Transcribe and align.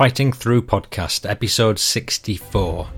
Fighting 0.00 0.32
Through 0.32 0.62
Podcast, 0.62 1.28
episode 1.28 1.78
64. 1.78 2.88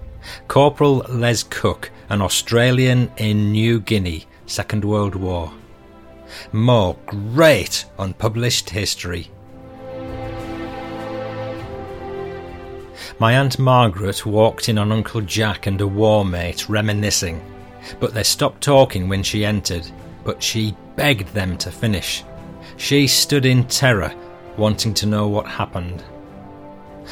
Corporal 0.47 0.99
Les 1.09 1.43
Cook, 1.43 1.91
an 2.09 2.23
Australian 2.23 3.11
in 3.17 3.51
New 3.51 3.81
Guinea, 3.81 4.25
Second 4.47 4.85
World 4.85 5.17
War. 5.17 5.53
More 6.53 6.97
great 7.07 7.87
unpublished 7.99 8.71
history. 8.71 9.29
My 13.19 13.33
Aunt 13.33 13.59
Margaret 13.59 14.25
walked 14.25 14.69
in 14.69 14.79
on 14.79 14.93
Uncle 14.93 15.23
Jack 15.23 15.67
and 15.67 15.81
a 15.81 15.89
war 15.89 16.25
mate 16.25 16.69
reminiscing, 16.69 17.43
but 17.99 18.15
they 18.15 18.23
stopped 18.23 18.63
talking 18.63 19.09
when 19.09 19.25
she 19.25 19.45
entered, 19.45 19.91
but 20.23 20.41
she 20.41 20.77
begged 20.95 21.35
them 21.35 21.59
to 21.59 21.73
finish. 21.73 22.23
She 22.77 23.09
stood 23.09 23.45
in 23.45 23.67
terror, 23.67 24.15
wanting 24.57 24.95
to 24.95 25.07
know 25.07 25.27
what 25.27 25.49
happened. 25.49 26.05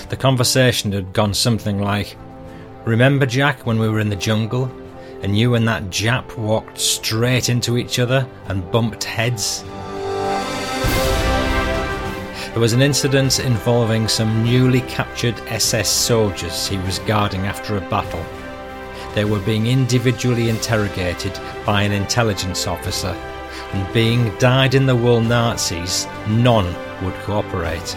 The 0.09 0.17
conversation 0.17 0.93
had 0.93 1.13
gone 1.13 1.35
something 1.35 1.81
like 1.81 2.17
Remember, 2.85 3.27
Jack, 3.27 3.67
when 3.67 3.79
we 3.79 3.89
were 3.89 4.01
in 4.01 4.09
the 4.09 4.17
jungle 4.17 4.71
and 5.23 5.39
you 5.39 5.55
and 5.55 5.69
that 5.69 5.85
Jap 5.85 6.37
walked 6.39 6.79
straight 6.79 7.51
into 7.51 7.77
each 7.77 7.99
other 7.99 8.27
and 8.47 8.71
bumped 8.73 9.05
heads? 9.05 9.63
There 12.53 12.61
was 12.61 12.73
an 12.73 12.83
incident 12.83 13.39
involving 13.39 14.09
some 14.09 14.43
newly 14.45 14.81
captured 14.83 15.39
SS 15.47 15.89
soldiers 15.89 16.67
he 16.67 16.79
was 16.79 16.99
guarding 17.01 17.43
after 17.43 17.77
a 17.77 17.89
battle. 17.89 18.25
They 19.15 19.25
were 19.25 19.39
being 19.41 19.67
individually 19.67 20.49
interrogated 20.49 21.39
by 21.67 21.83
an 21.83 21.93
intelligence 21.93 22.67
officer, 22.67 23.15
and 23.73 23.95
being 23.95 24.37
dyed 24.39 24.75
in 24.75 24.87
the 24.87 24.97
wool 24.97 25.21
Nazis, 25.21 26.07
none 26.29 26.75
would 27.05 27.15
cooperate. 27.23 27.97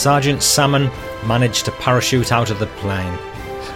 Sergeant 0.00 0.42
Salmon 0.42 0.90
managed 1.26 1.66
to 1.66 1.72
parachute 1.72 2.32
out 2.32 2.48
of 2.48 2.58
the 2.58 2.68
plane. 2.78 3.18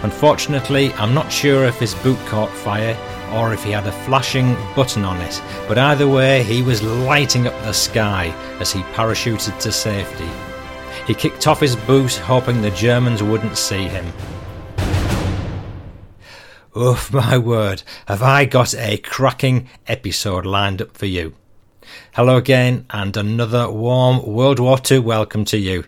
Unfortunately, 0.01 0.91
I'm 0.93 1.13
not 1.13 1.31
sure 1.31 1.65
if 1.65 1.79
his 1.79 1.93
boot 1.93 2.17
caught 2.25 2.49
fire 2.49 2.97
or 3.31 3.53
if 3.53 3.63
he 3.63 3.69
had 3.69 3.85
a 3.85 3.91
flashing 3.91 4.55
button 4.75 5.05
on 5.05 5.21
it, 5.21 5.39
but 5.67 5.77
either 5.77 6.09
way, 6.09 6.41
he 6.41 6.63
was 6.63 6.81
lighting 6.81 7.45
up 7.45 7.53
the 7.61 7.73
sky 7.73 8.29
as 8.59 8.71
he 8.71 8.81
parachuted 8.95 9.59
to 9.59 9.71
safety. 9.71 10.27
He 11.05 11.13
kicked 11.13 11.45
off 11.45 11.59
his 11.59 11.75
boot, 11.75 12.15
hoping 12.15 12.63
the 12.63 12.71
Germans 12.71 13.21
wouldn't 13.21 13.55
see 13.55 13.83
him. 13.83 14.11
Oof, 16.75 17.13
my 17.13 17.37
word, 17.37 17.83
have 18.07 18.23
I 18.23 18.45
got 18.45 18.73
a 18.73 18.97
cracking 18.97 19.69
episode 19.85 20.47
lined 20.47 20.81
up 20.81 20.97
for 20.97 21.05
you. 21.05 21.35
Hello 22.13 22.35
again, 22.37 22.87
and 22.89 23.15
another 23.15 23.69
warm 23.69 24.25
World 24.25 24.57
War 24.57 24.79
II 24.89 24.97
welcome 24.99 25.45
to 25.45 25.59
you. 25.59 25.83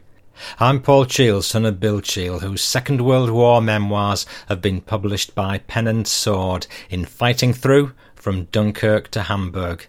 I'm 0.59 0.81
Paul 0.81 1.05
Cheall, 1.05 1.41
son 1.41 1.65
of 1.65 1.79
Bill 1.79 2.01
Cheall, 2.01 2.39
whose 2.39 2.61
Second 2.61 3.01
World 3.01 3.29
War 3.29 3.61
memoirs 3.61 4.25
have 4.49 4.61
been 4.61 4.81
published 4.81 5.33
by 5.35 5.59
Pen 5.59 5.87
and 5.87 6.07
Sword 6.07 6.67
in 6.89 7.05
Fighting 7.05 7.53
Through 7.53 7.93
from 8.15 8.45
Dunkirk 8.45 9.09
to 9.11 9.23
Hamburg, 9.23 9.87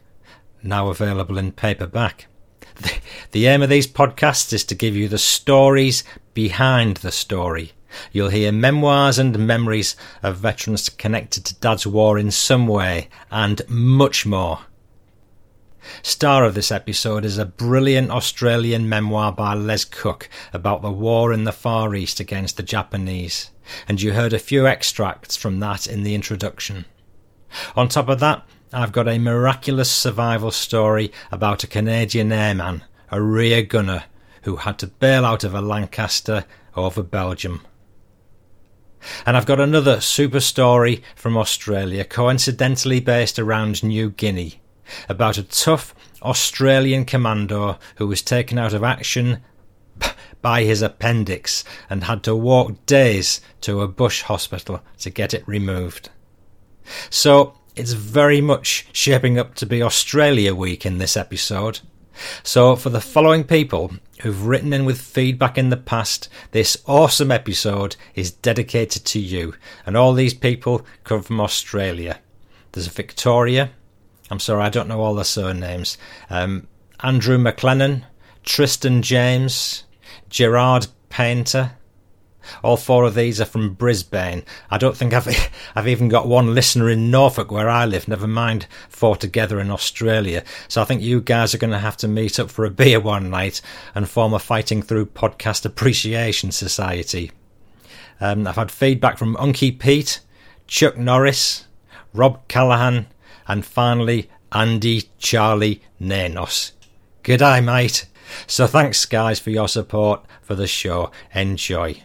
now 0.62 0.88
available 0.88 1.38
in 1.38 1.52
paperback. 1.52 2.26
The, 2.76 2.92
the 3.32 3.46
aim 3.46 3.62
of 3.62 3.70
these 3.70 3.86
podcasts 3.86 4.52
is 4.52 4.64
to 4.64 4.74
give 4.74 4.96
you 4.96 5.08
the 5.08 5.18
stories 5.18 6.04
behind 6.34 6.98
the 6.98 7.12
story. 7.12 7.72
You'll 8.12 8.28
hear 8.28 8.52
memoirs 8.52 9.18
and 9.18 9.38
memories 9.38 9.96
of 10.22 10.36
veterans 10.36 10.88
connected 10.88 11.44
to 11.46 11.54
Dad's 11.56 11.86
war 11.86 12.18
in 12.18 12.30
some 12.30 12.66
way, 12.66 13.08
and 13.30 13.62
much 13.68 14.26
more. 14.26 14.60
Star 16.02 16.44
of 16.44 16.54
this 16.54 16.72
episode 16.72 17.24
is 17.24 17.38
a 17.38 17.44
brilliant 17.44 18.10
Australian 18.10 18.88
memoir 18.88 19.32
by 19.32 19.54
Les 19.54 19.84
Cook 19.84 20.28
about 20.52 20.82
the 20.82 20.90
war 20.90 21.32
in 21.32 21.44
the 21.44 21.52
Far 21.52 21.94
East 21.94 22.20
against 22.20 22.56
the 22.56 22.62
Japanese, 22.62 23.50
and 23.86 24.00
you 24.00 24.12
heard 24.12 24.32
a 24.32 24.38
few 24.38 24.66
extracts 24.66 25.36
from 25.36 25.60
that 25.60 25.86
in 25.86 26.02
the 26.02 26.14
introduction. 26.14 26.84
On 27.76 27.88
top 27.88 28.08
of 28.08 28.20
that, 28.20 28.46
I've 28.72 28.92
got 28.92 29.08
a 29.08 29.18
miraculous 29.18 29.90
survival 29.90 30.50
story 30.50 31.10
about 31.32 31.64
a 31.64 31.68
Canadian 31.68 32.32
airman, 32.32 32.84
a 33.10 33.22
rear 33.22 33.62
gunner, 33.62 34.04
who 34.42 34.56
had 34.56 34.78
to 34.78 34.86
bail 34.86 35.24
out 35.24 35.44
of 35.44 35.54
a 35.54 35.60
Lancaster 35.60 36.44
over 36.76 37.02
Belgium. 37.02 37.62
And 39.24 39.36
I've 39.36 39.46
got 39.46 39.60
another 39.60 40.00
super 40.00 40.40
story 40.40 41.02
from 41.14 41.36
Australia, 41.36 42.04
coincidentally 42.04 43.00
based 43.00 43.38
around 43.38 43.82
New 43.82 44.10
Guinea, 44.10 44.60
about 45.08 45.38
a 45.38 45.42
tough 45.42 45.94
Australian 46.22 47.04
commando 47.04 47.78
who 47.96 48.06
was 48.06 48.22
taken 48.22 48.58
out 48.58 48.72
of 48.72 48.82
action 48.82 49.42
by 50.42 50.64
his 50.64 50.82
appendix 50.82 51.64
and 51.88 52.04
had 52.04 52.22
to 52.24 52.34
walk 52.34 52.86
days 52.86 53.40
to 53.60 53.80
a 53.80 53.88
bush 53.88 54.22
hospital 54.22 54.82
to 54.98 55.10
get 55.10 55.34
it 55.34 55.46
removed. 55.46 56.10
So 57.10 57.54
it's 57.76 57.92
very 57.92 58.40
much 58.40 58.88
shaping 58.92 59.38
up 59.38 59.54
to 59.56 59.66
be 59.66 59.82
Australia 59.82 60.54
Week 60.54 60.84
in 60.84 60.98
this 60.98 61.16
episode. 61.16 61.80
So, 62.42 62.74
for 62.74 62.90
the 62.90 63.00
following 63.00 63.44
people 63.44 63.92
who've 64.22 64.46
written 64.46 64.72
in 64.72 64.84
with 64.84 65.00
feedback 65.00 65.56
in 65.56 65.70
the 65.70 65.76
past, 65.76 66.28
this 66.50 66.76
awesome 66.86 67.30
episode 67.30 67.94
is 68.16 68.32
dedicated 68.32 69.04
to 69.04 69.20
you. 69.20 69.54
And 69.86 69.96
all 69.96 70.12
these 70.12 70.34
people 70.34 70.84
come 71.04 71.22
from 71.22 71.40
Australia. 71.40 72.18
There's 72.72 72.88
Victoria, 72.88 73.70
I'm 74.30 74.40
sorry, 74.40 74.62
I 74.62 74.68
don't 74.68 74.88
know 74.88 75.00
all 75.00 75.14
the 75.14 75.24
surnames. 75.24 75.98
Um, 76.30 76.68
Andrew 77.00 77.38
McLennan, 77.38 78.04
Tristan 78.42 79.02
James, 79.02 79.84
Gerard 80.28 80.88
Painter. 81.08 81.72
All 82.62 82.78
four 82.78 83.04
of 83.04 83.14
these 83.14 83.40
are 83.40 83.46
from 83.46 83.74
Brisbane. 83.74 84.42
I 84.70 84.78
don't 84.78 84.96
think 84.96 85.12
I've 85.12 85.28
I've 85.74 85.88
even 85.88 86.08
got 86.08 86.26
one 86.26 86.54
listener 86.54 86.88
in 86.88 87.10
Norfolk 87.10 87.50
where 87.50 87.68
I 87.68 87.84
live. 87.84 88.08
Never 88.08 88.26
mind 88.26 88.66
four 88.88 89.16
together 89.16 89.60
in 89.60 89.70
Australia. 89.70 90.44
So 90.66 90.80
I 90.80 90.84
think 90.84 91.02
you 91.02 91.20
guys 91.20 91.54
are 91.54 91.58
going 91.58 91.72
to 91.72 91.78
have 91.78 91.96
to 91.98 92.08
meet 92.08 92.40
up 92.40 92.50
for 92.50 92.64
a 92.64 92.70
beer 92.82 93.00
one 93.00 93.30
night 93.30 93.60
and 93.94 94.08
form 94.08 94.32
a 94.32 94.38
Fighting 94.38 94.82
Through 94.82 95.06
Podcast 95.06 95.64
Appreciation 95.64 96.50
Society. 96.50 97.30
Um, 98.20 98.46
I've 98.46 98.56
had 98.56 98.70
feedback 98.70 99.18
from 99.18 99.36
Unky 99.36 99.78
Pete, 99.78 100.20
Chuck 100.66 100.96
Norris, 100.96 101.66
Rob 102.12 102.48
Callahan, 102.48 103.06
and 103.48 103.64
finally 103.64 104.30
Andy 104.52 105.10
Charlie 105.18 105.82
Nanos. 105.98 106.72
Good 107.22 107.38
day, 107.38 107.60
mate. 107.60 108.06
So 108.46 108.66
thanks, 108.66 109.04
guys, 109.06 109.40
for 109.40 109.50
your 109.50 109.68
support 109.68 110.24
for 110.42 110.54
the 110.54 110.66
show. 110.66 111.10
Enjoy. 111.34 112.02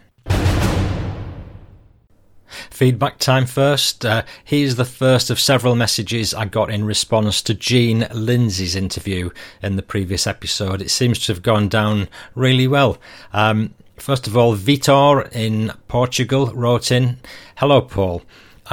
Feedback 2.69 3.17
time 3.17 3.45
first. 3.45 4.05
Uh, 4.05 4.23
here's 4.43 4.75
the 4.75 4.85
first 4.85 5.29
of 5.29 5.39
several 5.39 5.75
messages 5.75 6.33
I 6.33 6.45
got 6.45 6.69
in 6.69 6.85
response 6.85 7.41
to 7.43 7.53
Jean 7.53 8.07
Lindsay's 8.13 8.75
interview 8.75 9.31
in 9.61 9.75
the 9.75 9.81
previous 9.81 10.27
episode. 10.27 10.81
It 10.81 10.91
seems 10.91 11.19
to 11.25 11.33
have 11.33 11.41
gone 11.41 11.67
down 11.67 12.09
really 12.35 12.67
well. 12.67 12.97
Um, 13.31 13.73
first 13.97 14.27
of 14.27 14.37
all, 14.37 14.55
Vitor 14.55 15.31
in 15.33 15.71
Portugal 15.87 16.47
wrote 16.53 16.91
in 16.91 17.17
Hello, 17.57 17.81
Paul. 17.81 18.21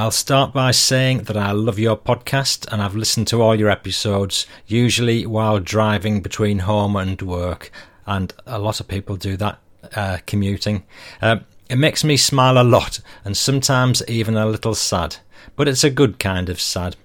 I'll 0.01 0.11
start 0.11 0.55
by 0.55 0.71
saying 0.71 1.25
that 1.25 1.37
I 1.37 1.53
love 1.53 1.79
your 1.79 1.95
podcast 1.95 2.67
and 2.73 2.81
I've 2.81 2.97
listened 2.97 3.27
to 3.27 3.43
all 3.43 3.55
your 3.55 3.69
episodes, 3.69 4.47
usually 4.67 5.27
while 5.27 5.59
driving 5.61 6.23
between 6.23 6.61
home 6.61 6.97
and 6.97 7.21
work, 7.21 7.71
and 8.07 8.33
a 8.47 8.59
lot 8.59 8.81
of 8.81 8.89
people 8.89 9.17
do 9.17 9.37
that 9.37 9.59
uh, 9.95 10.17
commuting. 10.25 10.85
Uh, 11.21 11.41
it 11.69 11.77
makes 11.77 12.03
me 12.03 12.17
smile 12.17 12.57
a 12.57 12.65
lot 12.65 13.01
and 13.27 13.37
sometimes 13.37 14.03
even 14.09 14.39
a 14.39 14.47
little 14.47 14.75
sad, 14.75 15.19
but 15.55 15.69
it's 15.69 15.85
a 15.85 15.91
good 15.91 16.19
kind 16.19 16.49
of 16.49 16.63
sad. 16.63 16.97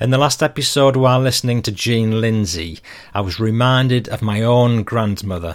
In 0.00 0.10
the 0.10 0.18
last 0.18 0.42
episode, 0.42 0.96
while 0.96 1.20
listening 1.20 1.62
to 1.62 1.70
Jean 1.70 2.20
Lindsay, 2.20 2.80
I 3.14 3.20
was 3.20 3.38
reminded 3.38 4.08
of 4.08 4.20
my 4.20 4.42
own 4.42 4.82
grandmother. 4.82 5.54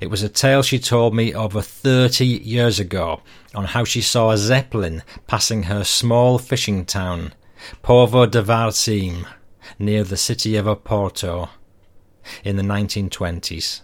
It 0.00 0.08
was 0.08 0.22
a 0.22 0.28
tale 0.28 0.62
she 0.62 0.78
told 0.78 1.14
me 1.14 1.34
over 1.34 1.62
30 1.62 2.26
years 2.26 2.78
ago 2.78 3.22
on 3.54 3.66
how 3.66 3.84
she 3.84 4.00
saw 4.00 4.30
a 4.30 4.38
zeppelin 4.38 5.02
passing 5.26 5.64
her 5.64 5.84
small 5.84 6.38
fishing 6.38 6.84
town, 6.84 7.32
Póvoa 7.82 8.30
de 8.30 8.42
Varzim, 8.42 9.26
near 9.78 10.04
the 10.04 10.16
city 10.16 10.56
of 10.56 10.66
Oporto, 10.66 11.48
in 12.44 12.56
the 12.56 12.62
1920s. 12.62 13.80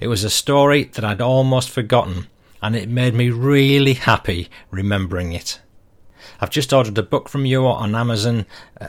It 0.00 0.08
was 0.08 0.24
a 0.24 0.30
story 0.30 0.84
that 0.84 1.04
I'd 1.04 1.20
almost 1.20 1.70
forgotten, 1.70 2.28
and 2.62 2.74
it 2.74 2.88
made 2.88 3.14
me 3.14 3.30
really 3.30 3.94
happy 3.94 4.48
remembering 4.70 5.32
it. 5.32 5.60
I've 6.40 6.50
just 6.50 6.72
ordered 6.72 6.98
a 6.98 7.02
book 7.02 7.28
from 7.28 7.44
you 7.44 7.66
on 7.66 7.94
Amazon. 7.94 8.46
Uh, 8.80 8.88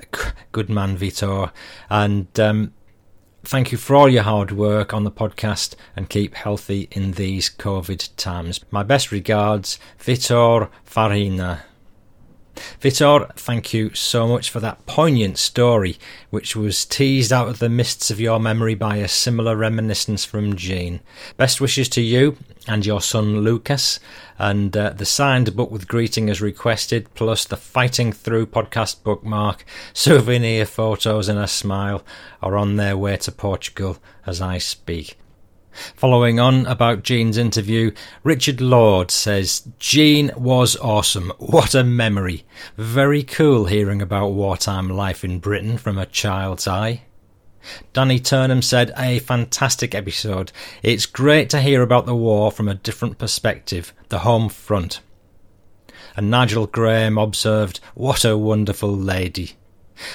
good 0.51 0.69
man, 0.69 0.97
Vitor. 0.97 1.51
And 1.89 2.39
um, 2.39 2.73
Thank 3.45 3.71
you 3.71 3.77
for 3.77 3.95
all 3.95 4.09
your 4.09 4.23
hard 4.23 4.51
work 4.51 4.91
on 4.91 5.03
the 5.03 5.11
podcast 5.11 5.75
and 5.95 6.09
keep 6.09 6.33
healthy 6.33 6.87
in 6.89 7.11
these 7.11 7.47
COVID 7.47 8.09
times. 8.17 8.59
My 8.71 8.81
best 8.81 9.11
regards, 9.11 9.77
Vitor 9.99 10.69
Farina. 10.83 11.63
Vitor, 12.81 13.33
thank 13.35 13.73
you 13.73 13.93
so 13.93 14.27
much 14.27 14.49
for 14.49 14.59
that 14.59 14.85
poignant 14.85 15.37
story, 15.37 15.97
which 16.29 16.55
was 16.55 16.85
teased 16.85 17.33
out 17.33 17.47
of 17.47 17.59
the 17.59 17.69
mists 17.69 18.09
of 18.09 18.19
your 18.19 18.39
memory 18.39 18.75
by 18.75 18.97
a 18.97 19.07
similar 19.07 19.55
reminiscence 19.55 20.25
from 20.25 20.55
Jean. 20.55 20.99
Best 21.37 21.59
wishes 21.59 21.89
to 21.89 22.01
you 22.01 22.37
and 22.67 22.85
your 22.85 23.01
son 23.01 23.41
Lucas, 23.41 23.99
and 24.39 24.75
uh, 24.75 24.89
the 24.91 25.05
signed 25.05 25.55
book 25.55 25.71
with 25.71 25.87
greeting 25.87 26.29
as 26.29 26.41
requested, 26.41 27.13
plus 27.13 27.45
the 27.45 27.57
Fighting 27.57 28.11
Through 28.11 28.47
podcast 28.47 29.03
bookmark, 29.03 29.65
souvenir 29.93 30.65
photos, 30.65 31.29
and 31.29 31.39
a 31.39 31.47
smile 31.47 32.03
are 32.41 32.57
on 32.57 32.75
their 32.75 32.97
way 32.97 33.17
to 33.17 33.31
Portugal 33.31 33.97
as 34.25 34.41
I 34.41 34.57
speak. 34.57 35.17
Following 35.95 36.39
on 36.39 36.65
about 36.67 37.03
Jean's 37.03 37.37
interview, 37.37 37.91
Richard 38.23 38.61
Lord 38.61 39.11
says, 39.11 39.67
Jean 39.77 40.31
was 40.35 40.77
awesome. 40.77 41.31
What 41.39 41.75
a 41.75 41.83
memory. 41.83 42.45
Very 42.77 43.23
cool 43.23 43.65
hearing 43.65 44.01
about 44.01 44.29
wartime 44.29 44.89
life 44.89 45.23
in 45.23 45.39
Britain 45.39 45.77
from 45.77 45.97
a 45.97 46.05
child's 46.05 46.67
eye. 46.67 47.03
Danny 47.93 48.19
Turnham 48.19 48.61
said, 48.61 48.93
A 48.97 49.19
fantastic 49.19 49.95
episode. 49.95 50.51
It's 50.83 51.05
great 51.05 51.49
to 51.49 51.61
hear 51.61 51.81
about 51.81 52.05
the 52.05 52.15
war 52.15 52.51
from 52.51 52.67
a 52.67 52.75
different 52.75 53.17
perspective, 53.17 53.93
the 54.09 54.19
home 54.19 54.49
front. 54.49 55.01
And 56.15 56.29
Nigel 56.29 56.67
Graham 56.67 57.17
observed, 57.17 57.79
What 57.93 58.23
a 58.23 58.37
wonderful 58.37 58.95
lady. 58.95 59.57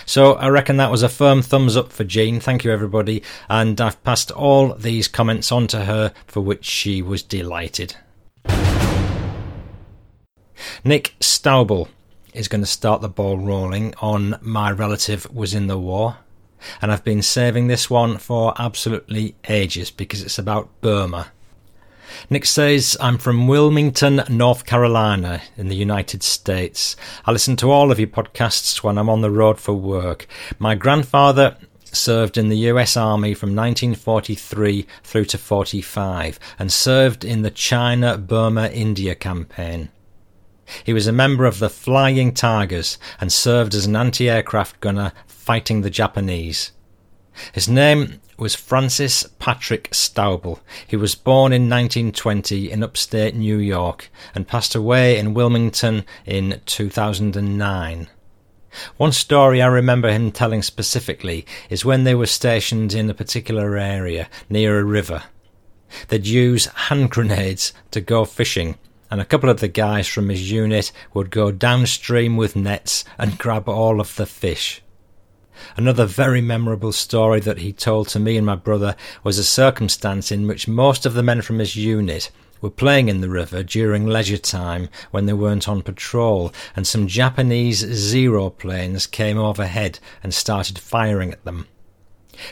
So 0.06 0.34
I 0.34 0.48
reckon 0.48 0.76
that 0.76 0.90
was 0.90 1.02
a 1.02 1.08
firm 1.08 1.42
thumbs 1.42 1.76
up 1.76 1.92
for 1.92 2.04
Jean. 2.04 2.40
Thank 2.40 2.64
you, 2.64 2.70
everybody. 2.70 3.22
And 3.48 3.80
I've 3.80 4.02
passed 4.04 4.30
all 4.30 4.74
these 4.74 5.08
comments 5.08 5.50
on 5.50 5.66
to 5.68 5.84
her, 5.84 6.12
for 6.26 6.40
which 6.40 6.64
she 6.64 7.02
was 7.02 7.22
delighted. 7.22 7.96
Nick 10.84 11.14
Stauble 11.20 11.88
is 12.34 12.48
going 12.48 12.60
to 12.60 12.66
start 12.66 13.00
the 13.00 13.08
ball 13.08 13.38
rolling 13.38 13.94
on 14.00 14.38
My 14.40 14.70
Relative 14.70 15.32
Was 15.34 15.54
in 15.54 15.66
the 15.66 15.78
War. 15.78 16.18
And 16.82 16.92
I've 16.92 17.04
been 17.04 17.22
saving 17.22 17.68
this 17.68 17.88
one 17.88 18.18
for 18.18 18.54
absolutely 18.58 19.34
ages 19.48 19.90
because 19.90 20.22
it's 20.22 20.38
about 20.38 20.68
Burma. 20.82 21.32
Nick 22.28 22.44
says, 22.44 22.96
I'm 23.00 23.18
from 23.18 23.48
Wilmington, 23.48 24.22
North 24.28 24.66
Carolina, 24.66 25.40
in 25.56 25.68
the 25.68 25.76
United 25.76 26.22
States. 26.22 26.96
I 27.24 27.32
listen 27.32 27.56
to 27.56 27.70
all 27.70 27.90
of 27.90 27.98
your 27.98 28.08
podcasts 28.08 28.82
when 28.82 28.98
I'm 28.98 29.08
on 29.08 29.22
the 29.22 29.30
road 29.30 29.58
for 29.58 29.72
work. 29.72 30.26
My 30.58 30.74
grandfather 30.74 31.56
served 31.84 32.36
in 32.36 32.48
the 32.48 32.58
US 32.68 32.96
Army 32.96 33.34
from 33.34 33.50
1943 33.50 34.86
through 35.02 35.24
to 35.24 35.38
45 35.38 36.38
and 36.58 36.70
served 36.70 37.24
in 37.24 37.42
the 37.42 37.50
China 37.50 38.18
Burma 38.18 38.68
India 38.68 39.14
campaign. 39.14 39.88
He 40.84 40.92
was 40.92 41.06
a 41.06 41.12
member 41.12 41.46
of 41.46 41.58
the 41.58 41.70
Flying 41.70 42.32
Tigers 42.32 42.98
and 43.20 43.32
served 43.32 43.74
as 43.74 43.86
an 43.86 43.96
anti 43.96 44.30
aircraft 44.30 44.80
gunner 44.80 45.12
fighting 45.26 45.80
the 45.80 45.90
Japanese. 45.90 46.72
His 47.52 47.68
name 47.68 48.20
was 48.40 48.54
Francis 48.54 49.24
Patrick 49.38 49.90
Stauble. 49.90 50.60
He 50.86 50.96
was 50.96 51.14
born 51.14 51.52
in 51.52 51.68
1920 51.68 52.70
in 52.70 52.82
upstate 52.82 53.36
New 53.36 53.58
York 53.58 54.10
and 54.34 54.48
passed 54.48 54.74
away 54.74 55.18
in 55.18 55.34
Wilmington 55.34 56.04
in 56.24 56.60
2009. 56.64 58.08
One 58.96 59.12
story 59.12 59.60
I 59.60 59.66
remember 59.66 60.10
him 60.10 60.32
telling 60.32 60.62
specifically 60.62 61.44
is 61.68 61.84
when 61.84 62.04
they 62.04 62.14
were 62.14 62.26
stationed 62.26 62.94
in 62.94 63.10
a 63.10 63.14
particular 63.14 63.76
area 63.76 64.28
near 64.48 64.78
a 64.78 64.84
river. 64.84 65.24
They'd 66.08 66.26
use 66.26 66.66
hand 66.66 67.10
grenades 67.10 67.72
to 67.90 68.00
go 68.00 68.24
fishing, 68.24 68.78
and 69.10 69.20
a 69.20 69.24
couple 69.24 69.50
of 69.50 69.60
the 69.60 69.68
guys 69.68 70.06
from 70.06 70.28
his 70.28 70.50
unit 70.50 70.92
would 71.12 71.30
go 71.30 71.50
downstream 71.50 72.36
with 72.36 72.56
nets 72.56 73.04
and 73.18 73.38
grab 73.38 73.68
all 73.68 74.00
of 74.00 74.14
the 74.16 74.26
fish. 74.26 74.82
Another 75.76 76.06
very 76.06 76.40
memorable 76.40 76.92
story 76.92 77.40
that 77.40 77.58
he 77.58 77.72
told 77.72 78.08
to 78.08 78.18
me 78.18 78.36
and 78.36 78.46
my 78.46 78.56
brother 78.56 78.96
was 79.22 79.38
a 79.38 79.44
circumstance 79.44 80.32
in 80.32 80.46
which 80.46 80.68
most 80.68 81.06
of 81.06 81.14
the 81.14 81.22
men 81.22 81.42
from 81.42 81.58
his 81.58 81.76
unit 81.76 82.30
were 82.60 82.70
playing 82.70 83.08
in 83.08 83.20
the 83.20 83.28
river 83.28 83.62
during 83.62 84.06
leisure 84.06 84.38
time 84.38 84.88
when 85.10 85.26
they 85.26 85.32
weren't 85.32 85.68
on 85.68 85.82
patrol, 85.82 86.52
and 86.76 86.86
some 86.86 87.06
Japanese 87.06 87.78
Zero 87.78 88.50
planes 88.50 89.06
came 89.06 89.38
overhead 89.38 89.98
and 90.22 90.34
started 90.34 90.78
firing 90.78 91.32
at 91.32 91.44
them. 91.44 91.66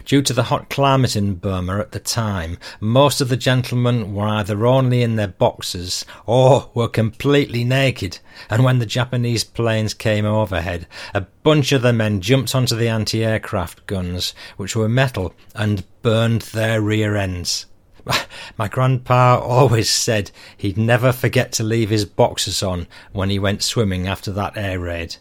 Due 0.04 0.22
to 0.22 0.32
the 0.32 0.44
hot 0.44 0.70
climate 0.70 1.16
in 1.16 1.34
Burma 1.34 1.78
at 1.78 1.92
the 1.92 2.00
time, 2.00 2.58
most 2.80 3.20
of 3.20 3.28
the 3.28 3.36
gentlemen 3.36 4.14
were 4.14 4.26
either 4.26 4.66
only 4.66 5.02
in 5.02 5.16
their 5.16 5.28
boxers 5.28 6.04
or 6.26 6.70
were 6.74 6.88
completely 6.88 7.64
naked, 7.64 8.18
and 8.50 8.64
when 8.64 8.78
the 8.78 8.86
Japanese 8.86 9.44
planes 9.44 9.94
came 9.94 10.24
overhead, 10.24 10.86
a 11.14 11.22
bunch 11.42 11.72
of 11.72 11.82
the 11.82 11.92
men 11.92 12.20
jumped 12.20 12.54
onto 12.54 12.76
the 12.76 12.88
anti 12.88 13.24
aircraft 13.24 13.86
guns, 13.86 14.34
which 14.56 14.76
were 14.76 14.88
metal, 14.88 15.34
and 15.54 15.84
burned 16.02 16.42
their 16.42 16.80
rear 16.80 17.16
ends. 17.16 17.66
My 18.58 18.68
grandpa 18.68 19.38
always 19.38 19.90
said 19.90 20.30
he'd 20.56 20.78
never 20.78 21.12
forget 21.12 21.52
to 21.52 21.64
leave 21.64 21.90
his 21.90 22.04
boxers 22.04 22.62
on 22.62 22.86
when 23.12 23.30
he 23.30 23.38
went 23.38 23.62
swimming 23.62 24.06
after 24.06 24.32
that 24.32 24.56
air 24.56 24.78
raid. 24.78 25.16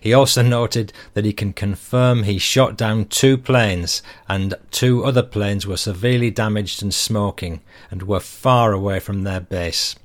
He 0.00 0.12
also 0.12 0.42
noted 0.42 0.92
that 1.14 1.24
he 1.24 1.32
can 1.32 1.52
confirm 1.52 2.22
he 2.22 2.38
shot 2.38 2.76
down 2.76 3.06
two 3.06 3.36
planes 3.36 4.02
and 4.28 4.54
two 4.70 5.04
other 5.04 5.22
planes 5.22 5.66
were 5.66 5.76
severely 5.76 6.30
damaged 6.30 6.82
and 6.82 6.92
smoking 6.92 7.60
and 7.90 8.02
were 8.02 8.20
far 8.20 8.72
away 8.72 9.00
from 9.00 9.22
their 9.22 9.40
base. 9.40 9.96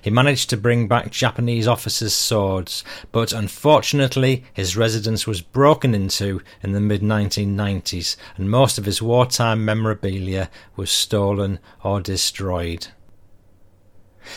He 0.00 0.10
managed 0.10 0.48
to 0.50 0.56
bring 0.56 0.86
back 0.86 1.10
Japanese 1.10 1.66
officers' 1.66 2.14
swords, 2.14 2.84
but 3.10 3.32
unfortunately 3.32 4.44
his 4.52 4.76
residence 4.76 5.26
was 5.26 5.40
broken 5.40 5.94
into 5.94 6.40
in 6.62 6.72
the 6.72 6.80
mid 6.80 7.02
1990s 7.02 8.16
and 8.36 8.50
most 8.50 8.78
of 8.78 8.84
his 8.84 9.02
wartime 9.02 9.64
memorabilia 9.64 10.50
was 10.76 10.90
stolen 10.90 11.58
or 11.82 12.00
destroyed. 12.00 12.88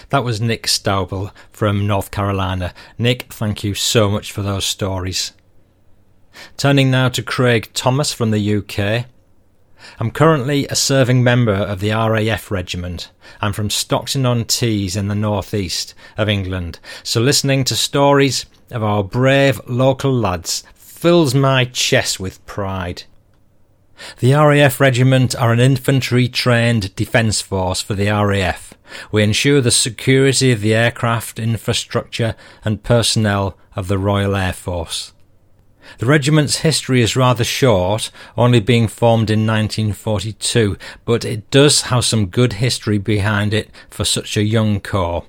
That 0.09 0.23
was 0.23 0.41
Nick 0.41 0.67
Stauble 0.67 1.31
from 1.51 1.87
North 1.87 2.11
Carolina. 2.11 2.73
Nick, 2.97 3.31
thank 3.33 3.63
you 3.63 3.73
so 3.73 4.09
much 4.09 4.31
for 4.31 4.41
those 4.41 4.65
stories. 4.65 5.33
Turning 6.57 6.91
now 6.91 7.09
to 7.09 7.23
Craig 7.23 7.69
Thomas 7.73 8.13
from 8.13 8.31
the 8.31 8.55
UK. 8.55 9.05
I'm 9.99 10.11
currently 10.11 10.67
a 10.67 10.75
serving 10.75 11.23
member 11.23 11.53
of 11.53 11.79
the 11.79 11.91
RAF 11.91 12.49
regiment. 12.49 13.11
I'm 13.41 13.53
from 13.53 13.69
Stockton 13.69 14.25
on 14.25 14.45
Tees 14.45 14.95
in 14.95 15.07
the 15.07 15.15
northeast 15.15 15.93
of 16.17 16.27
England, 16.27 16.79
so 17.03 17.21
listening 17.21 17.63
to 17.65 17.75
stories 17.75 18.45
of 18.71 18.83
our 18.83 19.03
brave 19.03 19.61
local 19.67 20.11
lads 20.13 20.63
fills 20.73 21.35
my 21.35 21.65
chest 21.65 22.19
with 22.19 22.43
pride. 22.45 23.03
The 24.19 24.33
RAF 24.33 24.79
regiment 24.79 25.35
are 25.35 25.51
an 25.51 25.59
infantry 25.59 26.27
trained 26.27 26.95
defence 26.95 27.41
force 27.41 27.81
for 27.81 27.93
the 27.93 28.09
RAF. 28.09 28.73
We 29.11 29.23
ensure 29.23 29.61
the 29.61 29.71
security 29.71 30.51
of 30.51 30.61
the 30.61 30.73
aircraft, 30.73 31.39
infrastructure, 31.39 32.35
and 32.63 32.83
personnel 32.83 33.57
of 33.75 33.87
the 33.87 33.97
Royal 33.97 34.35
Air 34.35 34.53
Force. 34.53 35.13
The 35.99 36.05
regiment's 36.05 36.57
history 36.57 37.01
is 37.01 37.15
rather 37.15 37.43
short, 37.43 38.09
only 38.35 38.59
being 38.59 38.87
formed 38.87 39.29
in 39.29 39.45
1942, 39.45 40.77
but 41.05 41.23
it 41.23 41.49
does 41.51 41.83
have 41.83 42.03
some 42.03 42.27
good 42.27 42.53
history 42.53 42.97
behind 42.97 43.53
it 43.53 43.69
for 43.89 44.03
such 44.03 44.35
a 44.35 44.43
young 44.43 44.79
corps. 44.79 45.25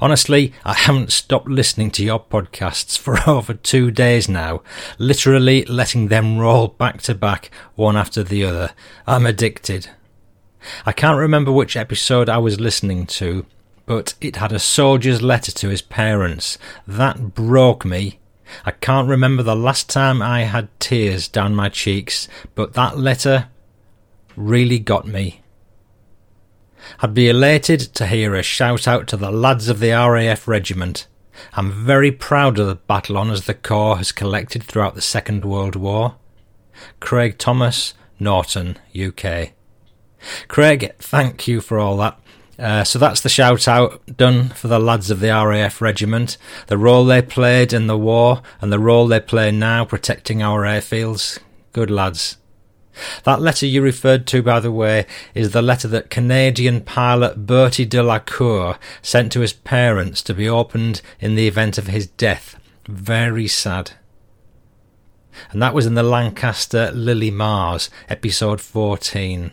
Honestly, 0.00 0.52
I 0.64 0.74
haven't 0.74 1.12
stopped 1.12 1.48
listening 1.48 1.90
to 1.92 2.04
your 2.04 2.20
podcasts 2.20 2.98
for 2.98 3.18
over 3.28 3.54
two 3.54 3.90
days 3.90 4.28
now, 4.28 4.62
literally 4.98 5.64
letting 5.64 6.08
them 6.08 6.38
roll 6.38 6.68
back 6.68 7.02
to 7.02 7.14
back, 7.14 7.50
one 7.74 7.96
after 7.96 8.22
the 8.22 8.44
other. 8.44 8.72
I'm 9.06 9.26
addicted. 9.26 9.90
I 10.84 10.92
can't 10.92 11.18
remember 11.18 11.52
which 11.52 11.76
episode 11.76 12.28
I 12.28 12.38
was 12.38 12.60
listening 12.60 13.06
to, 13.06 13.46
but 13.86 14.14
it 14.20 14.36
had 14.36 14.52
a 14.52 14.58
soldier's 14.58 15.22
letter 15.22 15.52
to 15.52 15.68
his 15.68 15.82
parents. 15.82 16.58
That 16.86 17.34
broke 17.34 17.84
me. 17.84 18.18
I 18.64 18.70
can't 18.70 19.08
remember 19.08 19.42
the 19.42 19.56
last 19.56 19.88
time 19.88 20.22
I 20.22 20.42
had 20.42 20.68
tears 20.80 21.28
down 21.28 21.54
my 21.54 21.68
cheeks, 21.68 22.28
but 22.54 22.74
that 22.74 22.98
letter 22.98 23.48
really 24.36 24.78
got 24.78 25.06
me. 25.06 25.42
I'd 27.00 27.14
be 27.14 27.28
elated 27.28 27.80
to 27.80 28.06
hear 28.06 28.34
a 28.34 28.42
shout 28.42 28.86
out 28.86 29.06
to 29.08 29.16
the 29.16 29.30
lads 29.30 29.68
of 29.68 29.80
the 29.80 29.90
RAF 29.90 30.46
regiment. 30.46 31.06
I'm 31.54 31.70
very 31.70 32.10
proud 32.10 32.58
of 32.58 32.66
the 32.66 32.76
battle 32.76 33.16
honours 33.16 33.44
the 33.44 33.54
Corps 33.54 33.98
has 33.98 34.12
collected 34.12 34.62
throughout 34.62 34.94
the 34.94 35.02
Second 35.02 35.44
World 35.44 35.76
War. 35.76 36.16
Craig 37.00 37.38
Thomas, 37.38 37.94
Norton, 38.18 38.78
UK. 38.98 39.50
Craig, 40.48 40.92
thank 40.98 41.46
you 41.46 41.60
for 41.60 41.78
all 41.78 41.96
that. 41.98 42.18
Uh, 42.58 42.84
so 42.84 42.98
that's 42.98 43.20
the 43.20 43.28
shout 43.28 43.68
out 43.68 44.16
done 44.16 44.48
for 44.48 44.68
the 44.68 44.78
lads 44.78 45.10
of 45.10 45.20
the 45.20 45.28
RAF 45.28 45.82
regiment, 45.82 46.38
the 46.68 46.78
role 46.78 47.04
they 47.04 47.20
played 47.20 47.72
in 47.72 47.86
the 47.86 47.98
war 47.98 48.40
and 48.60 48.72
the 48.72 48.78
role 48.78 49.06
they 49.06 49.20
play 49.20 49.50
now 49.50 49.84
protecting 49.84 50.42
our 50.42 50.62
airfields. 50.62 51.38
Good 51.72 51.90
lads. 51.90 52.38
That 53.24 53.40
letter 53.40 53.66
you 53.66 53.82
referred 53.82 54.26
to, 54.28 54.42
by 54.42 54.60
the 54.60 54.72
way, 54.72 55.06
is 55.34 55.50
the 55.50 55.62
letter 55.62 55.88
that 55.88 56.10
Canadian 56.10 56.80
pilot 56.80 57.46
Bertie 57.46 57.84
Delacour 57.84 58.78
sent 59.02 59.32
to 59.32 59.40
his 59.40 59.52
parents 59.52 60.22
to 60.22 60.34
be 60.34 60.48
opened 60.48 61.02
in 61.20 61.34
the 61.34 61.48
event 61.48 61.78
of 61.78 61.88
his 61.88 62.06
death 62.06 62.56
Very 62.88 63.48
sad. 63.48 63.92
And 65.50 65.60
that 65.60 65.74
was 65.74 65.86
in 65.86 65.94
the 65.94 66.02
Lancaster 66.02 66.90
Lily 66.92 67.30
Mars, 67.30 67.90
episode 68.08 68.60
14. 68.60 69.52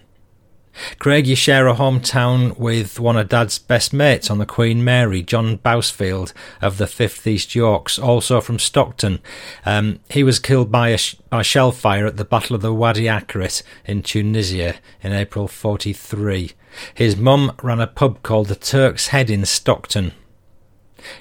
Craig, 1.00 1.27
you 1.27 1.36
share 1.36 1.68
a 1.68 1.75
hometown 1.75 2.58
with 2.58 3.00
one 3.00 3.18
of 3.18 3.30
Dad's 3.30 3.60
best 3.60 3.94
mates 3.94 4.30
on 4.30 4.39
the 4.39 4.46
Queen 4.46 4.84
Mary, 4.84 5.22
John 5.22 5.58
Bousfield 5.60 6.34
of 6.62 6.77
the 6.77 6.86
5th 6.86 7.25
East 7.27 7.56
Yorks, 7.56 8.00
also 8.00 8.42
from 8.42 8.60
Stockton. 8.60 9.20
Um, 9.65 10.00
he 10.10 10.24
was 10.24 10.39
killed 10.39 10.72
by, 10.72 10.89
a 10.89 10.98
sh- 10.98 11.15
by 11.30 11.42
shell 11.42 11.72
fire 11.72 12.06
at 12.06 12.18
the 12.18 12.25
Battle 12.25 12.56
of 12.56 12.62
the 12.62 12.74
Wadi 12.74 13.06
Akarit 13.06 13.62
in 13.86 14.01
Tunisia 14.01 14.75
in 15.01 15.13
April 15.13 15.48
43. 15.48 16.51
His 16.94 17.15
mum 17.15 17.56
ran 17.62 17.80
a 17.80 17.88
pub 17.88 18.24
called 18.24 18.48
the 18.48 18.56
Turk's 18.56 19.08
Head 19.08 19.30
in 19.30 19.46
Stockton. 19.46 20.13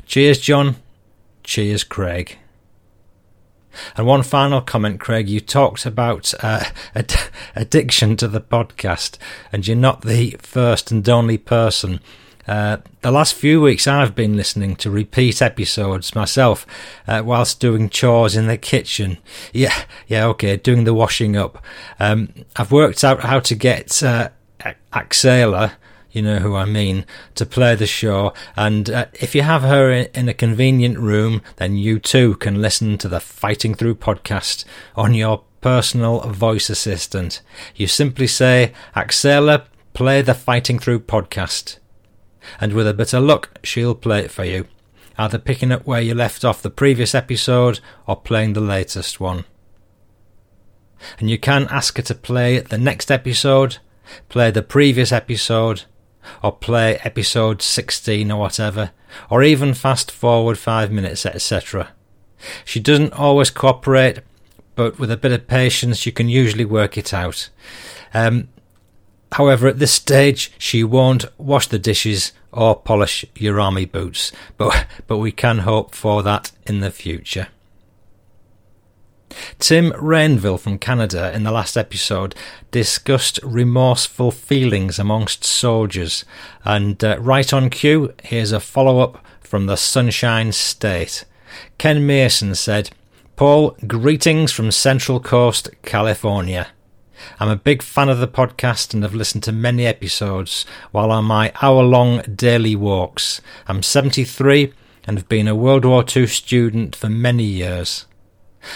Cheers, 0.07 0.39
John. 0.39 0.77
Cheers, 1.43 1.85
Craig. 1.85 2.39
And 3.97 4.07
one 4.07 4.23
final 4.23 4.61
comment, 4.61 5.01
Craig. 5.01 5.29
You 5.29 5.41
talked 5.41 5.87
about 5.87 6.33
uh, 6.41 6.65
ad- 6.95 7.15
addiction 7.55 8.17
to 8.19 8.29
the 8.29 8.41
podcast, 8.41 9.19
and 9.53 9.67
you're 9.67 9.77
not 9.77 10.03
the 10.03 10.37
first 10.41 10.91
and 10.91 11.09
only 11.09 11.39
person. 11.39 12.01
Uh, 12.47 12.79
the 13.03 13.13
last 13.13 13.35
few 13.35 13.61
weeks, 13.61 13.87
I've 13.87 14.15
been 14.15 14.37
listening 14.37 14.75
to 14.77 14.91
repeat 14.91 15.41
episodes 15.41 16.15
myself 16.15 16.67
uh, 17.07 17.23
whilst 17.25 17.61
doing 17.61 17.89
chores 17.89 18.35
in 18.35 18.49
the 18.49 18.59
kitchen. 18.59 19.19
Yeah, 19.53 19.85
yeah, 20.09 20.27
okay, 20.27 20.57
doing 20.57 20.85
the 20.85 20.95
washing 20.95 21.37
up. 21.37 21.65
Um, 22.01 22.35
I've 22.57 22.73
worked 22.73 23.05
out 23.05 23.21
how 23.21 23.39
to 23.41 23.55
get 23.55 24.03
uh, 24.03 24.31
Axela 24.93 25.73
you 26.13 26.23
know 26.23 26.39
who 26.39 26.55
I 26.55 26.67
mean, 26.67 27.07
to 27.35 27.47
play 27.47 27.75
the 27.75 27.87
show. 27.87 28.35
And 28.57 28.89
uh, 28.91 29.07
if 29.15 29.35
you 29.35 29.43
have 29.43 29.63
her 29.63 29.91
in 29.91 30.29
a 30.29 30.35
convenient 30.35 30.99
room, 30.99 31.43
then 31.57 31.77
you 31.77 31.99
too 31.99 32.37
can 32.37 32.61
listen 32.61 32.99
to 32.99 33.09
the 33.09 33.21
Fighting 33.21 33.75
Through 33.75 33.97
podcast 33.97 34.65
on 34.95 35.15
your 35.15 35.45
personal 35.61 36.21
voice 36.21 36.69
assistant. 36.69 37.41
You 37.75 37.87
simply 37.87 38.27
say, 38.27 38.73
Axela, 38.95 39.65
play 39.95 40.21
the 40.21 40.35
Fighting 40.35 40.79
Through 40.79 41.01
podcast. 41.01 41.79
And 42.61 42.73
with 42.73 42.87
a 42.87 42.95
bit 42.95 43.15
of 43.15 43.23
luck, 43.23 43.59
she'll 43.63 43.95
play 43.95 44.21
it 44.21 44.31
for 44.31 44.45
you, 44.45 44.67
either 45.17 45.39
picking 45.39 45.73
up 45.73 45.87
where 45.87 46.01
you 46.01 46.15
left 46.15 46.45
off 46.45 46.61
the 46.61 46.71
previous 46.71 47.15
episode 47.15 47.81
or 48.07 48.17
playing 48.17 48.53
the 48.53 48.61
latest 48.61 49.21
one. 49.21 49.45
And 51.19 51.31
you 51.31 51.39
can 51.39 51.67
ask 51.71 51.97
her 51.97 52.03
to 52.03 52.15
play 52.15 52.59
the 52.59 52.79
next 52.79 53.11
episode, 53.11 53.79
play 54.29 54.51
the 54.51 54.63
previous 54.63 55.13
episode, 55.13 55.85
or 56.43 56.53
play 56.53 56.97
episode 57.05 57.63
16 57.63 58.31
or 58.31 58.41
whatever, 58.41 58.91
or 59.31 59.43
even 59.43 59.75
fast 59.75 60.11
forward 60.11 60.59
five 60.59 60.91
minutes, 60.91 61.27
etc. 61.27 61.91
She 62.65 62.81
doesn't 62.81 63.13
always 63.13 63.51
cooperate, 63.51 64.21
but 64.75 64.99
with 64.99 65.11
a 65.11 65.17
bit 65.17 65.33
of 65.33 65.47
patience, 65.47 66.07
you 66.07 66.13
can 66.13 66.29
usually 66.29 66.65
work 66.65 66.97
it 66.97 67.13
out. 67.13 67.49
Um, 68.15 68.49
however, 69.33 69.69
at 69.69 69.79
this 69.79 69.93
stage, 69.93 70.53
she 70.59 70.83
won't 70.85 71.25
wash 71.39 71.69
the 71.69 71.79
dishes 71.79 72.33
or 72.53 72.77
polish 72.77 73.25
your 73.35 73.61
army 73.61 73.85
boots, 73.85 74.33
but, 74.57 74.87
but 75.07 75.19
we 75.19 75.33
can 75.33 75.59
hope 75.59 75.95
for 75.95 76.23
that 76.23 76.53
in 76.67 76.81
the 76.81 76.91
future. 76.91 77.49
Tim 79.59 79.93
Rainville 79.93 80.61
from 80.61 80.79
Canada 80.79 81.33
in 81.35 81.45
the 81.45 81.51
last 81.51 81.77
episode 81.77 82.35
discussed 82.71 83.39
remorseful 83.43 84.31
feelings 84.31 84.99
amongst 84.99 85.45
soldiers, 85.45 86.25
and 86.65 87.03
uh, 87.05 87.19
right 87.21 87.53
on 87.53 87.71
cue, 87.71 88.13
here's 88.23 88.53
a 88.53 88.61
follow 88.61 89.01
up 89.01 89.25
from 89.41 89.67
the 89.67 89.77
Sunshine 89.77 90.53
State. 90.53 91.25
Ken 91.79 92.07
Mason 92.07 92.55
said, 92.55 92.91
Paul, 93.37 93.77
greetings 93.87 94.53
from 94.53 94.71
Central 94.71 95.21
Coast, 95.21 95.69
California. 95.83 96.69
I'm 97.39 97.49
a 97.49 97.57
big 97.57 97.83
fan 97.83 98.09
of 98.09 98.19
the 98.19 98.29
podcast 98.29 98.95
and 98.95 99.03
have 99.03 99.15
listened 99.15 99.43
to 99.45 99.53
many 99.53 99.87
episodes 99.87 100.67
while 100.91 101.11
on 101.11 101.25
my 101.25 101.53
hour 101.63 101.83
long 101.83 102.23
daily 102.23 102.77
walks. 102.77 103.41
I'm 103.67 103.83
73 103.83 104.73
and 105.05 105.19
have 105.19 105.29
been 105.29 105.49
a 105.49 105.55
World 105.55 105.85
War 105.85 106.05
II 106.05 106.27
student 106.27 106.95
for 106.97 107.09
many 107.09 107.45
years. 107.45 108.07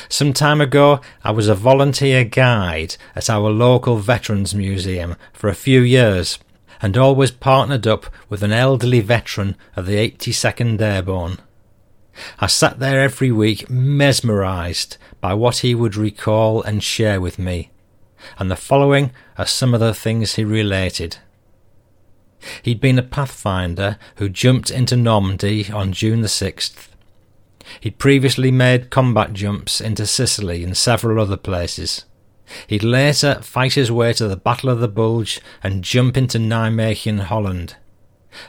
Some 0.09 0.33
time 0.33 0.61
ago, 0.61 1.01
I 1.23 1.31
was 1.31 1.49
a 1.49 1.55
volunteer 1.55 2.25
guide 2.25 2.97
at 3.15 3.31
our 3.31 3.51
local 3.51 3.99
Veterans 3.99 4.55
Museum 4.55 5.17
for 5.33 5.49
a 5.49 5.55
few 5.55 5.81
years 5.81 6.39
and 6.83 6.97
always 6.97 7.31
partnered 7.31 7.87
up 7.87 8.07
with 8.29 8.43
an 8.43 8.53
elderly 8.53 9.01
veteran 9.01 9.57
of 9.77 9.87
the 9.87 9.97
82nd 9.97 10.81
Airborne. 10.81 11.39
I 12.39 12.47
sat 12.47 12.79
there 12.79 13.01
every 13.01 13.31
week 13.31 13.69
mesmerised 13.71 14.97
by 15.21 15.35
what 15.35 15.59
he 15.59 15.75
would 15.75 15.97
recall 15.97 16.63
and 16.63 16.83
share 16.83 17.21
with 17.21 17.39
me, 17.39 17.71
and 18.39 18.51
the 18.51 18.57
following 18.57 19.13
are 19.39 19.47
some 19.47 19.75
of 19.75 19.81
the 19.81 19.95
things 19.95 20.35
he 20.35 20.45
related. 20.45 21.19
He'd 22.63 22.81
been 22.81 22.99
a 22.99 23.03
pathfinder 23.03 23.99
who 24.17 24.29
jumped 24.29 24.71
into 24.71 24.97
Normandy 24.97 25.71
on 25.71 25.93
June 25.93 26.23
the 26.23 26.29
6th 26.29 26.89
He'd 27.81 27.99
previously 27.99 28.51
made 28.51 28.91
combat 28.91 29.33
jumps 29.33 29.81
into 29.81 30.07
Sicily 30.07 30.63
and 30.65 30.77
several 30.77 31.21
other 31.21 31.37
places. 31.37 32.05
He'd 32.67 32.85
later 32.85 33.41
fight 33.43 33.75
his 33.75 33.91
way 33.91 34.13
to 34.15 34.29
the 34.29 34.37
Battle 34.37 34.71
of 34.71 34.81
the 34.81 34.89
Bulge 34.89 35.41
and 35.63 35.83
jump 35.83 36.17
into 36.17 36.39
Nijmegen, 36.39 37.21
Holland. 37.21 37.77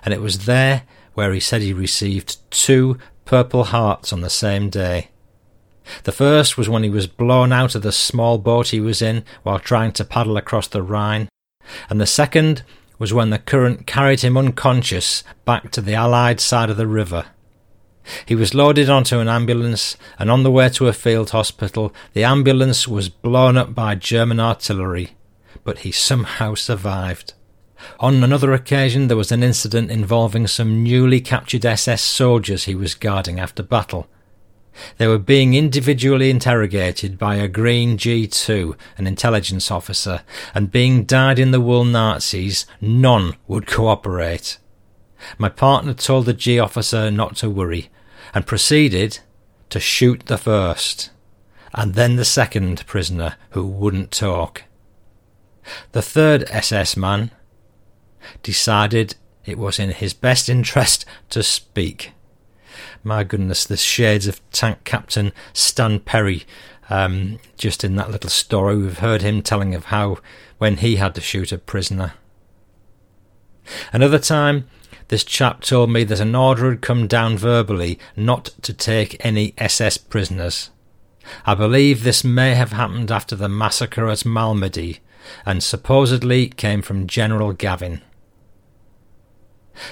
And 0.04 0.14
it 0.14 0.22
was 0.22 0.46
there 0.46 0.84
where 1.14 1.34
he 1.34 1.40
said 1.40 1.62
he 1.62 1.74
received 1.74 2.38
two 2.52 2.98
Purple 3.26 3.66
Hearts 3.66 4.14
on 4.14 4.22
the 4.22 4.30
same 4.30 4.70
day. 4.70 5.10
The 6.04 6.12
first 6.12 6.58
was 6.58 6.70
when 6.70 6.84
he 6.84 6.90
was 6.90 7.08
blown 7.08 7.52
out 7.52 7.74
of 7.74 7.82
the 7.82 7.92
small 7.92 8.38
boat 8.38 8.70
he 8.70 8.80
was 8.80 9.02
in 9.02 9.24
while 9.44 9.60
trying 9.60 9.94
to 9.94 10.06
paddle 10.06 10.38
across 10.38 10.68
the 10.68 10.84
Rhine, 10.84 11.30
and 11.90 12.00
the 12.00 12.06
second 12.06 12.64
was 13.00 13.14
when 13.14 13.30
the 13.30 13.40
current 13.40 13.88
carried 13.88 14.22
him 14.22 14.38
unconscious 14.38 15.24
back 15.46 15.72
to 15.72 15.82
the 15.82 15.94
Allied 15.94 16.40
side 16.40 16.70
of 16.70 16.78
the 16.78 16.88
river. 16.88 17.26
He 18.26 18.36
was 18.36 18.54
loaded 18.54 18.90
onto 18.90 19.20
an 19.20 19.28
ambulance, 19.28 19.98
and 20.18 20.32
on 20.32 20.44
the 20.44 20.52
way 20.52 20.70
to 20.70 20.88
a 20.88 20.94
field 20.94 21.32
hospital, 21.32 21.94
the 22.14 22.24
ambulance 22.24 22.88
was 22.88 23.10
blown 23.10 23.58
up 23.58 23.74
by 23.76 23.96
German 23.96 24.40
artillery, 24.40 25.16
but 25.64 25.80
he 25.80 25.92
somehow 25.92 26.56
survived. 26.56 27.34
On 28.00 28.24
another 28.24 28.54
occasion, 28.54 29.08
there 29.08 29.18
was 29.18 29.32
an 29.32 29.44
incident 29.44 29.92
involving 29.92 30.48
some 30.48 30.84
newly 30.84 31.22
captured 31.22 31.66
SS 31.66 32.02
soldiers 32.02 32.64
he 32.64 32.76
was 32.76 32.96
guarding 32.96 33.40
after 33.40 33.64
battle. 33.64 34.08
They 34.98 35.08
were 35.08 35.18
being 35.18 35.54
individually 35.54 36.30
interrogated 36.30 37.18
by 37.18 37.36
a 37.36 37.48
Green 37.48 37.98
G2, 37.98 38.76
an 38.98 39.08
intelligence 39.08 39.72
officer, 39.72 40.22
and 40.54 40.72
being 40.72 41.04
dyed 41.04 41.40
in 41.40 41.52
the 41.52 41.62
wool 41.62 41.84
Nazis, 41.84 42.66
none 42.80 43.36
would 43.48 43.68
cooperate. 43.68 44.58
My 45.38 45.50
partner 45.50 45.94
told 45.94 46.26
the 46.26 46.34
G 46.34 46.60
officer 46.60 47.10
not 47.10 47.36
to 47.38 47.50
worry, 47.50 47.90
and 48.34 48.46
proceeded 48.46 49.20
to 49.70 49.80
shoot 49.80 50.26
the 50.26 50.38
first, 50.38 51.12
and 51.74 51.94
then 51.94 52.16
the 52.16 52.26
second 52.26 52.86
prisoner 52.86 53.36
who 53.52 53.66
wouldn't 53.66 54.12
talk. 54.12 54.64
The 55.92 56.02
third 56.02 56.46
SS 56.50 56.96
man 56.96 57.32
decided 58.44 59.16
it 59.46 59.58
was 59.58 59.80
in 59.80 59.92
his 59.92 60.14
best 60.14 60.50
interest 60.50 61.06
to 61.30 61.44
speak. 61.44 62.12
My 63.04 63.24
goodness, 63.24 63.66
the 63.66 63.78
shades 63.78 64.28
of 64.28 64.42
Tank 64.52 64.84
Captain 64.84 65.32
Stan 65.54 66.00
Perry 66.00 66.46
um, 66.90 67.40
just 67.58 67.84
in 67.84 67.96
that 67.96 68.12
little 68.12 68.30
story. 68.30 68.78
We've 68.78 69.00
heard 69.00 69.22
him 69.22 69.42
telling 69.42 69.76
of 69.76 69.86
how 69.86 70.20
when 70.58 70.78
he 70.78 70.96
had 70.96 71.16
to 71.16 71.22
shoot 71.22 71.52
a 71.52 71.58
prisoner. 71.58 72.14
Another 73.92 74.20
time, 74.20 74.68
this 75.10 75.24
chap 75.24 75.62
told 75.62 75.90
me 75.90 76.04
that 76.04 76.20
an 76.20 76.36
order 76.36 76.70
had 76.70 76.82
come 76.82 77.08
down 77.08 77.38
verbally 77.38 77.98
not 78.16 78.46
to 78.62 78.74
take 78.74 79.24
any 79.26 79.54
SS 79.58 79.98
prisoners. 79.98 80.70
I 81.46 81.56
believe 81.56 82.04
this 82.04 82.24
may 82.24 82.56
have 82.56 82.72
happened 82.72 83.12
after 83.12 83.36
the 83.36 83.50
massacre 83.50 84.08
at 84.08 84.20
Malmedy, 84.26 85.00
and 85.46 85.62
supposedly 85.62 86.48
came 86.48 86.82
from 86.82 87.08
General 87.08 87.54
Gavin. 87.54 88.02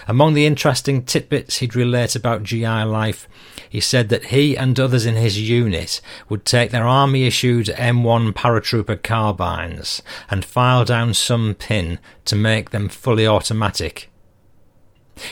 Among 0.07 0.33
the 0.33 0.47
interesting 0.47 1.03
tidbits 1.03 1.57
he'd 1.57 1.75
relate 1.75 2.15
about 2.15 2.43
GI 2.43 2.65
life, 2.65 3.27
he 3.69 3.79
said 3.79 4.09
that 4.09 4.25
he 4.25 4.57
and 4.57 4.79
others 4.79 5.05
in 5.05 5.15
his 5.15 5.39
unit 5.39 6.01
would 6.27 6.43
take 6.43 6.71
their 6.71 6.87
army 6.87 7.27
issued 7.27 7.67
M1 7.67 8.33
paratrooper 8.33 9.01
carbines 9.01 10.01
and 10.29 10.43
file 10.43 10.85
down 10.85 11.13
some 11.13 11.53
pin 11.53 11.99
to 12.25 12.35
make 12.35 12.71
them 12.71 12.89
fully 12.89 13.27
automatic. 13.27 14.09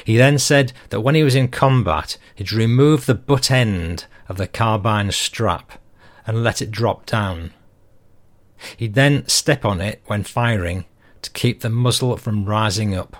He 0.04 0.18
then 0.18 0.38
said 0.38 0.74
that 0.90 1.02
when 1.02 1.16
he 1.16 1.24
was 1.24 1.36
in 1.36 1.50
combat, 1.50 2.18
he'd 2.36 2.52
remove 2.52 3.06
the 3.06 3.16
butt 3.16 3.52
end 3.52 4.06
of 4.30 4.38
the 4.38 4.48
carbine 4.48 5.12
strap 5.12 5.74
and 6.26 6.44
let 6.44 6.62
it 6.62 6.72
drop 6.72 7.06
down. 7.06 7.52
He'd 8.78 8.94
then 8.94 9.28
step 9.28 9.66
on 9.66 9.82
it 9.82 10.02
when 10.06 10.24
firing 10.24 10.86
to 11.22 11.32
keep 11.32 11.62
the 11.62 11.70
muzzle 11.70 12.16
from 12.18 12.46
rising 12.46 12.96
up. 12.96 13.18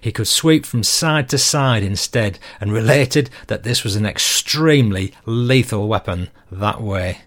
He 0.00 0.12
could 0.12 0.28
sweep 0.28 0.64
from 0.64 0.82
side 0.82 1.28
to 1.30 1.38
side 1.38 1.82
instead, 1.82 2.38
and 2.60 2.72
related 2.72 3.30
that 3.48 3.64
this 3.64 3.82
was 3.82 3.96
an 3.96 4.06
extremely 4.06 5.12
lethal 5.26 5.88
weapon 5.88 6.28
that 6.52 6.80
way. 6.80 7.22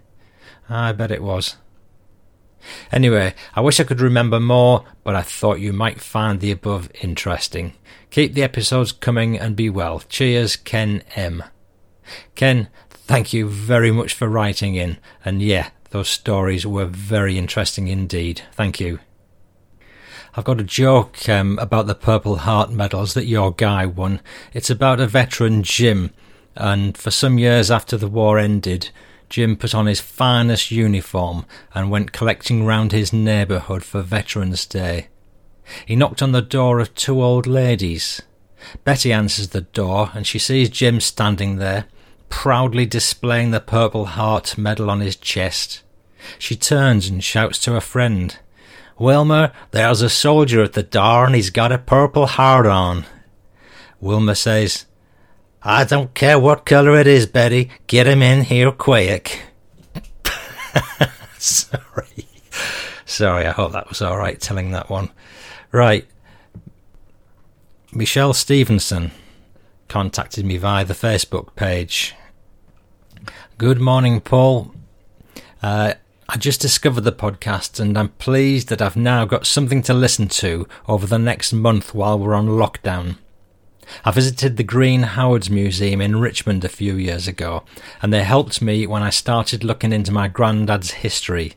I 0.70 0.94
bet 0.94 1.12
it 1.12 1.22
was. 1.22 1.58
Anyway, 2.92 3.34
I 3.56 3.62
wish 3.62 3.80
I 3.80 3.84
could 3.84 4.02
remember 4.02 4.40
more, 4.40 4.86
but 5.04 5.16
I 5.16 5.22
thought 5.22 5.60
you 5.60 5.74
might 5.74 6.02
find 6.02 6.40
the 6.40 6.52
above 6.52 6.90
interesting. 7.02 7.74
Keep 8.10 8.34
the 8.34 8.44
episodes 8.44 8.92
coming 8.92 9.38
and 9.38 9.56
be 9.56 9.70
well. 9.70 10.00
Cheers, 10.08 10.56
Ken 10.56 11.04
M. 11.16 11.44
Ken, 12.36 12.70
thank 12.90 13.34
you 13.34 13.48
very 13.50 13.92
much 13.92 14.14
for 14.14 14.28
writing 14.28 14.76
in, 14.76 14.98
and 15.24 15.42
yeah, 15.42 15.70
those 15.90 16.10
stories 16.10 16.66
were 16.66 16.86
very 16.86 17.38
interesting 17.38 17.88
indeed. 17.88 18.42
Thank 18.54 18.80
you. 18.80 19.00
I've 20.38 20.44
got 20.44 20.60
a 20.60 20.66
joke 20.66 21.30
um, 21.30 21.58
about 21.60 21.88
the 21.88 21.96
Purple 21.96 22.38
Heart 22.38 22.70
medals 22.70 23.14
that 23.14 23.26
your 23.26 23.54
guy 23.54 23.86
won. 23.86 24.20
It's 24.54 24.70
about 24.70 25.00
a 25.00 25.08
veteran, 25.08 25.64
Jim, 25.64 26.12
and 26.56 26.98
for 26.98 27.10
some 27.10 27.38
years 27.38 27.72
after 27.72 27.96
the 27.96 28.10
war 28.10 28.38
ended, 28.38 28.90
Jim 29.30 29.56
put 29.56 29.74
on 29.74 29.86
his 29.86 30.00
finest 30.00 30.72
uniform 30.72 31.46
and 31.74 31.90
went 31.90 32.12
collecting 32.12 32.66
round 32.66 32.92
his 32.92 33.12
neighbourhood 33.12 33.84
for 33.84 34.02
Veterans 34.02 34.66
Day. 34.66 35.08
He 35.86 35.96
knocked 35.96 36.22
on 36.22 36.32
the 36.32 36.42
door 36.42 36.80
of 36.80 36.94
two 36.96 37.22
old 37.24 37.48
ladies. 37.48 38.22
Betty 38.84 39.12
answers 39.12 39.50
the 39.50 39.62
door 39.62 40.12
and 40.14 40.26
she 40.26 40.40
sees 40.40 40.70
Jim 40.70 41.00
standing 41.00 41.58
there, 41.58 41.86
proudly 42.30 42.86
displaying 42.86 43.52
the 43.52 43.60
Purple 43.60 44.06
Heart 44.06 44.58
medal 44.58 44.90
on 44.90 45.02
his 45.02 45.16
chest. 45.16 45.82
She 46.40 46.56
turns 46.56 47.08
and 47.08 47.24
shouts 47.24 47.60
to 47.60 47.76
a 47.76 47.82
friend. 47.82 48.38
Wilma, 48.98 49.52
there's 49.72 50.02
a 50.02 50.10
soldier 50.10 50.64
at 50.64 50.74
the 50.74 50.84
door 50.84 51.26
and 51.26 51.36
he's 51.36 51.50
got 51.50 51.72
a 51.72 51.78
purple 51.78 52.28
heart 52.28 52.66
on. 52.66 53.06
Wilma 54.00 54.36
says, 54.36 54.86
I 55.68 55.84
don't 55.84 56.14
care 56.14 56.38
what 56.38 56.64
colour 56.64 56.96
it 57.00 57.08
is, 57.08 57.26
Betty. 57.26 57.72
Get 57.88 58.06
him 58.06 58.22
in 58.22 58.44
here 58.44 58.72
quick. 58.72 59.42
Sorry. 61.40 62.28
Sorry, 63.06 63.48
I 63.48 63.52
hope 63.52 63.72
that 63.72 63.90
was 63.90 64.00
alright 64.00 64.40
telling 64.40 64.70
that 64.72 64.92
one. 64.92 65.10
Right. 65.72 66.06
Michelle 67.92 68.34
Stevenson 68.34 69.10
contacted 69.88 70.46
me 70.46 70.58
via 70.58 70.86
the 70.86 70.94
Facebook 70.94 71.56
page. 71.56 72.14
Good 73.58 73.82
morning, 73.82 74.22
Paul. 74.22 74.72
Uh, 75.64 75.96
I 76.30 76.38
just 76.38 76.62
discovered 76.62 77.06
the 77.06 77.12
podcast 77.12 77.80
and 77.80 77.98
I'm 77.98 78.10
pleased 78.10 78.70
that 78.70 78.84
I've 78.84 78.96
now 78.96 79.26
got 79.26 79.48
something 79.48 79.82
to 79.84 79.96
listen 79.96 80.28
to 80.28 80.68
over 80.88 81.08
the 81.08 81.18
next 81.18 81.54
month 81.54 81.96
while 81.96 82.20
we're 82.20 82.36
on 82.36 82.50
lockdown. 82.50 83.18
I 84.04 84.12
visited 84.12 84.58
the 84.58 84.64
Green 84.64 85.04
Howards 85.04 85.50
Museum 85.50 86.02
in 86.02 86.20
Richmond 86.20 86.64
a 86.64 86.70
few 86.70 86.96
years 86.96 87.28
ago, 87.28 87.64
and 88.02 88.12
they 88.12 88.24
helped 88.24 88.62
me 88.62 88.88
when 88.88 89.04
I 89.04 89.10
started 89.10 89.64
looking 89.64 89.94
into 89.94 90.12
my 90.12 90.28
granddad's 90.28 90.92
history. 90.92 91.54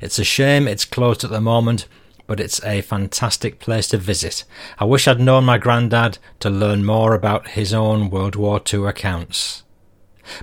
It's 0.00 0.18
a 0.18 0.24
shame 0.24 0.68
it's 0.68 0.84
closed 0.84 1.24
at 1.24 1.30
the 1.30 1.40
moment, 1.40 1.86
but 2.26 2.40
it's 2.40 2.62
a 2.64 2.80
fantastic 2.80 3.58
place 3.58 3.88
to 3.88 3.98
visit. 3.98 4.44
I 4.78 4.84
wish 4.84 5.08
I'd 5.08 5.20
known 5.20 5.44
my 5.44 5.58
granddad 5.58 6.18
to 6.40 6.50
learn 6.50 6.84
more 6.84 7.14
about 7.14 7.48
his 7.48 7.74
own 7.74 8.10
World 8.10 8.36
War 8.36 8.60
II 8.72 8.86
accounts. 8.86 9.64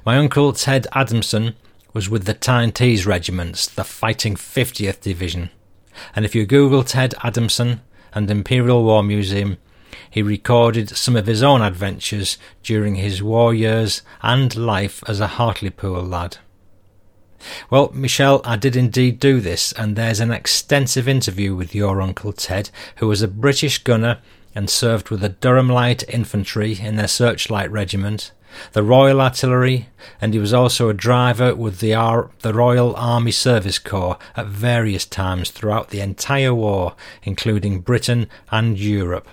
My 0.05 0.17
uncle 0.17 0.53
Ted 0.53 0.88
Adamson 0.93 1.55
was 1.93 2.10
with 2.10 2.25
the 2.25 2.34
Tyne-Tees 2.34 3.05
regiments, 3.05 3.67
the 3.67 3.84
Fighting 3.84 4.36
50th 4.36 5.01
Division. 5.01 5.50
And 6.15 6.25
if 6.25 6.36
you 6.36 6.46
Google 6.46 6.84
Ted 6.84 7.15
Adamson 7.24 7.81
and 8.13 8.29
Imperial 8.29 8.84
War 8.84 9.03
Museum, 9.03 9.58
he 10.10 10.22
recorded 10.22 10.89
some 10.89 11.16
of 11.16 11.28
his 11.28 11.44
own 11.44 11.62
adventures 11.62 12.38
during 12.63 12.96
his 12.96 13.22
war 13.22 13.54
years 13.54 14.01
and 14.22 14.56
life 14.56 15.04
as 15.08 15.20
a 15.20 15.28
Hartlepool 15.28 16.04
lad. 16.04 16.38
Well, 17.70 17.92
Michelle, 17.94 18.42
I 18.44 18.58
did 18.58 18.75
indeed 18.75 19.20
do 19.20 19.39
this, 19.39 19.72
and 19.74 19.96
there's 19.96 20.20
an 20.20 20.32
extensive 20.32 21.08
interview 21.08 21.56
with 21.56 21.74
your 21.74 22.02
Uncle 22.02 22.34
Ted, 22.34 22.69
who 22.98 23.08
was 23.08 23.22
a 23.22 23.28
British 23.28 23.78
gunner 23.84 24.19
and 24.56 24.69
served 24.69 25.10
with 25.10 25.22
the 25.22 25.30
Durham 25.30 25.69
Light 25.69 26.04
Infantry 26.10 26.78
in 26.80 26.95
their 26.95 27.08
Searchlight 27.08 27.72
Regiment, 27.72 28.32
the 28.74 28.84
Royal 28.84 29.22
Artillery, 29.22 29.89
and 30.19 30.34
he 30.34 30.39
was 30.39 30.54
also 30.54 30.89
a 30.89 30.93
driver 30.93 31.56
with 31.56 31.80
the, 31.80 31.91
the 32.39 32.54
Royal 32.54 32.95
Army 32.95 33.32
Service 33.32 33.80
Corps 33.80 34.17
at 34.36 34.48
various 34.48 35.06
times 35.06 35.52
throughout 35.52 35.89
the 35.89 36.02
entire 36.02 36.54
war, 36.54 36.95
including 37.24 37.82
Britain 37.82 38.28
and 38.52 38.78
Europe. 38.78 39.28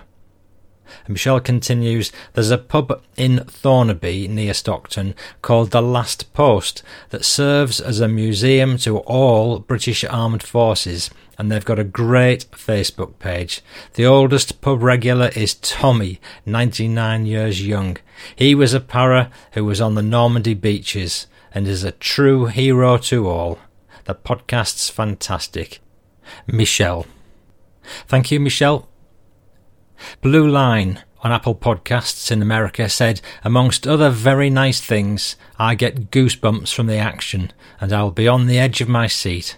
And 1.05 1.13
Michelle 1.13 1.39
continues, 1.39 2.11
There's 2.33 2.51
a 2.51 2.57
pub 2.57 3.01
in 3.15 3.39
Thornaby 3.39 4.27
near 4.27 4.53
Stockton 4.53 5.15
called 5.41 5.71
The 5.71 5.81
Last 5.81 6.33
Post 6.33 6.83
that 7.09 7.25
serves 7.25 7.79
as 7.79 7.99
a 7.99 8.07
museum 8.07 8.77
to 8.79 8.99
all 8.99 9.59
British 9.59 10.03
Armed 10.03 10.43
Forces 10.43 11.09
and 11.37 11.51
they've 11.51 11.65
got 11.65 11.79
a 11.79 11.83
great 11.83 12.49
Facebook 12.51 13.19
page. 13.19 13.61
The 13.93 14.05
oldest 14.05 14.59
pub 14.61 14.81
regular 14.81 15.29
is 15.35 15.53
Tommy, 15.55 16.19
99 16.45 17.25
years 17.25 17.65
young. 17.65 17.97
He 18.35 18.55
was 18.55 18.73
a 18.73 18.79
para 18.79 19.29
who 19.51 19.63
was 19.63 19.79
on 19.79 19.95
the 19.95 20.01
Normandy 20.01 20.55
beaches 20.55 21.27
and 21.53 21.67
is 21.67 21.83
a 21.83 21.91
true 21.91 22.45
hero 22.47 22.97
to 22.97 23.27
all. 23.27 23.59
The 24.05 24.15
podcast's 24.15 24.89
fantastic. 24.89 25.79
Michelle. 26.47 27.05
Thank 28.07 28.31
you, 28.31 28.39
Michelle. 28.39 28.89
Blue 30.21 30.47
Line 30.47 31.03
on 31.21 31.31
Apple 31.31 31.55
Podcasts 31.55 32.31
in 32.31 32.41
America 32.41 32.87
said, 32.89 33.21
amongst 33.43 33.87
other 33.87 34.09
very 34.09 34.49
nice 34.49 34.79
things, 34.79 35.35
I 35.57 35.75
get 35.75 36.11
goosebumps 36.11 36.73
from 36.73 36.87
the 36.87 36.97
action 36.97 37.51
and 37.81 37.91
I'll 37.91 38.11
be 38.11 38.27
on 38.27 38.47
the 38.47 38.59
edge 38.59 38.81
of 38.81 38.87
my 38.87 39.07
seat. 39.07 39.57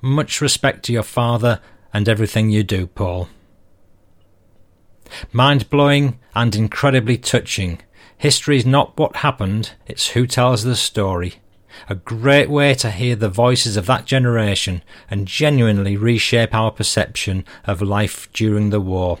Much 0.00 0.40
respect 0.40 0.84
to 0.84 0.92
your 0.92 1.02
father 1.02 1.60
and 1.92 2.08
everything 2.08 2.50
you 2.50 2.62
do, 2.62 2.86
Paul. 2.86 3.28
Mind 5.32 5.68
blowing 5.70 6.18
and 6.34 6.56
incredibly 6.56 7.18
touching. 7.18 7.80
History 8.16 8.56
is 8.56 8.66
not 8.66 8.98
what 8.98 9.16
happened, 9.16 9.72
it's 9.86 10.08
who 10.08 10.26
tells 10.26 10.64
the 10.64 10.76
story. 10.76 11.34
A 11.88 11.94
great 11.94 12.48
way 12.48 12.74
to 12.74 12.90
hear 12.90 13.16
the 13.16 13.28
voices 13.28 13.76
of 13.76 13.86
that 13.86 14.06
generation 14.06 14.82
and 15.10 15.28
genuinely 15.28 15.96
reshape 15.96 16.54
our 16.54 16.70
perception 16.70 17.44
of 17.64 17.82
life 17.82 18.32
during 18.32 18.70
the 18.70 18.80
war. 18.80 19.18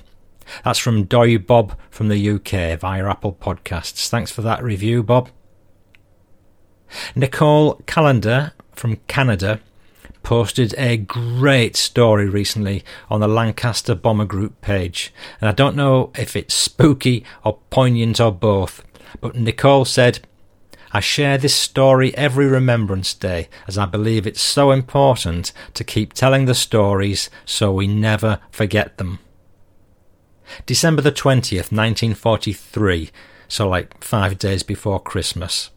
That's 0.64 0.78
from 0.78 1.04
Doy 1.04 1.38
Bob 1.38 1.78
from 1.90 2.08
the 2.08 2.30
UK 2.30 2.78
via 2.78 3.08
Apple 3.08 3.32
Podcasts. 3.32 4.08
Thanks 4.08 4.30
for 4.30 4.42
that 4.42 4.62
review, 4.62 5.02
Bob. 5.02 5.30
Nicole 7.14 7.82
Callender 7.86 8.52
from 8.72 8.96
Canada 9.08 9.60
posted 10.22 10.74
a 10.78 10.96
great 10.96 11.76
story 11.76 12.28
recently 12.28 12.82
on 13.10 13.20
the 13.20 13.28
Lancaster 13.28 13.94
Bomber 13.94 14.24
Group 14.24 14.60
page, 14.60 15.12
and 15.40 15.48
I 15.48 15.52
don't 15.52 15.76
know 15.76 16.10
if 16.16 16.34
it's 16.34 16.54
spooky 16.54 17.24
or 17.44 17.58
poignant 17.70 18.20
or 18.20 18.32
both, 18.32 18.82
but 19.20 19.36
Nicole 19.36 19.84
said, 19.84 20.26
I 20.92 21.00
share 21.00 21.38
this 21.38 21.54
story 21.54 22.16
every 22.16 22.46
Remembrance 22.46 23.14
Day 23.14 23.48
as 23.66 23.76
I 23.76 23.84
believe 23.84 24.26
it's 24.26 24.40
so 24.40 24.70
important 24.70 25.52
to 25.74 25.82
keep 25.82 26.12
telling 26.12 26.44
the 26.44 26.54
stories 26.54 27.30
so 27.44 27.72
we 27.72 27.88
never 27.88 28.38
forget 28.52 28.96
them. 28.96 29.18
December 30.66 31.02
the 31.02 31.12
20th, 31.12 31.72
1943, 31.72 33.10
so 33.48 33.68
like 33.68 34.02
five 34.02 34.38
days 34.38 34.62
before 34.62 35.00
Christmas. 35.00 35.70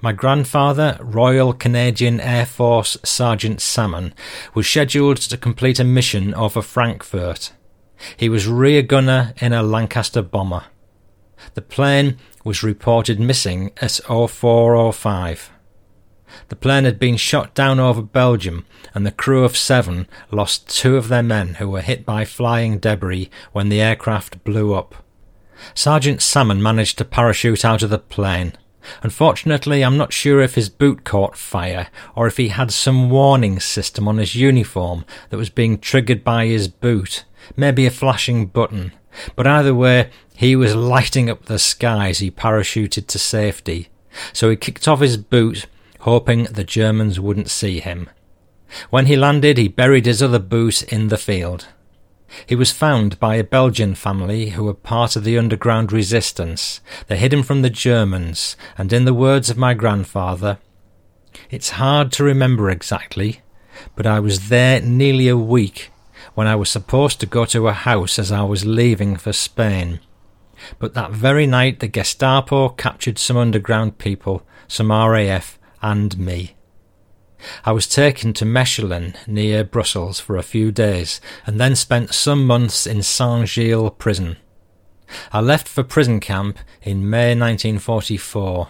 My 0.00 0.12
grandfather, 0.12 0.98
Royal 1.00 1.52
Canadian 1.52 2.20
Air 2.20 2.46
Force 2.46 2.96
Sergeant 3.04 3.60
Salmon, 3.60 4.14
was 4.54 4.66
scheduled 4.66 5.18
to 5.18 5.36
complete 5.36 5.78
a 5.78 5.84
mission 5.84 6.34
over 6.34 6.62
Frankfurt. 6.62 7.52
He 8.16 8.28
was 8.28 8.46
rear 8.46 8.82
gunner 8.82 9.34
in 9.40 9.52
a 9.52 9.62
Lancaster 9.62 10.22
bomber. 10.22 10.64
The 11.54 11.62
plane 11.62 12.18
was 12.44 12.62
reported 12.62 13.20
missing 13.20 13.72
at 13.80 14.00
0405. 14.06 15.50
The 16.48 16.56
plane 16.56 16.84
had 16.84 16.98
been 16.98 17.16
shot 17.16 17.54
down 17.54 17.78
over 17.78 18.02
Belgium, 18.02 18.64
and 18.94 19.06
the 19.06 19.12
crew 19.12 19.44
of 19.44 19.56
seven 19.56 20.06
lost 20.30 20.68
two 20.68 20.96
of 20.96 21.08
their 21.08 21.22
men 21.22 21.54
who 21.54 21.68
were 21.68 21.80
hit 21.80 22.04
by 22.04 22.24
flying 22.24 22.78
debris 22.78 23.30
when 23.52 23.68
the 23.68 23.80
aircraft 23.80 24.42
blew 24.44 24.74
up. 24.74 24.94
Sergeant 25.74 26.20
Salmon 26.20 26.62
managed 26.62 26.98
to 26.98 27.04
parachute 27.04 27.64
out 27.64 27.82
of 27.82 27.90
the 27.90 27.98
plane. 27.98 28.54
Unfortunately, 29.02 29.82
I'm 29.82 29.96
not 29.96 30.12
sure 30.12 30.40
if 30.40 30.54
his 30.56 30.68
boot 30.68 31.04
caught 31.04 31.36
fire 31.36 31.88
or 32.14 32.26
if 32.26 32.36
he 32.36 32.48
had 32.48 32.70
some 32.70 33.08
warning 33.08 33.60
system 33.60 34.06
on 34.06 34.18
his 34.18 34.34
uniform 34.34 35.04
that 35.30 35.38
was 35.38 35.48
being 35.48 35.78
triggered 35.78 36.22
by 36.22 36.46
his 36.46 36.68
boot, 36.68 37.24
maybe 37.56 37.86
a 37.86 37.90
flashing 37.90 38.46
button. 38.46 38.92
But 39.36 39.46
either 39.46 39.74
way, 39.74 40.10
he 40.34 40.56
was 40.56 40.74
lighting 40.74 41.30
up 41.30 41.46
the 41.46 41.58
sky 41.58 42.10
as 42.10 42.18
he 42.18 42.30
parachuted 42.30 43.06
to 43.06 43.18
safety. 43.18 43.88
So 44.32 44.50
he 44.50 44.56
kicked 44.56 44.86
off 44.86 45.00
his 45.00 45.16
boot, 45.16 45.66
hoping 46.04 46.44
the 46.44 46.64
Germans 46.64 47.18
wouldn't 47.18 47.48
see 47.48 47.80
him. 47.80 48.10
When 48.90 49.06
he 49.06 49.16
landed, 49.16 49.56
he 49.56 49.68
buried 49.68 50.04
his 50.04 50.22
other 50.22 50.38
boot 50.38 50.82
in 50.82 51.08
the 51.08 51.16
field. 51.16 51.68
He 52.44 52.54
was 52.54 52.70
found 52.70 53.18
by 53.18 53.36
a 53.36 53.44
Belgian 53.44 53.94
family 53.94 54.50
who 54.50 54.64
were 54.64 54.74
part 54.74 55.16
of 55.16 55.24
the 55.24 55.38
underground 55.38 55.92
resistance. 55.92 56.82
They 57.06 57.16
hid 57.16 57.32
him 57.32 57.42
from 57.42 57.62
the 57.62 57.70
Germans, 57.70 58.54
and 58.76 58.92
in 58.92 59.06
the 59.06 59.14
words 59.14 59.48
of 59.48 59.56
my 59.56 59.72
grandfather, 59.72 60.58
it's 61.50 61.80
hard 61.80 62.12
to 62.12 62.24
remember 62.24 62.68
exactly, 62.68 63.40
but 63.96 64.06
I 64.06 64.20
was 64.20 64.50
there 64.50 64.82
nearly 64.82 65.28
a 65.28 65.38
week 65.38 65.90
when 66.34 66.46
I 66.46 66.54
was 66.54 66.68
supposed 66.68 67.18
to 67.20 67.26
go 67.26 67.46
to 67.46 67.68
a 67.68 67.72
house 67.72 68.18
as 68.18 68.30
I 68.30 68.42
was 68.42 68.66
leaving 68.66 69.16
for 69.16 69.32
Spain. 69.32 70.00
But 70.78 70.92
that 70.92 71.12
very 71.12 71.46
night 71.46 71.80
the 71.80 71.88
Gestapo 71.88 72.68
captured 72.68 73.18
some 73.18 73.38
underground 73.38 73.96
people, 73.96 74.46
some 74.68 74.92
RAF, 74.92 75.58
and 75.84 76.18
me. 76.18 76.56
I 77.62 77.72
was 77.72 77.86
taken 77.86 78.32
to 78.34 78.46
Mechelen 78.46 79.14
near 79.26 79.62
Brussels 79.64 80.18
for 80.18 80.38
a 80.38 80.42
few 80.42 80.72
days 80.72 81.20
and 81.46 81.60
then 81.60 81.76
spent 81.76 82.14
some 82.14 82.46
months 82.46 82.86
in 82.86 83.02
Saint 83.02 83.46
Gilles 83.46 83.90
prison. 83.98 84.38
I 85.30 85.42
left 85.42 85.68
for 85.68 85.84
prison 85.84 86.20
camp 86.20 86.58
in 86.82 87.08
May 87.08 87.36
1944. 87.36 88.68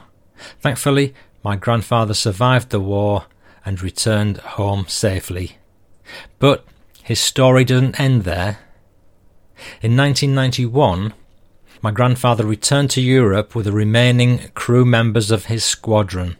Thankfully, 0.60 1.14
my 1.44 1.54
grandfather 1.54 2.14
survived 2.14 2.70
the 2.70 2.80
war 2.80 3.26
and 3.64 3.80
returned 3.80 4.38
home 4.38 4.86
safely. 4.88 5.58
But 6.40 6.66
his 7.04 7.20
story 7.20 7.64
doesn't 7.64 8.00
end 8.00 8.24
there. 8.24 8.58
In 9.80 9.96
1991, 9.96 11.14
my 11.80 11.92
grandfather 11.92 12.44
returned 12.44 12.90
to 12.90 13.00
Europe 13.00 13.54
with 13.54 13.66
the 13.66 13.72
remaining 13.72 14.48
crew 14.54 14.84
members 14.84 15.30
of 15.30 15.44
his 15.44 15.62
squadron. 15.64 16.38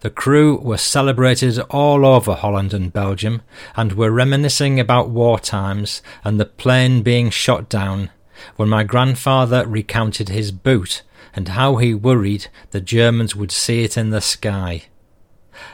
The 0.00 0.10
crew 0.10 0.58
were 0.58 0.78
celebrated 0.78 1.58
all 1.70 2.04
over 2.04 2.34
Holland 2.34 2.74
and 2.74 2.92
Belgium 2.92 3.42
and 3.76 3.92
were 3.92 4.10
reminiscing 4.10 4.80
about 4.80 5.10
war 5.10 5.38
times 5.38 6.02
and 6.24 6.38
the 6.38 6.44
plane 6.44 7.02
being 7.02 7.30
shot 7.30 7.68
down 7.68 8.10
when 8.56 8.68
my 8.68 8.84
grandfather 8.84 9.66
recounted 9.66 10.28
his 10.28 10.52
boot 10.52 11.02
and 11.34 11.48
how 11.48 11.76
he 11.76 11.94
worried 11.94 12.48
the 12.70 12.80
Germans 12.80 13.34
would 13.34 13.50
see 13.50 13.84
it 13.84 13.96
in 13.96 14.10
the 14.10 14.20
sky. 14.20 14.84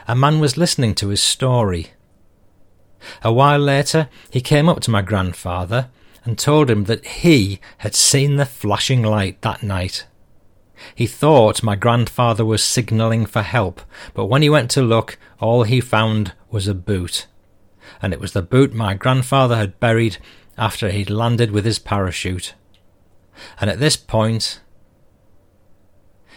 A 0.07 0.15
man 0.15 0.39
was 0.39 0.57
listening 0.57 0.95
to 0.95 1.09
his 1.09 1.21
story. 1.21 1.91
A 3.23 3.31
while 3.31 3.59
later, 3.59 4.09
he 4.29 4.41
came 4.41 4.67
up 4.67 4.79
to 4.81 4.91
my 4.91 5.01
grandfather 5.01 5.89
and 6.23 6.39
told 6.39 6.69
him 6.69 6.85
that 6.85 7.05
he 7.05 7.59
had 7.79 7.93
seen 7.93 8.35
the 8.35 8.45
flashing 8.45 9.03
light 9.03 9.41
that 9.41 9.61
night. 9.61 10.05
He 10.93 11.07
thought 11.07 11.63
my 11.63 11.75
grandfather 11.75 12.45
was 12.45 12.63
signalling 12.63 13.25
for 13.25 13.41
help, 13.41 13.81
but 14.13 14.25
when 14.25 14.41
he 14.41 14.49
went 14.49 14.69
to 14.71 14.81
look, 14.81 15.17
all 15.39 15.63
he 15.63 15.81
found 15.81 16.33
was 16.49 16.67
a 16.67 16.73
boot. 16.73 17.27
And 18.01 18.13
it 18.13 18.19
was 18.19 18.33
the 18.33 18.41
boot 18.41 18.73
my 18.73 18.93
grandfather 18.93 19.55
had 19.55 19.79
buried 19.79 20.17
after 20.57 20.89
he'd 20.89 21.09
landed 21.09 21.51
with 21.51 21.65
his 21.65 21.79
parachute. 21.79 22.53
And 23.59 23.69
at 23.69 23.79
this 23.79 23.95
point, 23.97 24.61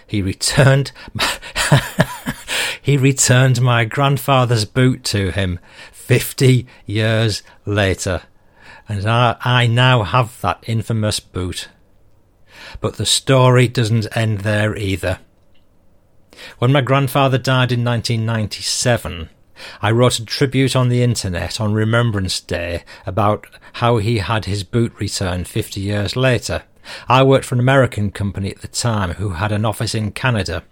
he 0.07 0.22
returned. 0.22 0.90
he 2.83 2.96
returned 2.96 3.61
my 3.61 3.85
grandfather's 3.85 4.64
boot 4.64 5.05
to 5.05 5.31
him 5.31 5.61
fifty 5.92 6.66
years 6.87 7.42
later, 7.66 8.22
and 8.88 9.07
I, 9.07 9.37
I 9.42 9.66
now 9.66 10.03
have 10.03 10.40
that 10.40 10.64
infamous 10.66 11.20
boot. 11.20 11.68
But 12.80 12.96
the 12.96 13.06
story 13.06 13.68
doesn't 13.68 14.16
end 14.16 14.40
there 14.40 14.76
either. 14.76 15.18
When 16.58 16.72
my 16.72 16.80
grandfather 16.80 17.38
died 17.38 17.72
in 17.72 17.84
1997, 17.84 19.28
I 19.82 19.90
wrote 19.90 20.18
a 20.18 20.24
tribute 20.24 20.76
on 20.76 20.88
the 20.88 21.02
internet 21.02 21.60
on 21.60 21.72
Remembrance 21.72 22.40
Day 22.40 22.84
about 23.06 23.46
how 23.74 23.96
he 23.96 24.18
had 24.18 24.44
his 24.44 24.62
boot 24.62 24.92
returned 25.00 25.48
50 25.48 25.80
years 25.80 26.14
later. 26.14 26.62
I 27.08 27.22
worked 27.22 27.44
for 27.44 27.54
an 27.54 27.60
American 27.60 28.10
company 28.10 28.50
at 28.50 28.60
the 28.60 28.68
time 28.68 29.14
who 29.14 29.30
had 29.30 29.52
an 29.52 29.64
office 29.64 29.94
in 29.94 30.12
Canada. 30.12 30.62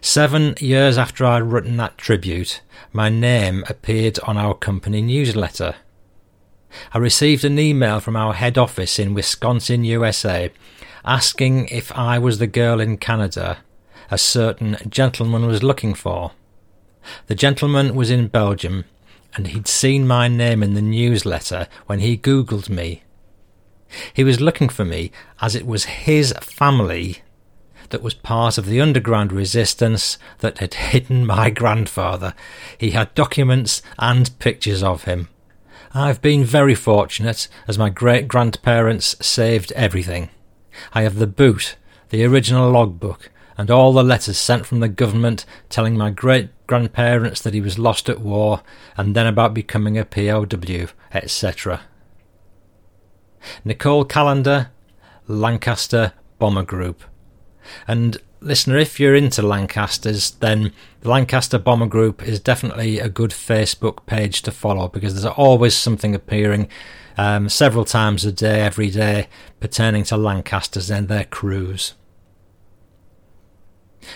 Seven 0.00 0.54
years 0.60 0.98
after 0.98 1.24
I'd 1.24 1.44
written 1.44 1.76
that 1.78 1.96
tribute, 1.96 2.60
my 2.92 3.08
name 3.08 3.64
appeared 3.68 4.18
on 4.20 4.36
our 4.36 4.54
company 4.54 5.00
newsletter. 5.00 5.76
I 6.92 6.98
received 6.98 7.44
an 7.44 7.58
email 7.58 8.00
from 8.00 8.16
our 8.16 8.34
head 8.34 8.58
office 8.58 8.98
in 8.98 9.14
Wisconsin, 9.14 9.84
USA, 9.84 10.50
asking 11.04 11.68
if 11.68 11.90
I 11.92 12.18
was 12.18 12.38
the 12.38 12.46
girl 12.46 12.80
in 12.80 12.96
Canada 12.96 13.58
a 14.10 14.18
certain 14.18 14.76
gentleman 14.88 15.46
was 15.46 15.62
looking 15.62 15.94
for. 15.94 16.32
The 17.28 17.34
gentleman 17.34 17.94
was 17.94 18.10
in 18.10 18.28
Belgium, 18.28 18.84
and 19.34 19.48
he'd 19.48 19.66
seen 19.66 20.06
my 20.06 20.28
name 20.28 20.62
in 20.62 20.74
the 20.74 20.82
newsletter 20.82 21.66
when 21.86 22.00
he 22.00 22.18
Googled 22.18 22.68
me. 22.68 23.02
He 24.12 24.22
was 24.22 24.40
looking 24.40 24.68
for 24.68 24.84
me 24.84 25.12
as 25.40 25.54
it 25.54 25.66
was 25.66 25.84
his 25.84 26.32
family 26.40 27.22
that 27.88 28.02
was 28.02 28.14
part 28.14 28.58
of 28.58 28.66
the 28.66 28.80
underground 28.80 29.32
resistance 29.32 30.18
that 30.38 30.58
had 30.58 30.74
hidden 30.92 31.24
my 31.24 31.48
grandfather. 31.48 32.34
He 32.76 32.90
had 32.90 33.14
documents 33.14 33.80
and 33.98 34.38
pictures 34.38 34.82
of 34.82 35.04
him. 35.04 35.28
I've 35.94 36.20
been 36.22 36.44
very 36.44 36.74
fortunate, 36.74 37.48
as 37.68 37.78
my 37.78 37.90
great 37.90 38.28
grandparents 38.28 39.14
saved 39.24 39.72
everything. 39.72 40.30
I 40.94 41.02
have 41.02 41.16
the 41.16 41.26
boot, 41.26 41.76
the 42.10 42.24
original 42.24 42.70
logbook, 42.70 43.30
and 43.56 43.70
all 43.70 43.92
the 43.92 44.02
letters 44.02 44.38
sent 44.38 44.66
from 44.66 44.80
the 44.80 44.88
government 44.88 45.44
telling 45.68 45.96
my 45.96 46.10
great 46.10 46.50
grandparents 46.66 47.40
that 47.42 47.54
he 47.54 47.60
was 47.60 47.78
lost 47.78 48.08
at 48.08 48.20
war, 48.20 48.62
and 48.96 49.14
then 49.14 49.26
about 49.26 49.54
becoming 49.54 49.98
a 49.98 50.04
POW, 50.04 50.88
etc. 51.12 51.82
Nicole 53.64 54.04
Callender, 54.04 54.70
Lancaster 55.28 56.12
Bomber 56.38 56.62
Group. 56.62 57.02
And 57.86 58.18
listener, 58.42 58.78
if 58.78 58.98
you're 58.98 59.14
into 59.14 59.42
Lancasters, 59.42 60.32
then 60.32 60.72
the 61.00 61.08
Lancaster 61.08 61.58
Bomber 61.58 61.86
Group 61.86 62.22
is 62.22 62.40
definitely 62.40 62.98
a 62.98 63.08
good 63.08 63.30
Facebook 63.30 64.04
page 64.06 64.42
to 64.42 64.50
follow 64.50 64.88
because 64.88 65.14
there's 65.14 65.34
always 65.36 65.76
something 65.76 66.14
appearing 66.14 66.68
um, 67.16 67.48
several 67.48 67.84
times 67.84 68.24
a 68.24 68.32
day, 68.32 68.60
every 68.60 68.90
day, 68.90 69.28
pertaining 69.60 70.04
to 70.04 70.16
Lancasters 70.16 70.90
and 70.90 71.08
their 71.08 71.24
crews. 71.24 71.94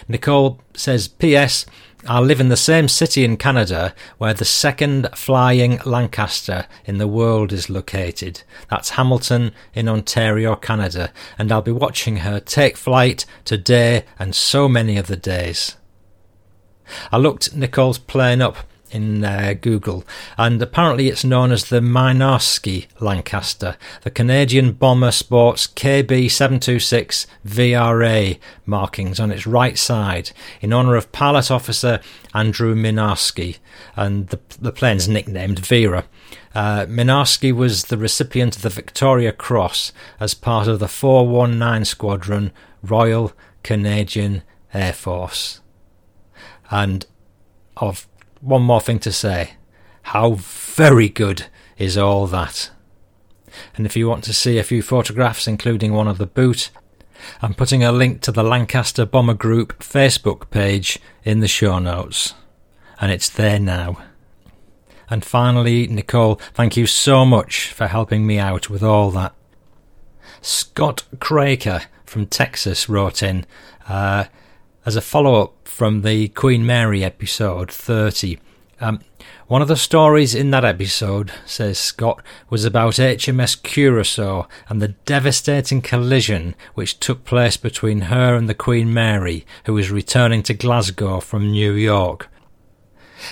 Nicole 0.09 0.61
says, 0.75 1.09
P.S. 1.09 1.67
I 2.09 2.21
live 2.21 2.41
in 2.41 2.51
the 2.51 2.57
same 2.57 2.89
city 2.89 3.25
in 3.25 3.37
Canada 3.37 3.95
where 4.19 4.35
the 4.35 4.45
second 4.45 5.09
flying 5.15 5.81
Lancaster 5.85 6.67
in 6.85 6.99
the 6.99 7.09
world 7.09 7.53
is 7.53 7.69
located. 7.69 8.43
That's 8.71 8.91
Hamilton 8.91 9.53
in 9.75 9.89
Ontario, 9.89 10.55
Canada, 10.55 11.13
and 11.37 11.51
I'll 11.51 11.63
be 11.63 11.73
watching 11.73 12.19
her 12.19 12.39
take 12.39 12.77
flight 12.77 13.27
today 13.45 14.05
and 14.19 14.35
so 14.35 14.69
many 14.69 14.99
other 14.99 15.17
days. 15.17 15.77
I 17.11 17.19
looked 17.19 17.55
Nicole's 17.55 17.99
plane 17.99 18.41
up 18.41 18.59
in 18.91 19.25
uh, 19.25 19.55
Google, 19.61 20.05
and 20.37 20.61
apparently 20.61 21.09
it's 21.09 21.25
known 21.25 21.53
as 21.53 21.65
the 21.65 21.81
Mynarski 21.81 22.87
Lancaster. 23.01 23.77
The 24.03 24.11
Canadian 24.11 24.73
bomber 24.73 25.11
sports 25.11 25.67
KB 25.67 26.31
726 26.31 27.27
VRA 27.47 28.39
markings 28.65 29.21
on 29.21 29.31
its 29.31 29.47
right 29.47 29.79
side 29.79 30.31
in 30.61 30.73
honour 30.73 30.97
of 30.97 31.13
pilot 31.13 31.51
officer 31.51 32.01
Andrew 32.35 32.75
Mynarski, 32.75 33.59
and 33.97 34.29
the, 34.29 34.41
the 34.61 34.73
plane's 34.73 35.09
nicknamed 35.09 35.59
Vera. 35.59 36.05
Uh, 36.55 36.87
Mynarski 36.87 37.53
was 37.53 37.85
the 37.85 37.99
recipient 37.99 38.57
of 38.57 38.63
the 38.63 38.71
Victoria 38.71 39.33
Cross 39.33 39.93
as 40.19 40.33
part 40.35 40.69
of 40.69 40.79
the 40.79 40.89
419 40.89 41.85
Squadron 41.85 42.53
Royal 42.83 43.33
Canadian 43.63 44.43
Air 44.73 44.93
Force. 44.93 45.61
And 46.71 47.05
of 47.77 48.09
one 48.41 48.63
more 48.63 48.81
thing 48.81 48.99
to 49.01 49.13
say. 49.13 49.53
How 50.03 50.33
very 50.33 51.09
good 51.09 51.47
is 51.79 51.99
all 51.99 52.27
that? 52.29 52.71
And 53.77 53.87
if 53.87 53.97
you 53.97 54.09
want 54.09 54.25
to 54.25 54.33
see 54.33 54.59
a 54.59 54.65
few 54.65 54.83
photographs, 54.83 55.47
including 55.47 55.93
one 55.93 56.09
of 56.09 56.19
the 56.19 56.27
boot, 56.27 56.71
I'm 57.43 57.55
putting 57.55 57.83
a 57.83 57.93
link 57.93 58.21
to 58.23 58.33
the 58.33 58.43
Lancaster 58.43 59.07
Bomber 59.07 59.35
Group 59.35 59.79
Facebook 59.79 60.51
page 60.51 60.99
in 61.25 61.41
the 61.41 61.49
show 61.49 61.79
notes. 61.79 62.35
And 63.01 63.11
it's 63.11 63.29
there 63.29 63.59
now. 63.59 63.99
And 65.09 65.25
finally, 65.25 65.87
Nicole, 65.87 66.37
thank 66.55 66.77
you 66.77 66.87
so 66.87 67.25
much 67.25 67.73
for 67.73 67.87
helping 67.87 68.27
me 68.27 68.39
out 68.39 68.69
with 68.69 68.83
all 68.83 69.11
that. 69.13 69.35
Scott 70.41 71.05
Craker 71.17 71.85
from 72.05 72.27
Texas 72.27 72.89
wrote 72.89 73.23
in. 73.23 73.47
Uh, 73.89 74.25
as 74.87 74.95
a 74.95 75.01
follow 75.01 75.43
up 75.43 75.67
from 75.67 76.03
the 76.03 76.29
Queen 76.29 76.65
Mary 76.65 77.03
episode 77.03 77.73
30. 77.73 78.39
Um, 78.81 79.01
one 79.49 79.61
of 79.61 79.67
the 79.67 79.77
stories 79.77 80.33
in 80.33 80.53
that 80.53 80.65
episode, 80.65 81.33
says 81.45 81.77
Scott, 81.77 82.23
was 82.49 82.65
about 82.65 82.95
HMS 82.95 83.61
Curacao 83.61 84.47
and 84.69 84.81
the 84.81 84.95
devastating 85.05 85.83
collision 85.83 86.55
which 86.75 87.01
took 87.01 87.25
place 87.25 87.57
between 87.57 88.03
her 88.03 88.37
and 88.37 88.49
the 88.49 88.55
Queen 88.55 88.95
Mary, 88.95 89.45
who 89.65 89.75
was 89.75 89.91
returning 89.91 90.45
to 90.45 90.55
Glasgow 90.55 91.19
from 91.19 91.51
New 91.51 91.73
York. 91.73 92.29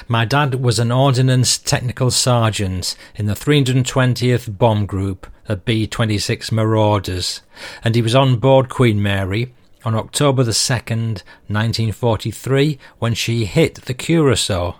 My 0.08 0.24
dad 0.24 0.56
was 0.56 0.80
an 0.80 0.90
Ordnance 0.90 1.56
Technical 1.56 2.10
Sergeant 2.10 2.96
in 3.14 3.26
the 3.26 3.34
320th 3.34 4.58
Bomb 4.58 4.86
Group 4.86 5.28
of 5.46 5.64
B 5.64 5.86
26 5.86 6.50
Marauders, 6.50 7.42
and 7.84 7.94
he 7.94 8.02
was 8.02 8.14
on 8.14 8.38
board 8.38 8.68
Queen 8.68 9.00
Mary 9.00 9.52
on 9.84 9.94
October 9.94 10.42
the 10.42 10.52
2nd, 10.52 11.22
1943, 11.48 12.78
when 12.98 13.14
she 13.14 13.44
hit 13.44 13.76
the 13.86 13.94
Curacao. 13.94 14.76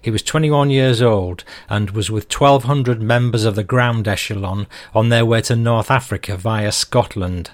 He 0.00 0.10
was 0.10 0.22
21 0.22 0.70
years 0.70 1.02
old 1.02 1.44
and 1.68 1.90
was 1.90 2.10
with 2.10 2.32
1,200 2.32 3.02
members 3.02 3.44
of 3.44 3.56
the 3.56 3.64
ground 3.64 4.08
echelon 4.08 4.66
on 4.94 5.08
their 5.08 5.26
way 5.26 5.42
to 5.42 5.56
North 5.56 5.90
Africa 5.90 6.36
via 6.36 6.72
Scotland. 6.72 7.50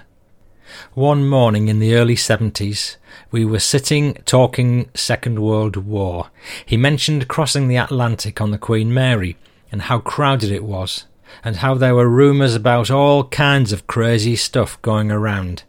One 0.93 1.27
morning 1.27 1.67
in 1.67 1.79
the 1.79 1.95
early 1.95 2.15
70s, 2.15 2.97
we 3.31 3.43
were 3.43 3.59
sitting 3.59 4.13
talking 4.25 4.89
Second 4.93 5.39
World 5.39 5.75
War. 5.75 6.29
He 6.65 6.77
mentioned 6.77 7.27
crossing 7.27 7.67
the 7.67 7.77
Atlantic 7.77 8.39
on 8.39 8.51
the 8.51 8.59
Queen 8.59 8.93
Mary 8.93 9.35
and 9.71 9.83
how 9.83 9.99
crowded 9.99 10.51
it 10.51 10.63
was, 10.63 11.05
and 11.43 11.57
how 11.57 11.73
there 11.73 11.95
were 11.95 12.07
rumours 12.07 12.55
about 12.55 12.91
all 12.91 13.23
kinds 13.25 13.71
of 13.71 13.87
crazy 13.87 14.35
stuff 14.35 14.81
going 14.81 15.11
around. 15.11 15.63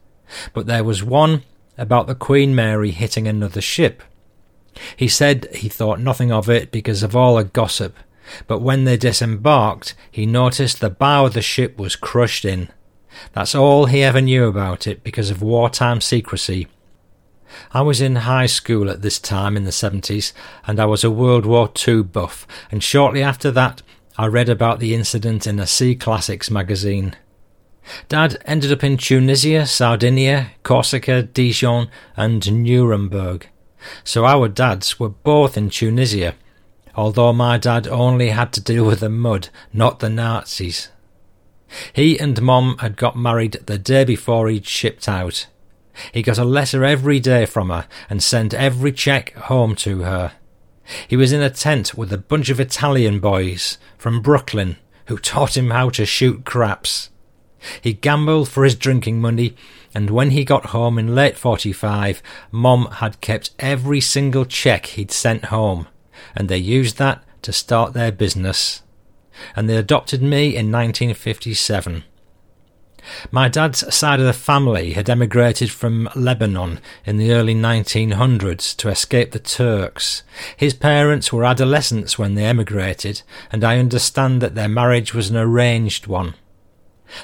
But 0.53 0.67
there 0.67 0.85
was 0.85 1.03
one 1.03 1.43
about 1.77 2.07
the 2.07 2.15
Queen 2.15 2.55
Mary 2.55 2.91
hitting 2.91 3.27
another 3.27 3.61
ship. 3.61 4.03
He 4.97 5.09
said 5.09 5.49
he 5.55 5.69
thought 5.69 6.01
nothing 6.01 6.31
of 6.31 6.49
it 6.49 6.71
because 6.71 7.03
of 7.03 7.17
all 7.17 7.37
the 7.37 7.45
gossip, 7.45 7.97
but 8.47 8.61
when 8.61 8.85
they 8.85 8.97
disembarked, 8.97 9.95
he 10.11 10.27
noticed 10.27 10.81
the 10.81 10.91
bow 10.91 11.27
of 11.27 11.35
the 11.35 11.43
ship 11.43 11.79
was 11.79 11.97
crushed 11.97 12.45
in. 12.45 12.69
That's 13.33 13.55
all 13.55 13.87
he 13.87 14.03
ever 14.03 14.21
knew 14.21 14.45
about 14.47 14.87
it 14.87 15.03
because 15.03 15.31
of 15.31 15.43
wartime 15.43 16.01
secrecy. 16.01 16.69
I 17.73 17.83
was 17.83 18.01
in 18.01 18.17
high 18.17 18.47
school 18.47 18.89
at 18.91 19.03
this 19.03 19.19
time 19.19 19.57
in 19.57 19.65
the 19.65 19.71
70s, 19.71 20.33
and 20.67 20.79
I 20.79 20.87
was 20.87 21.03
a 21.03 21.11
World 21.11 21.45
War 21.45 21.71
II 21.87 22.05
buff, 22.05 22.47
and 22.71 22.83
shortly 22.83 23.23
after 23.23 23.51
that 23.51 23.83
I 24.17 24.27
read 24.27 24.49
about 24.49 24.79
the 24.79 24.95
incident 24.95 25.47
in 25.47 25.59
a 25.59 25.67
Sea 25.67 25.97
Classics 25.97 26.51
magazine. 26.51 27.17
Dad 28.09 28.41
ended 28.45 28.73
up 28.73 28.85
in 28.85 28.97
Tunisia, 28.97 29.67
Sardinia, 29.67 30.53
Corsica, 30.63 31.23
Dijon, 31.23 31.89
and 32.17 32.63
Nuremberg. 32.63 33.49
So 34.05 34.25
our 34.27 34.49
dads 34.49 35.01
were 35.01 35.09
both 35.09 35.57
in 35.57 35.71
Tunisia, 35.71 36.35
although 36.95 37.33
my 37.33 37.59
dad 37.59 37.89
only 37.89 38.31
had 38.31 38.53
to 38.55 38.61
deal 38.61 38.85
with 38.85 39.01
the 39.01 39.09
mud, 39.09 39.49
not 39.73 40.01
the 40.01 40.11
Nazis. 40.11 40.91
He 41.93 42.19
and 42.19 42.41
Mom 42.43 42.79
had 42.79 42.97
got 42.97 43.17
married 43.17 43.59
the 43.67 43.79
day 43.79 44.05
before 44.05 44.49
he'd 44.49 44.67
shipped 44.67 45.09
out. 45.09 45.47
He 46.13 46.23
got 46.23 46.39
a 46.39 46.45
letter 46.45 46.85
every 46.85 47.21
day 47.21 47.47
from 47.47 47.71
her 47.71 47.87
and 48.09 48.23
sent 48.23 48.55
every 48.55 48.93
cheque 48.93 49.35
home 49.35 49.75
to 49.77 50.01
her. 50.01 50.33
He 51.07 51.17
was 51.17 51.33
in 51.33 51.43
a 51.43 51.51
tent 51.51 51.95
with 51.95 52.13
a 52.13 52.19
bunch 52.19 52.49
of 52.49 52.59
Italian 52.59 53.21
boys 53.21 53.79
from 53.97 54.23
Brooklyn 54.23 54.77
who 55.07 55.19
taught 55.19 55.57
him 55.57 55.71
how 55.71 55.91
to 55.91 56.07
shoot 56.07 56.45
craps. 56.45 57.11
He 57.81 57.93
gambled 57.93 58.49
for 58.49 58.65
his 58.65 58.75
drinking 58.75 59.21
money, 59.21 59.55
and 59.95 60.11
when 60.11 60.31
he 60.31 60.45
got 60.45 60.67
home 60.67 60.99
in 60.99 61.15
late 61.15 61.37
45, 61.37 62.23
Mom 62.51 62.87
had 62.87 63.21
kept 63.21 63.51
every 63.59 64.01
single 64.01 64.45
cheque 64.45 64.87
he'd 64.87 65.11
sent 65.11 65.47
home, 65.47 65.89
and 66.35 66.49
they 66.49 66.59
used 66.59 66.97
that 66.99 67.25
to 67.43 67.53
start 67.53 67.93
their 67.93 68.13
business 68.13 68.83
and 69.57 69.69
they 69.69 69.77
adopted 69.77 70.23
me 70.23 70.49
in 70.49 70.71
1957. 70.71 72.05
My 73.31 73.49
dad's 73.49 73.95
side 73.95 74.21
of 74.21 74.27
the 74.27 74.33
family 74.35 74.93
had 74.93 75.09
emigrated 75.09 75.71
from 75.71 76.11
Lebanon 76.15 76.81
in 77.07 77.17
the 77.17 77.33
early 77.33 77.55
1900s 77.55 78.77
to 78.77 78.91
escape 78.91 79.33
the 79.33 79.39
Turks. 79.39 80.23
His 80.55 80.75
parents 80.75 81.33
were 81.33 81.45
adolescents 81.45 82.19
when 82.19 82.35
they 82.35 82.45
emigrated, 82.45 83.23
and 83.51 83.65
I 83.65 83.79
understand 83.79 84.43
that 84.43 84.55
their 84.55 84.69
marriage 84.69 85.15
was 85.15 85.31
an 85.31 85.39
arranged 85.39 86.07
one. 86.07 86.35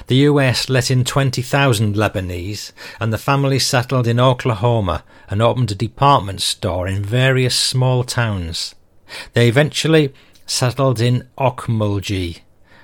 The 0.07 0.17
US 0.17 0.69
let 0.69 0.91
in 0.91 1.03
20,000 1.03 1.95
Lebanese, 1.95 2.71
and 2.99 3.11
the 3.11 3.17
family 3.17 3.59
settled 3.59 4.07
in 4.07 4.19
Oklahoma 4.19 5.03
and 5.29 5.41
opened 5.41 5.71
a 5.71 5.75
department 5.75 6.41
store 6.41 6.87
in 6.87 7.03
various 7.03 7.55
small 7.55 8.03
towns. 8.03 8.75
They 9.33 9.47
eventually 9.47 10.13
settled 10.45 10.99
in 10.99 11.27
Okmulgee, 11.37 12.41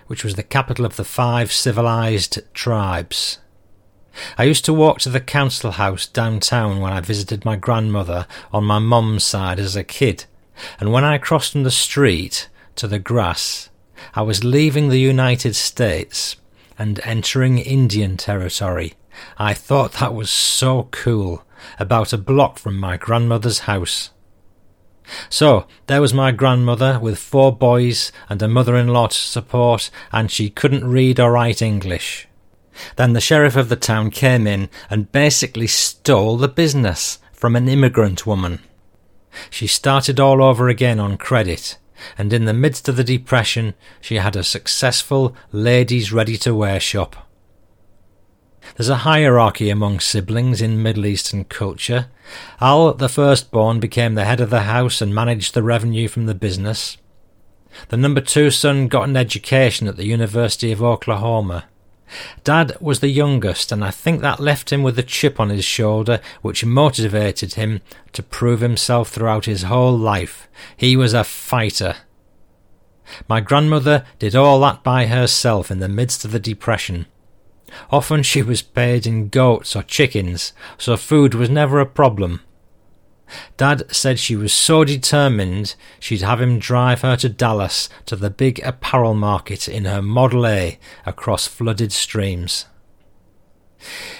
which 0.07 0.23
was 0.23 0.35
the 0.35 0.43
capital 0.43 0.85
of 0.85 0.95
the 0.95 1.03
five 1.03 1.51
civilized 1.51 2.39
tribes. 2.53 3.39
I 4.37 4.43
used 4.43 4.65
to 4.65 4.73
walk 4.73 4.99
to 4.99 5.09
the 5.09 5.19
council 5.19 5.71
house 5.71 6.05
downtown 6.05 6.79
when 6.79 6.93
I 6.93 7.01
visited 7.01 7.45
my 7.45 7.55
grandmother 7.55 8.27
on 8.51 8.63
my 8.63 8.79
mum's 8.79 9.23
side 9.23 9.59
as 9.59 9.75
a 9.75 9.83
kid, 9.83 10.25
and 10.79 10.91
when 10.91 11.03
I 11.03 11.17
crossed 11.17 11.53
from 11.53 11.63
the 11.63 11.71
street 11.71 12.47
to 12.75 12.87
the 12.87 12.99
grass, 12.99 13.69
I 14.13 14.21
was 14.21 14.43
leaving 14.43 14.89
the 14.89 14.99
United 14.99 15.55
States 15.55 16.35
and 16.77 16.99
entering 17.03 17.57
Indian 17.59 18.17
territory. 18.17 18.93
I 19.37 19.53
thought 19.53 19.93
that 19.93 20.13
was 20.13 20.29
so 20.29 20.87
cool, 20.91 21.43
about 21.79 22.13
a 22.13 22.17
block 22.17 22.57
from 22.57 22.77
my 22.77 22.97
grandmother's 22.97 23.59
house. 23.59 24.09
So, 25.29 25.67
there 25.87 26.01
was 26.01 26.13
my 26.13 26.31
grandmother 26.31 26.99
with 26.99 27.19
four 27.19 27.55
boys 27.55 28.11
and 28.29 28.41
a 28.41 28.47
mother 28.47 28.75
in 28.75 28.87
law 28.87 29.07
to 29.07 29.17
support, 29.17 29.89
and 30.11 30.31
she 30.31 30.49
couldn't 30.49 30.89
read 30.89 31.19
or 31.19 31.31
write 31.31 31.61
English. 31.61 32.27
Then 32.95 33.13
the 33.13 33.21
sheriff 33.21 33.55
of 33.55 33.69
the 33.69 33.75
town 33.75 34.09
came 34.11 34.47
in 34.47 34.69
and 34.89 35.11
basically 35.11 35.67
stole 35.67 36.37
the 36.37 36.47
business 36.47 37.19
from 37.31 37.55
an 37.55 37.67
immigrant 37.67 38.25
woman. 38.25 38.59
She 39.49 39.67
started 39.67 40.19
all 40.19 40.41
over 40.41 40.69
again 40.69 40.99
on 40.99 41.17
credit, 41.17 41.77
and 42.17 42.33
in 42.33 42.45
the 42.45 42.53
midst 42.53 42.89
of 42.89 42.95
the 42.95 43.03
depression, 43.03 43.73
she 44.01 44.15
had 44.15 44.35
a 44.35 44.43
successful 44.43 45.35
ladies' 45.51 46.11
ready 46.11 46.37
to 46.37 46.55
wear 46.55 46.79
shop. 46.79 47.15
There's 48.75 48.89
a 48.89 48.97
hierarchy 48.97 49.69
among 49.69 49.99
siblings 49.99 50.61
in 50.61 50.81
Middle 50.81 51.05
Eastern 51.05 51.43
culture. 51.43 52.07
Al, 52.59 52.93
the 52.93 53.09
firstborn, 53.09 53.79
became 53.79 54.15
the 54.15 54.25
head 54.25 54.39
of 54.39 54.49
the 54.49 54.61
house 54.61 55.01
and 55.01 55.13
managed 55.13 55.53
the 55.53 55.63
revenue 55.63 56.07
from 56.07 56.25
the 56.25 56.33
business. 56.33 56.97
The 57.89 57.97
number 57.97 58.21
two 58.21 58.49
son 58.51 58.87
got 58.87 59.07
an 59.09 59.17
education 59.17 59.87
at 59.87 59.97
the 59.97 60.05
University 60.05 60.71
of 60.71 60.81
Oklahoma. 60.81 61.65
Dad 62.43 62.77
was 62.79 62.99
the 62.99 63.09
youngest, 63.09 63.71
and 63.71 63.83
I 63.83 63.91
think 63.91 64.21
that 64.21 64.39
left 64.39 64.71
him 64.71 64.83
with 64.83 64.97
a 64.99 65.03
chip 65.03 65.39
on 65.39 65.49
his 65.49 65.65
shoulder 65.65 66.19
which 66.41 66.65
motivated 66.65 67.53
him 67.53 67.81
to 68.13 68.23
prove 68.23 68.61
himself 68.61 69.09
throughout 69.09 69.45
his 69.45 69.63
whole 69.63 69.97
life. 69.97 70.47
He 70.75 70.95
was 70.95 71.13
a 71.13 71.23
fighter. 71.23 71.95
My 73.27 73.41
grandmother 73.41 74.05
did 74.19 74.35
all 74.35 74.59
that 74.61 74.83
by 74.83 75.07
herself 75.07 75.69
in 75.69 75.79
the 75.79 75.89
midst 75.89 76.23
of 76.25 76.31
the 76.31 76.39
Depression. 76.39 77.05
Often 77.91 78.23
she 78.23 78.41
was 78.41 78.61
paid 78.61 79.07
in 79.07 79.29
goats 79.29 79.75
or 79.75 79.83
chickens, 79.83 80.53
so 80.77 80.95
food 80.95 81.33
was 81.33 81.49
never 81.49 81.79
a 81.79 81.85
problem. 81.85 82.41
Dad 83.57 83.83
said 83.93 84.19
she 84.19 84.35
was 84.35 84.53
so 84.53 84.83
determined 84.83 85.75
she'd 85.99 86.21
have 86.21 86.41
him 86.41 86.59
drive 86.59 87.01
her 87.01 87.15
to 87.17 87.29
Dallas 87.29 87.89
to 88.05 88.15
the 88.15 88.29
big 88.29 88.59
apparel 88.63 89.13
market 89.13 89.67
in 89.67 89.85
her 89.85 90.01
Model 90.01 90.45
A 90.45 90.79
across 91.05 91.47
flooded 91.47 91.91
streams. 91.91 92.65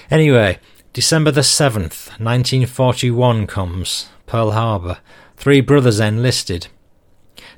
Anyway, 0.10 0.60
December 0.94 1.32
the 1.32 1.42
7th, 1.42 2.10
1941 2.20 3.48
comes, 3.48 4.10
Pearl 4.26 4.52
Harbor. 4.52 5.00
Three 5.38 5.62
brothers 5.62 6.00
enlisted. 6.00 6.68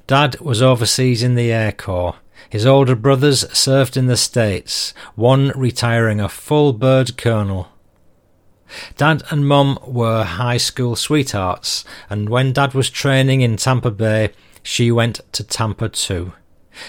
Dad 0.08 0.39
was 0.39 0.62
overseas 0.62 1.21
in 1.21 1.36
the 1.36 1.51
Air 1.51 1.71
Corps. 1.71 2.15
His 2.49 2.65
older 2.65 2.95
brothers 2.95 3.49
served 3.58 3.97
in 3.97 4.05
the 4.05 4.17
States, 4.17 4.93
one 5.15 5.51
retiring 5.55 6.21
a 6.21 6.29
full 6.29 6.73
bird 6.73 7.17
colonel. 7.17 7.69
Dad 8.97 9.23
and 9.30 9.47
Mum 9.47 9.78
were 9.86 10.23
high 10.23 10.58
school 10.58 10.95
sweethearts, 10.95 11.86
and 12.10 12.30
when 12.30 12.54
Dad 12.54 12.73
was 12.73 12.89
training 12.89 13.41
in 13.41 13.58
Tampa 13.58 13.91
Bay, 13.91 14.32
she 14.63 14.91
went 14.91 15.21
to 15.34 15.43
Tampa 15.43 15.89
too. 15.89 16.34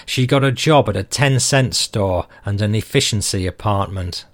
She 0.05 0.27
got 0.27 0.43
a 0.43 0.51
job 0.51 0.89
at 0.89 0.97
a 0.97 1.03
10 1.03 1.39
cent 1.39 1.75
store 1.75 2.27
and 2.43 2.61
an 2.61 2.75
efficiency 2.75 3.45
apartment. 3.45 4.25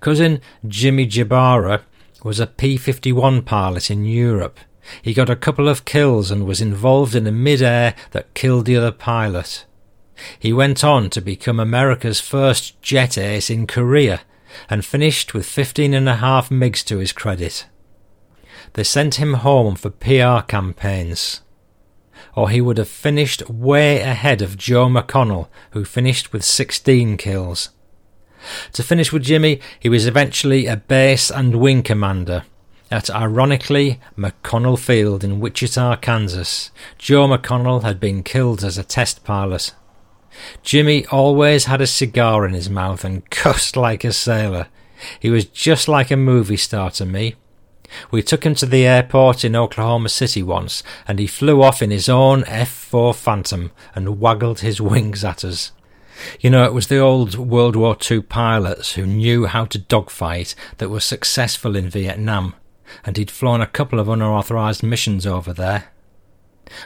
Cousin 0.00 0.40
Jimmy 0.66 1.06
Jabara 1.06 1.82
was 2.22 2.40
a 2.40 2.46
P 2.46 2.76
51 2.76 3.42
pilot 3.42 3.90
in 3.90 4.04
Europe. 4.04 4.58
He 5.02 5.14
got 5.14 5.30
a 5.30 5.36
couple 5.36 5.68
of 5.68 5.84
kills 5.84 6.30
and 6.30 6.46
was 6.46 6.60
involved 6.60 7.14
in 7.14 7.26
a 7.26 7.32
mid 7.32 7.60
air 7.60 7.94
that 8.12 8.34
killed 8.34 8.66
the 8.66 8.76
other 8.76 8.92
pilot. 8.92 9.64
He 10.38 10.52
went 10.52 10.82
on 10.82 11.10
to 11.10 11.20
become 11.20 11.60
America's 11.60 12.20
first 12.20 12.80
jet 12.80 13.18
ace 13.18 13.50
in 13.50 13.66
Korea 13.66 14.22
and 14.68 14.84
finished 14.84 15.34
with 15.34 15.46
fifteen 15.46 15.94
and 15.94 16.08
a 16.08 16.16
half 16.16 16.48
MiGs 16.50 16.84
to 16.86 16.98
his 16.98 17.12
credit. 17.12 17.66
They 18.72 18.84
sent 18.84 19.16
him 19.16 19.34
home 19.34 19.74
for 19.76 19.90
PR 19.90 20.44
campaigns, 20.46 21.40
or 22.34 22.50
he 22.50 22.60
would 22.60 22.78
have 22.78 22.88
finished 22.88 23.48
way 23.48 24.00
ahead 24.00 24.42
of 24.42 24.58
Joe 24.58 24.86
McConnell, 24.86 25.48
who 25.70 25.84
finished 25.84 26.32
with 26.32 26.44
16 26.44 27.16
kills. 27.16 27.70
To 28.72 28.82
finish 28.82 29.12
with 29.12 29.24
Jimmy, 29.24 29.60
he 29.80 29.88
was 29.88 30.06
eventually 30.06 30.66
a 30.66 30.76
base 30.76 31.30
and 31.30 31.56
wing 31.56 31.82
commander, 31.82 32.44
at 32.90 33.10
ironically 33.10 33.98
McConnell 34.16 34.78
Field 34.78 35.24
in 35.24 35.40
Wichita, 35.40 35.96
Kansas. 35.96 36.70
Joe 36.98 37.26
McConnell 37.26 37.82
had 37.82 37.98
been 37.98 38.22
killed 38.22 38.62
as 38.62 38.78
a 38.78 38.84
test 38.84 39.24
pilot. 39.24 39.74
Jimmy 40.62 41.06
always 41.06 41.64
had 41.64 41.80
a 41.80 41.86
cigar 41.86 42.46
in 42.46 42.52
his 42.52 42.70
mouth 42.70 43.04
and 43.04 43.28
cussed 43.30 43.76
like 43.76 44.04
a 44.04 44.12
sailor. 44.12 44.68
He 45.20 45.30
was 45.30 45.44
just 45.44 45.88
like 45.88 46.10
a 46.10 46.16
movie 46.16 46.56
star 46.56 46.90
to 46.92 47.06
me. 47.06 47.34
We 48.10 48.22
took 48.22 48.44
him 48.44 48.54
to 48.56 48.66
the 48.66 48.86
airport 48.86 49.44
in 49.44 49.54
Oklahoma 49.54 50.08
City 50.08 50.42
once, 50.42 50.82
and 51.06 51.18
he 51.18 51.26
flew 51.26 51.62
off 51.62 51.82
in 51.82 51.90
his 51.90 52.08
own 52.08 52.44
F 52.44 52.68
4 52.68 53.14
Phantom 53.14 53.70
and 53.94 54.20
waggled 54.20 54.60
his 54.60 54.80
wings 54.80 55.24
at 55.24 55.44
us. 55.44 55.72
You 56.40 56.50
know, 56.50 56.64
it 56.64 56.72
was 56.72 56.88
the 56.88 56.98
old 56.98 57.36
World 57.36 57.76
War 57.76 57.96
II 58.10 58.22
pilots 58.22 58.94
who 58.94 59.06
knew 59.06 59.46
how 59.46 59.66
to 59.66 59.78
dogfight 59.78 60.54
that 60.78 60.88
were 60.88 61.00
successful 61.00 61.76
in 61.76 61.88
Vietnam, 61.88 62.54
and 63.04 63.16
he'd 63.16 63.30
flown 63.30 63.60
a 63.60 63.66
couple 63.66 64.00
of 64.00 64.08
unauthorized 64.08 64.82
missions 64.82 65.26
over 65.26 65.52
there. 65.52 65.92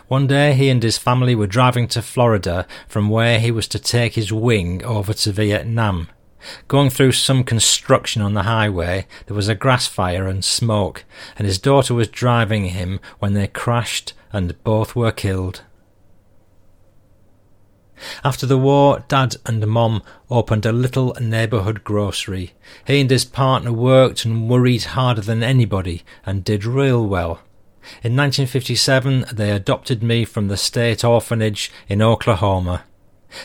One 0.09 0.27
day 0.27 0.55
he 0.55 0.69
and 0.69 0.83
his 0.83 0.99
family 0.99 1.35
were 1.35 1.47
driving 1.47 1.89
to 1.89 2.03
Florida 2.03 2.67
from 2.87 3.09
where 3.09 3.39
he 3.39 3.51
was 3.51 3.67
to 3.69 3.79
take 3.79 4.15
his 4.15 4.33
wing 4.33 4.85
over 4.85 5.13
to 5.13 5.33
Vietnam. 5.33 6.09
Going 6.69 6.91
through 6.91 7.13
some 7.13 7.45
construction 7.45 8.23
on 8.23 8.35
the 8.35 8.45
highway, 8.45 9.07
there 9.27 9.37
was 9.37 9.49
a 9.49 9.55
grass 9.55 9.87
fire 9.87 10.27
and 10.27 10.45
smoke, 10.45 11.05
and 11.37 11.47
his 11.47 11.59
daughter 11.59 11.95
was 11.95 12.09
driving 12.09 12.67
him 12.67 13.01
when 13.19 13.35
they 13.35 13.47
crashed 13.47 14.15
and 14.33 14.63
both 14.65 14.97
were 14.97 15.13
killed. 15.13 15.63
After 18.25 18.47
the 18.47 18.57
war, 18.57 19.05
Dad 19.09 19.37
and 19.45 19.67
Mom 19.67 20.03
opened 20.31 20.65
a 20.65 20.73
little 20.73 21.15
neighbourhood 21.21 21.85
grocery. 21.85 22.55
He 22.87 23.01
and 23.03 23.11
his 23.11 23.27
partner 23.27 23.73
worked 23.73 24.25
and 24.25 24.49
worried 24.49 24.85
harder 24.85 25.21
than 25.21 25.43
anybody 25.43 26.03
and 26.25 26.43
did 26.43 26.65
real 26.65 27.07
well. 27.07 27.41
In 28.03 28.17
1957, 28.17 29.27
they 29.33 29.51
adopted 29.51 30.03
me 30.03 30.25
from 30.25 30.49
the 30.49 30.57
state 30.57 31.05
orphanage 31.05 31.71
in 31.89 32.03
Oklahoma. 32.03 32.85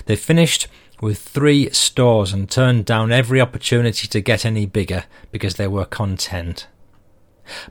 They 0.06 0.16
finished 0.16 0.68
with 1.02 1.20
three 1.20 1.70
stores 1.72 2.34
and 2.34 2.50
turned 2.50 2.86
down 2.86 3.12
every 3.12 3.42
opportunity 3.42 4.08
to 4.08 4.22
get 4.22 4.46
any 4.46 4.66
bigger 4.66 5.06
because 5.32 5.56
they 5.56 5.68
were 5.68 5.86
content. 5.86 6.68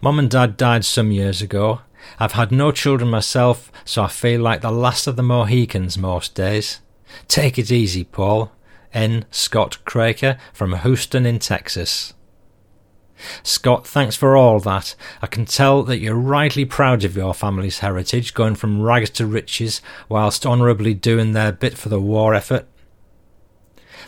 Mom 0.00 0.18
and 0.18 0.30
Dad 0.30 0.56
died 0.56 0.84
some 0.84 1.10
years 1.10 1.42
ago. 1.42 1.80
I've 2.18 2.32
had 2.32 2.52
no 2.52 2.70
children 2.70 3.10
myself, 3.10 3.72
so 3.84 4.02
I 4.02 4.08
feel 4.08 4.40
like 4.40 4.60
the 4.60 4.70
last 4.70 5.06
of 5.06 5.16
the 5.16 5.22
Mohicans 5.22 5.96
most 5.98 6.34
days. 6.34 6.80
Take 7.28 7.58
it 7.58 7.72
easy, 7.72 8.04
Paul. 8.04 8.52
N. 8.92 9.24
Scott 9.30 9.78
Craker 9.84 10.38
from 10.52 10.78
Houston 10.78 11.26
in 11.26 11.40
Texas. 11.40 12.14
Scott, 13.42 13.86
thanks 13.86 14.16
for 14.16 14.36
all 14.36 14.60
that. 14.60 14.94
I 15.22 15.26
can 15.26 15.44
tell 15.44 15.82
that 15.84 15.98
you're 15.98 16.14
rightly 16.14 16.64
proud 16.64 17.04
of 17.04 17.16
your 17.16 17.34
family's 17.34 17.80
heritage, 17.80 18.34
going 18.34 18.54
from 18.54 18.82
rags 18.82 19.10
to 19.10 19.26
riches 19.26 19.82
whilst 20.08 20.46
honourably 20.46 20.94
doing 20.94 21.32
their 21.32 21.52
bit 21.52 21.76
for 21.76 21.88
the 21.88 22.00
war 22.00 22.34
effort. 22.34 22.66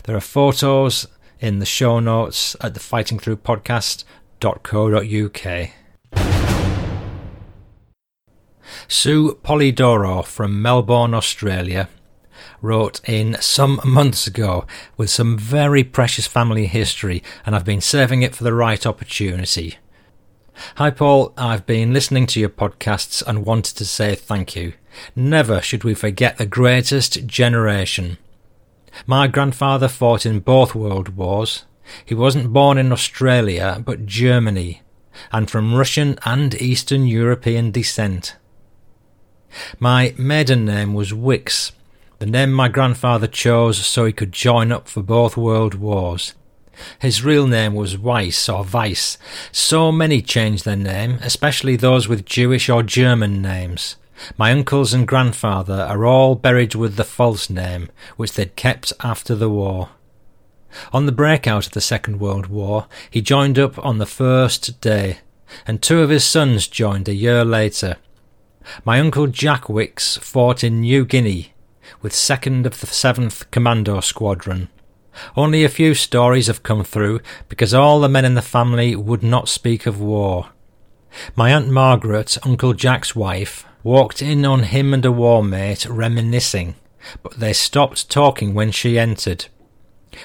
There 0.03 0.15
are 0.15 0.21
photos 0.21 1.07
in 1.39 1.59
the 1.59 1.65
show 1.65 1.99
notes 1.99 2.55
at 2.61 2.73
the 2.73 2.79
fightingthroughpodcast.co.uk. 2.79 5.69
Sue 8.87 9.39
Polidoro 9.43 10.25
from 10.25 10.61
Melbourne, 10.61 11.13
Australia, 11.13 11.89
wrote 12.61 12.99
in 13.07 13.37
some 13.39 13.79
months 13.85 14.27
ago 14.27 14.65
with 14.95 15.09
some 15.09 15.37
very 15.37 15.83
precious 15.83 16.27
family 16.27 16.67
history, 16.67 17.23
and 17.45 17.55
I've 17.55 17.65
been 17.65 17.81
saving 17.81 18.21
it 18.21 18.35
for 18.35 18.43
the 18.43 18.53
right 18.53 18.85
opportunity. 18.85 19.77
Hi, 20.75 20.89
Paul. 20.89 21.33
I've 21.37 21.65
been 21.65 21.93
listening 21.93 22.25
to 22.27 22.39
your 22.39 22.49
podcasts 22.49 23.21
and 23.25 23.45
wanted 23.45 23.75
to 23.77 23.85
say 23.85 24.15
thank 24.15 24.55
you. 24.55 24.73
Never 25.15 25.61
should 25.61 25.83
we 25.83 25.93
forget 25.93 26.37
the 26.37 26.47
greatest 26.47 27.27
generation. 27.27 28.17
My 29.05 29.27
grandfather 29.27 29.87
fought 29.87 30.25
in 30.25 30.39
both 30.39 30.73
world 30.73 31.15
wars. 31.15 31.65
He 32.03 32.15
wasn't 32.15 32.53
born 32.53 32.77
in 32.77 32.91
Australia, 32.91 33.81
but 33.85 34.07
Germany, 34.07 34.81
and 35.31 35.49
from 35.49 35.75
Russian 35.75 36.17
and 36.25 36.59
Eastern 36.59 37.05
European 37.05 37.69
descent. 37.71 38.35
My 39.79 40.13
maiden 40.17 40.65
name 40.65 40.93
was 40.93 41.13
Wicks, 41.13 41.71
the 42.19 42.25
name 42.25 42.51
my 42.51 42.67
grandfather 42.67 43.27
chose 43.27 43.85
so 43.85 44.05
he 44.05 44.13
could 44.13 44.31
join 44.31 44.71
up 44.71 44.87
for 44.87 45.03
both 45.03 45.37
world 45.37 45.75
wars. 45.75 46.33
His 46.99 47.23
real 47.23 47.47
name 47.47 47.75
was 47.75 47.97
Weiss 47.97 48.49
or 48.49 48.63
Weiss. 48.63 49.17
So 49.51 49.91
many 49.91 50.21
changed 50.21 50.65
their 50.65 50.75
name, 50.75 51.19
especially 51.21 51.75
those 51.75 52.07
with 52.07 52.25
Jewish 52.25 52.69
or 52.69 52.83
German 52.83 53.41
names. 53.41 53.97
My 54.35 54.51
uncles 54.51 54.93
and 54.93 55.07
grandfather 55.07 55.81
are 55.81 56.05
all 56.05 56.35
buried 56.35 56.73
with 56.73 56.95
the 56.95 57.03
false 57.03 57.49
name, 57.49 57.89
which 58.15 58.33
they'd 58.33 58.55
kept 58.55 58.93
after 59.01 59.35
the 59.35 59.49
war. 59.49 59.89
On 60.91 61.05
the 61.05 61.11
breakout 61.11 61.67
of 61.67 61.73
the 61.73 61.81
Second 61.81 62.19
World 62.19 62.47
War, 62.47 62.87
he 63.09 63.21
joined 63.21 63.57
up 63.59 63.83
on 63.83 63.99
the 63.99 64.05
first 64.05 64.81
day, 64.81 65.19
and 65.65 65.81
two 65.81 66.01
of 66.01 66.09
his 66.09 66.25
sons 66.25 66.67
joined 66.67 67.07
a 67.07 67.13
year 67.13 67.45
later. 67.45 67.97
My 68.83 68.99
uncle 68.99 69.27
Jack 69.27 69.69
Wicks 69.69 70.17
fought 70.17 70.63
in 70.63 70.81
New 70.81 71.05
Guinea 71.05 71.53
with 72.01 72.13
2nd 72.13 72.65
of 72.65 72.79
the 72.79 72.87
7th 72.87 73.49
Commando 73.51 73.99
Squadron. 73.99 74.69
Only 75.35 75.63
a 75.63 75.69
few 75.69 75.93
stories 75.93 76.47
have 76.47 76.63
come 76.63 76.83
through 76.83 77.21
because 77.49 77.73
all 77.73 77.99
the 77.99 78.09
men 78.09 78.25
in 78.25 78.35
the 78.35 78.41
family 78.41 78.95
would 78.95 79.23
not 79.23 79.49
speak 79.49 79.85
of 79.85 79.99
war. 79.99 80.49
My 81.35 81.53
Aunt 81.53 81.69
Margaret, 81.69 82.37
Uncle 82.43 82.73
Jack's 82.73 83.15
wife, 83.15 83.65
walked 83.83 84.21
in 84.21 84.45
on 84.45 84.63
him 84.63 84.93
and 84.93 85.05
a 85.05 85.11
war 85.11 85.43
mate 85.43 85.85
reminiscing, 85.85 86.75
but 87.23 87.39
they 87.39 87.53
stopped 87.53 88.09
talking 88.09 88.53
when 88.53 88.71
she 88.71 88.99
entered. 88.99 89.45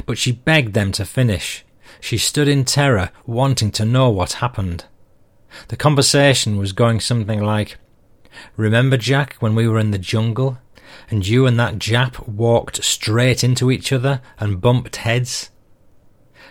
But 0.06 0.18
she 0.18 0.32
begged 0.32 0.74
them 0.74 0.92
to 0.92 1.04
finish. 1.04 1.64
She 2.00 2.18
stood 2.18 2.48
in 2.48 2.64
terror, 2.64 3.10
wanting 3.26 3.70
to 3.72 3.84
know 3.84 4.10
what 4.10 4.34
happened. 4.34 4.84
The 5.68 5.76
conversation 5.76 6.56
was 6.56 6.72
going 6.72 7.00
something 7.00 7.40
like, 7.40 7.76
Remember, 8.56 8.96
Jack, 8.96 9.36
when 9.40 9.54
we 9.54 9.68
were 9.68 9.78
in 9.78 9.90
the 9.90 9.98
jungle, 9.98 10.58
and 11.10 11.26
you 11.26 11.46
and 11.46 11.58
that 11.58 11.78
Jap 11.78 12.28
walked 12.28 12.84
straight 12.84 13.42
into 13.42 13.70
each 13.70 13.92
other 13.92 14.20
and 14.38 14.60
bumped 14.60 14.96
heads? 14.96 15.50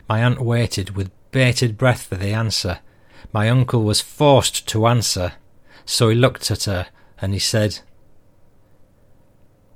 My 0.07 0.23
aunt 0.23 0.41
waited 0.41 0.95
with 0.95 1.11
bated 1.31 1.77
breath 1.77 2.03
for 2.03 2.15
the 2.15 2.31
answer. 2.33 2.79
My 3.31 3.49
uncle 3.49 3.83
was 3.83 4.01
forced 4.01 4.67
to 4.69 4.87
answer, 4.87 5.33
so 5.85 6.09
he 6.09 6.15
looked 6.15 6.51
at 6.51 6.65
her 6.65 6.87
and 7.21 7.33
he 7.33 7.39
said, 7.39 7.79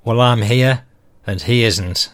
Well, 0.03 0.19
I'm 0.19 0.41
here, 0.41 0.83
and 1.25 1.41
he 1.41 1.63
isn't. 1.63 2.11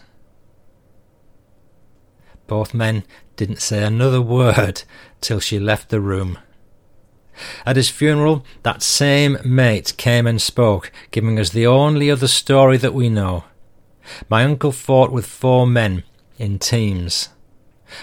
Both 2.46 2.74
men 2.74 3.04
didn't 3.36 3.62
say 3.62 3.82
another 3.82 4.20
word 4.22 4.82
till 5.20 5.40
she 5.40 5.58
left 5.58 5.88
the 5.88 6.00
room. 6.00 6.38
At 7.64 7.76
his 7.76 7.88
funeral, 7.88 8.44
that 8.62 8.82
same 8.82 9.38
mate 9.44 9.94
came 9.96 10.26
and 10.26 10.40
spoke, 10.40 10.92
giving 11.10 11.38
us 11.38 11.50
the 11.50 11.66
only 11.66 12.10
other 12.10 12.28
story 12.28 12.76
that 12.78 12.94
we 12.94 13.08
know. 13.08 13.44
My 14.28 14.44
uncle 14.44 14.72
fought 14.72 15.12
with 15.12 15.26
four 15.26 15.66
men 15.66 16.04
in 16.38 16.58
teams. 16.58 17.28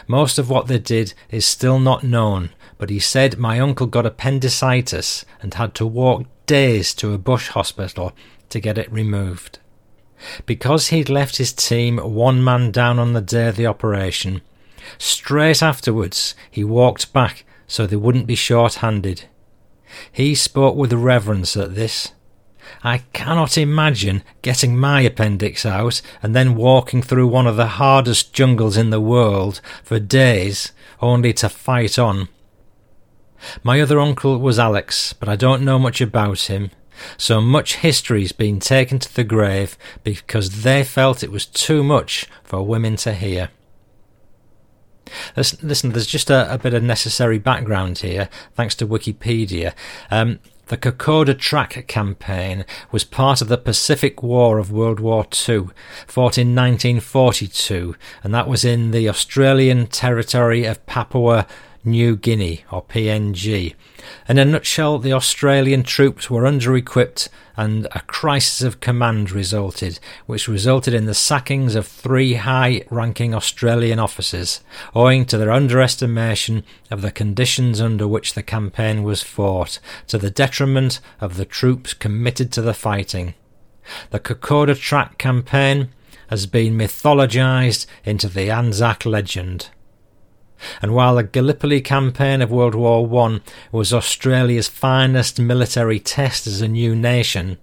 Most 0.07 0.37
of 0.37 0.49
what 0.49 0.67
they 0.67 0.79
did 0.79 1.13
is 1.29 1.45
still 1.45 1.79
not 1.79 2.03
known, 2.03 2.51
but 2.77 2.89
he 2.89 2.99
said 2.99 3.37
my 3.37 3.59
uncle 3.59 3.87
got 3.87 4.05
appendicitis 4.05 5.25
and 5.41 5.53
had 5.53 5.73
to 5.75 5.85
walk 5.85 6.25
days 6.45 6.93
to 6.95 7.13
a 7.13 7.17
bush 7.17 7.49
hospital 7.49 8.13
to 8.49 8.59
get 8.59 8.77
it 8.77 8.91
removed. 8.91 9.59
Because 10.45 10.87
he'd 10.87 11.09
left 11.09 11.37
his 11.37 11.53
team 11.53 11.97
one 11.97 12.43
man 12.43 12.71
down 12.71 12.99
on 12.99 13.13
the 13.13 13.21
day 13.21 13.47
of 13.47 13.55
the 13.55 13.67
operation, 13.67 14.41
straight 14.97 15.61
afterwards 15.61 16.35
he 16.49 16.63
walked 16.63 17.13
back 17.13 17.45
so 17.69 17.85
they 17.85 17.95
wouldn't 17.95 18.27
be 18.27 18.35
short 18.35 18.75
handed. 18.75 19.25
He 20.11 20.35
spoke 20.35 20.75
with 20.75 20.91
reverence 20.91 21.55
at 21.55 21.75
this. 21.75 22.11
I 22.83 22.99
cannot 23.13 23.57
imagine 23.57 24.23
getting 24.41 24.77
my 24.77 25.01
appendix 25.01 25.65
out 25.65 26.01
and 26.21 26.35
then 26.35 26.55
walking 26.55 27.01
through 27.01 27.27
one 27.27 27.47
of 27.47 27.55
the 27.55 27.67
hardest 27.67 28.33
jungles 28.33 28.75
in 28.75 28.89
the 28.89 28.99
world 28.99 29.61
for 29.83 29.99
days 29.99 30.71
only 31.01 31.31
to 31.33 31.49
fight 31.49 31.97
on. 31.97 32.27
My 33.63 33.79
other 33.79 33.99
uncle 33.99 34.37
was 34.37 34.59
Alex, 34.59 35.13
but 35.13 35.29
I 35.29 35.35
don't 35.35 35.63
know 35.63 35.79
much 35.79 36.01
about 36.01 36.41
him, 36.41 36.71
so 37.17 37.39
much 37.39 37.77
history's 37.77 38.33
been 38.33 38.59
taken 38.59 38.99
to 38.99 39.15
the 39.15 39.23
grave 39.23 39.77
because 40.03 40.63
they 40.63 40.83
felt 40.83 41.23
it 41.23 41.31
was 41.31 41.45
too 41.45 41.83
much 41.83 42.27
for 42.43 42.65
women 42.65 42.97
to 42.97 43.13
hear. 43.13 43.49
Listen, 45.35 45.91
there's 45.91 46.07
just 46.07 46.29
a, 46.29 46.53
a 46.53 46.57
bit 46.57 46.73
of 46.73 46.83
necessary 46.83 47.39
background 47.39 47.99
here, 47.99 48.29
thanks 48.55 48.75
to 48.75 48.87
Wikipedia. 48.87 49.73
Um, 50.11 50.39
the 50.69 50.77
Kokoda 50.77 51.33
Track 51.33 51.87
campaign 51.87 52.63
was 52.91 53.03
part 53.03 53.41
of 53.41 53.47
the 53.47 53.57
Pacific 53.57 54.21
War 54.21 54.59
of 54.59 54.71
World 54.71 54.99
War 54.99 55.25
II, 55.25 55.69
fought 56.05 56.37
in 56.37 56.53
1942, 56.53 57.95
and 58.23 58.33
that 58.35 58.47
was 58.47 58.63
in 58.63 58.91
the 58.91 59.09
Australian 59.09 59.87
territory 59.87 60.65
of 60.65 60.85
Papua 60.85 61.47
New 61.83 62.15
Guinea, 62.15 62.65
or 62.71 62.83
PNG. 62.83 63.73
In 64.27 64.37
a 64.37 64.45
nutshell, 64.45 64.99
the 64.99 65.13
Australian 65.13 65.83
troops 65.83 66.29
were 66.29 66.45
under 66.45 66.75
equipped 66.75 67.29
and 67.57 67.87
a 67.91 67.99
crisis 68.01 68.61
of 68.61 68.79
command 68.79 69.31
resulted, 69.31 69.99
which 70.25 70.47
resulted 70.47 70.93
in 70.93 71.05
the 71.05 71.13
sackings 71.13 71.75
of 71.75 71.85
three 71.85 72.35
high 72.35 72.83
ranking 72.89 73.35
Australian 73.35 73.99
officers, 73.99 74.61
owing 74.95 75.25
to 75.25 75.37
their 75.37 75.51
underestimation 75.51 76.63
of 76.89 77.01
the 77.01 77.11
conditions 77.11 77.81
under 77.81 78.07
which 78.07 78.33
the 78.33 78.43
campaign 78.43 79.03
was 79.03 79.23
fought, 79.23 79.79
to 80.07 80.17
the 80.17 80.31
detriment 80.31 81.01
of 81.19 81.35
the 81.35 81.45
troops 81.45 81.93
committed 81.93 82.51
to 82.51 82.61
the 82.61 82.73
fighting. 82.73 83.33
The 84.11 84.19
Kokoda 84.19 84.75
Track 84.75 85.17
campaign 85.17 85.89
has 86.29 86.45
been 86.45 86.77
mythologized 86.77 87.87
into 88.05 88.29
the 88.29 88.49
Anzac 88.49 89.05
legend. 89.05 89.69
And 90.81 90.93
while 90.93 91.15
the 91.15 91.23
Gallipoli 91.23 91.81
campaign 91.81 92.41
of 92.41 92.51
World 92.51 92.75
War 92.75 93.07
I 93.25 93.39
was 93.71 93.93
Australia's 93.93 94.67
finest 94.67 95.39
military 95.39 95.99
test 95.99 96.47
as 96.47 96.61
a 96.61 96.67
new 96.67 96.95
nation, 96.95 97.57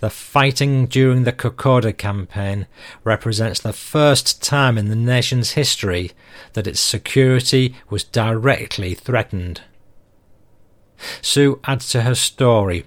the 0.00 0.10
fighting 0.10 0.86
during 0.86 1.24
the 1.24 1.32
Kokoda 1.32 1.96
campaign 1.96 2.66
represents 3.04 3.60
the 3.60 3.72
first 3.72 4.42
time 4.42 4.76
in 4.76 4.88
the 4.88 4.96
nation's 4.96 5.52
history 5.52 6.12
that 6.52 6.66
its 6.66 6.80
security 6.80 7.74
was 7.88 8.04
directly 8.04 8.94
threatened. 8.94 9.62
Sue 11.20 11.60
adds 11.64 11.88
to 11.90 12.02
her 12.02 12.14
story. 12.14 12.84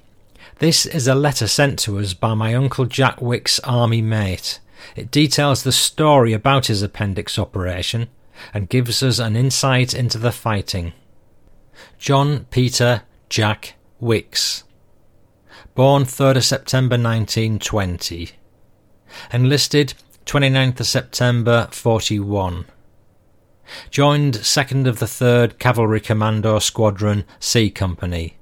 This 0.59 0.85
is 0.85 1.07
a 1.07 1.15
letter 1.15 1.47
sent 1.47 1.79
to 1.79 1.99
us 1.99 2.13
by 2.13 2.33
my 2.33 2.53
Uncle 2.53 2.85
Jack 2.85 3.21
Wick's 3.21 3.59
army 3.61 4.01
mate. 4.01 4.59
It 4.95 5.11
details 5.11 5.63
the 5.63 5.71
story 5.71 6.31
about 6.31 6.67
his 6.67 6.81
appendix 6.81 7.37
operation 7.39 8.07
and 8.53 8.69
gives 8.69 9.01
us 9.03 9.19
an 9.19 9.35
insight 9.35 9.93
into 9.93 10.17
the 10.17 10.31
fighting. 10.31 10.93
John 11.97 12.45
Peter 12.45 13.03
Jack 13.29 13.75
Wicks. 13.99 14.63
Born 15.73 16.03
3rd 16.03 16.37
of 16.37 16.45
September 16.45 16.95
1920. 16.95 18.31
Enlisted 19.31 19.93
29th 20.25 20.79
of 20.79 20.87
September 20.87 21.67
41. 21.71 22.65
Joined 23.89 24.35
2nd 24.35 24.87
of 24.87 24.99
the 24.99 25.05
3rd 25.05 25.59
Cavalry 25.59 25.99
Commando 25.99 26.59
Squadron 26.59 27.25
C 27.39 27.69
Company. 27.69 28.37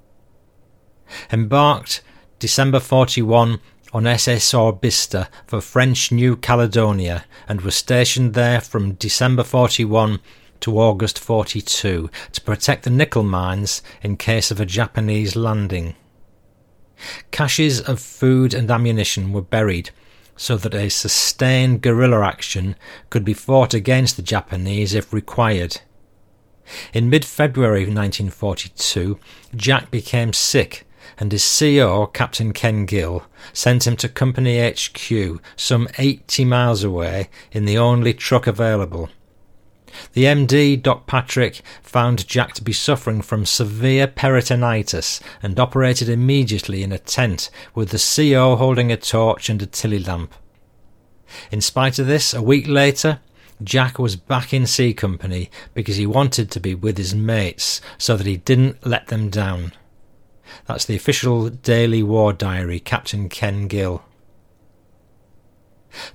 Embarked 1.32 2.02
December 2.39 2.80
41 2.80 3.60
on 3.94 4.08
SS 4.08 4.54
Orbista 4.54 5.28
for 5.46 5.62
French 5.62 6.12
New 6.12 6.36
Caledonia 6.36 7.26
and 7.48 7.62
was 7.62 7.76
stationed 7.76 8.34
there 8.34 8.60
from 8.60 8.94
December 8.94 9.44
41 9.44 10.20
to 10.62 10.80
August 10.80 11.20
42 11.20 12.10
to 12.32 12.41
protect 12.41 12.84
the 12.84 12.89
nickel 12.89 13.24
mines 13.24 13.84
in 14.02 14.18
case 14.18 14.50
of 14.50 14.60
a 14.60 14.66
Japanese 14.66 15.36
landing. 15.36 15.96
Caches 17.32 17.82
of 17.82 18.00
food 18.00 18.54
and 18.54 18.72
ammunition 18.72 19.32
were 19.32 19.41
buried 19.41 19.91
so 20.36 20.58
that 20.58 20.74
a 20.74 20.89
sustained 20.89 21.82
guerrilla 21.82 22.26
action 22.26 22.76
could 23.12 23.24
be 23.24 23.34
fought 23.34 23.76
against 23.76 24.16
the 24.16 24.24
Japanese 24.24 24.96
if 24.96 25.14
required. 25.14 25.82
In 26.94 27.10
mid 27.10 27.26
February 27.26 27.82
1942, 27.82 29.20
Jack 29.56 29.91
became 29.91 30.34
sick 30.34 30.88
and 31.20 31.32
his 31.32 31.59
CO, 31.59 32.07
Captain 32.07 32.53
Ken 32.53 32.86
Gill, 32.86 33.24
sent 33.51 33.88
him 33.88 33.95
to 33.97 34.09
Company 34.09 34.59
HQ, 34.70 35.41
some 35.55 35.88
80 35.97 36.45
miles 36.45 36.84
away, 36.84 37.30
in 37.51 37.66
the 37.66 37.78
only 37.78 38.14
truck 38.14 38.47
available. 38.47 39.09
The 40.14 40.24
MD, 40.24 40.82
Doc 40.82 41.05
Patrick, 41.05 41.61
found 41.82 42.28
Jack 42.28 42.53
to 42.55 42.64
be 42.64 42.74
suffering 42.74 43.22
from 43.22 43.45
severe 43.45 44.07
peritonitis 44.07 45.22
and 45.41 45.59
operated 45.59 46.09
immediately 46.09 46.84
in 46.84 46.91
a 46.91 46.97
tent 46.97 47.49
with 47.76 47.89
the 47.89 48.34
CO 48.34 48.55
holding 48.55 48.91
a 48.91 48.97
torch 48.97 49.49
and 49.49 49.61
a 49.61 49.68
tilly 49.68 49.99
lamp. 49.99 50.34
In 51.51 51.61
spite 51.61 51.99
of 51.99 52.07
this, 52.07 52.34
a 52.34 52.41
week 52.41 52.68
later, 52.68 53.20
Jack 53.64 53.99
was 53.99 54.16
back 54.16 54.53
in 54.53 54.66
C 54.66 54.93
Company 54.93 55.49
because 55.74 55.95
he 55.95 56.05
wanted 56.05 56.51
to 56.51 56.59
be 56.59 56.76
with 56.76 56.97
his 56.97 57.16
mates 57.16 57.82
so 57.97 58.18
that 58.18 58.28
he 58.28 58.38
didn't 58.38 58.86
let 58.86 59.07
them 59.07 59.30
down. 59.30 59.74
That's 60.66 60.86
the 60.86 60.96
official 60.96 61.50
daily 61.50 62.04
war 62.04 62.34
diary, 62.34 62.80
Captain 62.80 63.30
Ken 63.30 63.68
Gill. 63.68 64.04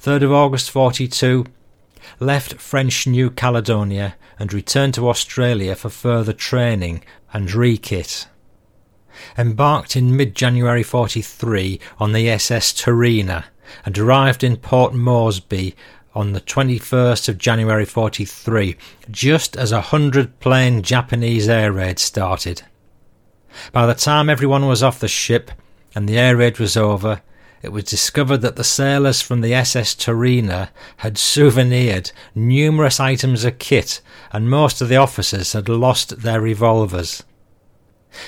3rd 0.00 0.24
of 0.24 0.32
August 0.32 0.70
42, 0.70 1.46
left 2.20 2.54
French 2.54 3.06
New 3.06 3.30
Caledonia 3.30 4.16
and 4.38 4.52
returned 4.52 4.94
to 4.94 5.08
Australia 5.08 5.74
for 5.74 5.88
further 5.88 6.32
training 6.32 7.04
and 7.32 7.48
rekit. 7.48 8.26
Embarked 9.36 9.96
in 9.96 10.16
mid 10.16 10.34
January 10.34 10.82
43 10.82 11.80
on 11.98 12.12
the 12.12 12.28
SS 12.28 12.72
Turena 12.72 13.44
and 13.84 13.98
arrived 13.98 14.44
in 14.44 14.56
Port 14.56 14.94
Moresby 14.94 15.74
on 16.14 16.32
the 16.32 16.40
21st 16.40 17.28
of 17.28 17.38
January 17.38 17.84
43, 17.84 18.76
just 19.10 19.56
as 19.56 19.72
a 19.72 19.80
hundred 19.80 20.38
plane 20.40 20.82
Japanese 20.82 21.48
air 21.48 21.72
raid 21.72 21.98
started. 21.98 22.62
By 23.72 23.86
the 23.86 23.94
time 23.94 24.28
everyone 24.28 24.66
was 24.66 24.82
off 24.82 25.00
the 25.00 25.08
ship 25.08 25.50
and 25.94 26.08
the 26.08 26.18
air 26.18 26.36
raid 26.36 26.58
was 26.58 26.76
over, 26.76 27.22
it 27.60 27.72
was 27.72 27.84
discovered 27.84 28.38
that 28.38 28.56
the 28.56 28.64
sailors 28.64 29.20
from 29.20 29.40
the 29.40 29.54
SS 29.54 29.94
Turena 29.94 30.68
had 30.98 31.18
souvenired 31.18 32.12
numerous 32.34 33.00
items 33.00 33.44
of 33.44 33.58
kit 33.58 34.00
and 34.32 34.48
most 34.48 34.80
of 34.80 34.88
the 34.88 34.96
officers 34.96 35.52
had 35.54 35.68
lost 35.68 36.22
their 36.22 36.40
revolvers. 36.40 37.24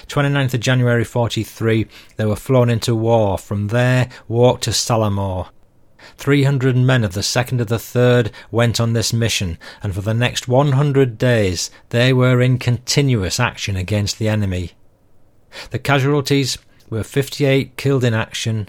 29th 0.08 0.54
of 0.54 0.60
January 0.60 1.04
43, 1.04 1.86
they 2.16 2.24
were 2.24 2.36
flown 2.36 2.68
into 2.68 2.94
Wau. 2.94 3.36
From 3.36 3.68
there, 3.68 4.08
walked 4.28 4.64
to 4.64 4.70
Salamaua. 4.70 5.48
300 6.16 6.76
men 6.76 7.04
of 7.04 7.12
the 7.12 7.20
2nd 7.20 7.60
of 7.60 7.68
the 7.68 7.76
3rd 7.76 8.30
went 8.50 8.80
on 8.80 8.92
this 8.92 9.12
mission, 9.12 9.58
and 9.82 9.94
for 9.94 10.00
the 10.00 10.14
next 10.14 10.48
100 10.48 11.18
days 11.18 11.70
they 11.90 12.12
were 12.12 12.40
in 12.40 12.58
continuous 12.58 13.38
action 13.38 13.76
against 13.76 14.18
the 14.18 14.28
enemy. 14.28 14.72
The 15.70 15.78
casualties 15.78 16.58
were 16.88 17.02
58 17.02 17.76
killed 17.76 18.04
in 18.04 18.14
action, 18.14 18.68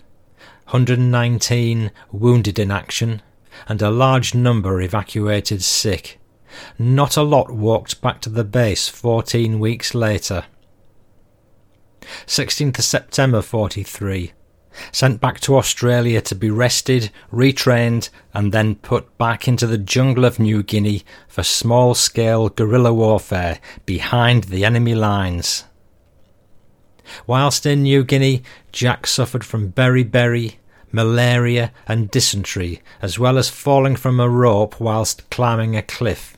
119 0.69 1.91
wounded 2.11 2.59
in 2.59 2.71
action, 2.71 3.21
and 3.67 3.81
a 3.81 3.91
large 3.91 4.33
number 4.33 4.81
evacuated 4.81 5.61
sick. 5.61 6.19
Not 6.77 7.17
a 7.17 7.23
lot 7.23 7.51
walked 7.51 8.01
back 8.01 8.21
to 8.21 8.29
the 8.29 8.43
base 8.43 8.87
14 8.87 9.59
weeks 9.59 9.93
later. 9.93 10.45
16th 12.25 12.81
September 12.81 13.41
43. 13.41 14.33
Sent 14.91 15.19
back 15.19 15.39
to 15.41 15.57
Australia 15.57 16.21
to 16.21 16.35
be 16.35 16.49
rested, 16.49 17.11
retrained, 17.31 18.09
and 18.33 18.51
then 18.51 18.75
put 18.75 19.17
back 19.17 19.47
into 19.47 19.67
the 19.67 19.77
jungle 19.77 20.23
of 20.23 20.39
New 20.39 20.63
Guinea 20.63 21.03
for 21.27 21.43
small 21.43 21.93
scale 21.93 22.49
guerrilla 22.49 22.93
warfare 22.93 23.59
behind 23.85 24.45
the 24.45 24.63
enemy 24.63 24.95
lines. 24.95 25.65
Whilst 27.27 27.65
in 27.65 27.83
New 27.83 28.03
Guinea, 28.03 28.43
Jack 28.71 29.07
suffered 29.07 29.43
from 29.43 29.71
beriberi, 29.71 30.55
malaria, 30.91 31.71
and 31.87 32.11
dysentery, 32.11 32.81
as 33.01 33.17
well 33.17 33.37
as 33.37 33.49
falling 33.49 33.95
from 33.95 34.19
a 34.19 34.29
rope 34.29 34.79
whilst 34.79 35.29
climbing 35.29 35.75
a 35.75 35.81
cliff. 35.81 36.37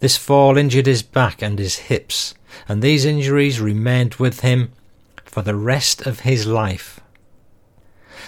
This 0.00 0.16
fall 0.16 0.56
injured 0.56 0.86
his 0.86 1.02
back 1.02 1.42
and 1.42 1.58
his 1.58 1.76
hips, 1.76 2.34
and 2.68 2.82
these 2.82 3.04
injuries 3.04 3.60
remained 3.60 4.14
with 4.16 4.40
him 4.40 4.72
for 5.24 5.42
the 5.42 5.54
rest 5.54 6.06
of 6.06 6.20
his 6.20 6.46
life. 6.46 7.00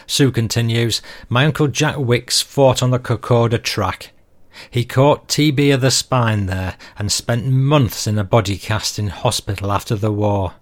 Sue 0.07 0.31
continues, 0.31 1.03
My 1.29 1.45
uncle 1.45 1.69
Jack 1.69 1.99
Wicks 1.99 2.41
fought 2.41 2.83
on 2.83 2.91
the 2.91 2.99
Kokoda 2.99 3.59
track. 3.59 4.13
He 4.71 4.85
caught 4.85 5.29
TB 5.29 5.75
of 5.75 5.81
the 5.81 5.91
spine 5.91 6.47
there 6.47 6.77
and 6.99 7.11
spent 7.11 7.47
months 7.47 8.07
in 8.07 8.19
a 8.19 8.25
body 8.25 8.59
cast 8.59 8.99
in 8.99 9.09
hospital 9.09 9.73
after 9.73 9.95
the 9.95 10.13
war. 10.13 10.55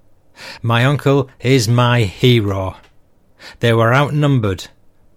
My 0.63 0.85
uncle 0.85 1.31
is 1.41 1.69
my 1.69 2.03
hero. 2.03 2.77
They 3.61 3.73
were 3.73 3.95
outnumbered, 3.95 4.69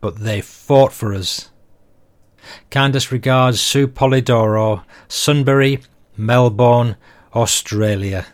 but 0.02 0.20
they 0.20 0.42
fought 0.42 0.94
for 0.94 1.14
us. 1.14 1.50
Kindest 2.70 3.12
regards 3.12 3.62
Sue 3.62 3.88
Polidoro, 3.88 4.84
Sunbury, 5.08 5.80
Melbourne, 6.18 6.98
Australia. 7.34 8.28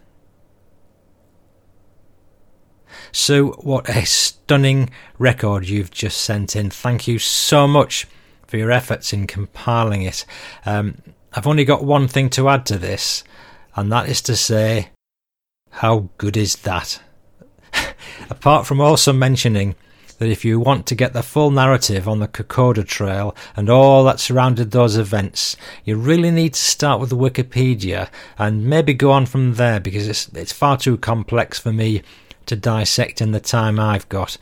Sue, 3.11 3.51
what 3.59 3.89
a 3.89 4.05
stunning 4.05 4.89
record 5.17 5.67
you've 5.67 5.91
just 5.91 6.21
sent 6.21 6.55
in. 6.55 6.69
Thank 6.69 7.07
you 7.07 7.19
so 7.19 7.67
much 7.67 8.07
for 8.45 8.57
your 8.57 8.71
efforts 8.71 9.13
in 9.13 9.27
compiling 9.27 10.01
it. 10.03 10.25
Um, 10.65 10.97
I've 11.33 11.47
only 11.47 11.65
got 11.65 11.83
one 11.83 12.07
thing 12.07 12.29
to 12.31 12.49
add 12.49 12.65
to 12.67 12.77
this, 12.77 13.23
and 13.75 13.91
that 13.91 14.09
is 14.09 14.21
to 14.23 14.35
say 14.35 14.89
how 15.69 16.09
good 16.17 16.37
is 16.37 16.57
that? 16.57 17.01
Apart 18.29 18.65
from 18.65 18.81
also 18.81 19.13
mentioning 19.13 19.75
that 20.19 20.29
if 20.29 20.43
you 20.43 20.59
want 20.59 20.85
to 20.85 20.95
get 20.95 21.13
the 21.13 21.23
full 21.23 21.49
narrative 21.49 22.07
on 22.07 22.19
the 22.19 22.27
Kokoda 22.27 22.85
Trail 22.85 23.35
and 23.55 23.69
all 23.69 24.03
that 24.03 24.19
surrounded 24.19 24.71
those 24.71 24.97
events, 24.97 25.55
you 25.85 25.95
really 25.95 26.29
need 26.29 26.53
to 26.53 26.59
start 26.59 26.99
with 26.99 27.09
the 27.09 27.17
Wikipedia 27.17 28.09
and 28.37 28.65
maybe 28.65 28.93
go 28.93 29.11
on 29.11 29.25
from 29.25 29.55
there 29.55 29.79
because 29.79 30.07
it's, 30.07 30.27
it's 30.29 30.51
far 30.51 30.77
too 30.77 30.97
complex 30.97 31.57
for 31.57 31.71
me 31.71 32.03
to 32.45 32.55
dissect 32.55 33.21
in 33.21 33.31
the 33.31 33.39
time 33.39 33.79
I've 33.79 34.09
got. 34.09 34.37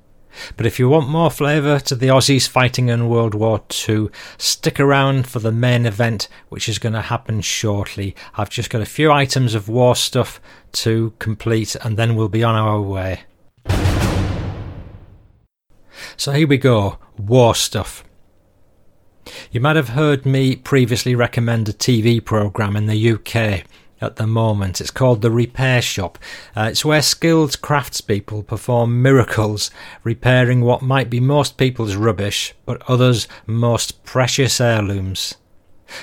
But 0.56 0.66
if 0.66 0.80
you 0.80 0.90
want 0.90 1.10
more 1.10 1.32
flavour 1.32 1.80
to 1.80 1.96
the 1.96 2.08
Aussies 2.08 2.48
fighting 2.48 2.90
in 2.90 3.10
World 3.10 3.34
War 3.34 3.62
II, 3.88 4.10
stick 4.38 4.80
around 4.80 5.28
for 5.28 5.40
the 5.40 5.52
main 5.52 5.86
event, 5.86 6.28
which 6.50 6.68
is 6.70 6.80
going 6.80 6.94
to 6.94 7.02
happen 7.02 7.42
shortly. 7.42 8.16
I've 8.36 8.50
just 8.50 8.70
got 8.70 8.82
a 8.82 8.86
few 8.86 9.12
items 9.12 9.56
of 9.56 9.70
war 9.70 9.96
stuff 9.96 10.40
to 10.74 11.14
complete, 11.20 11.76
and 11.76 11.98
then 11.98 12.16
we'll 12.16 12.30
be 12.30 12.44
on 12.44 12.56
our 12.56 12.82
way. 12.82 13.22
So 16.16 16.32
here 16.32 16.48
we 16.48 16.58
go 16.58 17.00
war 17.18 17.56
stuff. 17.56 18.04
You 19.52 19.60
might 19.60 19.76
have 19.76 19.90
heard 19.90 20.26
me 20.26 20.56
previously 20.56 21.16
recommend 21.16 21.68
a 21.68 21.74
TV 21.74 22.24
programme 22.24 22.76
in 22.76 22.86
the 22.86 23.12
UK 23.12 23.66
at 24.02 24.18
the 24.18 24.28
moment. 24.28 24.82
It's 24.82 24.92
called 24.92 25.22
The 25.22 25.32
Repair 25.32 25.82
Shop. 25.82 26.18
Uh, 26.56 26.70
it's 26.72 26.86
where 26.86 27.02
skilled 27.02 27.62
craftspeople 27.62 28.46
perform 28.46 29.02
miracles, 29.02 29.72
repairing 30.04 30.62
what 30.62 30.82
might 30.82 31.10
be 31.10 31.20
most 31.20 31.58
people's 31.58 31.96
rubbish, 31.96 32.54
but 32.66 32.82
others' 32.90 33.28
most 33.46 34.04
precious 34.04 34.62
heirlooms. 34.62 35.36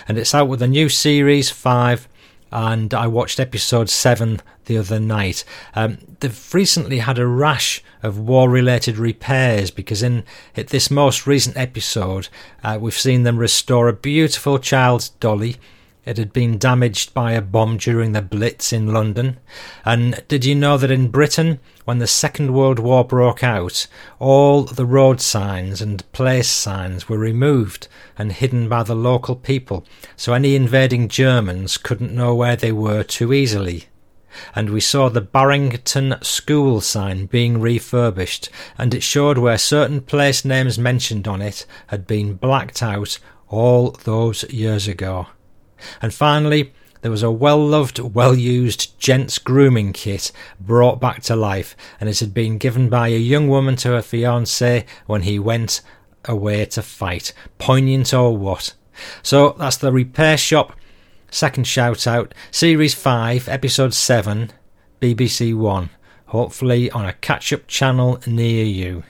And 0.09 0.19
it's 0.19 0.35
out 0.35 0.49
with 0.49 0.63
a 0.63 0.69
new 0.69 0.89
series, 0.89 1.51
5, 1.51 2.09
and 2.51 2.95
I 2.95 3.07
watched 3.09 3.41
episode 3.41 3.91
7 3.91 4.41
the 4.67 4.79
other 4.79 5.01
night. 5.01 5.45
Um, 5.75 5.99
they've 6.21 6.55
recently 6.55 6.99
had 6.99 7.19
a 7.19 7.27
rash 7.27 7.83
of 8.03 8.19
war 8.19 8.49
related 8.49 8.97
repairs 8.97 9.71
because 9.71 10.03
in 10.03 10.25
this 10.55 10.91
most 10.91 11.27
recent 11.27 11.57
episode, 11.57 12.29
uh, 12.63 12.79
we've 12.81 12.95
seen 12.95 13.25
them 13.25 13.39
restore 13.39 13.89
a 13.89 13.93
beautiful 13.93 14.59
child's 14.59 15.09
dolly 15.09 15.57
it 16.07 16.19
had 16.19 16.33
been 16.33 16.59
damaged 16.59 17.15
by 17.15 17.33
a 17.33 17.41
bomb 17.41 17.77
during 17.77 18.13
the 18.13 18.23
Blitz 18.23 18.73
in 18.73 18.93
London. 18.93 19.39
And 19.85 20.23
did 20.29 20.45
you 20.45 20.55
know 20.55 20.77
that 20.77 20.91
in 20.91 21.09
Britain, 21.09 21.61
when 21.85 21.99
the 21.99 22.07
Second 22.07 22.53
World 22.53 22.79
War 22.79 23.05
broke 23.05 23.43
out, 23.43 23.87
all 24.19 24.65
the 24.65 24.87
road 24.87 25.21
signs 25.21 25.81
and 25.81 26.11
place 26.13 26.49
signs 26.49 27.09
were 27.09 27.19
removed 27.19 27.89
and 28.19 28.33
hidden 28.33 28.69
by 28.69 28.83
the 28.83 28.95
local 28.95 29.37
people, 29.37 29.87
so 30.17 30.33
any 30.33 30.55
invading 30.55 31.09
Germans 31.09 31.77
couldn't 31.77 32.15
know 32.15 32.35
where 32.35 32.57
they 32.57 32.73
were 32.73 33.03
too 33.03 33.33
easily? 33.33 33.87
and 34.55 34.71
we 34.71 34.81
saw 34.81 35.09
the 35.09 35.21
Barrington 35.21 36.17
School 36.23 36.81
sign 36.81 37.27
being 37.27 37.61
refurbished, 37.61 38.49
and 38.77 38.95
it 38.95 39.03
showed 39.03 39.39
where 39.39 39.59
certain 39.59 40.01
place 40.01 40.45
names 40.45 40.79
mentioned 40.79 41.29
on 41.29 41.41
it 41.41 41.67
had 41.89 42.07
been 42.07 42.35
blacked 42.35 42.83
out 42.83 43.19
all 43.49 43.93
those 44.05 44.43
years 44.53 44.89
ago. 44.89 45.29
And 46.01 46.13
finally, 46.13 46.73
there 47.03 47.11
was 47.11 47.23
a 47.23 47.31
well 47.31 47.63
loved, 47.65 47.99
well 47.99 48.35
used 48.35 48.99
gents 48.99 49.39
grooming 49.39 49.93
kit 49.93 50.33
brought 50.59 51.01
back 51.01 51.23
to 51.25 51.37
life, 51.37 51.77
and 52.01 52.09
it 52.09 52.19
had 52.21 52.33
been 52.33 52.57
given 52.59 52.89
by 52.89 53.09
a 53.09 53.19
young 53.19 53.49
woman 53.49 53.77
to 53.77 53.89
her 53.91 54.03
fiance 54.03 54.87
when 55.07 55.23
he 55.23 55.39
went 55.39 55.83
away 56.25 56.65
to 56.65 56.83
fight. 56.83 57.33
Poignant 57.59 58.15
or 58.15 58.37
what? 58.37 58.75
So 59.23 59.55
that's 59.59 59.77
the 59.77 59.93
repair 59.93 60.39
shop. 60.39 60.79
Second 61.31 61.67
shout 61.67 62.07
out, 62.07 62.33
Series 62.51 62.95
5, 62.95 63.49
Episode 63.49 63.93
7, 63.93 64.53
BBC 65.01 65.55
One. 65.55 65.91
Hopefully 66.27 66.91
on 66.91 67.05
a 67.05 67.13
catch 67.13 67.53
up 67.53 67.67
channel 67.67 68.19
near 68.27 68.65
you. 68.65 69.03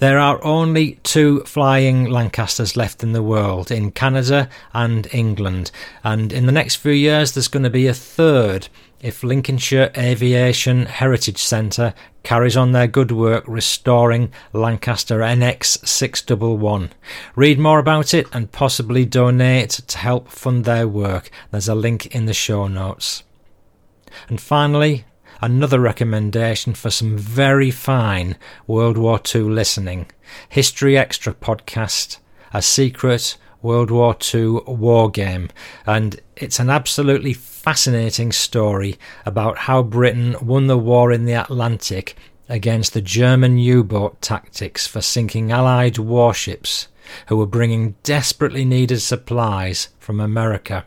There 0.00 0.18
are 0.18 0.42
only 0.42 0.94
two 1.02 1.40
flying 1.40 2.06
Lancasters 2.06 2.74
left 2.74 3.02
in 3.02 3.12
the 3.12 3.22
world, 3.22 3.70
in 3.70 3.90
Canada 3.90 4.48
and 4.72 5.06
England, 5.12 5.70
and 6.02 6.32
in 6.32 6.46
the 6.46 6.52
next 6.52 6.76
few 6.76 6.92
years 6.92 7.32
there's 7.32 7.48
going 7.48 7.64
to 7.64 7.70
be 7.70 7.86
a 7.86 7.92
third 7.92 8.68
if 9.02 9.22
Lincolnshire 9.22 9.90
Aviation 9.98 10.86
Heritage 10.86 11.36
Centre 11.36 11.92
carries 12.22 12.56
on 12.56 12.72
their 12.72 12.86
good 12.86 13.12
work 13.12 13.44
restoring 13.46 14.32
Lancaster 14.54 15.18
NX 15.18 15.86
611. 15.86 16.94
Read 17.36 17.58
more 17.58 17.78
about 17.78 18.14
it 18.14 18.26
and 18.32 18.50
possibly 18.50 19.04
donate 19.04 19.82
to 19.86 19.98
help 19.98 20.30
fund 20.30 20.64
their 20.64 20.88
work. 20.88 21.30
There's 21.50 21.68
a 21.68 21.74
link 21.74 22.06
in 22.14 22.24
the 22.24 22.32
show 22.32 22.68
notes. 22.68 23.22
And 24.30 24.40
finally, 24.40 25.04
another 25.40 25.80
recommendation 25.80 26.74
for 26.74 26.90
some 26.90 27.16
very 27.16 27.70
fine 27.70 28.36
World 28.66 28.96
War 28.98 29.20
II 29.34 29.42
listening. 29.42 30.06
History 30.48 30.96
Extra 30.96 31.32
podcast, 31.32 32.18
a 32.52 32.62
secret 32.62 33.36
World 33.62 33.90
War 33.90 34.16
II 34.32 34.60
war 34.66 35.10
game, 35.10 35.50
and 35.86 36.20
it's 36.36 36.58
an 36.58 36.70
absolutely 36.70 37.34
fascinating 37.34 38.32
story 38.32 38.98
about 39.26 39.58
how 39.58 39.82
Britain 39.82 40.34
won 40.40 40.66
the 40.66 40.78
war 40.78 41.12
in 41.12 41.26
the 41.26 41.34
Atlantic 41.34 42.16
against 42.48 42.94
the 42.94 43.02
German 43.02 43.58
U 43.58 43.84
boat 43.84 44.20
tactics 44.22 44.86
for 44.86 45.00
sinking 45.00 45.52
Allied 45.52 45.98
warships 45.98 46.88
who 47.26 47.36
were 47.36 47.46
bringing 47.46 47.96
desperately 48.02 48.64
needed 48.64 49.00
supplies 49.00 49.88
from 49.98 50.20
America. 50.20 50.84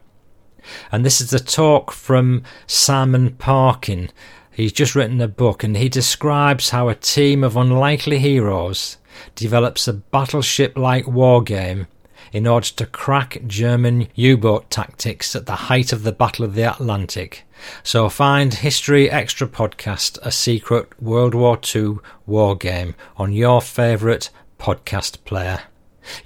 And 0.91 1.05
this 1.05 1.21
is 1.21 1.33
a 1.33 1.39
talk 1.39 1.91
from 1.91 2.43
Simon 2.67 3.35
Parkin, 3.35 4.09
He's 4.53 4.71
just 4.71 4.93
written 4.93 5.19
a 5.19 5.27
book 5.27 5.63
and 5.63 5.75
he 5.75 5.89
describes 5.89 6.69
how 6.69 6.87
a 6.87 6.95
team 6.95 7.43
of 7.43 7.57
unlikely 7.57 8.19
heroes 8.19 8.97
develops 9.35 9.87
a 9.87 9.93
battleship 9.93 10.77
like 10.77 11.07
war 11.07 11.41
game 11.41 11.87
in 12.31 12.45
order 12.45 12.67
to 12.67 12.85
crack 12.85 13.41
German 13.47 14.07
U 14.15 14.37
boat 14.37 14.69
tactics 14.69 15.35
at 15.35 15.45
the 15.47 15.55
height 15.55 15.91
of 15.91 16.03
the 16.03 16.11
Battle 16.11 16.45
of 16.45 16.53
the 16.55 16.71
Atlantic. 16.71 17.45
So 17.81 18.09
find 18.09 18.53
History 18.53 19.09
Extra 19.09 19.47
Podcast, 19.47 20.19
a 20.21 20.31
secret 20.31 21.01
World 21.01 21.33
War 21.33 21.59
II 21.75 21.97
war 22.25 22.55
game, 22.55 22.95
on 23.17 23.31
your 23.31 23.61
favourite 23.61 24.29
podcast 24.59 25.23
player. 25.25 25.61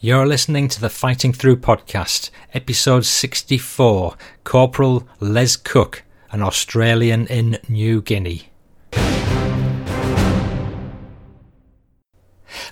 You're 0.01 0.25
listening 0.25 0.67
to 0.69 0.81
the 0.81 0.89
Fighting 0.89 1.33
Through 1.33 1.57
podcast, 1.57 2.31
episode 2.53 3.05
64, 3.05 4.15
Corporal 4.43 5.07
Les 5.19 5.55
Cook 5.55 6.03
an 6.31 6.41
Australian 6.41 7.27
in 7.27 7.57
New 7.67 8.01
Guinea. 8.01 8.49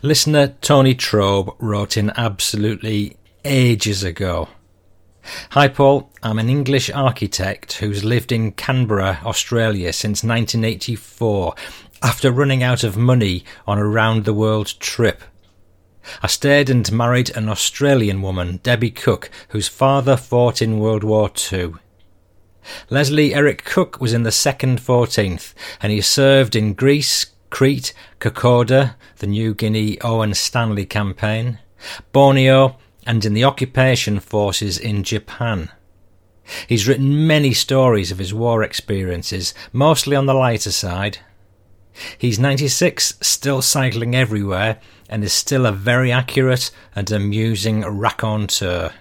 Listener 0.01 0.55
Tony 0.61 0.93
Trobe 0.93 1.55
wrote 1.59 1.97
in 1.97 2.11
absolutely 2.15 3.17
ages 3.43 4.03
ago. 4.03 4.49
Hi 5.51 5.67
Paul, 5.67 6.11
I'm 6.21 6.37
an 6.37 6.49
English 6.49 6.91
architect 6.91 7.73
who's 7.73 8.03
lived 8.03 8.31
in 8.31 8.51
Canberra, 8.51 9.19
Australia 9.25 9.91
since 9.93 10.23
1984 10.23 11.55
after 12.03 12.31
running 12.31 12.61
out 12.61 12.83
of 12.83 12.97
money 12.97 13.43
on 13.65 13.79
a 13.79 13.87
round 13.87 14.25
the 14.25 14.33
world 14.33 14.73
trip. 14.79 15.23
I 16.21 16.27
stayed 16.27 16.69
and 16.69 16.91
married 16.91 17.35
an 17.35 17.49
Australian 17.49 18.21
woman, 18.21 18.59
Debbie 18.61 18.91
Cook, 18.91 19.31
whose 19.49 19.67
father 19.67 20.15
fought 20.15 20.61
in 20.61 20.77
World 20.77 21.03
War 21.03 21.31
II. 21.51 21.73
Leslie 22.89 23.33
Eric 23.33 23.63
Cook 23.63 23.99
was 23.99 24.13
in 24.13 24.23
the 24.23 24.31
second 24.31 24.79
14th, 24.79 25.53
and 25.81 25.91
he 25.91 26.01
served 26.01 26.55
in 26.55 26.73
Greece, 26.73 27.27
Crete, 27.49 27.93
Kokoda, 28.19 28.95
the 29.17 29.27
New 29.27 29.53
Guinea 29.53 29.99
Owen 30.01 30.33
Stanley 30.33 30.85
campaign, 30.85 31.59
Borneo, 32.11 32.77
and 33.05 33.23
in 33.23 33.33
the 33.33 33.43
occupation 33.43 34.19
forces 34.19 34.77
in 34.77 35.03
Japan. 35.03 35.69
He's 36.67 36.87
written 36.87 37.27
many 37.27 37.53
stories 37.53 38.11
of 38.11 38.19
his 38.19 38.33
war 38.33 38.63
experiences, 38.63 39.53
mostly 39.71 40.15
on 40.15 40.25
the 40.25 40.33
lighter 40.33 40.71
side. 40.71 41.19
He's 42.17 42.39
96, 42.39 43.15
still 43.21 43.61
cycling 43.61 44.15
everywhere, 44.15 44.79
and 45.09 45.23
is 45.23 45.33
still 45.33 45.65
a 45.65 45.71
very 45.71 46.11
accurate 46.11 46.71
and 46.95 47.09
amusing 47.09 47.85
raconteur. 47.85 48.91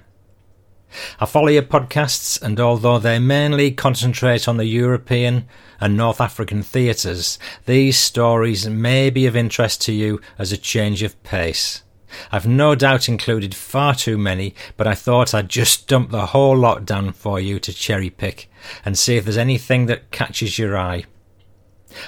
I 1.21 1.27
follow 1.27 1.49
your 1.49 1.63
podcasts, 1.63 2.41
and 2.41 2.61
although 2.61 2.99
they 2.99 3.19
mainly 3.19 3.71
concentrate 3.71 4.49
on 4.49 4.57
the 4.57 4.67
European 4.67 5.47
and 5.81 5.97
North 5.97 6.21
African 6.21 6.63
theatres, 6.63 7.39
these 7.67 7.99
stories 7.99 8.69
may 8.69 9.11
be 9.11 9.27
of 9.27 9.37
interest 9.37 9.83
to 9.83 9.93
you 9.93 10.21
as 10.39 10.53
a 10.53 10.57
change 10.57 11.03
of 11.03 11.21
pace. 11.23 11.83
I've 12.31 12.47
no 12.47 12.75
doubt 12.75 13.09
included 13.09 13.55
far 13.55 13.95
too 13.95 14.17
many, 14.17 14.55
but 14.77 14.87
I 14.87 14.95
thought 14.95 15.35
I'd 15.35 15.49
just 15.49 15.89
dump 15.89 16.11
the 16.11 16.27
whole 16.27 16.57
lot 16.57 16.85
down 16.85 17.13
for 17.13 17.41
you 17.41 17.59
to 17.59 17.73
cherry 17.73 18.11
pick 18.11 18.51
and 18.85 18.97
see 18.97 19.17
if 19.17 19.25
there's 19.25 19.37
anything 19.37 19.87
that 19.87 20.11
catches 20.11 20.59
your 20.59 20.77
eye. 20.77 21.05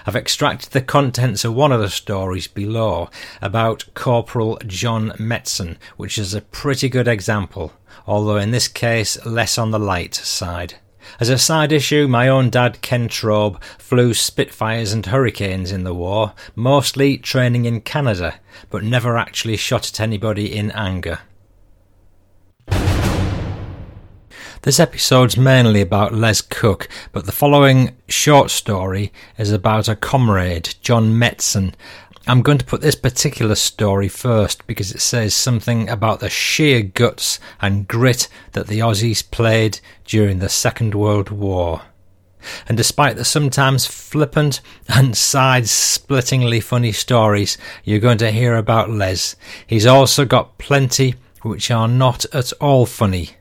I've 0.07 0.16
extracted 0.16 0.72
the 0.72 0.80
contents 0.80 1.45
of 1.45 1.55
one 1.55 1.72
of 1.72 1.80
the 1.80 1.91
stories 1.91 2.47
below 2.47 3.11
about 3.41 3.84
Corporal 3.95 4.59
John 4.66 5.11
Metzen, 5.18 5.76
which 5.97 6.18
is 6.18 6.34
a 6.34 6.41
pretty 6.41 6.89
good 6.89 7.09
example, 7.09 7.72
although 8.07 8.37
in 8.37 8.51
this 8.51 8.68
case 8.68 9.24
less 9.24 9.59
on 9.59 9.70
the 9.70 9.78
light 9.78 10.14
side. 10.14 10.74
As 11.20 11.28
a 11.28 11.39
side 11.39 11.72
issue, 11.72 12.09
my 12.09 12.28
own 12.28 12.51
dad, 12.51 12.82
Ken 12.82 13.09
Trobe, 13.09 13.62
flew 13.78 14.12
Spitfires 14.12 14.93
and 14.93 15.07
Hurricanes 15.07 15.70
in 15.70 15.84
the 15.84 15.95
war, 15.95 16.34
mostly 16.55 17.16
training 17.16 17.64
in 17.64 17.80
Canada, 17.80 18.41
but 18.70 18.82
never 18.82 19.16
actually 19.16 19.57
shot 19.57 19.89
at 19.89 20.01
anybody 20.01 20.55
in 20.55 20.70
anger. 20.72 21.20
This 24.62 24.80
episode's 24.80 25.36
mainly 25.36 25.80
about 25.80 26.14
Les 26.14 26.40
Cook, 26.40 26.88
but 27.12 27.26
the 27.26 27.32
following 27.32 27.96
short 28.09 28.50
story 28.50 29.12
is 29.38 29.52
about 29.52 29.88
a 29.88 29.94
comrade, 29.94 30.74
John 30.80 31.12
Metzen. 31.12 31.74
I'm 32.26 32.42
going 32.42 32.59
to 32.59 32.64
put 32.64 32.80
this 32.80 32.96
particular 32.96 33.54
story 33.54 34.09
first 34.09 34.66
because 34.66 34.92
it 34.92 35.00
says 35.00 35.34
something 35.34 35.88
about 35.88 36.18
the 36.18 36.30
sheer 36.30 36.82
guts 36.82 37.38
and 37.61 37.86
grit 37.86 38.28
that 38.52 38.66
the 38.66 38.80
Aussies 38.80 39.30
played 39.30 39.78
during 40.04 40.40
the 40.40 40.48
Second 40.48 40.94
World 40.94 41.30
War. 41.30 41.82
And 42.68 42.76
despite 42.76 43.16
the 43.16 43.24
sometimes 43.24 43.86
flippant 43.86 44.61
and 44.88 45.16
side 45.16 45.64
splittingly 45.64 46.61
funny 46.62 46.92
stories 46.92 47.59
you're 47.84 48.00
going 48.00 48.18
to 48.18 48.32
hear 48.32 48.57
about 48.57 48.90
Les, 48.90 49.36
he's 49.66 49.86
also 49.86 50.24
got 50.24 50.59
plenty 50.59 51.14
which 51.42 51.70
are 51.70 51.86
not 51.86 52.24
at 52.34 52.52
all 52.54 52.86
funny. 52.86 53.36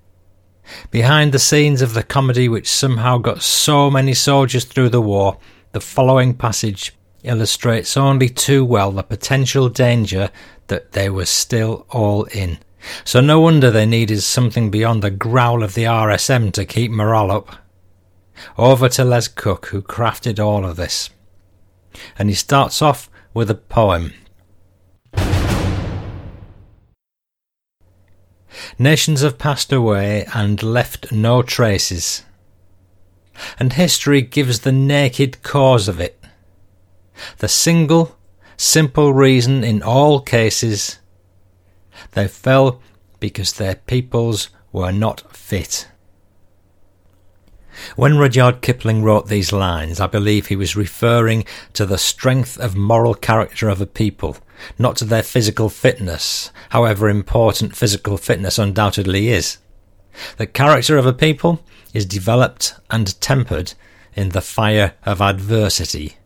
Behind 0.92 1.32
the 1.32 1.40
scenes 1.40 1.82
of 1.82 1.94
the 1.94 2.04
comedy 2.04 2.50
which 2.50 2.70
somehow 2.70 3.18
got 3.18 3.42
so 3.42 3.92
many 3.92 4.14
soldiers 4.14 4.66
through 4.66 4.90
the 4.90 5.02
war, 5.02 5.38
the 5.72 5.82
following 5.82 6.34
passage 6.34 6.96
illustrates 7.24 7.98
only 7.98 8.30
too 8.30 8.64
well 8.64 8.92
the 8.92 9.04
potential 9.04 9.70
danger 9.70 10.30
that 10.68 10.94
they 10.94 11.10
were 11.10 11.26
still 11.26 11.86
all 11.90 12.24
in. 12.26 12.58
So 13.04 13.20
no 13.20 13.40
wonder 13.40 13.72
they 13.72 13.86
needed 13.86 14.22
something 14.22 14.70
beyond 14.70 15.02
the 15.02 15.12
growl 15.12 15.64
of 15.64 15.74
the 15.74 15.86
RSM 15.86 16.54
to 16.54 16.66
keep 16.66 16.92
morale 16.92 17.32
up. 17.32 17.58
Over 18.58 18.90
to 18.90 19.04
Les 19.04 19.28
Cook, 19.28 19.68
who 19.68 19.82
crafted 19.82 20.44
all 20.44 20.66
of 20.66 20.76
this. 20.76 21.10
And 22.18 22.30
he 22.30 22.36
starts 22.36 22.82
off 22.82 23.10
with 23.34 23.50
a 23.50 23.56
poem. 23.56 24.14
Nations 28.80 29.22
have 29.22 29.38
passed 29.38 29.72
away 29.72 30.26
and 30.34 30.62
left 30.62 31.12
no 31.12 31.42
traces. 31.42 32.24
And 33.60 33.74
history 33.74 34.22
gives 34.22 34.62
the 34.62 34.72
naked 34.72 35.42
cause 35.44 35.88
of 35.88 36.00
it. 36.00 36.24
The 37.38 37.48
single, 37.48 38.18
simple 38.58 39.14
reason 39.14 39.64
in 39.64 39.82
all 39.82 40.20
cases 40.20 41.00
they 42.12 42.28
fell 42.28 42.82
because 43.20 43.54
their 43.54 43.76
peoples 43.76 44.50
were 44.72 44.92
not 44.92 45.36
fit. 45.36 45.88
When 47.96 48.18
Rudyard 48.18 48.62
Kipling 48.62 49.04
wrote 49.04 49.28
these 49.28 49.52
lines, 49.52 50.00
I 50.00 50.08
believe 50.08 50.48
he 50.48 50.56
was 50.56 50.76
referring 50.76 51.46
to 51.74 51.86
the 51.86 51.98
strength 51.98 52.58
of 52.58 52.76
moral 52.76 53.14
character 53.14 53.68
of 53.68 53.82
a 53.82 53.86
people, 53.86 54.38
not 54.78 54.96
to 54.98 55.06
their 55.06 55.24
physical 55.24 55.70
fitness, 55.70 56.52
however 56.70 57.10
important 57.10 57.76
physical 57.76 58.18
fitness 58.18 58.58
undoubtedly 58.58 59.30
is. 59.30 59.58
The 60.38 60.48
character 60.48 60.98
of 60.98 61.06
a 61.06 61.14
people 61.14 61.62
is 61.94 62.06
developed 62.06 62.76
and 62.90 63.20
tempered 63.22 63.74
in 64.16 64.30
the 64.30 64.42
fire 64.42 64.94
of 65.04 65.22
adversity. 65.22 66.18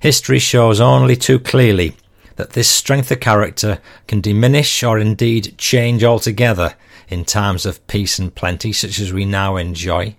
History 0.00 0.38
shows 0.38 0.80
only 0.80 1.16
too 1.16 1.38
clearly 1.38 1.96
that 2.36 2.50
this 2.50 2.68
strength 2.68 3.10
of 3.10 3.20
character 3.20 3.80
can 4.06 4.20
diminish 4.20 4.82
or 4.82 4.98
indeed 4.98 5.56
change 5.58 6.02
altogether 6.02 6.74
in 7.08 7.24
times 7.24 7.66
of 7.66 7.86
peace 7.86 8.18
and 8.18 8.34
plenty 8.34 8.72
such 8.72 8.98
as 8.98 9.12
we 9.12 9.24
now 9.24 9.56
enjoy, 9.56 10.16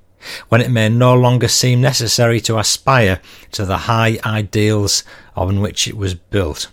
when 0.49 0.61
it 0.61 0.69
may 0.69 0.89
no 0.89 1.13
longer 1.13 1.47
seem 1.47 1.81
necessary 1.81 2.39
to 2.41 2.59
aspire 2.59 3.19
to 3.51 3.65
the 3.65 3.79
high 3.79 4.19
ideals 4.25 5.03
on 5.35 5.59
which 5.61 5.87
it 5.87 5.97
was 5.97 6.13
built. 6.13 6.69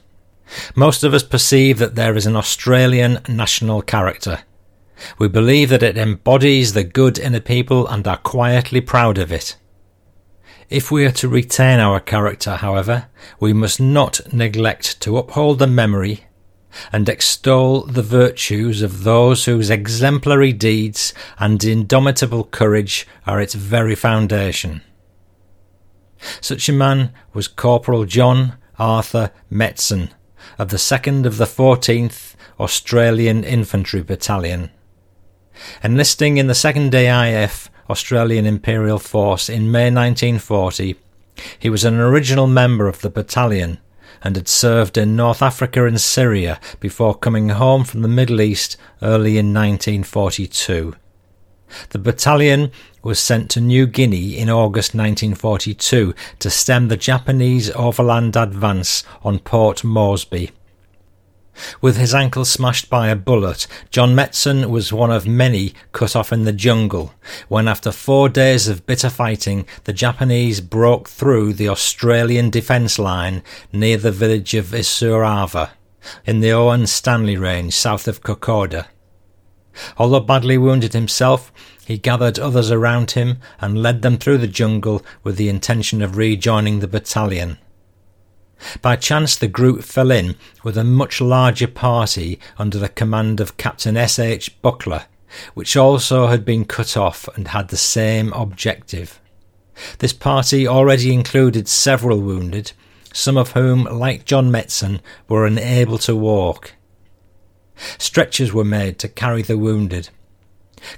Most 0.74 1.05
of 1.05 1.14
us 1.14 1.22
perceive 1.22 1.78
that 1.78 1.94
there 1.94 2.16
is 2.16 2.26
an 2.26 2.36
Australian 2.36 3.20
national 3.28 3.82
character. 3.82 4.40
We 5.18 5.28
believe 5.28 5.70
that 5.70 5.82
it 5.82 5.96
embodies 5.96 6.72
the 6.72 6.84
good 6.84 7.18
in 7.18 7.34
a 7.34 7.40
people 7.40 7.86
and 7.86 8.07
are 8.07 8.18
quietly 8.18 8.80
proud 8.80 9.18
of 9.18 9.32
it. 9.32 9.57
If 10.68 10.90
we 10.90 11.05
are 11.05 11.12
to 11.12 11.28
retain 11.28 11.80
our 11.80 11.98
character, 11.98 12.57
however, 12.57 13.07
we 13.40 13.53
must 13.53 13.80
not 13.80 14.20
neglect 14.32 15.01
to 15.01 15.18
uphold 15.18 15.59
the 15.59 15.66
memory 15.66 16.24
and 16.92 17.09
extol 17.09 17.82
the 17.82 18.03
virtues 18.03 18.80
of 18.80 19.03
those 19.03 19.46
whose 19.46 19.70
exemplary 19.70 20.53
deeds 20.53 21.12
and 21.38 21.64
indomitable 21.64 22.44
courage 22.44 23.07
are 23.26 23.40
its 23.40 23.55
very 23.55 23.96
foundation. 23.96 24.82
Such 26.40 26.68
a 26.68 26.72
man 26.72 27.12
was 27.32 27.48
Corporal 27.48 28.05
John 28.05 28.57
Arthur 28.78 29.32
Metzen 29.51 30.11
of 30.59 30.68
the 30.68 30.76
2nd 30.76 31.26
of 31.26 31.36
the 31.36 31.44
14th 31.44 32.34
Australian 32.59 33.44
Infantry 33.44 34.03
Battalion. 34.03 34.70
Enlisting 35.82 36.36
in 36.36 36.46
the 36.46 36.53
2nd 36.53 36.92
AIF 36.92 37.68
Australian 37.88 38.46
Imperial 38.46 38.98
Force 38.98 39.48
in 39.48 39.70
May 39.70 39.90
1940, 39.90 40.96
he 41.59 41.70
was 41.70 41.84
an 41.84 41.98
original 41.98 42.46
member 42.46 42.88
of 42.88 43.01
the 43.01 43.11
battalion 43.11 43.78
and 44.22 44.36
had 44.36 44.48
served 44.48 44.98
in 44.98 45.16
North 45.16 45.42
Africa 45.42 45.86
and 45.86 46.01
Syria 46.01 46.61
before 46.78 47.14
coming 47.14 47.48
home 47.51 47.84
from 47.84 48.03
the 48.03 48.09
Middle 48.09 48.40
East 48.40 48.76
early 49.03 49.38
in 49.38 49.55
1942. 49.55 50.94
The 51.91 51.99
battalion 51.99 52.71
was 53.03 53.18
sent 53.18 53.51
to 53.51 53.61
New 53.61 53.87
Guinea 53.87 54.37
in 54.37 54.51
August 54.51 54.95
1942 54.95 56.14
to 56.39 56.51
stem 56.51 56.89
the 56.89 56.97
Japanese 56.97 57.71
overland 57.71 58.37
advance 58.37 59.05
on 59.23 59.39
Port 59.39 59.83
Moresby. 59.83 60.51
With 61.81 61.97
his 61.97 62.14
ankle 62.14 62.45
smashed 62.45 62.89
by 62.89 63.09
a 63.09 63.16
bullet, 63.16 63.66
John 63.91 64.14
Metzen 64.14 64.71
was 64.71 64.93
one 64.93 65.11
of 65.11 65.27
many 65.27 65.75
cut 65.93 66.16
off 66.16 66.33
in 66.33 66.45
the 66.45 66.53
jungle 66.53 67.12
when, 67.49 67.68
after 67.68 67.93
four 67.93 68.29
days 68.29 68.68
of 68.68 68.87
bitter 68.87 69.11
fighting, 69.11 69.66
the 69.85 69.93
Japanese 69.93 70.61
broke 70.61 71.09
through 71.09 71.55
the 71.55 71.68
Australian 71.68 72.51
defence 72.51 72.99
line 72.99 73.43
near 73.73 73.97
the 73.97 74.12
village 74.12 74.55
of 74.55 74.66
Isurava 74.66 75.71
in 76.25 76.41
the 76.41 76.53
Owen 76.53 76.87
Stanley 76.87 77.37
Range 77.37 77.75
south 77.75 78.09
of 78.09 78.23
Kokoda. 78.23 78.87
Although 79.97 80.20
badly 80.20 80.59
wounded 80.59 80.93
himself, 80.93 81.53
he 81.85 81.99
gathered 81.99 82.39
others 82.39 82.70
around 82.70 83.12
him 83.12 83.39
and 83.61 83.83
led 83.83 84.03
them 84.03 84.16
through 84.16 84.39
the 84.39 84.47
jungle 84.47 85.03
with 85.22 85.37
the 85.37 85.49
intention 85.49 86.03
of 86.03 86.16
rejoining 86.16 86.81
the 86.81 86.89
battalion. 86.89 87.59
By 88.83 88.97
chance, 88.97 89.37
the 89.37 89.49
group 89.49 89.83
fell 89.83 90.11
in 90.11 90.37
with 90.62 90.76
a 90.76 90.85
much 90.85 91.20
larger 91.20 91.66
party 91.66 92.39
under 92.59 92.78
the 92.78 92.89
command 92.89 93.41
of 93.41 93.57
Captain 93.57 93.97
S. 93.97 94.18
H. 94.18 94.61
Buckler, 94.61 95.07
which 95.55 95.76
also 95.76 96.26
had 96.26 96.45
been 96.45 96.64
cut 96.64 96.97
off 96.97 97.28
and 97.37 97.49
had 97.49 97.68
the 97.68 97.76
same 97.76 98.33
objective. 98.35 99.20
This 99.99 100.12
party 100.12 100.68
already 100.68 101.12
included 101.12 101.68
several 101.68 102.20
wounded, 102.20 102.72
some 103.12 103.37
of 103.37 103.53
whom, 103.53 103.85
like 103.85 104.26
John 104.26 104.51
Metzen, 104.51 105.01
were 105.28 105.47
unable 105.47 105.99
to 105.99 106.14
walk. 106.14 106.74
Stretchers 107.99 108.53
were 108.53 108.64
made 108.64 108.99
to 108.99 109.09
carry 109.09 109.43
the 109.43 109.59
wounded. 109.59 110.11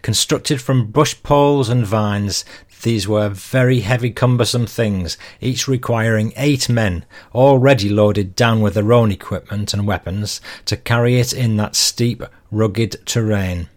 Constructed 0.01 0.61
from 0.61 0.93
bush 0.93 1.17
poles 1.23 1.69
and 1.69 1.85
vines, 1.85 2.45
these 2.83 3.07
were 3.07 3.29
very 3.29 3.81
heavy, 3.81 4.11
cumbersome 4.11 4.67
things, 4.67 5.17
each 5.41 5.69
requiring 5.69 6.33
eight 6.37 6.69
men, 6.69 7.05
already 7.35 7.89
loaded 7.89 8.35
down 8.35 8.61
with 8.61 8.75
their 8.75 8.93
own 8.93 9.13
equipment 9.13 9.73
and 9.73 9.87
weapons, 9.87 10.41
to 10.65 10.77
carry 10.77 11.19
it 11.19 11.33
in 11.33 11.57
that 11.57 11.77
steep, 11.77 12.23
rugged 12.51 13.05
terrain. 13.07 13.69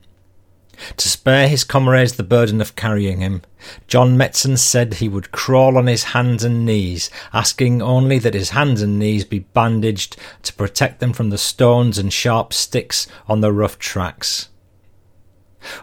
To 0.97 1.09
spare 1.09 1.47
his 1.47 1.63
comrades 1.63 2.13
the 2.13 2.23
burden 2.23 2.61
of 2.61 2.75
carrying 2.75 3.19
him, 3.19 3.41
John 3.87 4.17
Metzen 4.17 4.57
said 4.57 4.95
he 4.95 5.09
would 5.09 5.31
crawl 5.31 5.77
on 5.77 5.87
his 5.87 6.05
hands 6.05 6.43
and 6.43 6.65
knees, 6.65 7.09
asking 7.33 7.81
only 7.81 8.19
that 8.19 8.33
his 8.33 8.51
hands 8.51 8.81
and 8.81 8.99
knees 8.99 9.25
be 9.25 9.39
bandaged 9.39 10.17
to 10.43 10.53
protect 10.53 10.99
them 10.99 11.13
from 11.13 11.29
the 11.29 11.37
stones 11.37 11.97
and 11.97 12.11
sharp 12.11 12.53
sticks 12.53 13.07
on 13.27 13.41
the 13.41 13.51
rough 13.51 13.79
tracks. 13.79 14.49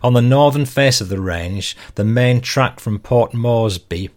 On 0.03 0.13
the 0.13 0.23
northern 0.23 0.67
face 0.67 1.01
of 1.01 1.09
the 1.09 1.21
range, 1.21 1.77
the 1.97 2.05
main 2.05 2.41
track 2.41 2.79
from 2.79 2.99
Port 2.99 3.35
Moresby 3.35 4.11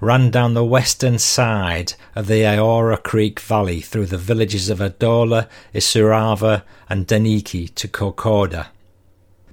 ran 0.00 0.30
down 0.30 0.54
the 0.54 0.64
western 0.64 1.18
side 1.18 1.94
of 2.14 2.26
the 2.26 2.42
Eora 2.42 3.02
Creek 3.02 3.40
Valley 3.40 3.80
through 3.80 4.06
the 4.06 4.18
villages 4.18 4.68
of 4.68 4.78
Alola, 4.78 5.48
Isurava, 5.74 6.62
and 6.88 7.06
Deniki 7.06 7.74
to 7.74 7.88
Kokoda. 7.88 8.68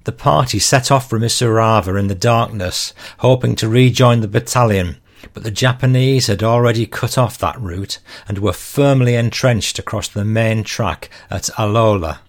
The 0.08 0.14
party 0.14 0.58
set 0.58 0.90
off 0.90 1.10
from 1.10 1.22
Isurava 1.22 2.00
in 2.00 2.08
the 2.08 2.16
darkness, 2.16 2.94
hoping 3.18 3.58
to 3.58 3.68
rejoin 3.68 4.22
the 4.22 4.30
battalion, 4.30 5.02
but 5.34 5.44
the 5.44 5.52
Japanese 5.52 6.28
had 6.28 6.42
already 6.42 6.86
cut 6.86 7.18
off 7.18 7.38
that 7.40 7.60
route 7.60 8.00
and 8.26 8.38
were 8.38 8.54
firmly 8.54 9.16
entrenched 9.16 9.78
across 9.78 10.08
the 10.08 10.24
main 10.24 10.64
track 10.64 11.10
at 11.30 11.50
Alola. 11.58 12.20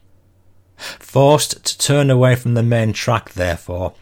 Forced 0.77 1.65
to 1.67 1.79
turn 1.79 2.11
away 2.11 2.35
from 2.35 2.55
the 2.55 2.65
main 2.65 2.93
track, 2.93 3.35
therefore, 3.35 3.95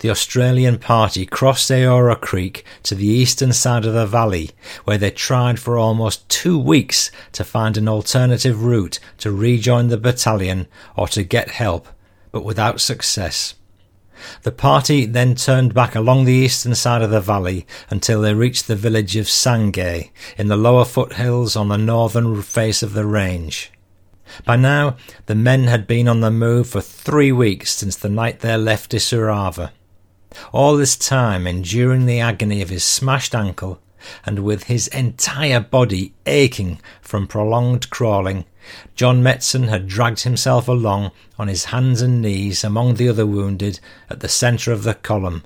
the 0.00 0.10
Australian 0.10 0.78
party 0.78 1.24
crossed 1.24 1.70
Eora 1.70 2.20
Creek 2.20 2.64
to 2.82 2.96
the 2.96 3.06
eastern 3.06 3.52
side 3.52 3.84
of 3.84 3.94
the 3.94 4.06
valley, 4.06 4.50
where 4.82 4.98
they 4.98 5.12
tried 5.12 5.60
for 5.60 5.78
almost 5.78 6.28
two 6.28 6.58
weeks 6.58 7.12
to 7.30 7.44
find 7.44 7.76
an 7.76 7.88
alternative 7.88 8.64
route 8.64 8.98
to 9.18 9.30
rejoin 9.30 9.86
the 9.86 9.96
battalion 9.96 10.66
or 10.96 11.06
to 11.06 11.22
get 11.22 11.50
help, 11.50 11.86
but 12.32 12.44
without 12.44 12.80
success. 12.80 13.54
The 14.42 14.52
party 14.52 15.06
then 15.06 15.34
turned 15.34 15.72
back 15.72 15.94
along 15.94 16.24
the 16.24 16.34
eastern 16.34 16.74
side 16.74 17.02
of 17.02 17.10
the 17.10 17.20
valley 17.20 17.66
until 17.88 18.20
they 18.20 18.34
reached 18.34 18.66
the 18.66 18.76
village 18.76 19.16
of 19.16 19.26
Sangay 19.26 20.10
in 20.36 20.48
the 20.48 20.56
lower 20.56 20.84
foothills 20.84 21.56
on 21.56 21.68
the 21.68 21.78
northern 21.78 22.42
face 22.42 22.82
of 22.82 22.92
the 22.92 23.06
range. 23.06 23.72
By 24.44 24.56
now, 24.56 24.96
the 25.26 25.34
men 25.34 25.64
had 25.64 25.86
been 25.86 26.06
on 26.06 26.20
the 26.20 26.30
move 26.30 26.68
for 26.68 26.80
three 26.80 27.32
weeks 27.32 27.72
since 27.72 27.96
the 27.96 28.08
night 28.08 28.40
they 28.40 28.56
left 28.56 28.92
Isurava. 28.92 29.70
All 30.52 30.76
this 30.76 30.96
time, 30.96 31.46
enduring 31.46 32.06
the 32.06 32.20
agony 32.20 32.62
of 32.62 32.68
his 32.68 32.84
smashed 32.84 33.34
ankle, 33.34 33.80
and 34.24 34.40
with 34.40 34.64
his 34.64 34.86
entire 34.88 35.60
body 35.60 36.14
aching 36.26 36.80
from 37.00 37.26
prolonged 37.26 37.90
crawling, 37.90 38.44
John 38.94 39.22
Metzen 39.22 39.68
had 39.68 39.88
dragged 39.88 40.22
himself 40.22 40.68
along 40.68 41.12
on 41.38 41.48
his 41.48 41.66
hands 41.66 42.02
and 42.02 42.20
knees 42.20 42.62
among 42.64 42.94
the 42.94 43.08
other 43.08 43.26
wounded 43.26 43.80
at 44.08 44.20
the 44.20 44.28
centre 44.28 44.72
of 44.72 44.82
the 44.82 44.94
column, 44.94 45.44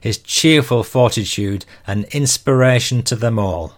his 0.00 0.18
cheerful 0.18 0.82
fortitude 0.82 1.64
an 1.86 2.04
inspiration 2.12 3.02
to 3.04 3.16
them 3.16 3.38
all. 3.38 3.74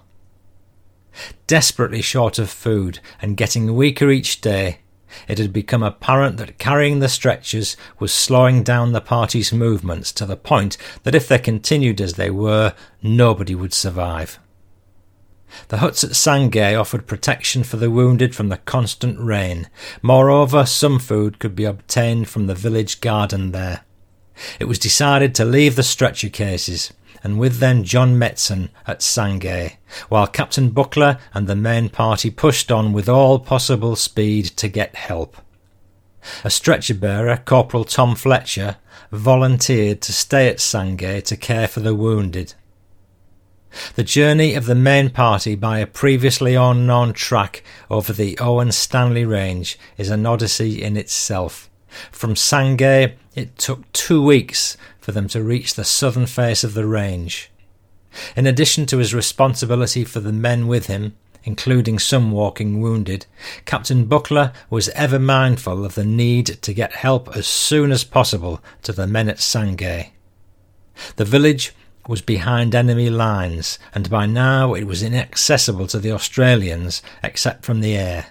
Desperately 1.46 2.02
short 2.02 2.38
of 2.38 2.50
food 2.50 3.00
and 3.20 3.36
getting 3.36 3.74
weaker 3.74 4.10
each 4.10 4.40
day, 4.40 4.78
it 5.26 5.38
had 5.38 5.52
become 5.52 5.82
apparent 5.82 6.36
that 6.36 6.58
carrying 6.58 7.00
the 7.00 7.08
stretchers 7.08 7.76
was 7.98 8.12
slowing 8.12 8.62
down 8.62 8.92
the 8.92 9.00
party's 9.00 9.52
movements 9.52 10.12
to 10.12 10.24
the 10.24 10.36
point 10.36 10.76
that 11.02 11.14
if 11.14 11.26
they 11.26 11.38
continued 11.38 12.00
as 12.00 12.14
they 12.14 12.30
were, 12.30 12.74
nobody 13.02 13.54
would 13.54 13.74
survive. 13.74 14.38
The 15.68 15.78
huts 15.78 16.04
at 16.04 16.10
Sangay 16.10 16.78
offered 16.78 17.06
protection 17.06 17.64
for 17.64 17.76
the 17.76 17.90
wounded 17.90 18.34
from 18.34 18.48
the 18.48 18.58
constant 18.58 19.18
rain. 19.18 19.68
Moreover, 20.02 20.66
some 20.66 20.98
food 20.98 21.38
could 21.38 21.54
be 21.56 21.64
obtained 21.64 22.28
from 22.28 22.46
the 22.46 22.54
village 22.54 23.00
garden 23.00 23.52
there. 23.52 23.80
It 24.58 24.64
was 24.64 24.78
decided 24.78 25.34
to 25.34 25.44
leave 25.44 25.76
the 25.76 25.82
stretcher 25.82 26.28
cases, 26.28 26.92
and 27.22 27.38
with 27.38 27.58
them 27.58 27.84
John 27.84 28.18
Metzen 28.18 28.70
at 28.86 29.00
Sangay, 29.00 29.76
while 30.08 30.26
Captain 30.26 30.70
Buckler 30.70 31.18
and 31.34 31.46
the 31.46 31.56
main 31.56 31.88
party 31.88 32.30
pushed 32.30 32.72
on 32.72 32.92
with 32.92 33.08
all 33.08 33.38
possible 33.38 33.96
speed 33.96 34.46
to 34.56 34.68
get 34.68 34.94
help. 34.96 35.36
A 36.44 36.50
stretcher 36.50 36.94
bearer, 36.94 37.36
Corporal 37.36 37.84
Tom 37.84 38.14
Fletcher, 38.14 38.76
volunteered 39.10 40.00
to 40.02 40.12
stay 40.12 40.48
at 40.48 40.58
Sangay 40.58 41.22
to 41.24 41.36
care 41.36 41.66
for 41.66 41.80
the 41.80 41.94
wounded. 41.94 42.54
The 43.94 44.02
journey 44.02 44.54
of 44.54 44.66
the 44.66 44.74
main 44.74 45.10
party 45.10 45.54
by 45.54 45.78
a 45.78 45.86
previously 45.86 46.54
unknown 46.54 47.12
track 47.12 47.62
over 47.90 48.12
the 48.12 48.38
Owen 48.38 48.72
Stanley 48.72 49.24
Range 49.24 49.78
is 49.96 50.10
an 50.10 50.26
odyssey 50.26 50.82
in 50.82 50.96
itself. 50.96 51.70
From 52.10 52.34
Sangay, 52.34 53.14
it 53.34 53.58
took 53.58 53.90
two 53.92 54.22
weeks 54.22 54.76
for 55.00 55.12
them 55.12 55.28
to 55.28 55.42
reach 55.42 55.74
the 55.74 55.84
southern 55.84 56.26
face 56.26 56.64
of 56.64 56.74
the 56.74 56.86
range. 56.86 57.50
In 58.36 58.46
addition 58.46 58.86
to 58.86 58.98
his 58.98 59.14
responsibility 59.14 60.04
for 60.04 60.20
the 60.20 60.32
men 60.32 60.66
with 60.66 60.86
him, 60.86 61.16
including 61.44 61.98
some 61.98 62.32
walking 62.32 62.80
wounded, 62.80 63.26
Captain 63.64 64.04
Buckler 64.04 64.52
was 64.68 64.88
ever 64.90 65.18
mindful 65.18 65.84
of 65.84 65.94
the 65.94 66.04
need 66.04 66.46
to 66.46 66.74
get 66.74 66.92
help 66.92 67.34
as 67.36 67.46
soon 67.46 67.92
as 67.92 68.04
possible 68.04 68.62
to 68.82 68.92
the 68.92 69.06
men 69.06 69.28
at 69.28 69.38
Sangay. 69.38 70.10
The 71.16 71.24
village 71.24 71.72
was 72.10 72.20
behind 72.20 72.74
enemy 72.74 73.08
lines, 73.08 73.78
and 73.94 74.10
by 74.10 74.26
now 74.26 74.74
it 74.74 74.82
was 74.82 75.00
inaccessible 75.00 75.86
to 75.86 76.00
the 76.00 76.10
Australians 76.10 77.02
except 77.22 77.64
from 77.64 77.80
the 77.80 77.94
air. 77.94 78.26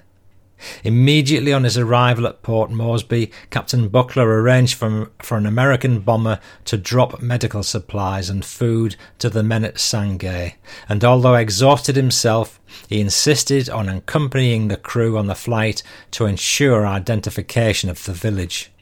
Immediately 0.84 1.54
on 1.54 1.64
his 1.64 1.78
arrival 1.78 2.28
at 2.28 2.44
Port 2.44 2.70
Moresby, 2.72 3.32
Captain 3.50 3.88
Buckler 3.88 4.28
arranged 4.28 4.76
for, 4.76 5.10
for 5.20 5.38
an 5.38 5.46
American 5.46 6.02
bomber 6.02 6.42
to 6.66 6.76
drop 6.76 7.22
medical 7.22 7.64
supplies 7.64 8.30
and 8.30 8.44
food 8.44 8.98
to 9.18 9.30
the 9.30 9.44
men 9.44 9.64
at 9.64 9.76
Sangay, 9.76 10.56
and 10.90 11.06
although 11.06 11.36
exhausted 11.36 11.96
himself, 11.96 12.60
he 12.90 13.00
insisted 13.00 13.70
on 13.70 13.88
accompanying 13.88 14.68
the 14.68 14.76
crew 14.76 15.18
on 15.18 15.28
the 15.28 15.36
flight 15.36 15.84
to 16.12 16.26
ensure 16.26 16.86
identification 16.86 17.90
of 17.90 18.04
the 18.04 18.12
village. 18.12 18.74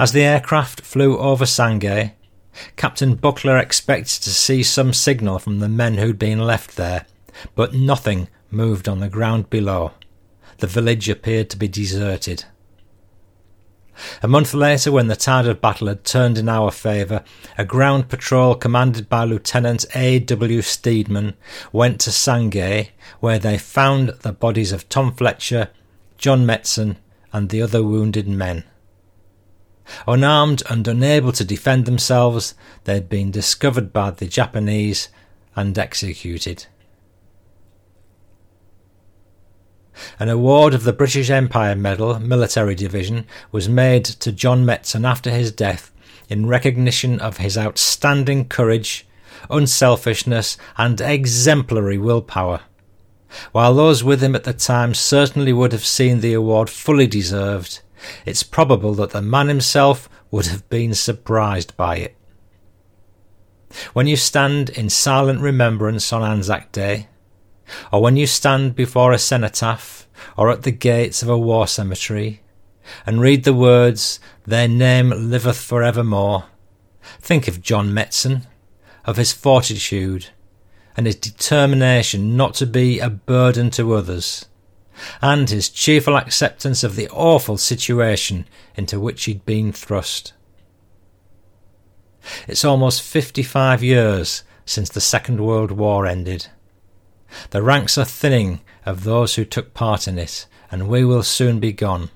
As 0.00 0.10
the 0.10 0.22
aircraft 0.22 0.80
flew 0.80 1.16
over 1.18 1.44
Sangay, 1.44 2.14
Captain 2.76 3.14
Buckler 3.14 3.58
expected 3.58 4.22
to 4.22 4.30
see 4.30 4.62
some 4.62 4.92
signal 4.92 5.38
from 5.38 5.58
the 5.58 5.68
men 5.68 5.98
who'd 5.98 6.18
been 6.18 6.40
left 6.40 6.76
there, 6.76 7.06
but 7.54 7.74
nothing 7.74 8.28
moved 8.50 8.88
on 8.88 9.00
the 9.00 9.08
ground 9.08 9.50
below 9.50 9.92
the 10.58 10.66
village 10.66 11.08
appeared 11.08 11.48
to 11.50 11.56
be 11.56 11.68
deserted. 11.68 12.44
A 14.22 14.28
month 14.28 14.54
later, 14.54 14.92
when 14.92 15.08
the 15.08 15.16
tide 15.16 15.46
of 15.46 15.60
battle 15.60 15.88
had 15.88 16.04
turned 16.04 16.38
in 16.38 16.48
our 16.48 16.70
favour, 16.70 17.24
a 17.56 17.64
ground 17.64 18.08
patrol 18.08 18.54
commanded 18.54 19.08
by 19.08 19.24
Lieutenant 19.24 19.84
A. 19.96 20.20
W. 20.20 20.62
Steedman 20.62 21.34
went 21.72 22.00
to 22.00 22.10
Sangay, 22.10 22.90
where 23.18 23.40
they 23.40 23.58
found 23.58 24.10
the 24.20 24.32
bodies 24.32 24.70
of 24.70 24.88
Tom 24.88 25.12
Fletcher, 25.12 25.70
John 26.16 26.46
Metzen, 26.46 26.96
and 27.32 27.48
the 27.48 27.60
other 27.60 27.82
wounded 27.82 28.28
men. 28.28 28.62
Unarmed 30.06 30.62
and 30.68 30.86
unable 30.86 31.32
to 31.32 31.44
defend 31.44 31.86
themselves, 31.86 32.54
they 32.84 32.94
had 32.94 33.08
been 33.08 33.30
discovered 33.30 33.92
by 33.92 34.10
the 34.10 34.26
Japanese 34.26 35.08
and 35.56 35.78
executed. 35.78 36.66
An 40.18 40.28
award 40.28 40.74
of 40.74 40.84
the 40.84 40.92
British 40.92 41.30
Empire 41.30 41.74
Medal 41.74 42.18
Military 42.20 42.74
Division 42.74 43.26
was 43.50 43.68
made 43.68 44.04
to 44.04 44.30
John 44.30 44.64
Metzen 44.64 45.04
after 45.04 45.30
his 45.30 45.50
death 45.50 45.92
in 46.28 46.46
recognition 46.46 47.18
of 47.20 47.38
his 47.38 47.58
outstanding 47.58 48.48
courage, 48.48 49.06
unselfishness, 49.50 50.56
and 50.76 51.00
exemplary 51.00 51.98
willpower. 51.98 52.60
While 53.52 53.74
those 53.74 54.04
with 54.04 54.22
him 54.22 54.34
at 54.34 54.44
the 54.44 54.52
time 54.52 54.94
certainly 54.94 55.52
would 55.52 55.72
have 55.72 55.84
seen 55.84 56.20
the 56.20 56.34
award 56.34 56.70
fully 56.70 57.06
deserved, 57.06 57.80
it's 58.24 58.42
probable 58.42 58.94
that 58.94 59.10
the 59.10 59.22
man 59.22 59.48
himself 59.48 60.08
would 60.30 60.46
have 60.46 60.68
been 60.68 60.94
surprised 60.94 61.76
by 61.76 61.96
it. 61.96 62.16
When 63.92 64.06
you 64.06 64.16
stand 64.16 64.70
in 64.70 64.88
silent 64.88 65.40
remembrance 65.40 66.12
on 66.12 66.22
Anzac 66.22 66.72
Day, 66.72 67.08
or 67.92 68.00
when 68.00 68.16
you 68.16 68.26
stand 68.26 68.74
before 68.74 69.12
a 69.12 69.18
cenotaph 69.18 70.06
or 70.36 70.50
at 70.50 70.62
the 70.62 70.70
gates 70.70 71.22
of 71.22 71.28
a 71.28 71.38
war 71.38 71.66
cemetery, 71.66 72.40
and 73.04 73.20
read 73.20 73.44
the 73.44 73.52
words, 73.52 74.18
Their 74.44 74.68
name 74.68 75.10
liveth 75.10 75.58
for 75.58 75.82
evermore, 75.82 76.46
think 77.20 77.48
of 77.48 77.62
John 77.62 77.90
Metzen, 77.90 78.46
of 79.04 79.16
his 79.16 79.32
fortitude, 79.32 80.28
and 80.96 81.06
his 81.06 81.16
determination 81.16 82.36
not 82.36 82.54
to 82.54 82.66
be 82.66 82.98
a 82.98 83.10
burden 83.10 83.70
to 83.70 83.94
others, 83.94 84.46
and 85.20 85.48
his 85.48 85.68
cheerful 85.68 86.16
acceptance 86.16 86.82
of 86.82 86.96
the 86.96 87.08
awful 87.10 87.58
situation 87.58 88.46
into 88.74 88.98
which 89.00 89.24
he'd 89.24 89.44
been 89.44 89.72
thrust. 89.72 90.32
It's 92.46 92.64
almost 92.64 93.02
fifty 93.02 93.42
five 93.42 93.82
years 93.82 94.42
since 94.64 94.88
the 94.90 95.00
Second 95.00 95.40
World 95.40 95.70
War 95.70 96.06
ended. 96.06 96.48
The 97.50 97.62
ranks 97.62 97.96
are 97.96 98.04
thinning 98.04 98.60
of 98.84 99.04
those 99.04 99.34
who 99.34 99.44
took 99.44 99.74
part 99.74 100.08
in 100.08 100.18
it, 100.18 100.46
and 100.70 100.88
we 100.88 101.04
will 101.04 101.22
soon 101.22 101.60
be 101.60 101.72
gone. 101.72 102.10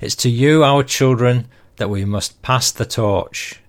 It's 0.00 0.16
to 0.16 0.28
you, 0.28 0.64
our 0.64 0.82
children, 0.82 1.48
that 1.76 1.90
we 1.90 2.04
must 2.04 2.42
pass 2.42 2.72
the 2.72 2.84
torch. 2.84 3.60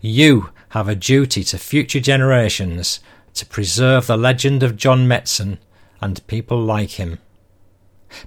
You 0.00 0.50
have 0.70 0.88
a 0.88 0.94
duty 0.94 1.44
to 1.44 1.58
future 1.58 2.00
generations 2.00 3.00
to 3.34 3.44
preserve 3.44 4.06
the 4.06 4.16
legend 4.16 4.62
of 4.62 4.76
John 4.76 5.06
Metzen 5.06 5.58
and 6.00 6.26
people 6.26 6.60
like 6.62 6.92
him. 6.92 7.18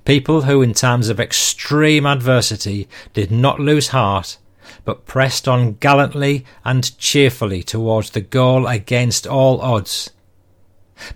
People 0.04 0.44
who, 0.44 0.62
in 0.62 0.74
times 0.74 1.10
of 1.10 1.20
extreme 1.20 2.06
adversity, 2.06 2.88
did 3.14 3.32
not 3.32 3.60
lose 3.60 3.90
heart, 3.90 4.38
but 4.84 5.06
pressed 5.06 5.48
on 5.48 5.74
gallantly 5.74 6.46
and 6.64 6.98
cheerfully 6.98 7.64
towards 7.64 8.12
the 8.12 8.22
goal 8.22 8.68
against 8.68 9.28
all 9.28 9.62
odds 9.62 10.12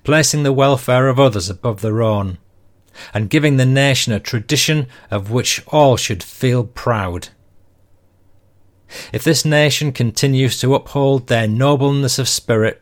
placing 0.04 0.44
the 0.44 0.54
welfare 0.54 1.08
of 1.08 1.20
others 1.20 1.50
above 1.50 1.82
their 1.82 2.02
own, 2.02 2.38
and 3.14 3.30
giving 3.30 3.58
the 3.58 3.66
nation 3.66 4.14
a 4.14 4.20
tradition 4.20 4.88
of 5.10 5.32
which 5.32 5.64
all 5.68 5.98
should 5.98 6.24
feel 6.24 6.64
proud. 6.64 7.30
If 9.14 9.24
this 9.24 9.46
nation 9.46 9.92
continues 9.92 10.60
to 10.60 10.76
uphold 10.76 11.28
their 11.28 11.48
nobleness 11.48 12.20
of 12.20 12.28
spirit, 12.28 12.82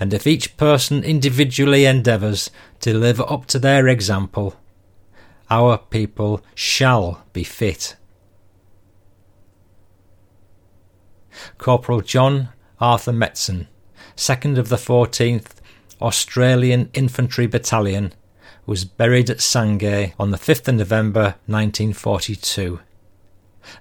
and 0.00 0.12
if 0.12 0.26
each 0.26 0.56
person 0.56 1.04
individually 1.04 1.84
endeavours 1.84 2.50
to 2.80 2.96
live 2.96 3.20
up 3.20 3.46
to 3.46 3.58
their 3.58 3.86
example, 3.86 4.56
our 5.50 5.78
people 5.78 6.42
shall 6.54 7.24
be 7.32 7.44
fit. 7.44 7.96
Corporal 11.56 12.00
John 12.00 12.50
Arthur 12.80 13.12
Metzen, 13.12 13.66
2nd 14.16 14.58
of 14.58 14.68
the 14.68 14.76
14th 14.76 15.54
Australian 16.00 16.90
Infantry 16.94 17.46
Battalion, 17.46 18.12
was 18.66 18.84
buried 18.84 19.30
at 19.30 19.38
Sangay 19.38 20.12
on 20.18 20.30
the 20.30 20.36
5th 20.36 20.68
of 20.68 20.74
November 20.76 21.36
1942. 21.46 22.80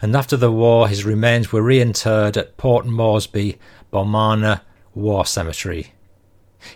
And 0.02 0.16
after 0.16 0.38
the 0.38 0.52
war, 0.52 0.88
his 0.88 1.06
remains 1.06 1.52
were 1.52 1.62
reinterred 1.62 2.38
at 2.38 2.58
Port 2.58 2.86
Moresby, 2.86 3.58
Bomana 3.92 4.62
War 4.94 5.26
Cemetery. 5.26 5.94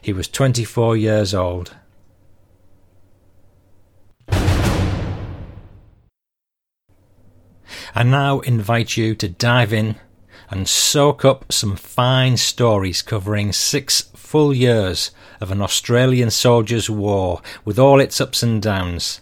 He 0.02 0.14
was 0.14 0.28
24 0.28 0.98
years 0.98 1.34
old. 1.34 1.76
I 7.94 8.04
now 8.04 8.39
invite 8.39 8.96
you 8.96 9.16
to 9.16 9.28
dive 9.28 9.74
in 9.74 9.98
and 10.50 10.68
soak 10.68 11.26
up 11.26 11.52
some 11.52 11.76
fine 11.76 12.38
stories 12.38 13.02
covering 13.02 13.52
six 13.52 14.02
full 14.16 14.54
years 14.54 15.12
of 15.39 15.52
an 15.52 15.62
Australian 15.62 16.32
soldier's 16.32 16.89
war 16.89 17.42
with 17.66 17.78
all 17.78 18.00
its 18.00 18.22
ups 18.22 18.44
and 18.44 18.62
downs. 18.62 19.22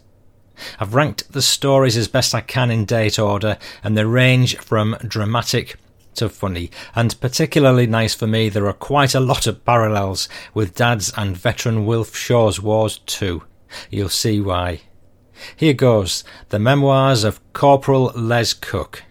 I've 0.80 0.94
ranked 0.94 1.32
the 1.32 1.42
stories 1.42 1.98
as 1.98 2.08
best 2.08 2.36
I 2.36 2.42
can 2.42 2.70
in 2.70 2.86
date 2.86 3.18
order, 3.18 3.58
and 3.84 3.98
they 3.98 4.04
range 4.04 4.58
from 4.58 4.98
dramatic 5.08 5.78
to 6.16 6.30
funny. 6.30 6.70
And 6.96 7.20
particularly 7.22 7.88
nice 7.88 8.14
for 8.14 8.28
me, 8.28 8.50
there 8.50 8.68
are 8.68 8.74
quite 8.74 9.16
a 9.16 9.20
lot 9.20 9.48
of 9.48 9.64
parallels 9.66 10.28
with 10.54 10.76
Dad's 10.76 11.14
and 11.16 11.38
veteran 11.38 11.86
Wilf 11.86 12.16
Shaw's 12.16 12.62
wars 12.62 13.00
too. 13.06 13.44
You'll 13.90 14.10
see 14.10 14.42
why. 14.42 14.82
Here 15.56 15.74
goes 15.74 16.24
the 16.50 16.60
memoirs 16.60 17.24
of 17.24 17.40
Corporal 17.54 18.12
Les 18.16 18.54
Cook. 18.54 19.04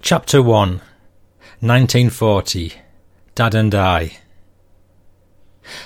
Chapter 0.00 0.42
1 0.42 0.80
1940 1.60 2.74
Dad 3.34 3.54
and 3.54 3.74
I. 3.74 4.18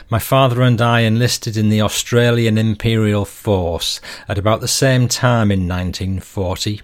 My 0.09 0.19
father 0.19 0.63
and 0.63 0.81
I 0.81 1.01
enlisted 1.01 1.57
in 1.57 1.69
the 1.69 1.83
Australian 1.83 2.57
Imperial 2.59 3.25
Force 3.25 4.01
at 4.29 4.39
about 4.39 4.61
the 4.61 4.69
same 4.69 5.09
time 5.09 5.51
in 5.51 5.67
1940. 5.69 6.81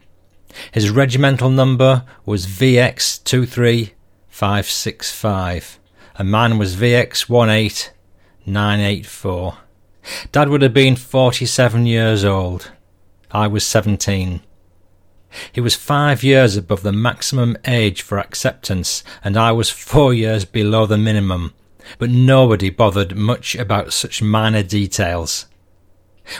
His 0.72 0.90
regimental 0.90 1.50
number 1.50 2.04
was 2.26 2.46
VX 2.46 3.22
23565, 3.24 5.78
and 6.16 6.30
mine 6.30 6.58
was 6.58 6.76
VX 6.76 7.28
18984. 7.28 9.58
Dad 10.32 10.48
would 10.48 10.62
have 10.62 10.74
been 10.74 10.96
47 10.96 11.86
years 11.86 12.24
old. 12.24 12.70
I 13.30 13.46
was 13.46 13.64
17. 13.66 14.40
He 15.52 15.60
was 15.60 15.76
five 15.76 16.22
years 16.22 16.56
above 16.56 16.82
the 16.82 16.92
maximum 16.92 17.56
age 17.66 18.02
for 18.02 18.18
acceptance, 18.18 19.04
and 19.22 19.36
I 19.36 19.52
was 19.52 19.70
four 19.70 20.12
years 20.12 20.44
below 20.44 20.86
the 20.86 20.98
minimum, 20.98 21.54
but 21.98 22.10
nobody 22.10 22.70
bothered 22.70 23.16
much 23.16 23.54
about 23.54 23.92
such 23.92 24.22
minor 24.22 24.62
details. 24.62 25.46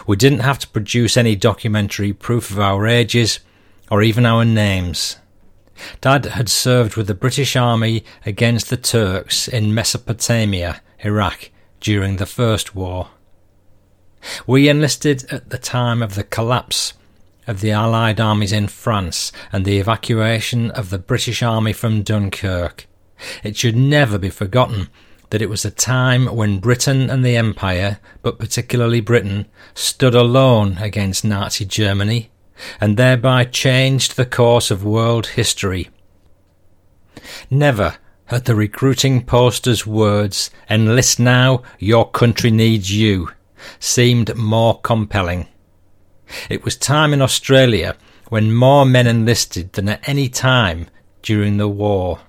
We 0.07 0.17
didn't 0.17 0.41
have 0.41 0.59
to 0.61 0.69
produce 0.69 1.17
any 1.17 1.37
documentary 1.37 2.13
proof 2.13 2.51
of 2.51 2.61
our 2.61 2.87
ages 2.87 3.41
or 3.91 4.03
even 4.03 4.27
our 4.27 4.45
names. 4.45 5.17
Dad 6.01 6.27
had 6.27 6.49
served 6.49 6.97
with 6.97 7.07
the 7.07 7.15
British 7.15 7.57
Army 7.57 8.05
against 8.27 8.71
the 8.71 8.77
Turks 8.77 9.49
in 9.49 9.75
Mesopotamia, 9.75 10.83
Iraq, 11.01 11.51
during 11.81 12.17
the 12.17 12.27
First 12.27 12.75
War. 12.75 13.09
We 14.47 14.69
enlisted 14.69 15.25
at 15.33 15.51
the 15.51 15.59
time 15.59 16.03
of 16.03 16.15
the 16.15 16.25
collapse 16.25 16.95
of 17.47 17.61
the 17.61 17.73
Allied 17.73 18.21
armies 18.21 18.53
in 18.53 18.69
France 18.69 19.33
and 19.53 19.65
the 19.65 19.79
evacuation 19.79 20.71
of 20.71 20.91
the 20.91 20.99
British 20.99 21.43
Army 21.43 21.73
from 21.73 22.03
Dunkirk. 22.03 22.87
It 23.43 23.57
should 23.57 23.77
never 23.77 24.19
be 24.19 24.31
forgotten 24.31 24.89
that 25.31 25.43
it 25.43 25.49
was 25.49 25.65
a 25.65 25.71
time 25.71 26.27
when 26.27 26.59
Britain 26.59 27.09
and 27.09 27.25
the 27.25 27.37
Empire, 27.37 27.99
but 28.23 28.39
particularly 28.39 29.01
Britain, 29.01 29.47
stood 29.75 30.15
alone 30.15 30.79
against 30.79 31.25
Nazi 31.25 31.65
Germany 31.65 32.31
and 32.81 32.97
thereby 32.97 33.45
changed 33.45 34.17
the 34.17 34.27
course 34.27 34.71
of 34.71 34.85
world 34.85 35.29
history. 35.29 35.89
Never 37.49 37.97
had 38.27 38.45
the 38.45 38.55
recruiting 38.55 39.25
poster's 39.25 39.87
words, 39.87 40.51
Enlist 40.69 41.19
now, 41.19 41.63
your 41.79 42.09
country 42.11 42.51
needs 42.51 42.93
you, 42.93 43.31
seemed 43.79 44.37
more 44.37 44.81
compelling. 44.81 45.49
It 46.49 46.65
was 46.65 46.77
time 46.77 47.13
in 47.13 47.23
Australia 47.23 47.97
when 48.29 48.55
more 48.55 48.87
men 48.87 49.07
enlisted 49.07 49.73
than 49.73 49.89
at 49.89 50.09
any 50.09 50.29
time 50.29 50.87
during 51.23 51.57
the 51.57 51.69
war. 51.69 52.21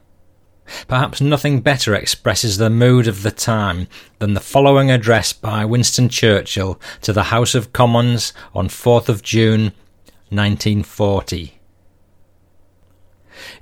Perhaps 0.87 1.21
nothing 1.21 1.61
better 1.61 1.93
expresses 1.93 2.57
the 2.57 2.69
mood 2.69 3.07
of 3.07 3.23
the 3.23 3.31
time 3.31 3.87
than 4.19 4.33
the 4.33 4.39
following 4.39 4.89
address 4.89 5.33
by 5.33 5.65
Winston 5.65 6.09
Churchill 6.09 6.79
to 7.01 7.13
the 7.13 7.23
House 7.23 7.55
of 7.55 7.73
Commons 7.73 8.33
on 8.53 8.67
4th 8.67 9.09
of 9.09 9.21
June 9.21 9.73
1940. 10.29 11.59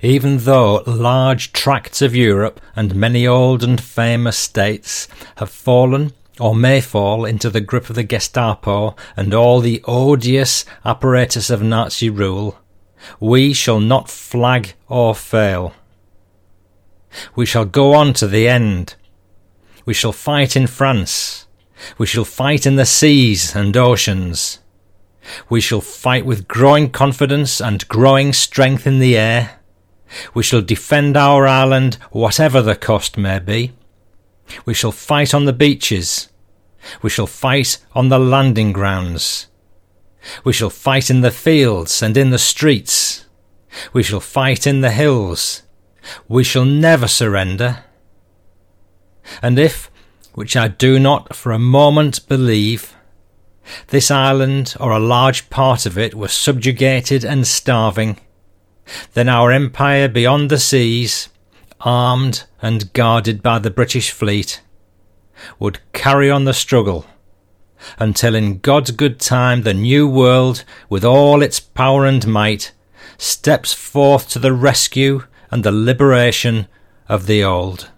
Even 0.02 0.38
though 0.38 0.82
large 0.86 1.52
tracts 1.52 2.00
of 2.00 2.14
Europe 2.14 2.60
and 2.76 2.94
many 2.94 3.26
old 3.26 3.64
and 3.64 3.80
famous 3.80 4.36
states 4.36 5.08
have 5.36 5.50
fallen 5.50 6.12
or 6.40 6.54
may 6.54 6.80
fall 6.80 7.24
into 7.24 7.50
the 7.50 7.60
grip 7.60 7.90
of 7.90 7.96
the 7.96 8.02
Gestapo 8.02 8.96
and 9.16 9.34
all 9.34 9.60
the 9.60 9.82
odious 9.84 10.64
apparatus 10.84 11.50
of 11.50 11.62
Nazi 11.62 12.08
rule, 12.08 12.58
we 13.18 13.52
shall 13.52 13.80
not 13.80 14.10
flag 14.10 14.74
or 14.88 15.14
fail. 15.14 15.74
We 17.34 17.46
shall 17.46 17.64
go 17.64 17.94
on 17.94 18.14
to 18.14 18.26
the 18.26 18.48
end. 18.48 18.94
We 19.84 19.94
shall 19.94 20.12
fight 20.12 20.56
in 20.56 20.66
France. 20.66 21.46
We 21.98 22.06
shall 22.06 22.24
fight 22.24 22.66
in 22.66 22.76
the 22.76 22.86
seas 22.86 23.54
and 23.54 23.76
oceans. 23.76 24.58
We 25.48 25.60
shall 25.60 25.80
fight 25.80 26.24
with 26.24 26.48
growing 26.48 26.90
confidence 26.90 27.60
and 27.60 27.86
growing 27.88 28.32
strength 28.32 28.86
in 28.86 28.98
the 28.98 29.16
air. 29.16 29.60
We 30.34 30.42
shall 30.42 30.62
defend 30.62 31.16
our 31.16 31.46
island, 31.46 31.94
whatever 32.10 32.62
the 32.62 32.76
cost 32.76 33.16
may 33.16 33.38
be. 33.38 33.72
We 34.64 34.74
shall 34.74 34.92
fight 34.92 35.32
on 35.32 35.44
the 35.44 35.52
beaches. 35.52 36.28
We 37.02 37.10
shall 37.10 37.26
fight 37.26 37.78
on 37.92 38.08
the 38.08 38.18
landing 38.18 38.72
grounds. 38.72 39.46
We 40.44 40.52
shall 40.52 40.70
fight 40.70 41.10
in 41.10 41.20
the 41.20 41.30
fields 41.30 42.02
and 42.02 42.16
in 42.16 42.30
the 42.30 42.38
streets. 42.38 43.26
We 43.92 44.02
shall 44.02 44.20
fight 44.20 44.66
in 44.66 44.80
the 44.80 44.90
hills. 44.90 45.62
We 46.28 46.44
shall 46.44 46.64
never 46.64 47.08
surrender. 47.08 47.84
And 49.42 49.58
if, 49.58 49.90
which 50.34 50.56
I 50.56 50.68
do 50.68 50.98
not 50.98 51.34
for 51.34 51.52
a 51.52 51.58
moment 51.58 52.26
believe, 52.28 52.94
this 53.88 54.10
island 54.10 54.74
or 54.80 54.90
a 54.90 54.98
large 54.98 55.50
part 55.50 55.86
of 55.86 55.96
it 55.96 56.14
were 56.14 56.28
subjugated 56.28 57.24
and 57.24 57.46
starving, 57.46 58.18
then 59.14 59.28
our 59.28 59.52
empire 59.52 60.08
beyond 60.08 60.50
the 60.50 60.58
seas, 60.58 61.28
armed 61.80 62.44
and 62.60 62.92
guarded 62.92 63.42
by 63.42 63.58
the 63.58 63.70
British 63.70 64.10
fleet, 64.10 64.60
would 65.58 65.80
carry 65.92 66.30
on 66.30 66.44
the 66.44 66.54
struggle 66.54 67.06
until 67.98 68.34
in 68.34 68.58
God's 68.58 68.90
good 68.90 69.18
time 69.18 69.62
the 69.62 69.74
new 69.74 70.08
world, 70.08 70.64
with 70.88 71.04
all 71.04 71.42
its 71.42 71.60
power 71.60 72.04
and 72.04 72.26
might, 72.26 72.72
steps 73.16 73.72
forth 73.72 74.28
to 74.30 74.38
the 74.38 74.52
rescue 74.52 75.24
and 75.50 75.64
the 75.64 75.72
liberation 75.72 76.68
of 77.08 77.26
the 77.26 77.42
old. 77.42 77.90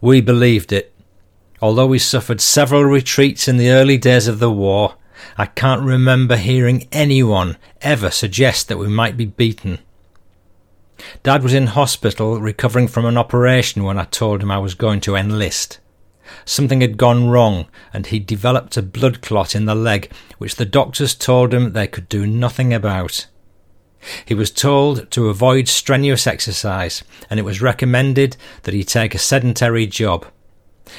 We 0.00 0.20
believed 0.20 0.72
it. 0.72 0.94
Although 1.62 1.86
we 1.86 1.98
suffered 1.98 2.40
several 2.40 2.84
retreats 2.84 3.46
in 3.46 3.56
the 3.56 3.70
early 3.70 3.98
days 3.98 4.26
of 4.26 4.38
the 4.38 4.50
war, 4.50 4.96
I 5.36 5.46
can't 5.46 5.82
remember 5.82 6.36
hearing 6.36 6.88
anyone 6.90 7.58
ever 7.82 8.10
suggest 8.10 8.68
that 8.68 8.78
we 8.78 8.88
might 8.88 9.16
be 9.16 9.26
beaten. 9.26 9.78
Dad 11.22 11.42
was 11.42 11.54
in 11.54 11.68
hospital 11.68 12.40
recovering 12.40 12.88
from 12.88 13.04
an 13.04 13.16
operation 13.16 13.84
when 13.84 13.98
I 13.98 14.04
told 14.04 14.42
him 14.42 14.50
I 14.50 14.58
was 14.58 14.74
going 14.74 15.00
to 15.02 15.16
enlist. 15.16 15.78
Something 16.44 16.80
had 16.80 16.96
gone 16.96 17.28
wrong, 17.28 17.66
and 17.92 18.06
he'd 18.06 18.26
developed 18.26 18.76
a 18.76 18.82
blood 18.82 19.20
clot 19.20 19.54
in 19.54 19.64
the 19.64 19.74
leg, 19.74 20.10
which 20.38 20.56
the 20.56 20.64
doctors 20.64 21.14
told 21.14 21.52
him 21.52 21.72
they 21.72 21.86
could 21.86 22.08
do 22.08 22.26
nothing 22.26 22.72
about. 22.72 23.26
He 24.24 24.34
was 24.34 24.50
told 24.50 25.10
to 25.10 25.28
avoid 25.28 25.68
strenuous 25.68 26.26
exercise, 26.26 27.02
and 27.28 27.38
it 27.38 27.44
was 27.44 27.60
recommended 27.60 28.36
that 28.62 28.74
he 28.74 28.84
take 28.84 29.14
a 29.14 29.18
sedentary 29.18 29.86
job. 29.86 30.26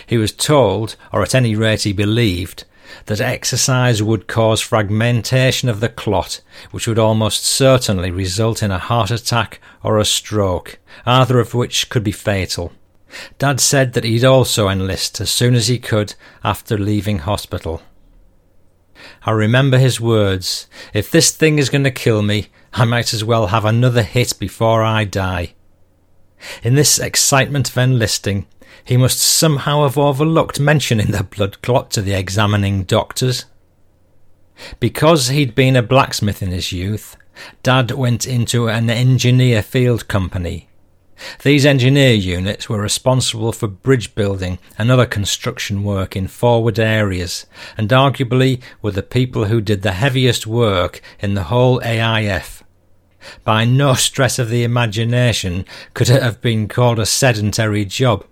He 0.05 0.17
was 0.17 0.31
told, 0.31 0.95
or 1.11 1.21
at 1.21 1.35
any 1.35 1.55
rate 1.55 1.83
he 1.83 1.93
believed, 1.93 2.65
that 3.05 3.21
exercise 3.21 4.01
would 4.01 4.27
cause 4.27 4.61
fragmentation 4.61 5.69
of 5.69 5.79
the 5.79 5.89
clot, 5.89 6.41
which 6.71 6.87
would 6.87 6.99
almost 6.99 7.45
certainly 7.45 8.11
result 8.11 8.61
in 8.61 8.71
a 8.71 8.77
heart 8.77 9.11
attack 9.11 9.59
or 9.83 9.97
a 9.97 10.05
stroke, 10.05 10.79
either 11.05 11.39
of 11.39 11.53
which 11.53 11.89
could 11.89 12.03
be 12.03 12.11
fatal. 12.11 12.71
Dad 13.37 13.59
said 13.59 13.93
that 13.93 14.03
he'd 14.03 14.23
also 14.23 14.69
enlist 14.69 15.19
as 15.19 15.29
soon 15.29 15.53
as 15.53 15.67
he 15.67 15.79
could 15.79 16.15
after 16.43 16.77
leaving 16.77 17.19
hospital. 17.19 17.81
I 19.23 19.31
remember 19.31 19.77
his 19.77 19.99
words 19.99 20.67
If 20.93 21.11
this 21.11 21.31
thing 21.31 21.59
is 21.59 21.69
going 21.69 21.83
to 21.83 21.91
kill 21.91 22.21
me, 22.21 22.47
I 22.73 22.85
might 22.85 23.13
as 23.13 23.23
well 23.23 23.47
have 23.47 23.65
another 23.65 24.03
hit 24.03 24.33
before 24.39 24.83
I 24.83 25.03
die. 25.05 25.53
In 26.63 26.75
this 26.75 26.99
excitement 26.99 27.69
of 27.69 27.77
enlisting, 27.77 28.47
he 28.83 28.97
must 28.97 29.19
somehow 29.19 29.83
have 29.83 29.97
overlooked 29.97 30.59
mentioning 30.59 31.11
the 31.11 31.23
blood 31.23 31.61
clot 31.61 31.91
to 31.91 32.01
the 32.01 32.13
examining 32.13 32.83
doctors. 32.83 33.45
Because 34.79 35.29
he'd 35.29 35.55
been 35.55 35.75
a 35.75 35.81
blacksmith 35.81 36.41
in 36.41 36.51
his 36.51 36.71
youth, 36.71 37.17
Dad 37.63 37.91
went 37.91 38.25
into 38.27 38.69
an 38.69 38.89
engineer 38.89 39.61
field 39.61 40.07
company. 40.07 40.67
These 41.43 41.65
engineer 41.65 42.13
units 42.13 42.67
were 42.67 42.81
responsible 42.81 43.51
for 43.51 43.67
bridge 43.67 44.15
building 44.15 44.57
and 44.77 44.89
other 44.89 45.05
construction 45.05 45.83
work 45.83 46.15
in 46.15 46.27
forward 46.27 46.79
areas, 46.79 47.45
and 47.77 47.89
arguably 47.89 48.61
were 48.81 48.91
the 48.91 49.03
people 49.03 49.45
who 49.45 49.61
did 49.61 49.81
the 49.81 49.93
heaviest 49.93 50.47
work 50.47 51.01
in 51.19 51.35
the 51.35 51.43
whole 51.43 51.79
AIF. 51.81 52.63
By 53.43 53.65
no 53.65 53.93
stress 53.93 54.39
of 54.39 54.49
the 54.49 54.63
imagination 54.63 55.65
could 55.93 56.09
it 56.09 56.23
have 56.23 56.41
been 56.41 56.67
called 56.67 56.97
a 56.97 57.05
sedentary 57.05 57.85
job. 57.85 58.25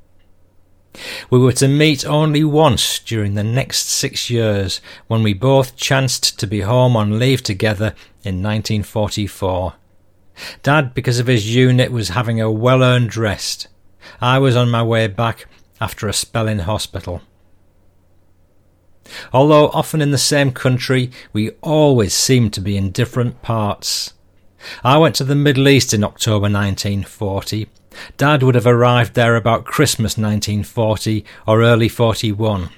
We 1.30 1.40
were 1.40 1.54
to 1.54 1.68
meet 1.68 2.06
only 2.06 2.44
once 2.44 3.00
during 3.00 3.36
the 3.36 3.44
next 3.44 3.88
six 3.88 4.30
years 4.30 4.82
when 5.08 5.24
we 5.24 5.34
both 5.34 5.76
chanced 5.76 6.40
to 6.40 6.48
be 6.48 6.62
home 6.62 6.96
on 6.96 7.20
leave 7.20 7.44
together 7.44 7.94
in 8.24 8.42
1944. 8.42 9.74
Dad, 10.64 10.94
because 10.94 11.20
of 11.20 11.28
his 11.28 11.54
unit, 11.54 11.92
was 11.92 12.10
having 12.10 12.42
a 12.42 12.52
well 12.52 12.82
earned 12.82 13.16
rest. 13.16 13.68
I 14.22 14.40
was 14.40 14.56
on 14.56 14.70
my 14.70 14.84
way 14.84 15.08
back 15.08 15.46
after 15.80 16.08
a 16.08 16.14
spell 16.14 16.48
in 16.48 16.60
hospital. 16.60 17.22
Although 19.34 19.70
often 19.70 20.02
in 20.02 20.12
the 20.12 20.18
same 20.18 20.52
country, 20.52 21.12
we 21.34 21.52
always 21.62 22.14
seemed 22.14 22.54
to 22.54 22.62
be 22.62 22.78
in 22.78 22.92
different 22.92 23.42
parts. 23.42 24.14
I 24.84 24.98
went 24.98 25.16
to 25.16 25.24
the 25.24 25.36
Middle 25.36 25.68
East 25.68 25.94
in 25.94 26.04
October 26.04 26.44
1940. 26.44 27.70
Dad 28.18 28.44
would 28.44 28.56
have 28.56 28.68
arrived 28.68 29.14
there 29.14 29.36
about 29.36 29.66
Christmas 29.66 30.18
1940 30.18 31.26
or 31.48 31.62
early 31.62 31.90
41. 31.90 32.70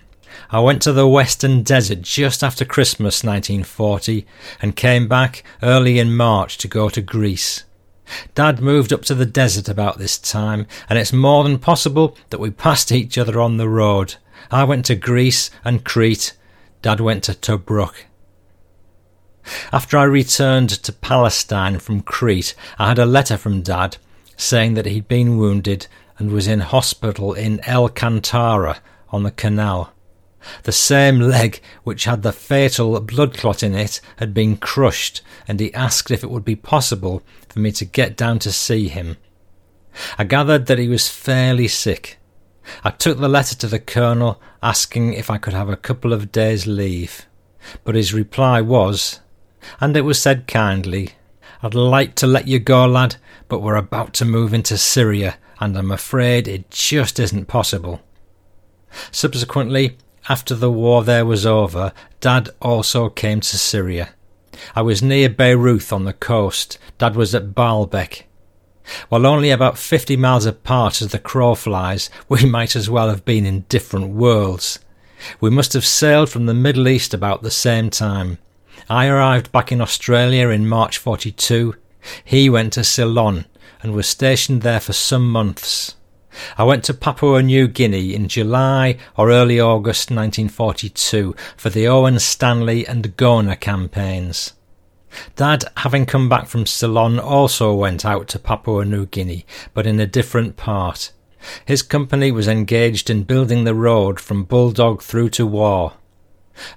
I 0.50 0.60
went 0.60 0.82
to 0.84 0.94
the 0.94 1.08
Western 1.08 1.64
Desert 1.64 2.02
just 2.02 2.44
after 2.44 2.66
Christmas 2.66 3.24
1940 3.24 4.26
and 4.62 4.76
came 4.76 5.08
back 5.08 5.44
early 5.62 6.00
in 6.00 6.16
March 6.16 6.58
to 6.60 6.68
go 6.68 6.90
to 6.90 7.02
Greece. 7.02 7.64
Dad 8.36 8.60
moved 8.60 8.92
up 8.92 9.04
to 9.04 9.16
the 9.16 9.26
desert 9.26 9.70
about 9.70 9.98
this 9.98 10.18
time, 10.18 10.68
and 10.90 11.00
it's 11.00 11.14
more 11.14 11.44
than 11.44 11.60
possible 11.60 12.18
that 12.30 12.40
we 12.40 12.50
passed 12.50 12.92
each 12.92 13.18
other 13.18 13.40
on 13.40 13.58
the 13.58 13.70
road. 13.70 14.16
I 14.50 14.64
went 14.64 14.86
to 14.86 14.96
Greece 14.96 15.50
and 15.64 15.86
Crete. 15.86 16.34
Dad 16.82 17.00
went 17.00 17.24
to 17.26 17.34
Tobruk. 17.34 18.06
After 19.72 19.98
I 19.98 20.04
returned 20.04 20.70
to 20.70 20.94
Palestine 20.94 21.80
from 21.80 22.02
Crete, 22.02 22.54
I 22.78 22.90
had 22.90 23.00
a 23.00 23.06
letter 23.06 23.38
from 23.38 23.62
Dad 23.62 23.98
saying 24.42 24.74
that 24.74 24.88
he'd 24.88 25.08
been 25.08 25.38
wounded 25.38 25.88
and 26.18 26.32
was 26.32 26.48
in 26.48 26.60
hospital 26.60 27.34
in 27.34 27.60
El 27.66 27.90
Kantara 27.90 28.80
on 29.10 29.24
the 29.24 29.32
canal. 29.32 29.94
The 30.64 30.72
same 30.72 31.20
leg 31.20 31.62
which 31.84 32.06
had 32.06 32.24
the 32.24 32.34
fatal 32.34 33.00
blood 33.02 33.38
clot 33.38 33.62
in 33.62 33.76
it 33.76 34.02
had 34.18 34.34
been 34.34 34.58
crushed, 34.58 35.22
and 35.48 35.60
he 35.60 35.74
asked 35.76 36.10
if 36.10 36.24
it 36.24 36.32
would 36.32 36.44
be 36.44 36.56
possible 36.56 37.22
for 37.50 37.60
me 37.60 37.72
to 37.74 37.86
get 37.86 38.18
down 38.18 38.40
to 38.40 38.52
see 38.52 38.88
him. 38.88 39.18
I 40.18 40.24
gathered 40.24 40.66
that 40.66 40.80
he 40.80 40.88
was 40.88 41.08
fairly 41.08 41.68
sick. 41.68 42.18
I 42.84 42.90
took 42.90 43.20
the 43.20 43.30
letter 43.30 43.56
to 43.56 43.68
the 43.68 43.80
colonel 43.80 44.42
asking 44.64 45.14
if 45.14 45.30
I 45.30 45.38
could 45.38 45.54
have 45.54 45.70
a 45.70 45.78
couple 45.78 46.14
of 46.14 46.32
days' 46.32 46.66
leave, 46.66 47.28
but 47.84 47.96
his 47.96 48.14
reply 48.14 48.62
was, 48.62 49.20
and 49.80 49.96
it 49.96 50.02
was 50.02 50.20
said 50.20 50.48
kindly, 50.48 51.12
I'd 51.64 51.76
like 51.76 52.16
to 52.16 52.28
let 52.28 52.48
you 52.48 52.60
go, 52.60 52.86
lad, 52.86 53.18
but 53.48 53.60
we're 53.62 53.76
about 53.76 54.14
to 54.16 54.26
move 54.26 54.54
into 54.54 54.78
Syria, 54.78 55.38
and 55.60 55.78
I'm 55.78 55.92
afraid 55.92 56.48
it 56.48 56.72
just 56.72 57.20
isn't 57.20 57.46
possible. 57.46 58.02
Subsequently, 59.12 59.98
after 60.28 60.56
the 60.56 60.72
war 60.72 61.04
there 61.04 61.26
was 61.26 61.46
over, 61.46 61.94
Dad 62.20 62.50
also 62.62 63.10
came 63.10 63.42
to 63.42 63.58
Syria. 63.58 64.10
I 64.76 64.82
was 64.82 65.04
near 65.04 65.30
Beirut 65.30 65.94
on 65.94 66.06
the 66.06 66.14
coast. 66.14 66.78
Dad 66.98 67.16
was 67.16 67.34
at 67.36 67.54
Baalbek. 67.54 68.24
While 69.10 69.26
only 69.26 69.52
about 69.52 69.78
fifty 69.78 70.18
miles 70.18 70.46
apart 70.46 71.02
as 71.02 71.12
the 71.12 71.20
crow 71.20 71.56
flies, 71.56 72.10
we 72.28 72.46
might 72.50 72.76
as 72.76 72.90
well 72.90 73.10
have 73.10 73.24
been 73.24 73.46
in 73.46 73.66
different 73.70 74.10
worlds. 74.10 74.80
We 75.40 75.52
must 75.52 75.74
have 75.74 75.86
sailed 75.86 76.30
from 76.30 76.48
the 76.48 76.54
Middle 76.54 76.88
East 76.88 77.14
about 77.14 77.44
the 77.44 77.52
same 77.52 77.92
time. 77.92 78.40
I 78.90 79.08
arrived 79.08 79.52
back 79.52 79.72
in 79.72 79.82
Australia 79.82 80.50
in 80.50 80.68
March 80.68 80.98
42. 80.98 81.76
He 82.24 82.50
went 82.50 82.74
to 82.74 82.84
Ceylon 82.84 83.46
and 83.82 83.94
was 83.94 84.08
stationed 84.08 84.62
there 84.62 84.80
for 84.80 84.94
some 84.94 85.30
months. 85.30 85.96
I 86.58 86.64
went 86.64 86.84
to 86.86 86.94
Papua 86.94 87.44
New 87.44 87.68
Guinea 87.68 88.14
in 88.14 88.28
July 88.28 88.98
or 89.18 89.32
early 89.32 89.60
August 89.60 90.10
1942 90.10 91.36
for 91.58 91.70
the 91.70 91.88
Owen 91.88 92.20
Stanley 92.20 92.88
and 92.88 93.18
Gona 93.18 93.60
campaigns. 93.60 94.54
Dad, 95.36 95.66
having 95.78 96.06
come 96.06 96.30
back 96.30 96.48
from 96.48 96.66
Ceylon, 96.66 97.20
also 97.20 97.74
went 97.74 98.06
out 98.06 98.30
to 98.30 98.40
Papua 98.40 98.86
New 98.86 99.06
Guinea, 99.06 99.46
but 99.74 99.86
in 99.86 100.00
a 100.00 100.08
different 100.08 100.56
part. 100.56 101.12
His 101.66 101.82
company 101.82 102.32
was 102.32 102.48
engaged 102.48 103.10
in 103.10 103.24
building 103.24 103.64
the 103.64 103.76
road 103.76 104.20
from 104.20 104.46
Bulldog 104.46 105.02
through 105.02 105.30
to 105.30 105.46
Wau. 105.46 105.94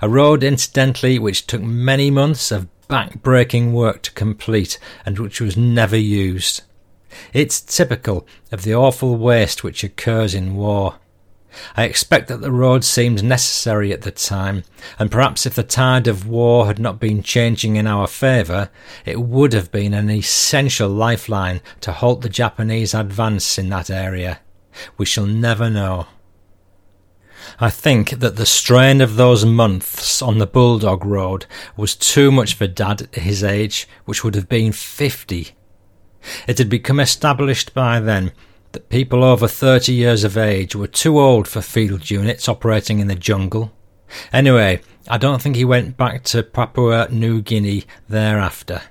A 0.00 0.08
road, 0.08 0.42
incidentally, 0.42 1.18
which 1.18 1.46
took 1.46 1.62
many 1.62 2.10
months 2.10 2.50
of 2.50 2.68
back-breaking 2.88 3.72
work 3.72 4.02
to 4.02 4.12
complete 4.12 4.78
and 5.06 5.18
which 5.18 5.40
was 5.40 5.56
never 5.56 5.96
used. 5.96 6.62
It's 7.32 7.60
typical 7.60 8.26
of 8.52 8.62
the 8.62 8.74
awful 8.74 9.16
waste 9.16 9.62
which 9.62 9.84
occurs 9.84 10.34
in 10.34 10.56
war. 10.56 10.96
I 11.76 11.84
expect 11.84 12.26
that 12.28 12.40
the 12.40 12.50
road 12.50 12.82
seemed 12.82 13.22
necessary 13.22 13.92
at 13.92 14.02
the 14.02 14.10
time, 14.10 14.64
and 14.98 15.10
perhaps 15.10 15.46
if 15.46 15.54
the 15.54 15.62
tide 15.62 16.08
of 16.08 16.26
war 16.26 16.66
had 16.66 16.80
not 16.80 16.98
been 16.98 17.22
changing 17.22 17.76
in 17.76 17.86
our 17.86 18.08
favour, 18.08 18.70
it 19.04 19.20
would 19.20 19.52
have 19.52 19.70
been 19.70 19.94
an 19.94 20.10
essential 20.10 20.88
lifeline 20.88 21.60
to 21.82 21.92
halt 21.92 22.22
the 22.22 22.28
Japanese 22.28 22.92
advance 22.92 23.56
in 23.56 23.68
that 23.68 23.88
area. 23.88 24.40
We 24.98 25.06
shall 25.06 25.26
never 25.26 25.70
know. 25.70 26.08
I 27.60 27.70
think 27.70 28.10
that 28.10 28.36
the 28.36 28.46
strain 28.46 29.00
of 29.00 29.16
those 29.16 29.44
months 29.44 30.20
on 30.22 30.38
the 30.38 30.46
Bulldog 30.46 31.04
Road 31.04 31.46
was 31.76 31.94
too 31.94 32.30
much 32.30 32.54
for 32.54 32.66
Dad 32.66 33.02
at 33.02 33.14
his 33.14 33.44
age, 33.44 33.88
which 34.04 34.22
would 34.24 34.34
have 34.34 34.48
been 34.48 34.72
fifty 34.72 35.54
it 36.46 36.58
had 36.58 36.68
become 36.68 37.00
established 37.00 37.74
by 37.74 38.00
then 38.00 38.32
that 38.72 38.88
people 38.88 39.22
over 39.22 39.46
30 39.46 39.92
years 39.92 40.24
of 40.24 40.36
age 40.36 40.74
were 40.74 40.86
too 40.86 41.18
old 41.20 41.46
for 41.46 41.60
field 41.60 42.10
units 42.10 42.48
operating 42.48 42.98
in 42.98 43.06
the 43.06 43.14
jungle. 43.14 43.72
Anyway, 44.32 44.80
I 45.08 45.18
don't 45.18 45.40
think 45.40 45.56
he 45.56 45.64
went 45.64 45.96
back 45.96 46.24
to 46.24 46.42
Papua 46.42 47.08
New 47.10 47.40
Guinea 47.42 47.84
thereafter. 48.08 48.82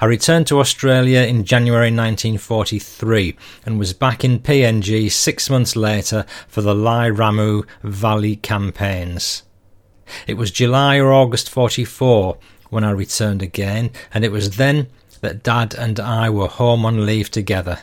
I 0.00 0.06
returned 0.06 0.46
to 0.48 0.60
Australia 0.60 1.20
in 1.20 1.44
January 1.44 1.88
1943 1.88 3.36
and 3.66 3.78
was 3.78 3.92
back 3.92 4.24
in 4.24 4.40
PNG 4.40 5.10
six 5.10 5.50
months 5.50 5.76
later 5.76 6.24
for 6.48 6.62
the 6.62 6.74
Lae 6.74 7.10
Ramu 7.10 7.66
Valley 7.82 8.36
campaigns. 8.36 9.42
It 10.26 10.34
was 10.34 10.50
July 10.50 10.98
or 10.98 11.12
August 11.12 11.48
44 11.50 12.38
when 12.70 12.84
I 12.84 12.90
returned 12.90 13.42
again, 13.42 13.90
and 14.12 14.24
it 14.24 14.32
was 14.32 14.56
then 14.56 14.88
that 15.20 15.42
Dad 15.42 15.74
and 15.74 15.98
I 15.98 16.28
were 16.28 16.48
home 16.48 16.84
on 16.84 17.06
leave 17.06 17.30
together. 17.30 17.80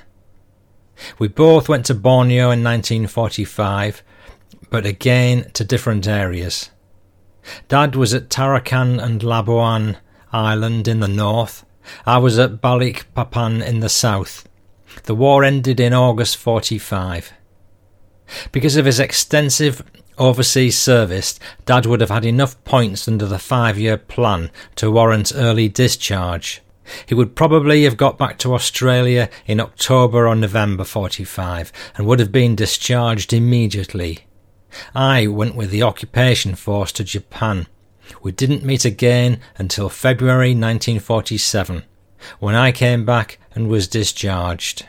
We 1.18 1.28
both 1.28 1.68
went 1.68 1.86
to 1.88 1.96
Borneo 1.96 2.52
in 2.52 2.64
1945, 2.64 4.04
but 4.70 4.86
again 4.86 5.50
to 5.54 5.64
different 5.64 6.08
areas. 6.08 6.70
Dad 7.68 7.96
was 7.96 8.14
at 8.14 8.30
Tarakan 8.30 9.02
and 9.02 9.22
Labuan 9.22 9.98
Island 10.32 10.88
in 10.88 11.00
the 11.00 11.08
north. 11.08 11.66
I 12.06 12.18
was 12.18 12.38
at 12.40 12.62
Balik 12.62 13.06
Papan 13.16 13.66
in 13.66 13.80
the 13.80 13.90
south. 13.90 14.48
The 15.04 15.16
war 15.16 15.44
ended 15.44 15.80
in 15.80 15.94
August 15.94 16.38
45. 16.38 17.34
Because 18.52 18.76
of 18.76 18.86
his 18.86 19.00
extensive 19.00 19.84
overseas 20.18 20.78
service, 20.78 21.40
Dad 21.66 21.86
would 21.86 22.02
have 22.02 22.10
had 22.10 22.26
enough 22.26 22.62
points 22.64 23.08
under 23.08 23.26
the 23.26 23.40
five 23.40 23.78
year 23.78 23.98
plan 23.98 24.52
to 24.76 24.92
warrant 24.92 25.32
early 25.36 25.68
discharge. 25.68 26.62
He 27.06 27.16
would 27.16 27.36
probably 27.36 27.84
have 27.84 27.98
got 27.98 28.18
back 28.18 28.38
to 28.40 28.54
Australia 28.54 29.30
in 29.46 29.60
October 29.60 30.28
or 30.28 30.36
November 30.36 30.84
45 30.84 31.72
and 31.96 32.06
would 32.06 32.20
have 32.20 32.32
been 32.32 32.56
discharged 32.56 33.34
immediately. 33.34 34.26
I 34.96 35.28
went 35.28 35.56
with 35.56 35.70
the 35.70 35.84
occupation 35.84 36.56
force 36.56 36.92
to 36.94 37.04
Japan. 37.04 37.68
We 38.22 38.32
didn't 38.32 38.64
meet 38.64 38.86
again 38.86 39.40
until 39.58 39.90
February 39.90 40.52
1947, 40.52 41.84
when 42.40 42.56
I 42.56 42.72
came 42.72 43.06
back 43.06 43.40
and 43.54 43.68
was 43.68 43.88
discharged. 43.88 44.88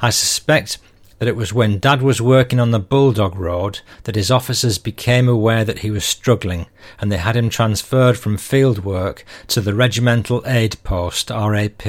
I 0.00 0.10
suspect 0.10 0.78
that 1.18 1.28
it 1.28 1.36
was 1.36 1.52
when 1.52 1.78
Dad 1.78 2.00
was 2.00 2.20
working 2.20 2.58
on 2.58 2.70
the 2.70 2.78
Bulldog 2.78 3.36
Road 3.36 3.80
that 4.04 4.16
his 4.16 4.30
officers 4.30 4.78
became 4.78 5.28
aware 5.28 5.64
that 5.64 5.80
he 5.80 5.90
was 5.90 6.04
struggling 6.04 6.66
and 6.98 7.12
they 7.12 7.18
had 7.18 7.36
him 7.36 7.50
transferred 7.50 8.18
from 8.18 8.38
field 8.38 8.84
work 8.84 9.24
to 9.48 9.60
the 9.60 9.74
Regimental 9.74 10.42
Aid 10.46 10.82
Post, 10.82 11.30
RAP. 11.30 11.82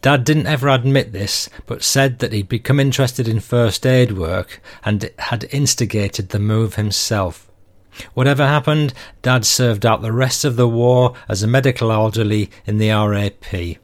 Dad 0.00 0.24
didn't 0.24 0.46
ever 0.46 0.68
admit 0.68 1.12
this, 1.12 1.48
but 1.66 1.82
said 1.82 2.18
that 2.18 2.32
he'd 2.32 2.48
become 2.48 2.80
interested 2.80 3.28
in 3.28 3.40
first 3.40 3.86
aid 3.86 4.12
work 4.12 4.60
and 4.84 5.10
had 5.18 5.48
instigated 5.52 6.30
the 6.30 6.38
move 6.38 6.74
himself. 6.74 7.47
Whatever 8.14 8.46
happened, 8.46 8.94
Dad 9.22 9.44
served 9.44 9.84
out 9.84 10.02
the 10.02 10.12
rest 10.12 10.44
of 10.44 10.56
the 10.56 10.68
war 10.68 11.14
as 11.28 11.42
a 11.42 11.46
medical 11.46 11.90
orderly 11.90 12.50
in 12.66 12.78
the 12.78 12.90
RAP. 12.90 13.78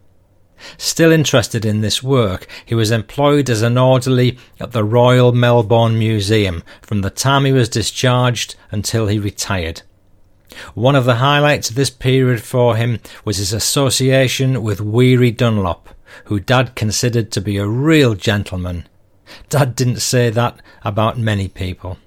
Still 0.79 1.13
interested 1.13 1.65
in 1.65 1.81
this 1.81 2.03
work, 2.03 2.47
he 2.65 2.75
was 2.75 2.91
employed 2.91 3.51
as 3.51 3.63
an 3.63 3.77
orderly 3.77 4.39
at 4.61 4.73
the 4.73 4.85
Royal 4.85 5.33
Melbourne 5.33 5.99
Museum 5.99 6.63
from 6.81 7.03
the 7.03 7.11
time 7.11 7.45
he 7.45 7.53
was 7.53 7.69
discharged 7.69 8.55
until 8.71 9.07
he 9.07 9.19
retired. 9.19 9.83
One 10.75 10.95
of 10.95 11.05
the 11.05 11.17
highlights 11.17 11.71
of 11.71 11.77
this 11.77 11.91
period 11.91 12.43
for 12.43 12.77
him 12.77 13.01
was 13.25 13.39
his 13.39 13.53
association 13.53 14.63
with 14.63 14.81
Weary 14.81 15.31
Dunlop, 15.31 15.91
who 16.27 16.39
Dad 16.39 16.75
considered 16.77 17.33
to 17.33 17.41
be 17.41 17.57
a 17.57 17.67
real 17.67 18.15
gentleman. 18.15 18.87
Dad 19.49 19.75
didn't 19.75 20.01
say 20.01 20.31
that 20.31 20.61
about 20.83 21.19
many 21.19 21.49
people. 21.49 21.99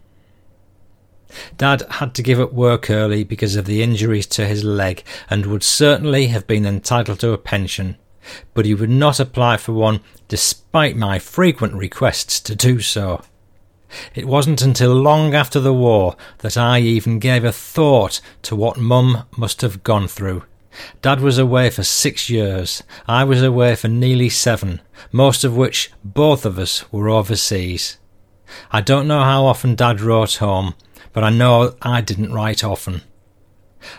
Dad 1.57 1.83
had 1.89 2.13
to 2.15 2.23
give 2.23 2.39
up 2.39 2.53
work 2.53 2.89
early 2.89 3.23
because 3.23 3.55
of 3.55 3.65
the 3.65 3.83
injuries 3.83 4.27
to 4.27 4.45
his 4.45 4.63
leg 4.63 5.03
and 5.29 5.45
would 5.45 5.63
certainly 5.63 6.27
have 6.27 6.47
been 6.47 6.65
entitled 6.65 7.19
to 7.19 7.33
a 7.33 7.37
pension 7.37 7.97
but 8.53 8.65
he 8.65 8.73
would 8.73 8.89
not 8.89 9.19
apply 9.19 9.57
for 9.57 9.73
one 9.73 10.01
despite 10.27 10.95
my 10.95 11.19
frequent 11.19 11.73
requests 11.73 12.39
to 12.41 12.55
do 12.55 12.79
so. 12.79 13.21
It 14.13 14.27
wasn't 14.27 14.61
until 14.61 14.93
long 14.93 15.33
after 15.33 15.59
the 15.59 15.73
war 15.73 16.15
that 16.39 16.57
I 16.57 16.79
even 16.79 17.19
gave 17.19 17.45
a 17.45 17.51
thought 17.51 18.19
to 18.43 18.55
what 18.55 18.77
Mum 18.77 19.23
must 19.37 19.61
have 19.61 19.83
gone 19.83 20.07
through. 20.07 20.43
Dad 21.01 21.21
was 21.21 21.37
away 21.37 21.69
for 21.69 21.83
six 21.83 22.29
years. 22.29 22.83
I 23.07 23.23
was 23.23 23.41
away 23.41 23.75
for 23.75 23.87
nearly 23.87 24.29
seven, 24.29 24.81
most 25.11 25.43
of 25.43 25.55
which 25.55 25.91
both 26.03 26.45
of 26.45 26.59
us 26.59 26.91
were 26.91 27.09
overseas. 27.09 27.97
I 28.71 28.81
don't 28.81 29.07
know 29.07 29.21
how 29.21 29.45
often 29.45 29.75
Dad 29.75 30.01
wrote 30.01 30.35
home, 30.35 30.75
but 31.17 31.23
I 31.23 31.31
know 31.31 31.73
I 31.81 32.01
didn't 32.01 32.31
write 32.31 32.63
often. 32.63 33.01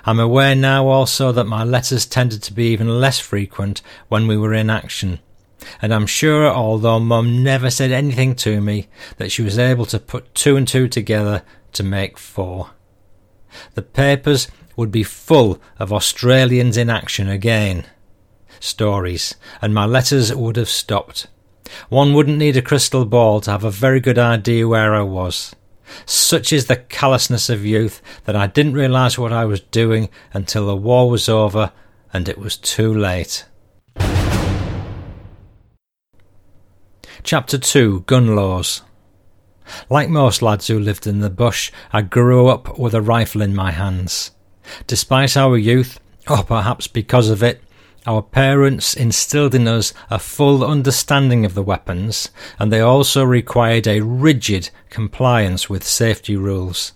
I'm 0.07 0.21
aware 0.21 0.55
now 0.55 0.87
also 0.87 1.33
that 1.33 1.49
my 1.49 1.65
letters 1.65 2.07
tended 2.07 2.45
to 2.45 2.53
be 2.53 2.69
even 2.69 3.01
less 3.01 3.19
frequent 3.19 3.83
when 4.07 4.29
we 4.29 4.37
were 4.37 4.55
in 4.55 4.71
action, 4.71 5.19
and 5.83 5.93
I'm 5.93 6.07
sure, 6.07 6.47
although 6.47 7.01
Mum 7.01 7.43
never 7.43 7.71
said 7.71 7.91
anything 7.91 8.37
to 8.37 8.61
me, 8.61 8.87
that 9.17 9.33
she 9.33 9.43
was 9.43 9.59
able 9.59 9.85
to 9.87 9.99
put 9.99 10.33
two 10.33 10.55
and 10.55 10.69
two 10.69 10.87
together 10.87 11.43
to 11.73 11.83
make 11.83 12.19
four. 12.19 12.71
The 13.75 13.83
papers 13.83 14.47
would 14.77 14.93
be 14.93 15.03
full 15.03 15.61
of 15.81 15.93
Australians 15.93 16.77
in 16.77 16.89
action 16.89 17.29
again. 17.29 17.85
Stories, 18.61 19.35
and 19.61 19.75
my 19.75 19.87
letters 19.87 20.33
would 20.33 20.55
have 20.55 20.69
stopped. 20.69 21.27
One 21.89 22.15
wouldn't 22.15 22.39
need 22.39 22.57
a 22.57 22.63
crystal 22.63 23.05
ball 23.05 23.41
to 23.41 23.51
have 23.51 23.65
a 23.65 23.73
very 23.73 23.99
good 23.99 24.21
idea 24.21 24.69
where 24.69 24.95
I 24.95 25.03
was. 25.03 25.57
Such 26.07 26.53
is 26.53 26.67
the 26.67 26.77
callousness 26.77 27.49
of 27.49 27.65
youth 27.65 28.03
that 28.25 28.37
I 28.37 28.47
didn't 28.47 28.75
realise 28.75 29.19
what 29.19 29.33
I 29.33 29.45
was 29.45 29.61
doing 29.61 30.09
until 30.33 30.67
the 30.67 30.77
war 30.77 31.11
was 31.11 31.29
over 31.29 31.73
and 32.13 32.29
it 32.29 32.39
was 32.39 32.57
too 32.57 32.93
late. 32.93 33.45
Chapter 37.23 37.59
2 37.59 38.05
Gun 38.07 38.35
Laws 38.35 38.83
Like 39.91 40.09
most 40.09 40.41
lads 40.41 40.69
who 40.69 40.79
lived 40.79 41.07
in 41.07 41.21
the 41.21 41.31
bush, 41.31 41.71
I 41.93 42.03
grew 42.03 42.49
up 42.49 42.79
with 42.79 42.95
a 42.95 43.03
rifle 43.03 43.43
in 43.43 43.55
my 43.55 43.73
hands. 43.73 44.31
Despite 44.87 45.37
our 45.37 45.59
youth, 45.59 46.01
or 46.29 46.43
perhaps 46.43 46.87
because 46.87 47.29
of 47.29 47.43
it, 47.43 47.61
our 48.09 48.23
parents 48.23 48.95
instilled 48.95 49.55
in 49.55 49.69
us 49.69 49.93
a 50.09 50.19
full 50.19 50.65
understanding 50.65 51.45
of 51.45 51.53
the 51.53 51.63
weapons, 51.63 52.31
and 52.59 52.73
they 52.73 52.81
also 52.81 53.23
required 53.23 53.87
a 53.87 54.01
rigid 54.01 54.71
compliance 54.89 55.69
with 55.69 55.85
safety 55.85 56.35
rules. 56.35 56.95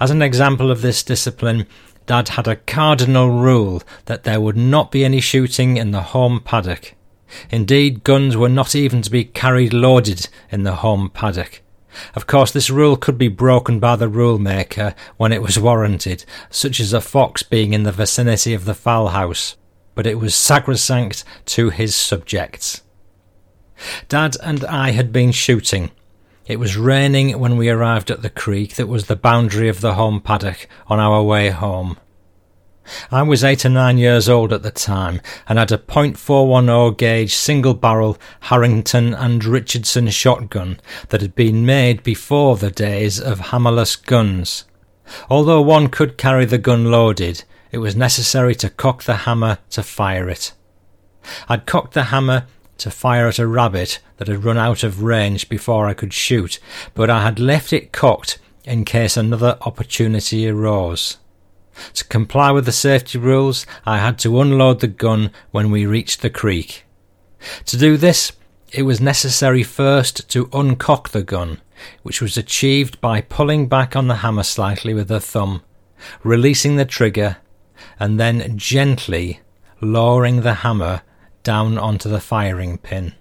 As 0.00 0.10
an 0.10 0.22
example 0.22 0.70
of 0.70 0.80
this 0.80 1.02
discipline, 1.02 1.66
Dad 2.06 2.30
had 2.30 2.48
a 2.48 2.56
cardinal 2.56 3.28
rule 3.28 3.82
that 4.06 4.24
there 4.24 4.40
would 4.40 4.56
not 4.56 4.90
be 4.90 5.04
any 5.04 5.20
shooting 5.20 5.76
in 5.76 5.90
the 5.90 6.00
home 6.00 6.40
paddock. 6.40 6.94
Indeed, 7.50 8.02
guns 8.02 8.34
were 8.34 8.48
not 8.48 8.74
even 8.74 9.02
to 9.02 9.10
be 9.10 9.24
carried 9.24 9.74
loaded 9.74 10.30
in 10.50 10.62
the 10.62 10.76
home 10.76 11.10
paddock. 11.10 11.60
Of 12.14 12.26
course, 12.26 12.50
this 12.50 12.70
rule 12.70 12.96
could 12.96 13.18
be 13.18 13.28
broken 13.28 13.78
by 13.78 13.96
the 13.96 14.08
rule 14.08 14.38
maker 14.38 14.94
when 15.18 15.32
it 15.32 15.42
was 15.42 15.58
warranted, 15.58 16.24
such 16.48 16.80
as 16.80 16.94
a 16.94 17.02
fox 17.02 17.42
being 17.42 17.74
in 17.74 17.82
the 17.82 17.92
vicinity 17.92 18.54
of 18.54 18.64
the 18.64 18.74
fowl 18.74 19.08
house 19.08 19.56
but 19.98 20.06
it 20.06 20.20
was 20.20 20.32
sacrosanct 20.32 21.24
to 21.44 21.70
his 21.70 21.92
subjects. 21.92 22.82
Dad 24.08 24.36
and 24.44 24.64
I 24.66 24.92
had 24.92 25.12
been 25.12 25.32
shooting. 25.32 25.90
It 26.46 26.60
was 26.60 26.76
raining 26.76 27.36
when 27.40 27.56
we 27.56 27.68
arrived 27.68 28.12
at 28.12 28.22
the 28.22 28.30
creek 28.30 28.76
that 28.76 28.86
was 28.86 29.06
the 29.06 29.16
boundary 29.16 29.68
of 29.68 29.80
the 29.80 29.94
home 29.94 30.20
paddock 30.20 30.68
on 30.86 31.00
our 31.00 31.20
way 31.24 31.50
home. 31.50 31.98
I 33.10 33.24
was 33.24 33.42
eight 33.42 33.64
or 33.64 33.70
nine 33.70 33.98
years 33.98 34.28
old 34.28 34.52
at 34.52 34.62
the 34.62 34.70
time 34.70 35.20
and 35.48 35.58
had 35.58 35.72
a 35.72 35.78
.410 35.78 36.96
gauge 36.96 37.34
single 37.34 37.74
barrel 37.74 38.18
Harrington 38.42 39.12
and 39.12 39.44
Richardson 39.44 40.10
shotgun 40.10 40.78
that 41.08 41.22
had 41.22 41.34
been 41.34 41.66
made 41.66 42.04
before 42.04 42.56
the 42.56 42.70
days 42.70 43.18
of 43.18 43.40
hammerless 43.40 43.96
guns. 43.96 44.64
Although 45.28 45.62
one 45.62 45.88
could 45.88 46.16
carry 46.16 46.44
the 46.44 46.58
gun 46.58 46.84
loaded, 46.84 47.42
it 47.70 47.78
was 47.78 47.96
necessary 47.96 48.54
to 48.56 48.70
cock 48.70 49.04
the 49.04 49.16
hammer 49.16 49.58
to 49.70 49.82
fire 49.82 50.28
it. 50.28 50.52
I'd 51.48 51.66
cocked 51.66 51.94
the 51.94 52.04
hammer 52.04 52.46
to 52.78 52.90
fire 52.90 53.26
at 53.26 53.38
a 53.38 53.46
rabbit 53.46 53.98
that 54.16 54.28
had 54.28 54.44
run 54.44 54.56
out 54.56 54.82
of 54.82 55.02
range 55.02 55.48
before 55.48 55.86
I 55.86 55.94
could 55.94 56.12
shoot, 56.12 56.58
but 56.94 57.10
I 57.10 57.22
had 57.22 57.38
left 57.38 57.72
it 57.72 57.92
cocked 57.92 58.38
in 58.64 58.84
case 58.84 59.16
another 59.16 59.58
opportunity 59.62 60.48
arose. 60.48 61.18
To 61.94 62.04
comply 62.04 62.50
with 62.50 62.64
the 62.64 62.72
safety 62.72 63.18
rules, 63.18 63.66
I 63.86 63.98
had 63.98 64.18
to 64.20 64.40
unload 64.40 64.80
the 64.80 64.88
gun 64.88 65.30
when 65.50 65.70
we 65.70 65.86
reached 65.86 66.22
the 66.22 66.30
creek. 66.30 66.84
To 67.66 67.76
do 67.76 67.96
this, 67.96 68.32
it 68.72 68.82
was 68.82 69.00
necessary 69.00 69.62
first 69.62 70.28
to 70.30 70.46
uncock 70.46 71.10
the 71.10 71.22
gun, 71.22 71.60
which 72.02 72.20
was 72.20 72.36
achieved 72.36 73.00
by 73.00 73.20
pulling 73.20 73.68
back 73.68 73.96
on 73.96 74.08
the 74.08 74.16
hammer 74.16 74.42
slightly 74.42 74.92
with 74.92 75.08
the 75.08 75.20
thumb, 75.20 75.62
releasing 76.22 76.76
the 76.76 76.84
trigger, 76.84 77.38
and 77.98 78.18
then 78.18 78.56
gently 78.56 79.40
lowering 79.80 80.42
the 80.42 80.54
hammer 80.54 81.02
down 81.42 81.78
onto 81.78 82.08
the 82.08 82.20
firing 82.20 82.78
pin. 82.78 83.14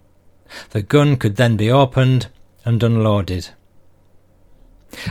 The 0.71 0.81
gun 0.81 1.17
could 1.17 1.35
then 1.35 1.57
be 1.57 1.71
opened 1.71 2.27
and 2.65 2.81
unloaded. 2.81 3.49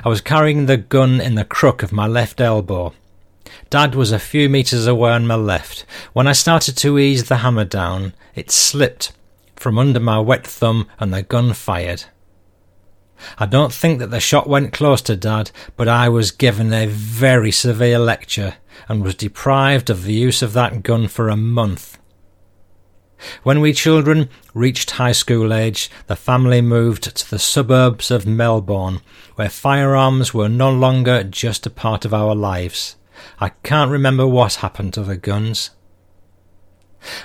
I 0.04 0.08
was 0.08 0.20
carrying 0.20 0.66
the 0.66 0.76
gun 0.76 1.20
in 1.20 1.34
the 1.34 1.44
crook 1.44 1.82
of 1.82 1.92
my 1.92 2.06
left 2.06 2.40
elbow. 2.40 2.94
Dad 3.70 3.94
was 3.94 4.12
a 4.12 4.18
few 4.18 4.48
metres 4.48 4.86
away 4.86 5.12
on 5.12 5.26
my 5.26 5.34
left. 5.34 5.84
When 6.12 6.26
I 6.26 6.32
started 6.32 6.76
to 6.78 6.98
ease 6.98 7.24
the 7.24 7.36
hammer 7.36 7.64
down, 7.64 8.14
it 8.34 8.50
slipped 8.50 9.12
from 9.54 9.78
under 9.78 10.00
my 10.00 10.18
wet 10.18 10.46
thumb 10.46 10.88
and 10.98 11.12
the 11.12 11.22
gun 11.22 11.52
fired. 11.52 12.04
I 13.38 13.46
don't 13.46 13.72
think 13.72 13.98
that 13.98 14.10
the 14.10 14.20
shot 14.20 14.48
went 14.48 14.72
close 14.72 15.00
to 15.02 15.16
Dad, 15.16 15.50
but 15.76 15.88
I 15.88 16.08
was 16.08 16.30
given 16.30 16.72
a 16.72 16.86
very 16.86 17.50
severe 17.50 17.98
lecture 17.98 18.56
and 18.88 19.02
was 19.02 19.14
deprived 19.14 19.90
of 19.90 20.04
the 20.04 20.12
use 20.12 20.42
of 20.42 20.52
that 20.52 20.82
gun 20.82 21.08
for 21.08 21.28
a 21.28 21.36
month. 21.36 21.98
When 23.42 23.60
we 23.60 23.72
children 23.72 24.28
reached 24.52 24.92
high 24.92 25.12
school 25.12 25.52
age, 25.52 25.90
the 26.06 26.16
family 26.16 26.60
moved 26.60 27.16
to 27.16 27.30
the 27.30 27.38
suburbs 27.38 28.10
of 28.10 28.26
Melbourne, 28.26 29.00
where 29.36 29.48
firearms 29.48 30.34
were 30.34 30.48
no 30.48 30.70
longer 30.70 31.24
just 31.24 31.66
a 31.66 31.70
part 31.70 32.04
of 32.04 32.12
our 32.12 32.34
lives. 32.34 32.96
I 33.40 33.50
can't 33.62 33.90
remember 33.90 34.26
what 34.26 34.56
happened 34.56 34.92
to 34.94 35.02
the 35.02 35.16
guns. 35.16 35.70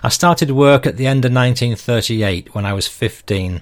I 0.04 0.10
started 0.10 0.52
work 0.52 0.86
at 0.86 0.98
the 0.98 1.08
end 1.08 1.26
of 1.26 1.34
1938 1.34 2.54
when 2.56 2.66
I 2.66 2.74
was 2.74 2.88
15. 2.88 3.62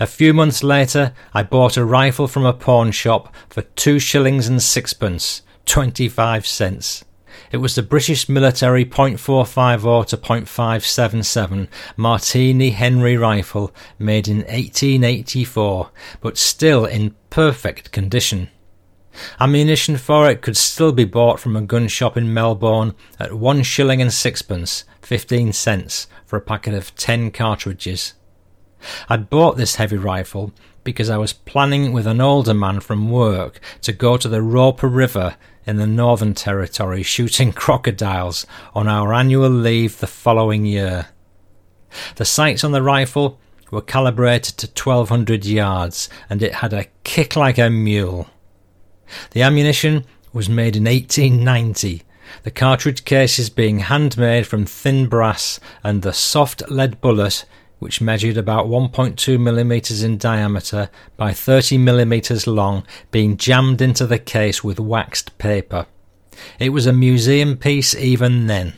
A 0.00 0.06
few 0.06 0.34
months 0.34 0.62
later, 0.62 1.12
I 1.32 1.42
bought 1.42 1.76
a 1.76 1.84
rifle 1.84 2.28
from 2.28 2.44
a 2.44 2.52
pawn 2.52 2.90
shop 2.90 3.34
for 3.48 3.62
two 3.62 3.98
shillings 3.98 4.48
and 4.48 4.62
sixpence, 4.62 5.42
25 5.66 6.46
cents. 6.46 7.04
It 7.50 7.58
was 7.58 7.74
the 7.74 7.82
British 7.82 8.28
military 8.28 8.84
.450 8.84 10.06
to 10.08 10.16
.577 10.16 11.68
Martini 11.96 12.70
Henry 12.70 13.16
rifle 13.16 13.74
made 13.98 14.28
in 14.28 14.38
1884, 14.38 15.90
but 16.20 16.36
still 16.36 16.84
in 16.84 17.14
perfect 17.30 17.92
condition. 17.92 18.48
Ammunition 19.40 19.96
for 19.96 20.30
it 20.30 20.42
could 20.42 20.56
still 20.56 20.92
be 20.92 21.04
bought 21.04 21.40
from 21.40 21.56
a 21.56 21.62
gun 21.62 21.88
shop 21.88 22.16
in 22.16 22.32
Melbourne 22.32 22.94
at 23.18 23.34
one 23.34 23.62
shilling 23.62 24.00
and 24.00 24.12
sixpence, 24.12 24.84
fifteen 25.00 25.52
cents, 25.52 26.06
for 26.24 26.36
a 26.36 26.42
packet 26.42 26.74
of 26.74 26.94
ten 26.94 27.30
cartridges. 27.30 28.14
I'd 29.08 29.30
bought 29.30 29.56
this 29.56 29.76
heavy 29.76 29.96
rifle 29.96 30.52
because 30.84 31.10
I 31.10 31.16
was 31.18 31.32
planning 31.32 31.92
with 31.92 32.06
an 32.06 32.20
older 32.20 32.54
man 32.54 32.80
from 32.80 33.10
work 33.10 33.60
to 33.82 33.92
go 33.92 34.16
to 34.16 34.28
the 34.28 34.42
Roper 34.42 34.88
River 34.88 35.36
in 35.66 35.76
the 35.76 35.86
Northern 35.86 36.34
Territory 36.34 37.02
shooting 37.02 37.52
crocodiles 37.64 38.46
on 38.74 38.88
our 38.88 39.12
annual 39.12 39.50
leave 39.50 39.98
the 39.98 40.06
following 40.06 40.64
year. 40.64 41.08
The 42.16 42.24
sights 42.24 42.64
on 42.64 42.72
the 42.72 42.82
rifle 42.82 43.38
were 43.70 43.82
calibrated 43.82 44.56
to 44.58 44.66
1200 44.66 45.44
yards 45.44 46.08
and 46.30 46.42
it 46.42 46.54
had 46.54 46.72
a 46.72 46.86
kick 47.04 47.36
like 47.36 47.58
a 47.58 47.68
mule. 47.68 48.28
The 49.32 49.42
ammunition 49.42 50.04
was 50.32 50.48
made 50.48 50.76
in 50.76 50.84
1890, 50.84 52.02
the 52.42 52.50
cartridge 52.50 53.04
cases 53.04 53.50
being 53.50 53.80
handmade 53.80 54.46
from 54.46 54.64
thin 54.64 55.06
brass 55.06 55.60
and 55.82 56.02
the 56.02 56.12
soft 56.12 56.62
lead 56.70 57.00
bullet 57.00 57.44
which 57.78 58.00
measured 58.00 58.36
about 58.36 58.66
1.2 58.66 59.40
millimeters 59.40 60.02
in 60.02 60.18
diameter 60.18 60.90
by 61.16 61.32
30 61.32 61.78
millimeters 61.78 62.46
long, 62.46 62.84
being 63.10 63.36
jammed 63.36 63.80
into 63.80 64.06
the 64.06 64.18
case 64.18 64.64
with 64.64 64.80
waxed 64.80 65.36
paper. 65.38 65.86
It 66.58 66.70
was 66.70 66.86
a 66.86 66.92
museum 66.92 67.56
piece 67.56 67.94
even 67.94 68.46
then. 68.46 68.74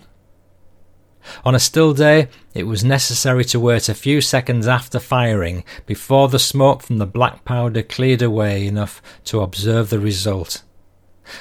On 1.44 1.54
a 1.54 1.60
still 1.60 1.92
day, 1.92 2.28
it 2.54 2.64
was 2.64 2.82
necessary 2.82 3.44
to 3.46 3.60
wait 3.60 3.88
a 3.88 3.94
few 3.94 4.20
seconds 4.20 4.66
after 4.66 4.98
firing 4.98 5.64
before 5.86 6.28
the 6.28 6.38
smoke 6.38 6.82
from 6.82 6.98
the 6.98 7.06
black 7.06 7.44
powder 7.44 7.82
cleared 7.82 8.22
away 8.22 8.66
enough 8.66 9.02
to 9.24 9.40
observe 9.40 9.90
the 9.90 10.00
result. 10.00 10.62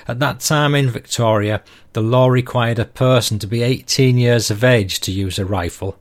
At 0.07 0.19
that 0.19 0.41
time 0.41 0.75
in 0.75 0.89
Victoria, 0.89 1.63
the 1.93 2.01
law 2.01 2.27
required 2.27 2.79
a 2.79 2.85
person 2.85 3.39
to 3.39 3.47
be 3.47 3.63
18 3.63 4.17
years 4.17 4.51
of 4.51 4.63
age 4.63 4.99
to 5.01 5.11
use 5.11 5.39
a 5.39 5.45
rifle. 5.45 5.97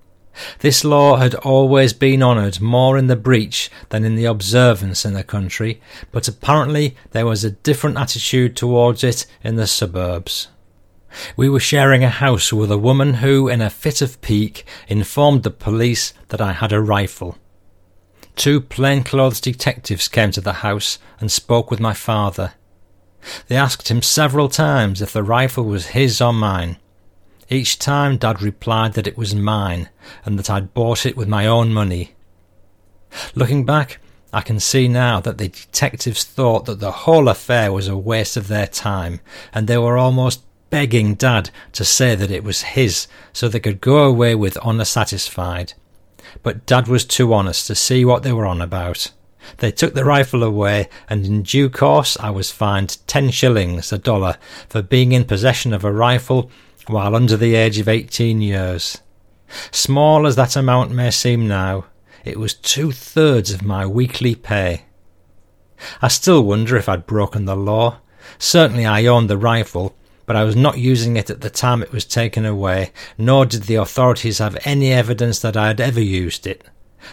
This 0.61 0.85
law 0.85 1.17
had 1.17 1.35
always 1.37 1.93
been 1.93 2.23
honoured 2.23 2.61
more 2.61 2.99
in 2.99 3.07
the 3.07 3.17
breach 3.17 3.71
than 3.89 4.05
in 4.05 4.15
the 4.15 4.25
observance 4.25 5.05
in 5.05 5.15
the 5.15 5.25
country, 5.25 5.81
but 6.13 6.29
apparently 6.29 6.97
there 7.11 7.27
was 7.27 7.45
a 7.45 7.51
different 7.51 7.97
attitude 7.97 8.57
towards 8.57 9.03
it 9.03 9.27
in 9.43 9.57
the 9.57 9.67
suburbs. 9.67 10.49
We 11.37 11.49
were 11.49 11.61
sharing 11.61 12.05
a 12.05 12.11
house 12.11 12.53
with 12.53 12.71
a 12.71 12.79
woman 12.79 13.15
who, 13.15 13.49
in 13.49 13.63
a 13.63 13.71
fit 13.71 14.03
of 14.03 14.21
pique, 14.21 14.65
informed 14.89 15.43
the 15.43 15.51
police 15.51 16.13
that 16.29 16.41
I 16.41 16.53
had 16.53 16.73
a 16.73 16.81
rifle. 16.81 17.37
Two 18.37 18.61
plainclothes 18.61 19.41
detectives 19.41 20.07
came 20.07 20.31
to 20.33 20.41
the 20.41 20.65
house 20.65 20.99
and 21.19 21.33
spoke 21.33 21.71
with 21.71 21.81
my 21.81 21.95
father. 21.95 22.53
They 23.49 23.57
asked 23.57 23.91
him 23.91 24.03
several 24.03 24.49
times 24.49 25.03
if 25.03 25.13
the 25.13 25.25
rifle 25.25 25.65
was 25.65 25.89
his 25.89 26.21
or 26.21 26.33
mine. 26.33 26.77
Each 27.51 27.79
time 27.79 28.19
Dad 28.19 28.43
replied 28.43 28.93
that 28.93 29.07
it 29.07 29.17
was 29.17 29.35
mine 29.35 29.89
and 30.25 30.39
that 30.39 30.51
I'd 30.51 30.75
bought 30.75 31.07
it 31.07 31.17
with 31.17 31.29
my 31.29 31.47
own 31.47 31.73
money. 31.73 32.15
Looking 33.35 33.65
back, 33.65 34.01
I 34.35 34.43
can 34.43 34.61
see 34.61 34.87
now 34.87 35.21
that 35.21 35.39
the 35.39 35.49
detectives 35.49 36.25
thought 36.25 36.67
that 36.67 36.81
the 36.81 36.91
whole 36.91 37.29
affair 37.29 37.73
was 37.73 37.89
a 37.89 37.97
waste 37.97 38.37
of 38.37 38.49
their 38.49 38.67
time, 38.67 39.21
and 39.55 39.67
they 39.67 39.79
were 39.79 39.97
almost 39.97 40.45
begging 40.69 41.15
Dad 41.15 41.49
to 41.73 41.87
say 41.87 42.15
that 42.15 42.31
it 42.31 42.45
was 42.45 42.61
his 42.61 43.09
so 43.33 43.49
they 43.49 43.61
could 43.61 43.81
go 43.81 44.05
away 44.05 44.35
with 44.35 44.59
honour 44.59 44.85
satisfied. 44.85 45.73
But 46.43 46.67
Dad 46.67 46.87
was 46.89 47.07
too 47.07 47.33
honest 47.33 47.67
to 47.69 47.75
see 47.75 48.05
what 48.05 48.23
they 48.23 48.33
were 48.33 48.45
on 48.45 48.61
about. 48.61 49.11
They 49.57 49.73
took 49.73 49.95
the 49.95 50.05
rifle 50.05 50.43
away, 50.43 50.91
and 51.09 51.25
in 51.25 51.43
due 51.43 51.71
course 51.71 52.19
I 52.21 52.29
was 52.29 52.51
fined 52.51 52.99
ten 53.07 53.31
shillings 53.31 53.91
a 53.91 53.97
dollar 53.97 54.37
for 54.69 54.83
being 54.83 55.13
in 55.13 55.25
possession 55.25 55.73
of 55.73 55.85
a 55.85 55.93
rifle 55.93 56.51
while 56.89 57.15
under 57.15 57.37
the 57.37 57.55
age 57.55 57.79
of 57.79 57.89
18 57.89 58.41
years. 58.41 58.99
Small 59.71 60.27
as 60.27 60.37
that 60.37 60.57
amount 60.57 60.91
may 60.91 61.11
seem 61.11 61.49
now, 61.49 61.87
it 62.25 62.39
was 62.39 62.55
two 62.55 62.93
thirds 62.93 63.53
of 63.53 63.63
my 63.63 63.87
weekly 63.87 64.35
pay. 64.35 64.85
I 66.03 66.09
still 66.09 66.43
wonder 66.43 66.77
if 66.77 66.89
I'd 66.89 67.07
broken 67.07 67.45
the 67.45 67.57
law. 67.57 67.99
Certainly 68.39 68.85
I 68.85 69.07
owned 69.07 69.31
the 69.31 69.39
rifle, 69.39 69.95
but 70.27 70.37
I 70.37 70.45
was 70.45 70.57
not 70.57 70.79
using 70.79 71.17
it 71.17 71.31
at 71.31 71.41
the 71.41 71.51
time 71.51 71.83
it 71.83 71.93
was 71.93 72.05
taken 72.05 72.45
away, 72.45 72.93
nor 73.17 73.47
did 73.47 73.63
the 73.63 73.77
authorities 73.77 74.39
have 74.39 74.59
any 74.65 74.93
evidence 74.93 75.39
that 75.41 75.57
I 75.57 75.69
had 75.69 75.81
ever 75.81 76.01
used 76.01 76.47
it. 76.47 76.65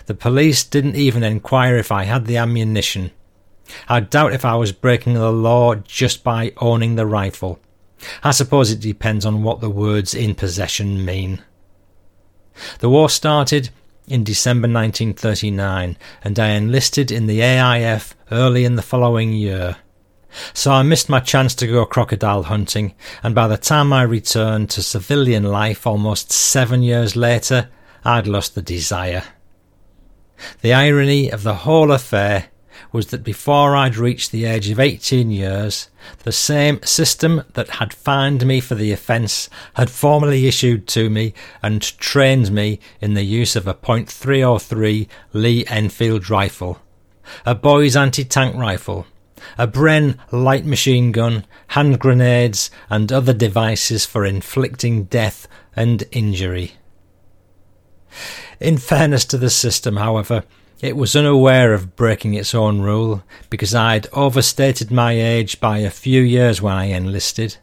The 0.08 0.16
police 0.16 0.64
didn't 0.64 0.96
even 0.96 1.24
inquire 1.24 1.78
if 1.78 1.92
I 1.92 2.04
had 2.04 2.26
the 2.26 2.38
ammunition. 2.38 3.12
I 3.88 4.00
doubt 4.02 4.34
if 4.34 4.44
I 4.44 4.56
was 4.56 4.72
breaking 4.72 5.14
the 5.14 5.32
law 5.32 5.76
just 5.76 6.24
by 6.24 6.54
owning 6.58 6.96
the 6.96 7.06
rifle. 7.06 7.60
I 8.24 8.32
suppose 8.32 8.72
it 8.72 8.80
depends 8.80 9.26
on 9.26 9.44
what 9.44 9.62
the 9.62 9.70
words 9.70 10.14
in 10.14 10.36
possession 10.36 11.04
mean. 11.06 11.42
The 12.80 12.90
war 12.90 13.10
started 13.10 13.70
in 14.08 14.24
December 14.24 14.68
1939 14.68 15.98
and 16.24 16.40
I 16.40 16.50
enlisted 16.50 17.12
in 17.12 17.28
the 17.28 17.42
AIF 17.42 18.16
early 18.32 18.66
in 18.66 18.76
the 18.76 18.82
following 18.82 19.34
year. 19.34 19.78
So 20.54 20.72
I 20.72 20.84
missed 20.84 21.10
my 21.10 21.22
chance 21.22 21.56
to 21.56 21.68
go 21.68 21.86
crocodile 21.86 22.44
hunting, 22.44 22.94
and 23.24 23.34
by 23.34 23.48
the 23.48 23.58
time 23.58 23.94
I 23.94 24.02
returned 24.02 24.70
to 24.72 24.84
civilian 24.84 25.44
life 25.44 25.88
almost 25.88 26.30
seven 26.30 26.84
years 26.84 27.16
later, 27.16 27.70
I'd 28.04 28.28
lost 28.28 28.54
the 28.54 28.62
desire. 28.62 29.24
The 30.62 30.74
irony 30.74 31.32
of 31.32 31.44
the 31.44 31.54
whole 31.54 31.92
affair 31.92 32.48
was 32.96 33.08
that 33.08 33.26
before 33.26 33.76
I'd 33.76 33.98
reached 33.98 34.32
the 34.32 34.46
age 34.46 34.70
of 34.70 34.80
18 34.80 35.30
years, 35.30 35.90
the 36.24 36.32
same 36.32 36.82
system 36.82 37.44
that 37.54 37.72
had 37.72 37.94
fined 37.94 38.46
me 38.46 38.62
for 38.62 38.74
the 38.74 38.94
offence 38.94 39.50
had 39.74 39.90
formally 39.90 40.48
issued 40.48 40.88
to 40.88 41.10
me 41.10 41.34
and 41.62 41.82
trained 42.00 42.52
me 42.52 42.80
in 43.02 43.14
the 43.14 43.26
use 43.26 43.58
of 43.58 43.68
a 43.68 43.74
.303 43.74 45.10
Lee 45.34 45.66
Enfield 45.68 46.30
rifle, 46.30 46.80
a 47.46 47.54
Boys 47.54 47.98
anti-tank 47.98 48.56
rifle, 48.56 49.06
a 49.58 49.68
Bren 49.68 50.18
light 50.32 50.66
machine 50.66 51.12
gun, 51.12 51.46
hand 51.68 52.00
grenades, 52.00 52.72
and 52.90 53.12
other 53.12 53.34
devices 53.34 54.06
for 54.06 54.24
inflicting 54.24 55.04
death 55.04 55.50
and 55.76 56.06
injury. 56.14 56.76
In 58.62 58.78
fairness 58.78 59.26
to 59.26 59.38
the 59.38 59.50
system, 59.50 59.98
however, 59.98 60.46
it 60.82 60.98
was 60.98 61.16
unaware 61.16 61.74
of 61.74 61.96
breaking 61.96 62.34
its 62.34 62.54
own 62.54 62.82
rule 62.82 63.24
because 63.50 63.74
I'd 63.74 64.08
overstated 64.12 64.92
my 64.92 65.14
age 65.14 65.60
by 65.60 65.80
a 65.80 65.90
few 65.90 66.22
years 66.22 66.62
when 66.62 66.74
I 66.74 66.86
enlisted. 66.86 67.58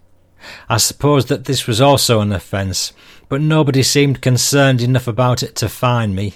I 0.69 0.79
suppose 0.79 1.27
that 1.27 1.45
this 1.45 1.67
was 1.67 1.81
also 1.81 2.21
an 2.21 2.33
offence, 2.33 2.93
but 3.29 3.41
nobody 3.41 3.83
seemed 3.83 4.23
concerned 4.23 4.81
enough 4.81 5.07
about 5.07 5.43
it 5.43 5.55
to 5.57 5.69
fine 5.69 6.15
me. 6.15 6.35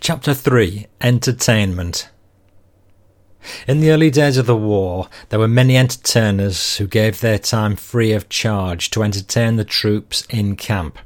Chapter 0.00 0.34
3 0.34 0.86
Entertainment 1.00 2.10
In 3.66 3.80
the 3.80 3.90
early 3.90 4.10
days 4.10 4.36
of 4.36 4.46
the 4.46 4.56
war, 4.56 5.08
there 5.28 5.38
were 5.38 5.48
many 5.48 5.76
entertainers 5.76 6.76
who 6.76 6.86
gave 6.86 7.20
their 7.20 7.38
time 7.38 7.76
free 7.76 8.12
of 8.12 8.28
charge 8.28 8.90
to 8.90 9.02
entertain 9.02 9.56
the 9.56 9.64
troops 9.64 10.24
in 10.30 10.56
camp. 10.56 10.98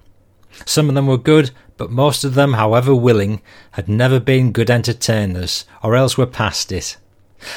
Some 0.67 0.89
of 0.89 0.95
them 0.95 1.07
were 1.07 1.19
good, 1.19 1.51
but 1.83 1.91
most 1.91 2.23
of 2.23 2.35
them, 2.35 2.53
however 2.53 2.95
willing, 2.95 3.43
had 3.73 3.89
never 3.89 4.21
been 4.21 4.53
good 4.53 4.71
entertainers, 4.71 5.65
or 5.83 5.97
else 5.97 6.17
were 6.17 6.27
past 6.27 6.71
it. 6.71 6.97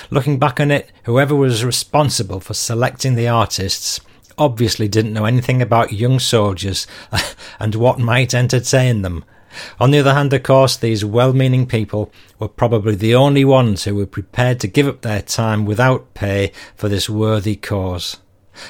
Looking 0.09 0.39
back 0.39 0.59
on 0.59 0.71
it, 0.71 0.91
whoever 1.03 1.35
was 1.35 1.63
responsible 1.63 2.39
for 2.39 2.55
selecting 2.55 3.13
the 3.13 3.27
artists 3.27 3.99
obviously 4.35 4.87
didn't 4.87 5.13
know 5.13 5.25
anything 5.25 5.61
about 5.61 5.93
young 5.93 6.17
soldiers 6.17 6.87
and 7.59 7.75
what 7.75 7.99
might 7.99 8.33
entertain 8.33 9.03
them. 9.03 9.23
On 9.79 9.91
the 9.91 9.99
other 9.99 10.15
hand, 10.15 10.33
of 10.33 10.41
course, 10.41 10.75
these 10.75 11.05
well 11.05 11.31
meaning 11.31 11.67
people 11.67 12.11
were 12.39 12.47
probably 12.47 12.95
the 12.95 13.13
only 13.13 13.45
ones 13.45 13.83
who 13.83 13.93
were 13.93 14.07
prepared 14.07 14.59
to 14.61 14.67
give 14.67 14.87
up 14.87 15.03
their 15.03 15.21
time 15.21 15.67
without 15.67 16.15
pay 16.15 16.51
for 16.75 16.89
this 16.89 17.07
worthy 17.07 17.55
cause. 17.55 18.17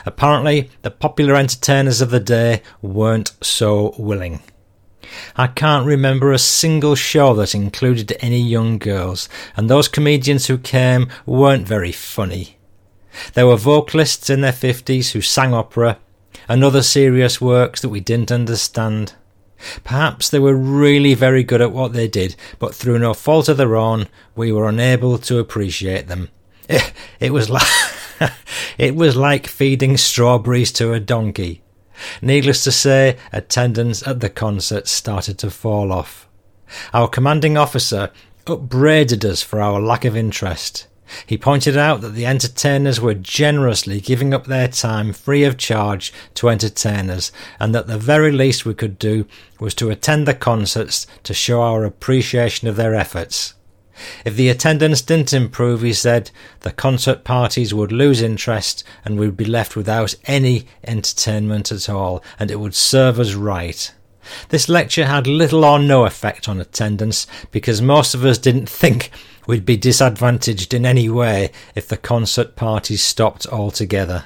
Apparently, 0.06 0.69
the 0.82 0.91
popular 0.91 1.36
entertainers 1.36 2.02
of 2.02 2.10
the 2.10 2.19
day 2.19 2.61
weren't 2.82 3.32
so 3.41 3.95
willing. 3.98 4.41
I 5.36 5.48
can't 5.48 5.86
remember 5.86 6.32
a 6.32 6.38
single 6.38 6.95
show 6.95 7.34
that 7.36 7.56
included 7.56 8.15
any 8.19 8.41
young 8.41 8.77
girls, 8.77 9.30
and 9.56 9.69
those 9.69 9.88
comedians 9.88 10.48
who 10.48 10.57
came 10.57 11.10
weren't 11.26 11.68
very 11.68 11.91
funny. 11.91 12.57
There 13.34 13.48
were 13.48 13.57
vocalists 13.57 14.30
in 14.30 14.41
their 14.41 14.52
fifties 14.52 15.11
who 15.11 15.22
sang 15.22 15.53
opera 15.53 15.98
and 16.48 16.64
other 16.64 16.82
serious 16.82 17.40
works 17.40 17.82
that 17.82 17.90
we 17.90 17.99
didn't 17.99 18.32
understand. 18.32 19.14
Perhaps 19.84 20.30
they 20.30 20.40
were 20.40 20.56
really 20.56 21.14
very 21.14 21.44
good 21.44 21.61
at 21.61 21.72
what 21.72 21.94
they 21.94 22.07
did, 22.07 22.36
but 22.60 22.76
through 22.76 22.99
no 22.99 23.14
fault 23.14 23.49
of 23.49 23.57
their 23.57 23.76
own, 23.76 24.07
we 24.36 24.52
were 24.52 24.68
unable 24.68 25.18
to 25.19 25.40
appreciate 25.40 26.07
them. 26.07 26.30
It, 26.68 26.94
it 27.19 27.34
was 27.34 27.49
like 27.49 27.68
it 28.77 28.95
was 28.95 29.15
like 29.15 29.48
feeding 29.48 29.98
strawberries 29.98 30.72
to 30.73 30.94
a 30.94 30.99
donkey. 30.99 31.61
Needless 32.22 32.64
to 32.66 32.72
say, 32.72 33.18
attendance 33.32 34.06
at 34.08 34.20
the 34.20 34.30
concert 34.30 34.88
started 34.88 35.38
to 35.40 35.50
fall 35.50 35.92
off. 35.92 36.28
Our 36.94 37.08
commanding 37.08 37.58
officer 37.58 38.12
upbraided 38.48 39.26
us 39.26 39.42
for 39.42 39.62
our 39.62 39.82
lack 39.82 40.06
of 40.06 40.16
interest. 40.16 40.88
He 41.26 41.38
pointed 41.38 41.78
out 41.78 42.02
that 42.02 42.16
the 42.16 42.26
entertainers 42.26 43.00
were 43.00 43.14
generously 43.14 44.00
giving 44.02 44.34
up 44.34 44.46
their 44.46 44.68
time 44.68 45.14
free 45.14 45.44
of 45.44 45.58
charge 45.58 46.12
to 46.36 46.50
entertainers, 46.50 47.32
and 47.60 47.76
that 47.76 47.88
the 47.88 47.98
very 47.98 48.32
least 48.32 48.66
we 48.66 48.74
could 48.74 48.98
do 48.98 49.28
was 49.60 49.76
to 49.76 49.90
attend 49.90 50.28
the 50.28 50.34
concerts 50.34 51.06
to 51.24 51.34
show 51.34 51.62
our 51.62 51.86
appreciation 51.86 52.68
of 52.68 52.76
their 52.76 52.96
efforts. 52.96 53.55
If 54.26 54.36
the 54.36 54.50
attendance 54.50 55.02
didn't 55.02 55.34
improve, 55.34 55.82
he 55.82 55.94
said, 55.94 56.32
the 56.62 56.72
concert 56.72 57.24
parties 57.24 57.74
would 57.74 57.92
lose 57.92 58.22
interest 58.22 58.84
and 59.04 59.18
we'd 59.18 59.38
be 59.38 59.46
left 59.46 59.76
without 59.76 60.16
any 60.26 60.68
entertainment 60.84 61.72
at 61.72 61.90
all, 61.90 62.24
and 62.40 62.52
it 62.52 62.60
would 62.60 62.76
serve 62.76 63.20
us 63.20 63.34
right. 63.34 63.94
This 64.50 64.68
lecture 64.68 65.06
had 65.06 65.28
little 65.28 65.64
or 65.64 65.80
no 65.80 66.06
effect 66.06 66.50
on 66.50 66.60
attendance 66.60 67.28
because 67.52 67.82
most 67.82 68.14
of 68.14 68.26
us 68.26 68.38
didn't 68.38 68.70
think 68.70 69.12
we'd 69.48 69.66
be 69.66 69.78
disadvantaged 69.78 70.74
in 70.74 70.86
any 70.86 71.10
way 71.10 71.52
if 71.76 71.88
the 71.88 71.98
concert 71.98 72.56
parties 72.56 73.04
stopped 73.04 73.46
altogether. 73.48 74.26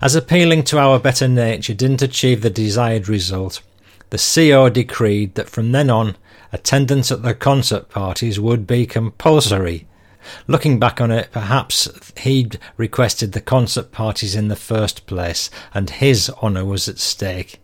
As 0.00 0.14
appealing 0.14 0.62
to 0.64 0.78
our 0.78 0.98
better 0.98 1.26
nature 1.26 1.74
didn't 1.74 2.02
achieve 2.02 2.42
the 2.42 2.50
desired 2.50 3.08
result, 3.08 3.60
the 4.10 4.18
CO 4.18 4.68
decreed 4.68 5.34
that 5.34 5.50
from 5.50 5.72
then 5.72 5.90
on 5.90 6.16
attendance 6.56 7.12
at 7.12 7.22
the 7.22 7.34
concert 7.34 7.90
parties 7.90 8.40
would 8.40 8.66
be 8.66 8.86
compulsory. 8.86 9.86
Looking 10.46 10.78
back 10.78 11.02
on 11.02 11.10
it, 11.10 11.28
perhaps 11.30 11.86
he'd 12.20 12.58
requested 12.78 13.32
the 13.32 13.42
concert 13.42 13.92
parties 13.92 14.34
in 14.34 14.48
the 14.48 14.56
first 14.56 15.06
place, 15.06 15.50
and 15.74 15.90
his 15.90 16.30
honour 16.42 16.64
was 16.64 16.88
at 16.88 16.98
stake. 16.98 17.60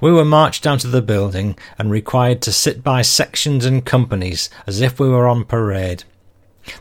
We 0.00 0.10
were 0.10 0.24
marched 0.24 0.62
down 0.62 0.78
to 0.78 0.86
the 0.86 1.02
building 1.02 1.58
and 1.78 1.90
required 1.90 2.40
to 2.42 2.52
sit 2.52 2.82
by 2.82 3.02
sections 3.02 3.66
and 3.66 3.84
companies 3.84 4.48
as 4.66 4.80
if 4.80 4.98
we 4.98 5.08
were 5.08 5.28
on 5.28 5.44
parade. 5.44 6.04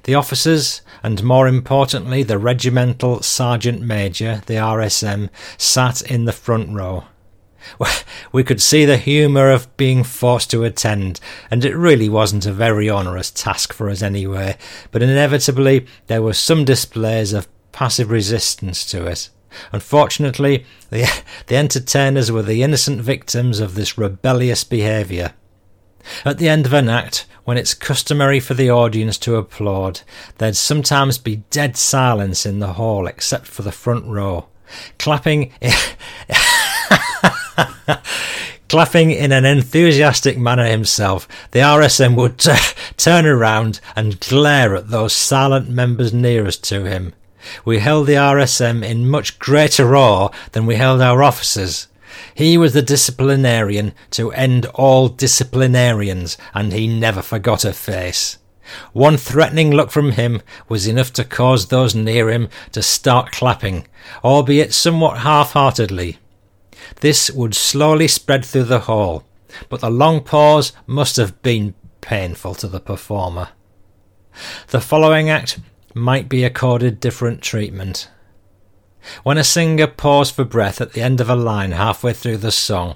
The 0.04 0.16
officers, 0.16 0.82
and 1.04 1.22
more 1.24 1.48
importantly 1.48 2.24
the 2.24 2.38
regimental 2.38 3.22
sergeant 3.22 3.82
major, 3.82 4.42
the 4.46 4.56
RSM, 4.56 5.30
sat 5.58 6.02
in 6.02 6.24
the 6.24 6.32
front 6.32 6.74
row. 6.74 7.04
We 8.32 8.44
could 8.44 8.62
see 8.62 8.86
the 8.86 8.98
humour 8.98 9.52
of 9.52 9.76
being 9.78 10.04
forced 10.04 10.52
to 10.52 10.64
attend, 10.64 11.20
and 11.52 11.64
it 11.64 11.76
really 11.76 12.10
wasn't 12.10 12.46
a 12.46 12.54
very 12.54 12.90
onerous 12.90 13.32
task 13.32 13.74
for 13.74 13.90
us 13.90 14.02
anyway, 14.02 14.58
but 14.92 15.04
inevitably 15.04 15.86
there 16.08 16.22
were 16.22 16.34
some 16.34 16.66
displays 16.66 17.34
of 17.34 17.48
passive 17.72 18.10
resistance 18.10 18.86
to 18.88 19.06
it. 19.06 19.30
Unfortunately, 19.72 20.66
the, 20.90 21.10
the 21.48 21.56
entertainers 21.56 22.32
were 22.32 22.42
the 22.42 22.64
innocent 22.64 23.02
victims 23.02 23.60
of 23.60 23.76
this 23.76 23.98
rebellious 23.98 24.64
behaviour. 24.64 25.34
At 26.26 26.38
the 26.38 26.50
end 26.50 26.66
of 26.66 26.74
an 26.74 26.90
act, 26.90 27.26
when 27.46 27.58
it's 27.58 27.74
customary 27.74 28.40
for 28.40 28.54
the 28.54 28.70
audience 28.70 29.18
to 29.20 29.36
applaud, 29.36 30.02
there'd 30.38 30.56
sometimes 30.56 31.18
be 31.18 31.44
dead 31.50 31.78
silence 31.78 32.46
in 32.46 32.60
the 32.60 32.74
hall 32.74 33.08
except 33.08 33.48
for 33.48 33.62
the 33.62 33.72
front 33.72 34.06
row. 34.06 34.48
Clapping. 34.98 35.52
Clapping 38.70 39.12
in 39.12 39.32
an 39.32 39.46
enthusiastic 39.46 40.38
manner 40.38 40.66
himself, 40.66 41.28
the 41.52 41.60
RSM 41.60 42.16
would 42.16 42.38
t- 42.40 42.54
turn 42.98 43.26
around 43.26 43.80
and 43.96 44.20
glare 44.20 44.76
at 44.76 44.90
those 44.90 45.14
silent 45.14 45.70
members 45.70 46.14
nearest 46.14 46.64
to 46.66 46.86
him. 46.86 47.14
We 47.66 47.80
held 47.80 48.08
the 48.08 48.14
RSM 48.14 48.84
in 48.84 49.10
much 49.10 49.38
greater 49.38 49.96
awe 49.96 50.30
than 50.54 50.66
we 50.66 50.76
held 50.76 51.02
our 51.02 51.22
officers. 51.22 51.88
He 52.34 52.58
was 52.58 52.74
the 52.74 52.82
disciplinarian 52.82 53.94
to 54.12 54.32
end 54.32 54.66
all 54.68 55.10
disciplinarians, 55.10 56.38
and 56.54 56.74
he 56.74 56.88
never 56.88 57.22
forgot 57.22 57.66
a 57.66 57.74
face. 57.74 58.38
One 58.94 59.18
threatening 59.18 59.72
look 59.72 59.92
from 59.92 60.12
him 60.12 60.42
was 60.70 60.88
enough 60.88 61.12
to 61.14 61.24
cause 61.24 61.68
those 61.68 61.94
near 61.94 62.30
him 62.30 62.50
to 62.72 62.82
start 62.82 63.32
clapping, 63.32 63.86
albeit 64.24 64.74
somewhat 64.74 65.20
half-heartedly. 65.20 66.18
This 67.02 67.30
would 67.32 67.56
slowly 67.56 68.08
spread 68.08 68.46
through 68.46 68.66
the 68.66 68.82
hall, 68.82 69.24
but 69.70 69.82
the 69.82 69.90
long 69.90 70.22
pause 70.22 70.74
must 70.88 71.18
have 71.18 71.42
been 71.42 71.76
painful 72.02 72.56
to 72.56 72.68
the 72.68 72.80
performer. 72.80 73.50
The 74.70 74.82
following 74.82 75.30
act 75.30 75.60
might 75.94 76.28
be 76.28 76.44
accorded 76.44 77.00
different 77.00 77.42
treatment. 77.42 78.10
When 79.24 79.38
a 79.38 79.44
singer 79.44 79.88
paused 79.88 80.34
for 80.34 80.44
breath 80.44 80.82
at 80.82 80.94
the 80.94 81.02
end 81.02 81.20
of 81.20 81.30
a 81.30 81.36
line 81.36 81.72
halfway 81.72 82.14
through 82.14 82.38
the 82.38 82.52
song, 82.52 82.96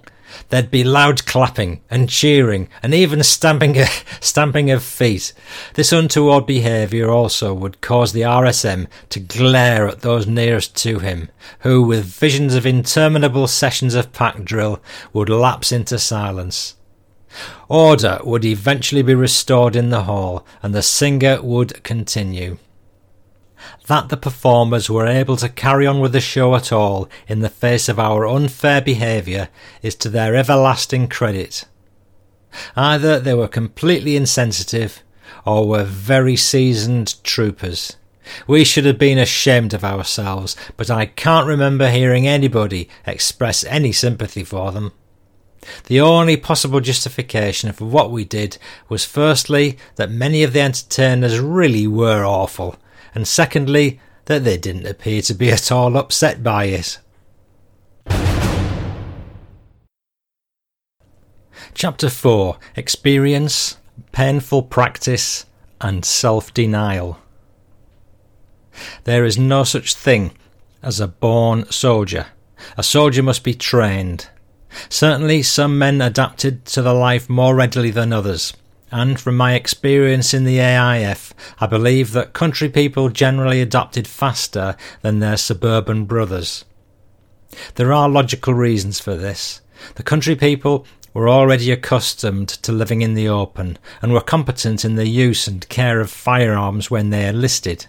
there'd 0.50 0.72
be 0.72 0.84
loud 0.84 1.26
clapping 1.26 1.82
and 1.90 2.10
cheering 2.10 2.70
and 2.84 2.94
even 2.94 3.24
stamping, 3.24 3.76
stamping 4.20 4.72
of 4.72 4.84
feet. 4.84 5.34
This 5.74 5.92
untoward 5.92 6.46
behaviour 6.46 7.10
also 7.10 7.54
would 7.54 7.82
cause 7.82 8.14
the 8.14 8.22
RSM 8.22 8.88
to 9.10 9.20
glare 9.20 9.88
at 9.88 10.02
those 10.02 10.28
nearest 10.28 10.76
to 10.78 11.00
him, 11.00 11.30
who, 11.60 11.84
with 11.84 12.06
visions 12.06 12.56
of 12.56 12.66
interminable 12.66 13.48
sessions 13.48 13.96
of 13.96 14.14
pack 14.14 14.44
drill, 14.44 14.82
would 15.14 15.30
lapse 15.30 15.72
into 15.72 16.00
silence. 16.00 16.76
Order 17.70 18.20
would 18.24 18.46
eventually 18.46 19.02
be 19.02 19.16
restored 19.16 19.76
in 19.76 19.90
the 19.90 20.04
hall, 20.04 20.46
and 20.64 20.74
the 20.74 20.82
singer 20.82 21.42
would 21.42 21.84
continue 21.84 22.58
that 23.88 24.10
the 24.10 24.18
performers 24.18 24.90
were 24.90 25.08
able 25.08 25.38
to 25.38 25.50
carry 25.50 25.88
on 25.88 26.00
with 26.00 26.12
the 26.12 26.22
show 26.22 26.56
at 26.56 26.72
all 26.72 27.10
in 27.28 27.40
the 27.40 27.50
face 27.50 27.90
of 27.90 28.00
our 28.00 28.28
unfair 28.28 28.82
behaviour 28.82 29.50
is 29.82 29.96
to 29.96 30.10
their 30.10 30.36
everlasting 30.36 31.08
credit. 31.08 31.66
Either 32.76 33.20
they 33.20 33.34
were 33.34 33.48
completely 33.48 34.16
insensitive 34.16 35.04
or 35.46 35.68
were 35.68 35.84
very 35.84 36.36
seasoned 36.36 37.22
troopers. 37.24 37.96
We 38.46 38.64
should 38.64 38.86
have 38.86 38.98
been 38.98 39.18
ashamed 39.18 39.74
of 39.74 39.84
ourselves, 39.84 40.56
but 40.76 40.90
I 40.90 41.06
can't 41.06 41.48
remember 41.48 41.90
hearing 41.90 42.28
anybody 42.28 42.90
express 43.06 43.64
any 43.64 43.92
sympathy 43.92 44.44
for 44.44 44.72
them. 44.72 44.92
The 45.86 46.02
only 46.02 46.38
possible 46.38 46.80
justification 46.80 47.72
for 47.72 47.86
what 47.86 48.12
we 48.12 48.26
did 48.26 48.58
was 48.90 49.06
firstly 49.06 49.78
that 49.96 50.12
many 50.12 50.44
of 50.44 50.54
the 50.54 50.62
entertainers 50.62 51.40
really 51.40 51.88
were 51.88 52.24
awful, 52.24 52.76
and 53.14 53.28
secondly, 53.28 54.00
that 54.26 54.44
they 54.44 54.58
didn't 54.58 54.86
appear 54.86 55.22
to 55.22 55.34
be 55.34 55.50
at 55.50 55.72
all 55.72 55.98
upset 55.98 56.44
by 56.44 56.66
it. 56.66 57.00
Chapter 61.74 62.10
4 62.10 62.58
Experience, 62.76 63.78
Painful 64.12 64.64
Practice, 64.64 65.46
and 65.80 66.04
Self 66.04 66.54
Denial. 66.54 67.20
There 69.06 69.26
is 69.26 69.38
no 69.38 69.64
such 69.64 69.96
thing 69.96 70.34
as 70.84 71.00
a 71.00 71.08
born 71.08 71.70
soldier. 71.72 72.28
A 72.78 72.84
soldier 72.84 73.24
must 73.24 73.44
be 73.44 73.54
trained. 73.54 74.30
Certainly, 74.90 75.44
some 75.44 75.78
men 75.78 76.02
adapted 76.02 76.66
to 76.66 76.82
the 76.82 76.94
life 76.94 77.30
more 77.30 77.56
readily 77.56 77.92
than 77.92 78.12
others 78.12 78.54
and 78.92 79.20
from 79.20 79.36
my 79.36 79.54
experience 79.54 80.34
in 80.34 80.44
the 80.44 80.60
AIF, 80.60 81.34
I 81.60 81.68
believe 81.68 82.14
that 82.14 82.34
country 82.34 82.70
people 82.70 83.10
generally 83.10 83.62
adopted 83.62 84.08
faster 84.08 84.76
than 85.02 85.20
their 85.20 85.38
suburban 85.38 86.06
brothers. 86.06 86.66
There 87.76 87.94
are 87.94 88.10
logical 88.10 88.54
reasons 88.54 89.00
for 89.00 89.16
this. 89.16 89.62
The 89.96 90.04
country 90.04 90.36
people 90.36 90.86
were 91.14 91.30
already 91.30 91.72
accustomed 91.72 92.48
to 92.50 92.72
living 92.72 93.02
in 93.02 93.14
the 93.14 93.28
open 93.28 93.78
and 94.02 94.14
were 94.14 94.22
competent 94.22 94.86
in 94.86 94.96
the 94.96 95.08
use 95.08 95.48
and 95.48 95.68
care 95.70 96.00
of 96.00 96.12
firearms 96.12 96.92
when 96.92 97.10
they 97.10 97.28
enlisted. 97.28 97.88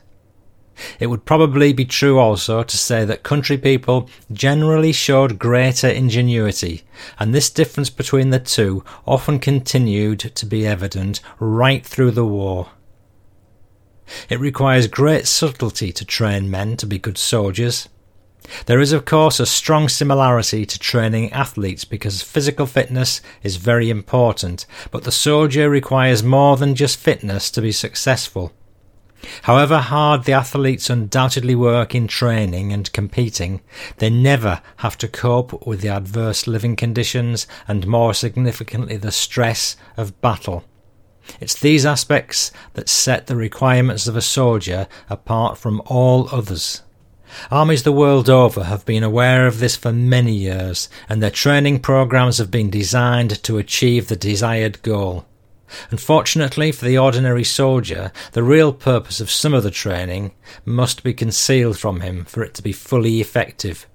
It 1.01 1.09
would 1.09 1.25
probably 1.25 1.73
be 1.73 1.85
true 1.85 2.19
also 2.19 2.63
to 2.63 2.77
say 2.77 3.05
that 3.05 3.23
country 3.23 3.59
people 3.59 4.09
generally 4.33 4.93
showed 4.93 5.39
greater 5.39 5.89
ingenuity, 5.89 6.83
and 7.19 7.35
this 7.35 7.51
difference 7.51 7.91
between 7.91 8.31
the 8.31 8.39
two 8.39 8.85
often 9.07 9.39
continued 9.39 10.21
to 10.21 10.47
be 10.47 10.67
evident 10.67 11.21
right 11.39 11.85
through 11.85 12.13
the 12.13 12.25
war. 12.25 12.69
It 14.29 14.41
requires 14.41 14.87
great 14.87 15.27
subtlety 15.27 15.93
to 15.93 16.05
train 16.05 16.51
men 16.51 16.77
to 16.79 16.87
be 16.87 16.99
good 16.99 17.19
soldiers. 17.19 17.89
There 18.67 18.81
is, 18.81 18.93
of 18.93 19.05
course, 19.05 19.41
a 19.41 19.47
strong 19.47 19.89
similarity 19.89 20.65
to 20.65 20.79
training 20.79 21.33
athletes 21.33 21.85
because 21.85 22.23
physical 22.23 22.67
fitness 22.67 23.21
is 23.43 23.57
very 23.57 23.91
important, 23.91 24.65
but 24.91 25.05
the 25.05 25.13
soldier 25.13 25.69
requires 25.69 26.23
more 26.23 26.57
than 26.57 26.75
just 26.75 26.99
fitness 26.99 27.51
to 27.51 27.61
be 27.61 27.73
successful. 27.73 28.53
However 29.43 29.79
hard 29.79 30.25
the 30.25 30.33
athletes 30.33 30.89
undoubtedly 30.89 31.55
work 31.55 31.95
in 31.95 32.07
training 32.07 32.73
and 32.73 32.93
competing, 32.93 33.61
they 33.97 34.11
never 34.11 34.63
have 34.79 34.97
to 34.99 35.09
cope 35.09 35.67
with 35.67 35.81
the 35.81 35.89
adverse 35.89 36.47
living 36.47 36.77
conditions 36.77 37.47
and, 37.67 37.87
more 37.87 38.15
significantly, 38.15 38.97
the 38.97 39.13
stress 39.13 39.77
of 39.97 40.21
battle. 40.21 40.65
It's 41.41 41.59
these 41.59 41.85
aspects 41.85 42.53
that 42.75 42.89
set 42.89 43.27
the 43.27 43.37
requirements 43.37 44.07
of 44.07 44.17
a 44.17 44.23
soldier 44.23 44.89
apart 45.11 45.59
from 45.59 45.83
all 45.87 46.29
others. 46.33 46.83
Armies 47.51 47.83
the 47.83 47.93
world 47.93 48.31
over 48.31 48.65
have 48.65 48.87
been 48.87 49.03
aware 49.03 49.47
of 49.47 49.59
this 49.59 49.77
for 49.77 49.93
many 49.93 50.33
years, 50.33 50.89
and 51.09 51.23
their 51.23 51.31
training 51.31 51.81
programs 51.81 52.39
have 52.39 52.51
been 52.51 52.71
designed 52.71 53.43
to 53.43 53.59
achieve 53.59 54.09
the 54.09 54.17
desired 54.17 54.81
goal. 54.83 55.27
Unfortunately 55.91 56.73
for 56.73 56.85
the 56.85 56.99
ordinary 56.99 57.45
soldier, 57.45 58.13
the 58.33 58.43
real 58.43 58.73
purpose 58.73 59.21
of 59.21 59.31
some 59.31 59.55
of 59.55 59.63
the 59.63 59.71
training 59.71 60.33
must 60.65 61.03
be 61.03 61.15
concealed 61.15 61.79
from 61.79 62.01
him 62.01 62.25
for 62.25 62.43
it 62.43 62.55
to 62.55 62.63
be 62.63 62.73
fully 62.73 63.21
effective. 63.21 63.87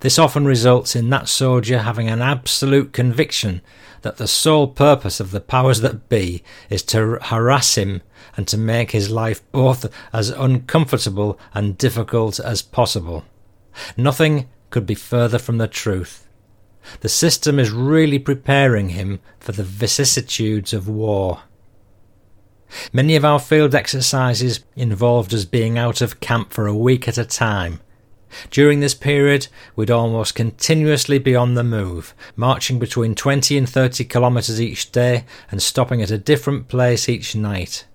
This 0.00 0.18
often 0.18 0.44
results 0.44 0.94
in 0.96 1.08
that 1.10 1.28
soldier 1.28 1.80
having 1.80 2.08
an 2.08 2.20
absolute 2.20 2.92
conviction 2.92 3.62
that 4.02 4.16
the 4.16 4.28
sole 4.28 4.68
purpose 4.68 5.20
of 5.20 5.30
the 5.30 5.40
powers 5.40 5.80
that 5.80 6.08
be 6.08 6.42
is 6.70 6.82
to 6.84 7.18
harass 7.22 7.76
him 7.76 8.02
and 8.36 8.46
to 8.48 8.58
make 8.58 8.90
his 8.92 9.10
life 9.10 9.40
both 9.52 9.86
as 10.12 10.30
uncomfortable 10.30 11.38
and 11.54 11.78
difficult 11.78 12.38
as 12.38 12.62
possible. 12.62 13.24
Nothing 13.96 14.48
could 14.70 14.86
be 14.86 14.94
further 14.94 15.38
from 15.38 15.58
the 15.58 15.68
truth. 15.68 16.27
The 17.00 17.08
system 17.08 17.58
is 17.58 17.70
really 17.70 18.18
preparing 18.18 18.90
him 18.90 19.20
for 19.40 19.52
the 19.52 19.64
vicissitudes 19.64 20.72
of 20.72 20.88
war. 20.88 21.42
Many 22.92 23.16
of 23.16 23.24
our 23.24 23.40
field 23.40 23.74
exercises 23.74 24.60
involved 24.76 25.32
us 25.32 25.44
being 25.44 25.78
out 25.78 26.00
of 26.00 26.20
camp 26.20 26.52
for 26.52 26.66
a 26.66 26.76
week 26.76 27.08
at 27.08 27.16
a 27.16 27.24
time, 27.24 27.80
during 28.50 28.80
this 28.80 28.94
period, 28.94 29.48
we'd 29.74 29.90
almost 29.90 30.34
continuously 30.34 31.18
be 31.18 31.34
on 31.34 31.54
the 31.54 31.64
move, 31.64 32.14
marching 32.36 32.78
between 32.78 33.14
20 33.14 33.56
and 33.56 33.68
30 33.68 34.04
kilometres 34.04 34.60
each 34.60 34.92
day 34.92 35.24
and 35.50 35.62
stopping 35.62 36.02
at 36.02 36.10
a 36.10 36.18
different 36.18 36.68
place 36.68 37.08
each 37.08 37.34
night. 37.34 37.86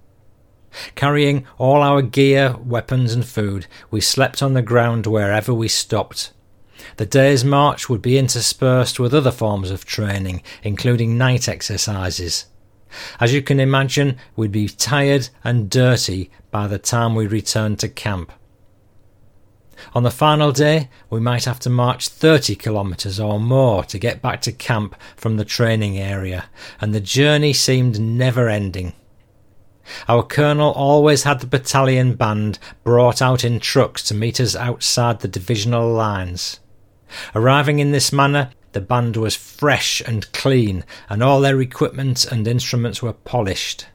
Carrying 0.96 1.46
all 1.60 1.84
our 1.84 2.02
gear, 2.02 2.56
weapons, 2.58 3.14
and 3.14 3.26
food, 3.26 3.68
we 3.92 4.02
slept 4.02 4.42
on 4.42 4.54
the 4.54 4.64
ground 4.64 5.06
wherever 5.06 5.54
we 5.54 5.68
stopped. 5.68 6.32
The 6.98 7.06
day's 7.06 7.44
march 7.44 7.90
would 7.90 8.02
be 8.02 8.18
interspersed 8.18 9.00
with 9.00 9.14
other 9.14 9.32
forms 9.32 9.72
of 9.72 9.86
training, 9.86 10.44
including 10.62 11.18
night 11.18 11.48
exercises. 11.50 12.46
As 13.20 13.34
you 13.34 13.42
can 13.42 13.60
imagine, 13.60 14.18
we'd 14.36 14.52
be 14.52 14.70
tired 14.70 15.30
and 15.44 15.70
dirty 15.70 16.30
by 16.52 16.68
the 16.68 16.78
time 16.78 17.16
we 17.16 17.26
returned 17.26 17.80
to 17.80 17.90
camp. 17.90 18.32
On 19.96 20.04
the 20.04 20.12
final 20.12 20.52
day, 20.52 20.90
we 21.10 21.20
might 21.20 21.46
have 21.46 21.60
to 21.62 21.70
march 21.70 22.08
30 22.08 22.56
kilometres 22.56 23.20
or 23.20 23.40
more 23.40 23.84
to 23.86 23.98
get 23.98 24.22
back 24.22 24.42
to 24.44 24.52
camp 24.52 24.96
from 25.16 25.38
the 25.38 25.46
training 25.46 25.98
area, 25.98 26.46
and 26.80 26.94
the 26.94 27.02
journey 27.02 27.54
seemed 27.54 28.00
never 28.00 28.50
ending. 28.50 28.94
Our 30.08 30.24
colonel 30.24 30.72
always 30.72 31.24
had 31.24 31.42
the 31.42 31.48
battalion 31.48 32.16
band 32.16 32.60
brought 32.84 33.22
out 33.22 33.44
in 33.44 33.60
trucks 33.60 34.04
to 34.04 34.14
meet 34.14 34.40
us 34.40 34.56
outside 34.56 35.20
the 35.20 35.28
divisional 35.28 35.92
lines. 35.92 36.60
Arriving 37.36 37.80
in 37.80 37.92
this 37.92 38.12
manner, 38.12 38.52
the 38.74 38.82
band 38.82 39.18
was 39.18 39.36
fresh 39.36 40.02
and 40.02 40.32
clean, 40.34 40.84
and 41.10 41.22
all 41.22 41.42
their 41.42 41.62
equipment 41.62 42.26
and 42.26 42.48
instruments 42.48 43.02
were 43.02 43.14
polished. 43.14 43.86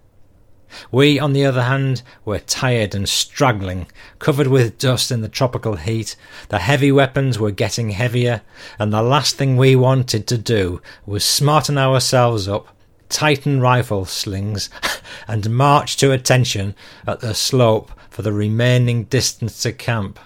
We, 0.91 1.19
on 1.19 1.33
the 1.33 1.45
other 1.45 1.63
hand, 1.63 2.03
were 2.25 2.39
tired 2.39 2.95
and 2.95 3.09
struggling, 3.09 3.87
covered 4.19 4.47
with 4.47 4.79
dust 4.79 5.11
in 5.11 5.23
the 5.23 5.29
tropical 5.29 5.77
heat. 5.77 6.15
The 6.49 6.59
heavy 6.59 6.93
weapons 6.93 7.39
were 7.39 7.51
getting 7.51 7.91
heavier, 7.91 8.43
and 8.79 8.93
the 8.93 9.03
last 9.03 9.37
thing 9.37 9.57
we 9.57 9.75
wanted 9.75 10.27
to 10.27 10.39
do 10.39 10.81
was 11.07 11.25
smarten 11.25 11.79
ourselves 11.79 12.47
up, 12.47 12.69
tighten 13.09 13.61
rifle 13.61 14.05
slings, 14.05 14.69
and 15.29 15.51
march 15.51 15.97
to 15.97 16.13
attention 16.13 16.75
at 17.07 17.21
the 17.21 17.35
slope 17.35 17.91
for 18.11 18.23
the 18.23 18.33
remaining 18.33 19.05
distance 19.05 19.63
to 19.63 19.73
camp. 19.73 20.19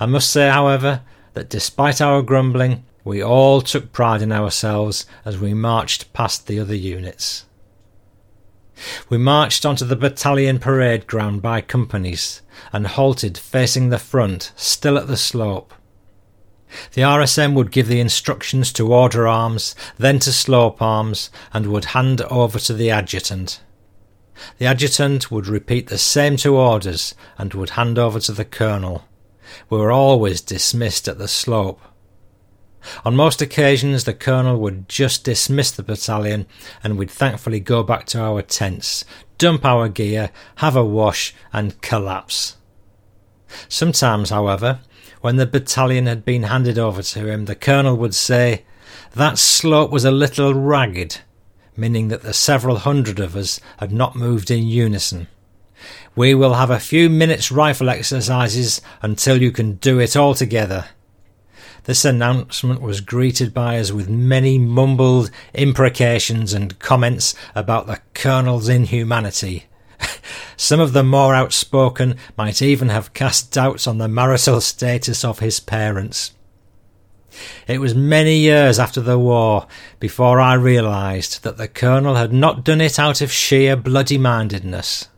I 0.00 0.06
must 0.06 0.30
say, 0.30 0.48
however, 0.48 1.02
that 1.36 1.50
despite 1.50 2.00
our 2.00 2.22
grumbling, 2.22 2.82
we 3.04 3.22
all 3.22 3.60
took 3.60 3.92
pride 3.92 4.22
in 4.22 4.32
ourselves 4.32 5.04
as 5.22 5.38
we 5.38 5.52
marched 5.52 6.10
past 6.14 6.46
the 6.46 6.58
other 6.58 6.74
units. 6.74 7.44
We 9.10 9.18
marched 9.18 9.66
onto 9.66 9.84
the 9.84 9.96
battalion 9.96 10.58
parade 10.58 11.06
ground 11.06 11.42
by 11.42 11.60
companies 11.60 12.40
and 12.72 12.86
halted 12.86 13.36
facing 13.36 13.90
the 13.90 13.98
front, 13.98 14.50
still 14.56 14.96
at 14.96 15.08
the 15.08 15.16
slope. 15.16 15.74
The 16.94 17.02
RSM 17.02 17.52
would 17.52 17.70
give 17.70 17.86
the 17.86 18.00
instructions 18.00 18.72
to 18.72 18.94
order 18.94 19.28
arms, 19.28 19.74
then 19.98 20.18
to 20.20 20.32
slope 20.32 20.80
arms, 20.80 21.30
and 21.52 21.66
would 21.66 21.86
hand 21.96 22.22
over 22.22 22.58
to 22.60 22.72
the 22.72 22.90
adjutant. 22.90 23.60
The 24.56 24.66
adjutant 24.66 25.30
would 25.30 25.48
repeat 25.48 25.88
the 25.88 25.98
same 25.98 26.38
two 26.38 26.56
orders 26.56 27.14
and 27.36 27.52
would 27.52 27.70
hand 27.70 27.98
over 27.98 28.20
to 28.20 28.32
the 28.32 28.46
colonel. 28.46 29.04
We 29.70 29.78
were 29.78 29.92
always 29.92 30.40
dismissed 30.40 31.08
at 31.08 31.18
the 31.18 31.28
slope. 31.28 31.80
On 33.04 33.16
most 33.16 33.42
occasions, 33.42 34.04
the 34.04 34.14
colonel 34.14 34.58
would 34.58 34.88
just 34.88 35.24
dismiss 35.24 35.70
the 35.70 35.82
battalion 35.82 36.46
and 36.82 36.96
we'd 36.96 37.10
thankfully 37.10 37.60
go 37.60 37.82
back 37.82 38.06
to 38.06 38.20
our 38.20 38.42
tents, 38.42 39.04
dump 39.38 39.64
our 39.64 39.88
gear, 39.88 40.30
have 40.56 40.76
a 40.76 40.84
wash, 40.84 41.34
and 41.52 41.80
collapse. 41.82 42.56
Sometimes, 43.68 44.30
however, 44.30 44.80
when 45.20 45.36
the 45.36 45.46
battalion 45.46 46.06
had 46.06 46.24
been 46.24 46.44
handed 46.44 46.78
over 46.78 47.02
to 47.02 47.26
him, 47.26 47.46
the 47.46 47.54
colonel 47.54 47.96
would 47.96 48.14
say, 48.14 48.64
That 49.14 49.38
slope 49.38 49.90
was 49.90 50.04
a 50.04 50.10
little 50.10 50.54
ragged, 50.54 51.20
meaning 51.76 52.08
that 52.08 52.22
the 52.22 52.32
several 52.32 52.78
hundred 52.78 53.18
of 53.18 53.36
us 53.36 53.60
had 53.78 53.92
not 53.92 54.16
moved 54.16 54.50
in 54.50 54.66
unison. 54.66 55.26
We 56.16 56.34
will 56.34 56.54
have 56.54 56.70
a 56.70 56.80
few 56.80 57.10
minutes' 57.10 57.52
rifle 57.52 57.90
exercises 57.90 58.80
until 59.02 59.42
you 59.42 59.52
can 59.52 59.74
do 59.74 59.98
it 59.98 60.16
all 60.16 60.34
together. 60.34 60.86
This 61.84 62.06
announcement 62.06 62.80
was 62.80 63.02
greeted 63.02 63.52
by 63.52 63.78
us 63.78 63.92
with 63.92 64.08
many 64.08 64.58
mumbled 64.58 65.30
imprecations 65.52 66.54
and 66.54 66.78
comments 66.78 67.34
about 67.54 67.86
the 67.86 68.00
Colonel's 68.14 68.68
inhumanity. 68.68 69.66
Some 70.56 70.80
of 70.80 70.94
the 70.94 71.04
more 71.04 71.34
outspoken 71.34 72.16
might 72.34 72.62
even 72.62 72.88
have 72.88 73.12
cast 73.12 73.52
doubts 73.52 73.86
on 73.86 73.98
the 73.98 74.08
marital 74.08 74.62
status 74.62 75.22
of 75.22 75.40
his 75.40 75.60
parents. 75.60 76.32
It 77.68 77.78
was 77.78 77.94
many 77.94 78.38
years 78.38 78.78
after 78.78 79.02
the 79.02 79.18
war 79.18 79.66
before 80.00 80.40
I 80.40 80.54
realised 80.54 81.42
that 81.42 81.58
the 81.58 81.68
Colonel 81.68 82.14
had 82.14 82.32
not 82.32 82.64
done 82.64 82.80
it 82.80 82.98
out 82.98 83.20
of 83.20 83.30
sheer 83.30 83.76
bloody 83.76 84.16
mindedness. 84.16 85.08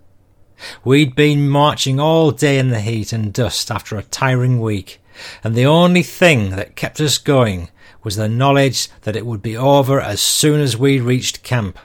We'd 0.85 1.15
been 1.15 1.49
marching 1.49 2.01
all 2.01 2.31
day 2.31 2.59
in 2.59 2.71
the 2.71 2.81
heat 2.81 3.13
and 3.13 3.33
dust 3.33 3.71
after 3.71 3.97
a 3.97 4.03
tiring 4.03 4.61
week, 4.61 5.01
and 5.45 5.55
the 5.55 5.67
only 5.67 6.03
thing 6.03 6.51
that 6.51 6.77
kept 6.77 7.01
us 7.01 7.19
going 7.19 7.69
was 8.03 8.17
the 8.17 8.29
knowledge 8.29 8.89
that 9.03 9.17
it 9.17 9.27
would 9.27 9.43
be 9.43 9.57
over 9.57 10.01
as 10.01 10.21
soon 10.21 10.61
as 10.61 10.77
we 10.77 11.01
reached 11.01 11.43
camp. 11.43 11.79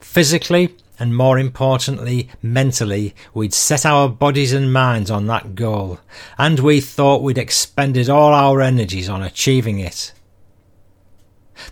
Physically, 0.00 0.76
and 0.98 1.16
more 1.16 1.38
importantly, 1.38 2.28
mentally, 2.40 3.14
we'd 3.32 3.52
set 3.52 3.84
our 3.84 4.08
bodies 4.08 4.52
and 4.52 4.72
minds 4.72 5.10
on 5.10 5.26
that 5.26 5.54
goal, 5.54 5.98
and 6.38 6.60
we 6.60 6.80
thought 6.80 7.22
we'd 7.22 7.38
expended 7.38 8.08
all 8.08 8.32
our 8.32 8.60
energies 8.60 9.08
on 9.08 9.22
achieving 9.22 9.80
it. 9.80 10.12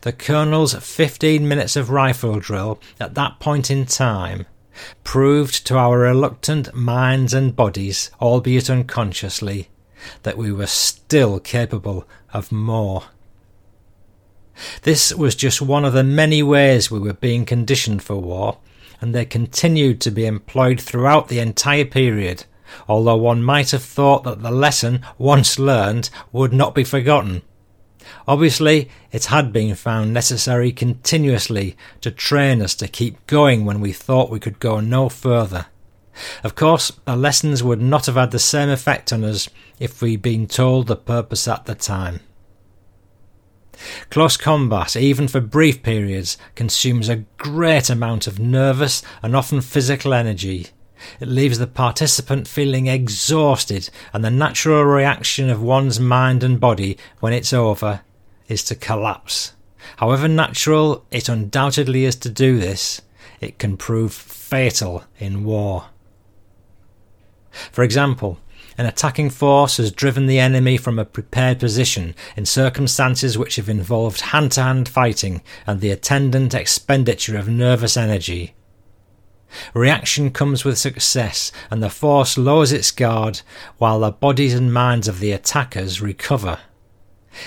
The 0.03 0.13
Colonel's 0.13 0.75
15 0.75 1.47
minutes 1.47 1.77
of 1.77 1.91
rifle 1.91 2.41
drill 2.41 2.81
at 3.01 3.15
that 3.15 3.41
point 3.41 3.71
in 3.71 3.87
time 3.87 4.47
proved 5.05 5.67
to 5.67 5.77
our 5.77 5.99
reluctant 5.99 6.75
minds 6.75 7.35
and 7.35 7.55
bodies, 7.55 8.11
albeit 8.21 8.71
unconsciously, 8.71 9.69
that 10.23 10.37
we 10.37 10.53
were 10.53 10.67
still 10.67 11.39
capable 11.41 12.07
of 12.33 12.53
more. 12.53 13.05
This 14.83 15.15
was 15.15 15.35
just 15.35 15.63
one 15.63 15.85
of 15.85 15.93
the 15.93 16.05
many 16.05 16.43
ways 16.43 16.91
we 16.91 16.99
were 16.99 17.15
being 17.15 17.45
conditioned 17.45 18.03
for 18.03 18.17
war, 18.17 18.59
and 19.01 19.15
they 19.15 19.25
continued 19.25 20.01
to 20.03 20.11
be 20.11 20.27
employed 20.27 20.81
throughout 20.81 21.29
the 21.29 21.41
entire 21.41 21.85
period, 21.85 22.45
although 22.89 23.17
one 23.17 23.43
might 23.43 23.71
have 23.71 23.83
thought 23.83 24.25
that 24.25 24.43
the 24.43 24.51
lesson 24.51 25.05
once 25.19 25.59
learned 25.59 26.11
would 26.31 26.53
not 26.53 26.75
be 26.75 26.85
forgotten. 26.85 27.43
Obviously, 28.27 28.89
it 29.11 29.27
had 29.27 29.53
been 29.53 29.75
found 29.75 30.13
necessary 30.13 30.73
continuously 30.73 31.77
to 32.01 32.11
train 32.11 32.63
us 32.63 32.75
to 32.77 32.89
keep 32.89 33.27
going 33.27 33.65
when 33.65 33.81
we 33.81 33.93
thought 33.93 34.31
we 34.31 34.41
could 34.41 34.61
go 34.61 34.81
no 34.81 35.09
further. 35.09 35.67
Of 36.45 36.55
course, 36.55 36.93
the 37.07 37.17
lessons 37.17 37.63
would 37.63 37.81
not 37.81 38.07
have 38.07 38.17
had 38.17 38.31
the 38.31 38.39
same 38.39 38.69
effect 38.69 39.13
on 39.13 39.25
us 39.25 39.49
if 39.79 40.03
we'd 40.03 40.23
been 40.23 40.47
told 40.47 40.87
the 40.87 40.97
purpose 40.97 41.49
at 41.49 41.65
the 41.65 41.75
time. 41.75 42.21
Close 44.11 44.37
combat, 44.37 44.95
even 44.95 45.27
for 45.27 45.41
brief 45.41 45.83
periods, 45.83 46.37
consumes 46.55 47.09
a 47.09 47.25
great 47.39 47.89
amount 47.91 48.27
of 48.27 48.39
nervous 48.39 49.03
and 49.23 49.35
often 49.35 49.61
physical 49.61 50.13
energy. 50.15 50.69
It 51.21 51.29
leaves 51.29 51.59
the 51.59 51.67
participant 51.67 52.47
feeling 52.49 52.87
exhausted, 52.87 53.91
and 54.13 54.25
the 54.25 54.31
natural 54.31 54.85
reaction 54.85 55.51
of 55.51 55.63
one's 55.63 55.99
mind 55.99 56.43
and 56.43 56.61
body 56.61 56.97
when 57.21 57.33
it's 57.33 57.53
over 57.53 58.03
is 58.49 58.63
to 58.65 58.75
collapse. 58.75 59.55
However 59.97 60.29
natural 60.29 61.05
it 61.11 61.29
undoubtedly 61.29 62.05
is 62.05 62.17
to 62.17 62.29
do 62.29 62.59
this, 62.59 63.03
it 63.41 63.59
can 63.59 63.77
prove 63.77 64.13
fatal 64.13 65.05
in 65.19 65.45
war. 65.45 65.87
For 67.51 67.83
example, 67.83 68.39
An 68.79 68.87
attacking 68.87 69.31
force 69.31 69.77
has 69.77 69.93
driven 69.93 70.27
the 70.27 70.39
enemy 70.39 70.77
from 70.77 70.99
a 70.99 71.05
prepared 71.05 71.61
position 71.61 72.15
in 72.37 72.47
circumstances 72.47 73.37
which 73.37 73.57
have 73.57 73.69
involved 73.69 74.21
hand 74.21 74.53
to 74.53 74.63
hand 74.63 74.89
fighting 74.89 75.43
and 75.67 75.81
the 75.81 75.91
attendant 75.91 76.55
expenditure 76.55 77.37
of 77.37 77.49
nervous 77.49 77.97
energy. 77.97 78.55
Reaction 79.75 80.31
comes 80.31 80.65
with 80.65 80.79
success, 80.79 81.53
and 81.71 81.83
the 81.83 81.91
force 81.91 82.39
lowers 82.39 82.73
its 82.73 82.91
guard 82.91 83.43
while 83.79 84.01
the 84.01 84.11
bodies 84.11 84.55
and 84.55 84.73
minds 84.73 85.09
of 85.09 85.21
the 85.21 85.33
attackers 85.33 86.01
recover. 86.01 86.59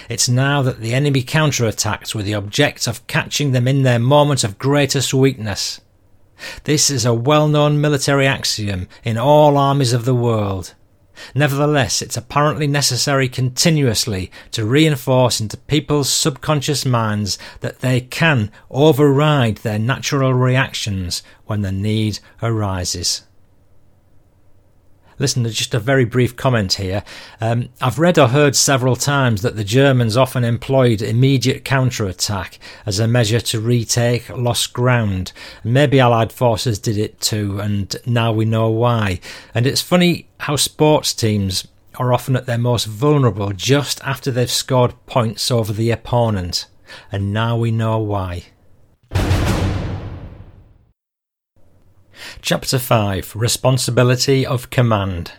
It's 0.09 0.27
now 0.27 0.61
that 0.63 0.79
the 0.79 0.93
enemy 0.93 1.23
counterattacks 1.23 2.15
with 2.15 2.25
the 2.25 2.33
object 2.33 2.87
of 2.87 3.05
catching 3.07 3.51
them 3.51 3.67
in 3.67 3.83
their 3.83 3.99
moment 3.99 4.43
of 4.43 4.57
greatest 4.57 5.13
weakness. 5.13 5.81
This 6.63 6.89
is 6.89 7.05
a 7.05 7.13
well 7.13 7.47
known 7.47 7.79
military 7.79 8.27
axiom 8.27 8.87
in 9.03 9.17
all 9.17 9.57
armies 9.57 9.93
of 9.93 10.05
the 10.05 10.15
world. 10.15 10.73
Nevertheless, 11.33 12.01
it's 12.01 12.17
apparently 12.17 12.67
necessary 12.67 13.29
continuously 13.29 14.31
to 14.51 14.65
reinforce 14.65 15.39
into 15.39 15.57
people's 15.57 16.11
subconscious 16.11 16.85
minds 16.85 17.37
that 17.61 17.79
they 17.79 18.01
can 18.01 18.51
override 18.69 19.57
their 19.57 19.79
natural 19.79 20.33
reactions 20.33 21.23
when 21.45 21.61
the 21.61 21.71
need 21.71 22.19
arises. 22.41 23.23
Listen 25.17 25.43
to 25.43 25.49
just 25.49 25.73
a 25.73 25.79
very 25.79 26.05
brief 26.05 26.35
comment 26.35 26.73
here. 26.73 27.03
Um, 27.39 27.69
I've 27.81 27.99
read 27.99 28.19
or 28.19 28.27
heard 28.27 28.55
several 28.55 28.95
times 28.95 29.41
that 29.41 29.55
the 29.55 29.63
Germans 29.63 30.17
often 30.17 30.43
employed 30.43 31.01
immediate 31.01 31.63
counterattack 31.63 32.59
as 32.85 32.99
a 32.99 33.07
measure 33.07 33.39
to 33.39 33.61
retake 33.61 34.29
lost 34.29 34.73
ground. 34.73 35.31
Maybe 35.63 35.99
Allied 35.99 36.31
forces 36.31 36.79
did 36.79 36.97
it 36.97 37.21
too, 37.21 37.59
and 37.59 37.95
now 38.05 38.33
we 38.33 38.45
know 38.45 38.69
why. 38.69 39.19
And 39.53 39.65
it's 39.65 39.81
funny 39.81 40.27
how 40.41 40.57
sports 40.57 41.13
teams 41.13 41.67
are 41.97 42.13
often 42.13 42.35
at 42.35 42.45
their 42.45 42.57
most 42.57 42.85
vulnerable 42.85 43.51
just 43.53 44.01
after 44.01 44.31
they've 44.31 44.51
scored 44.51 44.93
points 45.05 45.49
over 45.49 45.71
the 45.71 45.91
opponent. 45.91 46.67
And 47.11 47.33
now 47.33 47.57
we 47.57 47.71
know 47.71 47.97
why. 47.99 48.43
Chapter 52.47 52.77
5 52.77 53.35
Responsibility 53.35 54.45
of 54.45 54.69
Command. 54.69 55.31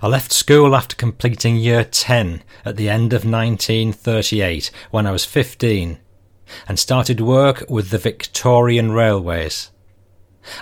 I 0.00 0.06
left 0.06 0.30
school 0.30 0.76
after 0.76 0.94
completing 0.94 1.56
year 1.56 1.82
10 1.82 2.44
at 2.64 2.76
the 2.76 2.88
end 2.88 3.12
of 3.12 3.24
1938 3.24 4.70
when 4.92 5.04
I 5.04 5.10
was 5.10 5.24
15 5.24 5.98
and 6.68 6.78
started 6.78 7.20
work 7.20 7.64
with 7.68 7.90
the 7.90 7.98
Victorian 7.98 8.92
Railways. 8.92 9.72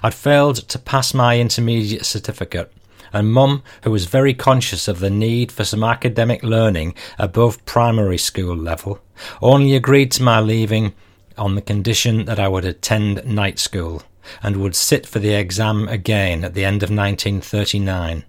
I'd 0.03 0.15
failed 0.15 0.57
to 0.71 0.79
pass 0.79 1.13
my 1.13 1.39
intermediate 1.39 2.07
certificate 2.07 2.73
and 3.13 3.31
Mum, 3.31 3.63
who 3.85 3.91
was 3.91 4.07
very 4.07 4.33
conscious 4.33 4.89
of 4.89 5.01
the 5.01 5.11
need 5.11 5.53
for 5.53 5.65
some 5.65 5.85
academic 5.85 6.43
learning 6.43 6.95
above 7.19 7.67
primary 7.67 8.17
school 8.17 8.57
level, 8.57 8.99
only 9.43 9.75
agreed 9.75 10.11
to 10.13 10.23
my 10.23 10.41
leaving 10.41 10.95
on 11.37 11.55
the 11.55 11.61
condition 11.61 12.25
that 12.25 12.41
I 12.41 12.49
would 12.49 12.65
attend 12.65 13.27
night 13.27 13.59
school 13.59 14.05
and 14.43 14.57
would 14.57 14.77
sit 14.77 15.07
for 15.07 15.19
the 15.19 15.35
exam 15.35 15.89
again 15.89 16.45
at 16.45 16.55
the 16.55 16.65
end 16.65 16.83
of 16.83 16.91
1939. 16.91 18.25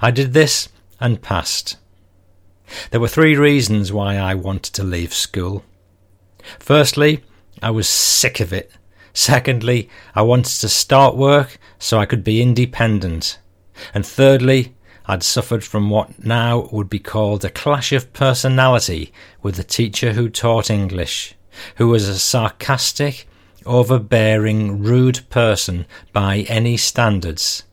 I 0.00 0.10
did 0.10 0.32
this 0.32 0.68
and 1.00 1.22
passed. 1.22 1.76
There 2.90 3.00
were 3.00 3.08
three 3.08 3.36
reasons 3.36 3.92
why 3.92 4.16
I 4.16 4.34
wanted 4.34 4.74
to 4.74 4.84
leave 4.84 5.14
school. 5.14 5.64
Firstly, 6.58 7.24
I 7.62 7.70
was 7.70 7.88
sick 7.88 8.40
of 8.40 8.52
it. 8.52 8.70
Secondly, 9.12 9.88
I 10.14 10.22
wanted 10.22 10.60
to 10.60 10.68
start 10.68 11.16
work 11.16 11.58
so 11.78 11.98
I 11.98 12.06
could 12.06 12.22
be 12.22 12.42
independent. 12.42 13.38
And 13.94 14.04
thirdly, 14.04 14.74
I'd 15.06 15.22
suffered 15.22 15.64
from 15.64 15.88
what 15.88 16.22
now 16.22 16.68
would 16.70 16.90
be 16.90 16.98
called 16.98 17.44
a 17.44 17.50
clash 17.50 17.92
of 17.92 18.12
personality 18.12 19.12
with 19.42 19.56
the 19.56 19.64
teacher 19.64 20.12
who 20.12 20.28
taught 20.28 20.70
English, 20.70 21.34
who 21.76 21.88
was 21.88 22.06
a 22.08 22.18
sarcastic 22.18 23.26
overbearing, 23.66 24.82
rude 24.82 25.28
person 25.30 25.86
by 26.12 26.46
any 26.48 26.76
standards. 26.76 27.64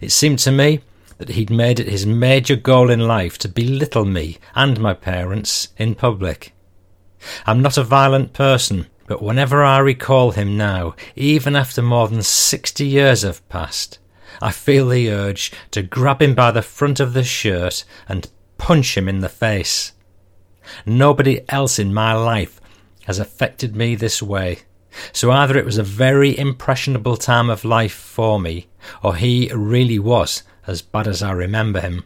It 0.00 0.10
seemed 0.10 0.38
to 0.40 0.52
me 0.52 0.80
that 1.18 1.30
he'd 1.30 1.50
made 1.50 1.78
it 1.78 1.88
his 1.88 2.06
major 2.06 2.56
goal 2.56 2.90
in 2.90 3.00
life 3.00 3.38
to 3.38 3.48
belittle 3.48 4.04
me 4.04 4.38
and 4.54 4.80
my 4.80 4.94
parents 4.94 5.68
in 5.76 5.94
public. 5.94 6.52
I'm 7.46 7.62
not 7.62 7.76
a 7.76 7.84
violent 7.84 8.32
person, 8.32 8.86
but 9.06 9.22
whenever 9.22 9.62
I 9.62 9.78
recall 9.78 10.32
him 10.32 10.56
now, 10.56 10.94
even 11.14 11.54
after 11.54 11.82
more 11.82 12.08
than 12.08 12.22
sixty 12.22 12.86
years 12.86 13.22
have 13.22 13.46
passed, 13.48 13.98
I 14.40 14.50
feel 14.50 14.88
the 14.88 15.10
urge 15.10 15.52
to 15.72 15.82
grab 15.82 16.22
him 16.22 16.34
by 16.34 16.50
the 16.50 16.62
front 16.62 16.98
of 16.98 17.12
the 17.12 17.24
shirt 17.24 17.84
and 18.08 18.30
punch 18.58 18.96
him 18.96 19.08
in 19.08 19.20
the 19.20 19.28
face. 19.28 19.92
Nobody 20.86 21.42
else 21.48 21.78
in 21.78 21.92
my 21.92 22.14
life 22.14 22.60
has 23.04 23.18
affected 23.18 23.76
me 23.76 23.94
this 23.94 24.22
way. 24.22 24.60
So 25.12 25.30
either 25.30 25.56
it 25.56 25.64
was 25.64 25.78
a 25.78 25.82
very 25.82 26.36
impressionable 26.38 27.16
time 27.16 27.50
of 27.50 27.64
life 27.64 27.94
for 27.94 28.38
me, 28.38 28.68
or 29.02 29.16
he 29.16 29.50
really 29.54 29.98
was 29.98 30.42
as 30.66 30.82
bad 30.82 31.08
as 31.08 31.22
I 31.22 31.32
remember 31.32 31.80
him. 31.80 32.04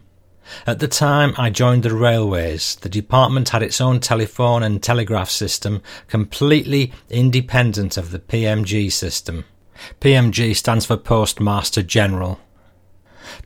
At 0.67 0.79
the 0.79 0.89
time 0.89 1.35
I 1.37 1.51
joined 1.51 1.83
the 1.83 1.95
railways, 1.95 2.77
the 2.77 2.89
department 2.89 3.49
had 3.49 3.63
its 3.63 3.81
own 3.81 4.01
telephone 4.01 4.63
and 4.63 4.83
telegraph 4.83 5.31
system, 5.31 5.83
completely 6.07 6.93
independent 7.11 7.97
of 7.97 8.13
the 8.13 8.21
PMG 8.21 8.93
system. 8.93 9.45
PMG 10.01 10.55
stands 10.55 10.87
for 10.87 10.97
Postmaster 10.97 11.83
General. 11.83 12.41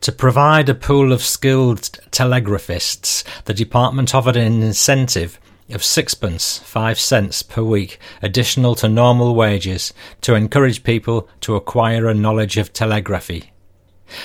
To 0.01 0.11
provide 0.11 0.69
a 0.69 0.75
pool 0.75 1.11
of 1.11 1.23
skilled 1.23 1.81
telegraphists, 2.11 3.23
the 3.45 3.53
department 3.53 4.13
offered 4.13 4.35
an 4.35 4.61
incentive 4.61 5.39
of 5.71 5.83
sixpence, 5.83 6.59
five 6.59 6.99
cents 6.99 7.43
per 7.43 7.63
week, 7.63 7.99
additional 8.21 8.75
to 8.75 8.87
normal 8.87 9.35
wages, 9.35 9.93
to 10.21 10.35
encourage 10.35 10.83
people 10.83 11.27
to 11.41 11.55
acquire 11.55 12.07
a 12.07 12.13
knowledge 12.13 12.57
of 12.57 12.73
telegraphy. 12.73 13.51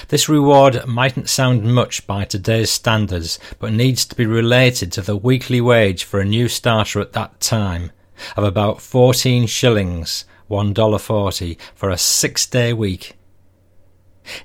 This 0.08 0.28
reward 0.28 0.86
mightn't 0.86 1.28
sound 1.28 1.62
much 1.62 2.06
by 2.06 2.24
today's 2.24 2.70
standards, 2.70 3.38
but 3.58 3.72
needs 3.72 4.04
to 4.06 4.16
be 4.16 4.26
related 4.26 4.90
to 4.92 5.02
the 5.02 5.16
weekly 5.16 5.60
wage 5.60 6.04
for 6.04 6.20
a 6.20 6.24
new 6.24 6.48
starter 6.48 7.00
at 7.00 7.12
that 7.12 7.40
time 7.40 7.92
of 8.36 8.44
about 8.44 8.80
fourteen 8.80 9.46
shillings, 9.46 10.24
one 10.48 10.72
dollar 10.72 10.98
forty, 10.98 11.58
for 11.74 11.90
a 11.90 11.98
six 11.98 12.46
day 12.46 12.72
week. 12.72 13.15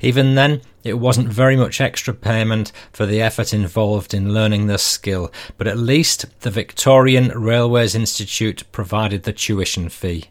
Even 0.01 0.35
then, 0.35 0.61
it 0.83 0.95
wasn't 0.95 1.27
very 1.27 1.55
much 1.55 1.79
extra 1.79 2.13
payment 2.13 2.71
for 2.91 3.05
the 3.05 3.21
effort 3.21 3.53
involved 3.53 4.13
in 4.13 4.33
learning 4.33 4.67
the 4.67 4.77
skill, 4.77 5.31
but 5.57 5.67
at 5.67 5.77
least 5.77 6.25
the 6.41 6.51
Victorian 6.51 7.27
Railways 7.29 7.93
Institute 7.93 8.63
provided 8.71 9.23
the 9.23 9.33
tuition 9.33 9.89
fee. 9.89 10.25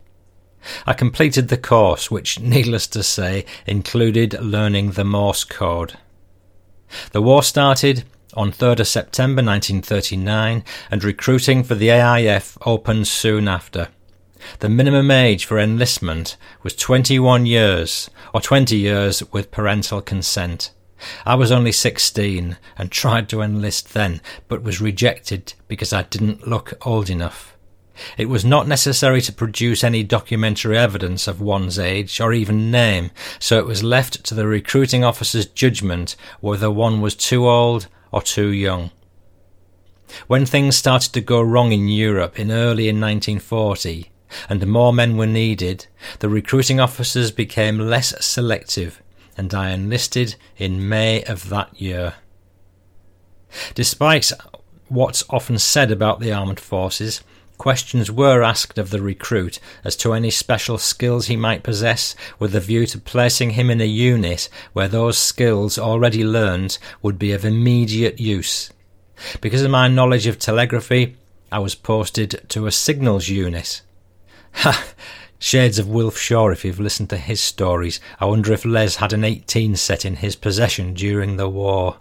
I 0.87 0.93
completed 0.93 1.49
the 1.49 1.57
course, 1.57 2.11
which, 2.11 2.41
needless 2.41 2.87
to 2.89 3.03
say, 3.03 3.47
included 3.67 4.35
learning 4.43 4.93
the 4.93 5.05
Morse 5.05 5.45
code. 5.45 5.97
The 7.13 7.23
war 7.23 7.43
started 7.43 8.05
on 8.35 8.53
3rd 8.53 8.81
of 8.81 8.89
September 8.89 9.43
1939, 9.43 10.65
and 10.91 11.05
recruiting 11.05 11.63
for 11.65 11.75
the 11.75 11.89
AIF 11.89 12.59
opened 12.67 13.09
soon 13.09 13.49
after. 13.49 13.89
The 14.61 14.69
minimum 14.69 15.11
age 15.11 15.45
for 15.45 15.59
enlistment 15.59 16.37
was 16.63 16.75
21 16.75 17.47
years, 17.47 18.11
or 18.35 18.41
20 18.41 18.77
years 18.77 19.23
with 19.33 19.51
parental 19.51 20.01
consent. 20.01 20.71
I 21.25 21.35
was 21.35 21.51
only 21.51 21.73
16 21.73 22.57
and 22.77 22.91
tried 22.91 23.29
to 23.31 23.41
enlist 23.41 23.95
then, 23.95 24.21
but 24.49 24.63
was 24.63 24.81
rejected 24.81 25.55
because 25.69 25.93
I 25.93 26.03
didn't 26.03 26.47
look 26.47 26.75
old 26.87 27.09
enough. 27.09 27.57
It 28.17 28.29
was 28.29 28.45
not 28.45 28.67
necessary 28.67 29.21
to 29.23 29.33
produce 29.33 29.85
any 29.85 30.03
documentary 30.03 30.79
evidence 30.79 31.29
of 31.29 31.41
one's 31.41 31.79
age 31.79 32.21
or 32.21 32.33
even 32.33 32.71
name, 32.71 33.11
so 33.39 33.59
it 33.59 33.67
was 33.67 33.83
left 33.83 34.25
to 34.25 34.35
the 34.35 34.47
recruiting 34.47 35.05
officer's 35.05 35.47
judgment 35.47 36.17
whether 36.41 36.71
one 36.71 37.01
was 37.01 37.15
too 37.15 37.49
old 37.49 37.89
or 38.11 38.23
too 38.23 38.49
young. 38.49 38.91
When 40.27 40.47
things 40.47 40.77
started 40.77 41.13
to 41.13 41.21
go 41.21 41.41
wrong 41.41 41.73
in 41.73 41.89
Europe 41.89 42.39
in 42.39 42.51
early 42.51 42.89
in 42.89 43.01
1940, 43.01 44.11
and 44.49 44.67
more 44.67 44.93
men 44.93 45.17
were 45.17 45.27
needed, 45.27 45.87
the 46.21 46.29
recruiting 46.29 46.81
officers 46.81 47.31
became 47.31 47.79
less 47.79 48.15
selective, 48.25 49.03
and 49.37 49.53
I 49.55 49.71
enlisted 49.71 50.37
in 50.57 50.89
May 50.89 51.23
of 51.25 51.49
that 51.49 51.81
year. 51.81 52.15
Despite 53.75 54.33
what's 54.89 55.25
often 55.31 55.59
said 55.59 55.91
about 55.91 56.21
the 56.21 56.33
armed 56.33 56.61
forces, 56.61 57.23
questions 57.59 58.11
were 58.11 58.43
asked 58.43 58.79
of 58.79 58.91
the 58.91 59.03
recruit 59.03 59.61
as 59.85 59.95
to 59.95 60.15
any 60.15 60.31
special 60.31 60.79
skills 60.79 61.27
he 61.27 61.37
might 61.37 61.63
possess, 61.63 62.17
with 62.39 62.55
a 62.55 62.61
view 62.61 62.87
to 62.87 62.99
placing 62.99 63.51
him 63.51 63.71
in 63.71 63.81
a 63.81 63.85
unit 63.85 64.49
where 64.73 64.89
those 64.89 65.19
skills 65.19 65.79
already 65.79 66.25
learned 66.25 66.79
would 67.03 67.19
be 67.19 67.33
of 67.33 67.45
immediate 67.45 68.19
use. 68.19 68.71
Because 69.41 69.63
of 69.63 69.71
my 69.71 69.89
knowledge 69.89 70.27
of 70.27 70.39
telegraphy, 70.39 71.17
I 71.53 71.59
was 71.59 71.75
posted 71.75 72.47
to 72.49 72.67
a 72.67 72.73
signals 72.73 73.29
unit. 73.29 73.83
Ha! 74.53 74.85
Shades 75.39 75.79
of 75.79 75.89
Wilf 75.89 76.19
Shaw 76.19 76.51
if 76.51 76.65
you've 76.65 76.79
listened 76.79 77.09
to 77.11 77.17
his 77.17 77.41
stories. 77.41 77.99
I 78.21 78.27
wonder 78.27 78.53
if 78.53 78.65
Les 78.65 78.97
had 78.97 79.15
an 79.15 79.25
18 79.25 79.75
set 79.77 80.05
in 80.05 80.17
his 80.17 80.37
possession 80.37 80.93
during 80.93 81.37
the 81.37 81.49
war. 81.49 81.97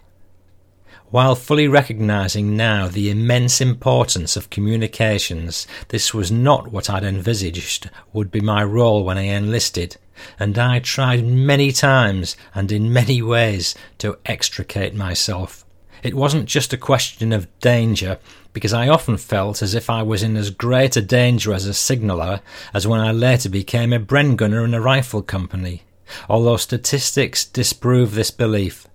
While 1.10 1.34
fully 1.34 1.66
recognising 1.66 2.56
now 2.56 2.86
the 2.86 3.10
immense 3.10 3.60
importance 3.60 4.36
of 4.36 4.50
communications, 4.50 5.66
this 5.88 6.14
was 6.14 6.30
not 6.30 6.68
what 6.68 6.88
I'd 6.88 7.02
envisaged 7.02 7.90
would 8.12 8.30
be 8.30 8.40
my 8.40 8.62
role 8.62 9.02
when 9.02 9.18
I 9.18 9.22
enlisted, 9.22 9.96
and 10.38 10.56
I 10.56 10.78
tried 10.78 11.24
many 11.24 11.72
times 11.72 12.36
and 12.54 12.70
in 12.70 12.92
many 12.92 13.22
ways 13.22 13.74
to 13.98 14.18
extricate 14.26 14.94
myself. 14.94 15.64
It 16.02 16.14
wasn't 16.14 16.46
just 16.46 16.72
a 16.72 16.78
question 16.78 17.32
of 17.32 17.48
danger, 17.58 18.18
because 18.52 18.72
I 18.72 18.88
often 18.88 19.16
felt 19.16 19.62
as 19.62 19.74
if 19.74 19.88
I 19.88 20.02
was 20.02 20.22
in 20.22 20.36
as 20.36 20.50
great 20.50 20.96
a 20.96 21.02
danger 21.02 21.52
as 21.52 21.66
a 21.66 21.74
signaller 21.74 22.40
as 22.74 22.86
when 22.86 23.00
I 23.00 23.12
later 23.12 23.48
became 23.48 23.92
a 23.92 24.00
Bren 24.00 24.36
gunner 24.36 24.64
in 24.64 24.74
a 24.74 24.80
rifle 24.80 25.22
company, 25.22 25.82
although 26.28 26.56
statistics 26.56 27.44
disprove 27.44 28.14
this 28.14 28.30
belief. 28.30 28.86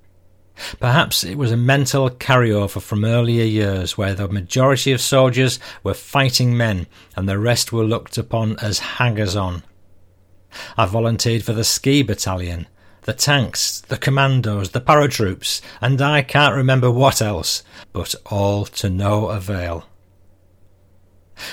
Perhaps 0.80 1.23
it 1.23 1.38
was 1.38 1.52
a 1.52 1.57
mental 1.57 2.10
carryover 2.10 2.82
from 2.82 3.03
earlier 3.03 3.44
years 3.44 3.98
where 3.98 4.14
the 4.14 4.27
majority 4.27 4.91
of 4.91 5.02
soldiers 5.02 5.60
were 5.84 5.94
fighting 5.94 6.56
men 6.56 6.88
and 7.15 7.27
the 7.27 7.38
rest 7.38 7.73
were 7.73 7.84
looked 7.84 8.18
upon 8.18 8.57
as 8.60 8.80
hangers 8.80 9.36
on. 9.36 9.64
I 10.77 10.86
volunteered 10.86 11.44
for 11.44 11.52
the 11.52 11.65
ski 11.65 12.03
battalion, 12.03 12.68
the 13.06 13.14
tanks, 13.14 13.82
the 13.82 13.98
commandos, 13.98 14.72
the 14.72 14.82
paratroops, 14.82 15.61
and 15.80 16.02
I 16.02 16.23
can't 16.23 16.56
remember 16.56 16.90
what 16.90 17.22
else, 17.22 17.64
but 17.94 18.15
all 18.26 18.65
to 18.65 18.90
no 18.90 19.30
avail. 19.30 19.86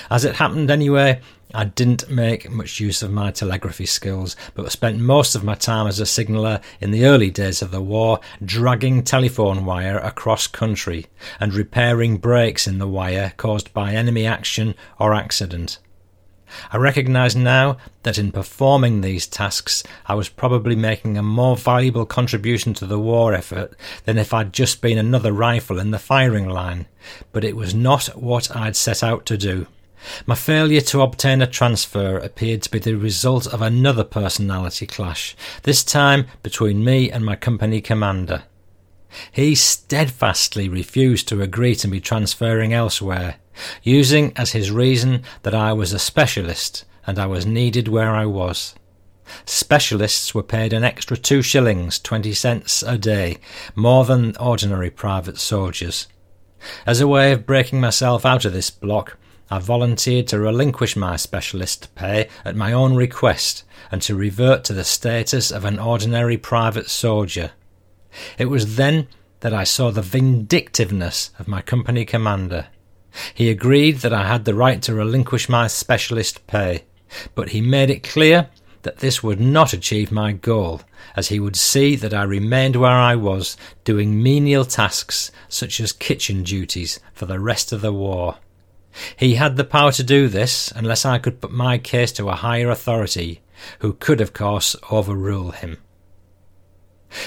As 0.09 0.25
it 0.25 0.35
happened 0.35 0.71
anyway, 0.71 1.21
I 1.53 1.65
didn't 1.65 2.09
make 2.09 2.49
much 2.49 2.79
use 2.79 3.03
of 3.03 3.11
my 3.11 3.29
telegraphy 3.29 3.85
skills, 3.85 4.35
but 4.55 4.71
spent 4.71 4.99
most 4.99 5.35
of 5.35 5.43
my 5.43 5.53
time 5.53 5.85
as 5.85 5.99
a 5.99 6.07
signaller 6.07 6.59
in 6.81 6.89
the 6.89 7.05
early 7.05 7.29
days 7.29 7.61
of 7.61 7.69
the 7.69 7.81
war 7.81 8.19
dragging 8.43 9.03
telephone 9.03 9.63
wire 9.63 9.99
across 9.99 10.47
country 10.47 11.05
and 11.39 11.53
repairing 11.53 12.17
breaks 12.17 12.65
in 12.65 12.79
the 12.79 12.87
wire 12.87 13.33
caused 13.37 13.71
by 13.73 13.93
enemy 13.93 14.25
action 14.25 14.73
or 14.99 15.13
accident. 15.13 15.77
I 16.71 16.77
recognise 16.77 17.35
now 17.35 17.77
that 18.03 18.17
in 18.17 18.31
performing 18.31 19.01
these 19.01 19.27
tasks 19.27 19.83
I 20.05 20.15
was 20.15 20.29
probably 20.29 20.75
making 20.75 21.17
a 21.17 21.23
more 21.23 21.57
valuable 21.57 22.05
contribution 22.05 22.73
to 22.75 22.85
the 22.85 22.99
war 22.99 23.33
effort 23.33 23.73
than 24.05 24.17
if 24.17 24.33
I'd 24.33 24.53
just 24.53 24.81
been 24.81 24.97
another 24.97 25.31
rifle 25.31 25.79
in 25.79 25.91
the 25.91 25.99
firing 25.99 26.47
line, 26.47 26.87
but 27.31 27.43
it 27.43 27.55
was 27.55 27.73
not 27.73 28.05
what 28.15 28.55
I'd 28.55 28.75
set 28.75 29.03
out 29.03 29.25
to 29.27 29.37
do. 29.37 29.67
My 30.25 30.35
failure 30.35 30.81
to 30.81 31.01
obtain 31.01 31.41
a 31.41 31.47
transfer 31.47 32.17
appeared 32.17 32.61
to 32.63 32.71
be 32.71 32.79
the 32.79 32.95
result 32.95 33.47
of 33.47 33.61
another 33.61 34.03
personality 34.03 34.85
clash, 34.85 35.35
this 35.63 35.83
time 35.83 36.25
between 36.41 36.83
me 36.83 37.09
and 37.09 37.25
my 37.25 37.35
company 37.35 37.81
commander. 37.81 38.43
He 39.31 39.55
steadfastly 39.55 40.67
refused 40.67 41.27
to 41.27 41.41
agree 41.41 41.75
to 41.75 41.87
me 41.87 41.99
transferring 41.99 42.73
elsewhere, 42.73 43.35
using 43.81 44.33
as 44.35 44.51
his 44.51 44.71
reason 44.71 45.23
that 45.43 45.55
I 45.55 45.73
was 45.73 45.93
a 45.93 45.99
specialist 45.99 46.85
and 47.05 47.19
I 47.19 47.25
was 47.25 47.45
needed 47.45 47.87
where 47.87 48.11
I 48.11 48.25
was. 48.25 48.75
Specialists 49.45 50.35
were 50.35 50.43
paid 50.43 50.73
an 50.73 50.83
extra 50.83 51.15
two 51.15 51.41
shillings 51.41 51.99
twenty 51.99 52.33
cents 52.33 52.83
a 52.83 52.97
day, 52.97 53.37
more 53.75 54.05
than 54.05 54.35
ordinary 54.37 54.89
private 54.89 55.37
soldiers. 55.37 56.07
As 56.85 57.01
a 57.01 57.07
way 57.07 57.31
of 57.31 57.45
breaking 57.45 57.79
myself 57.81 58.25
out 58.25 58.45
of 58.45 58.53
this 58.53 58.69
block, 58.69 59.17
I 59.49 59.59
volunteered 59.59 60.27
to 60.29 60.39
relinquish 60.39 60.95
my 60.95 61.15
specialist 61.15 61.93
pay 61.95 62.27
at 62.43 62.55
my 62.55 62.73
own 62.73 62.95
request 62.95 63.63
and 63.91 64.01
to 64.01 64.15
revert 64.15 64.63
to 64.65 64.73
the 64.73 64.83
status 64.83 65.51
of 65.51 65.65
an 65.65 65.77
ordinary 65.77 66.37
private 66.37 66.89
soldier. 66.89 67.51
It 68.37 68.45
was 68.45 68.77
then 68.77 69.07
that 69.41 69.53
I 69.53 69.63
saw 69.63 69.91
the 69.91 70.01
vindictiveness 70.01 71.31
of 71.37 71.47
my 71.47 71.61
company 71.61 72.05
commander. 72.05 72.67
He 73.33 73.49
agreed 73.49 73.97
that 73.97 74.13
I 74.13 74.27
had 74.27 74.45
the 74.45 74.55
right 74.55 74.81
to 74.83 74.93
relinquish 74.93 75.47
my 75.49 75.67
specialist 75.67 76.45
pay, 76.47 76.85
but 77.35 77.49
he 77.49 77.61
made 77.61 77.89
it 77.89 78.03
clear 78.03 78.49
that 78.83 78.99
this 78.99 79.23
would 79.23 79.39
not 79.39 79.73
achieve 79.73 80.11
my 80.11 80.33
goal, 80.33 80.81
as 81.15 81.29
he 81.29 81.39
would 81.39 81.55
see 81.55 81.95
that 81.95 82.13
I 82.13 82.23
remained 82.23 82.75
where 82.75 82.91
I 82.91 83.15
was, 83.15 83.55
doing 83.83 84.21
menial 84.21 84.65
tasks 84.65 85.31
such 85.47 85.79
as 85.79 85.91
kitchen 85.91 86.43
duties 86.43 86.99
for 87.13 87.25
the 87.25 87.39
rest 87.39 87.71
of 87.71 87.81
the 87.81 87.93
war. 87.93 88.37
He 89.15 89.35
had 89.35 89.55
the 89.55 89.63
power 89.63 89.91
to 89.93 90.03
do 90.03 90.27
this 90.27 90.71
unless 90.75 91.05
I 91.05 91.17
could 91.17 91.41
put 91.41 91.51
my 91.51 91.77
case 91.77 92.11
to 92.13 92.29
a 92.29 92.35
higher 92.35 92.69
authority, 92.69 93.41
who 93.79 93.93
could, 93.93 94.21
of 94.21 94.33
course, 94.33 94.75
overrule 94.91 95.51
him. 95.51 95.77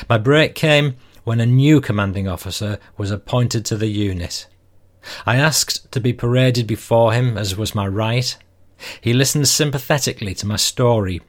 My 0.08 0.18
break 0.18 0.54
came 0.54 0.96
when 1.24 1.40
a 1.40 1.46
new 1.46 1.80
commanding 1.80 2.28
officer 2.28 2.78
was 2.96 3.10
appointed 3.10 3.64
to 3.64 3.76
the 3.76 3.88
unit. 3.88 4.46
I 5.24 5.36
asked 5.36 5.90
to 5.92 6.00
be 6.00 6.12
paraded 6.12 6.66
before 6.66 7.12
him, 7.12 7.38
as 7.38 7.56
was 7.56 7.74
my 7.74 7.86
right. 7.86 8.36
He 9.00 9.12
listened 9.12 9.48
sympathetically 9.48 10.34
to 10.36 10.46
my 10.46 10.56
story, 10.56 11.22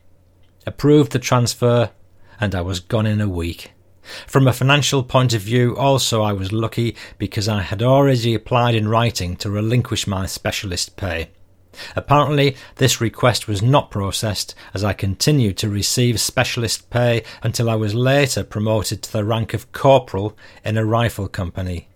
approved 0.66 1.12
the 1.12 1.20
transfer, 1.20 1.92
and 2.40 2.54
I 2.54 2.62
was 2.62 2.80
gone 2.80 3.06
in 3.06 3.22
a 3.22 3.30
week. 3.30 3.72
From 4.26 4.48
a 4.48 4.54
financial 4.54 5.04
point 5.04 5.34
of 5.34 5.42
view, 5.42 5.76
also, 5.76 6.22
I 6.22 6.34
was 6.34 6.52
lucky 6.52 6.96
because 7.18 7.48
I 7.50 7.62
had 7.62 7.84
already 7.84 8.34
applied 8.34 8.76
in 8.76 8.88
writing 8.88 9.36
to 9.38 9.50
relinquish 9.50 10.08
my 10.08 10.26
specialist 10.26 10.96
pay. 10.96 11.30
Apparently, 11.96 12.56
this 12.76 13.02
request 13.02 13.48
was 13.48 13.62
not 13.62 13.92
processed 13.92 14.56
as 14.74 14.84
I 14.84 14.94
continued 14.94 15.58
to 15.58 15.70
receive 15.70 16.20
specialist 16.20 16.90
pay 16.90 17.24
until 17.44 17.70
I 17.70 17.76
was 17.76 17.94
later 17.94 18.44
promoted 18.44 19.04
to 19.04 19.12
the 19.12 19.26
rank 19.26 19.54
of 19.54 19.72
corporal 19.72 20.38
in 20.64 20.78
a 20.78 20.86
rifle 20.86 21.28
company. 21.28 21.90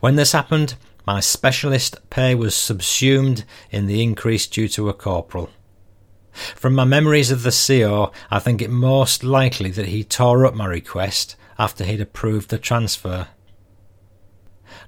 When 0.00 0.16
this 0.16 0.32
happened, 0.32 0.74
my 1.06 1.20
specialist 1.20 1.98
pay 2.10 2.34
was 2.34 2.54
subsumed 2.54 3.44
in 3.70 3.86
the 3.86 4.02
increase 4.02 4.46
due 4.46 4.68
to 4.68 4.88
a 4.88 4.94
corporal. 4.94 5.50
From 6.32 6.74
my 6.74 6.84
memories 6.84 7.30
of 7.30 7.42
the 7.42 7.50
CO, 7.50 8.10
I 8.30 8.38
think 8.38 8.60
it 8.60 8.70
most 8.70 9.22
likely 9.22 9.70
that 9.70 9.86
he 9.86 10.02
tore 10.02 10.46
up 10.46 10.54
my 10.54 10.66
request 10.66 11.36
after 11.58 11.84
he'd 11.84 12.00
approved 12.00 12.50
the 12.50 12.58
transfer. 12.58 13.28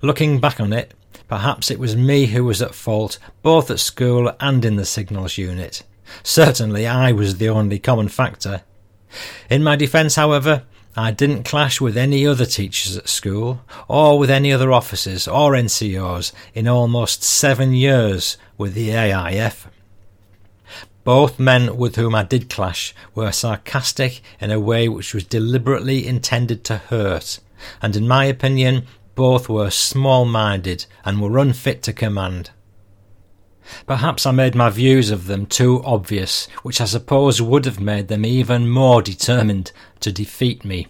Looking 0.03 0.41
back 0.41 0.59
on 0.59 0.73
it, 0.73 0.95
perhaps 1.29 1.71
it 1.71 1.79
was 1.79 1.97
me 1.97 2.27
who 2.27 2.45
was 2.45 2.61
at 2.61 2.75
fault, 2.75 3.19
both 3.43 3.71
at 3.71 3.79
school 3.79 4.33
and 4.41 4.65
in 4.65 4.77
the 4.77 4.85
signals 4.85 5.39
unit. 5.39 5.85
Certainly 6.23 6.87
I 6.87 7.13
was 7.13 7.39
the 7.39 7.49
only 7.49 7.79
common 7.79 8.09
factor. 8.09 8.63
In 9.49 9.63
my 9.63 9.77
defence, 9.77 10.17
however, 10.17 10.65
I 10.99 11.11
didn't 11.11 11.45
clash 11.45 11.79
with 11.79 11.95
any 11.95 12.27
other 12.27 12.47
teachers 12.47 12.97
at 12.97 13.11
school, 13.11 13.61
or 13.87 14.19
with 14.19 14.31
any 14.31 14.51
other 14.51 14.73
officers 14.73 15.29
or 15.29 15.53
NCOs 15.53 16.33
in 16.55 16.67
almost 16.67 17.23
seven 17.23 17.75
years 17.75 18.39
with 18.57 18.73
the 18.73 18.91
AIF. 18.91 19.67
Both 21.05 21.39
men 21.39 21.77
with 21.77 21.97
whom 21.97 22.15
I 22.15 22.23
did 22.23 22.49
clash 22.49 22.95
were 23.15 23.31
sarcastic 23.31 24.23
in 24.41 24.51
a 24.51 24.59
way 24.59 24.89
which 24.89 25.13
was 25.13 25.25
deliberately 25.25 26.07
intended 26.07 26.65
to 26.65 26.79
hurt, 26.79 27.41
and 27.83 27.95
in 27.95 28.09
my 28.09 28.25
opinion, 28.25 28.87
both 29.15 29.51
were 29.51 29.71
small 29.71 30.25
minded 30.25 30.87
and 31.05 31.21
were 31.21 31.39
unfit 31.39 31.83
to 31.83 31.93
command. 31.93 32.51
Perhaps 33.87 34.27
I 34.27 34.31
made 34.31 34.55
my 34.55 34.71
views 34.71 35.11
of 35.11 35.27
them 35.27 35.47
too 35.47 35.83
obvious, 35.85 36.47
which 36.63 36.81
I 36.81 36.85
suppose 36.85 37.41
would 37.41 37.65
have 37.65 37.81
made 37.81 38.09
them 38.09 38.25
even 38.25 38.69
more 38.69 39.03
determined 39.03 39.73
to 40.01 40.13
defeat 40.13 40.65
me. 40.65 40.89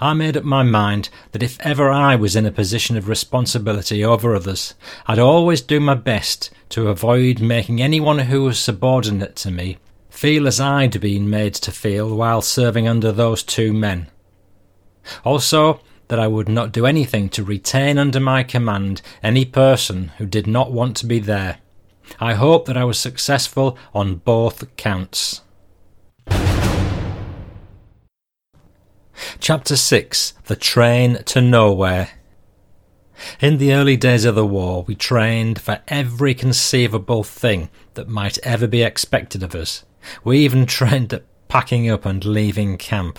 I 0.00 0.12
made 0.12 0.36
up 0.36 0.44
my 0.44 0.62
mind 0.62 1.08
that 1.32 1.42
if 1.42 1.60
ever 1.60 1.90
I 1.90 2.16
was 2.16 2.34
in 2.34 2.46
a 2.46 2.50
position 2.50 2.96
of 2.96 3.08
responsibility 3.08 4.04
over 4.04 4.34
others, 4.34 4.74
I'd 5.06 5.18
always 5.18 5.60
do 5.60 5.78
my 5.78 5.94
best 5.94 6.50
to 6.70 6.88
avoid 6.88 7.40
making 7.40 7.80
anyone 7.80 8.18
who 8.20 8.42
was 8.44 8.58
subordinate 8.58 9.36
to 9.36 9.50
me 9.50 9.78
feel 10.18 10.48
as 10.48 10.58
I'd 10.58 11.00
been 11.00 11.30
made 11.30 11.54
to 11.54 11.70
feel 11.70 12.12
while 12.16 12.42
serving 12.42 12.88
under 12.88 13.12
those 13.12 13.44
two 13.44 13.72
men. 13.72 14.08
Also, 15.24 15.80
that 16.08 16.18
I 16.18 16.26
would 16.26 16.48
not 16.48 16.72
do 16.72 16.86
anything 16.86 17.28
to 17.30 17.44
retain 17.44 17.98
under 17.98 18.20
my 18.20 18.42
command 18.42 19.02
any 19.22 19.44
person 19.44 20.08
who 20.18 20.26
did 20.26 20.46
not 20.46 20.72
want 20.72 20.96
to 20.98 21.06
be 21.06 21.18
there. 21.18 21.58
I 22.18 22.34
hope 22.34 22.66
that 22.66 22.76
I 22.76 22.84
was 22.84 22.98
successful 22.98 23.78
on 23.94 24.16
both 24.16 24.76
counts. 24.76 25.42
Chapter 29.40 29.76
6 29.76 30.34
The 30.46 30.56
Train 30.56 31.22
to 31.24 31.40
Nowhere. 31.40 32.10
In 33.40 33.58
the 33.58 33.72
early 33.72 33.96
days 33.96 34.24
of 34.24 34.36
the 34.36 34.46
war, 34.46 34.84
we 34.84 34.94
trained 34.94 35.60
for 35.60 35.80
every 35.88 36.34
conceivable 36.34 37.24
thing 37.24 37.68
that 37.94 38.08
might 38.08 38.38
ever 38.38 38.66
be 38.66 38.82
expected 38.82 39.42
of 39.42 39.54
us. 39.54 39.84
We 40.22 40.38
even 40.38 40.66
trained 40.66 41.12
at 41.12 41.24
packing 41.48 41.90
up 41.90 42.04
and 42.04 42.24
leaving 42.24 42.76
camp. 42.78 43.18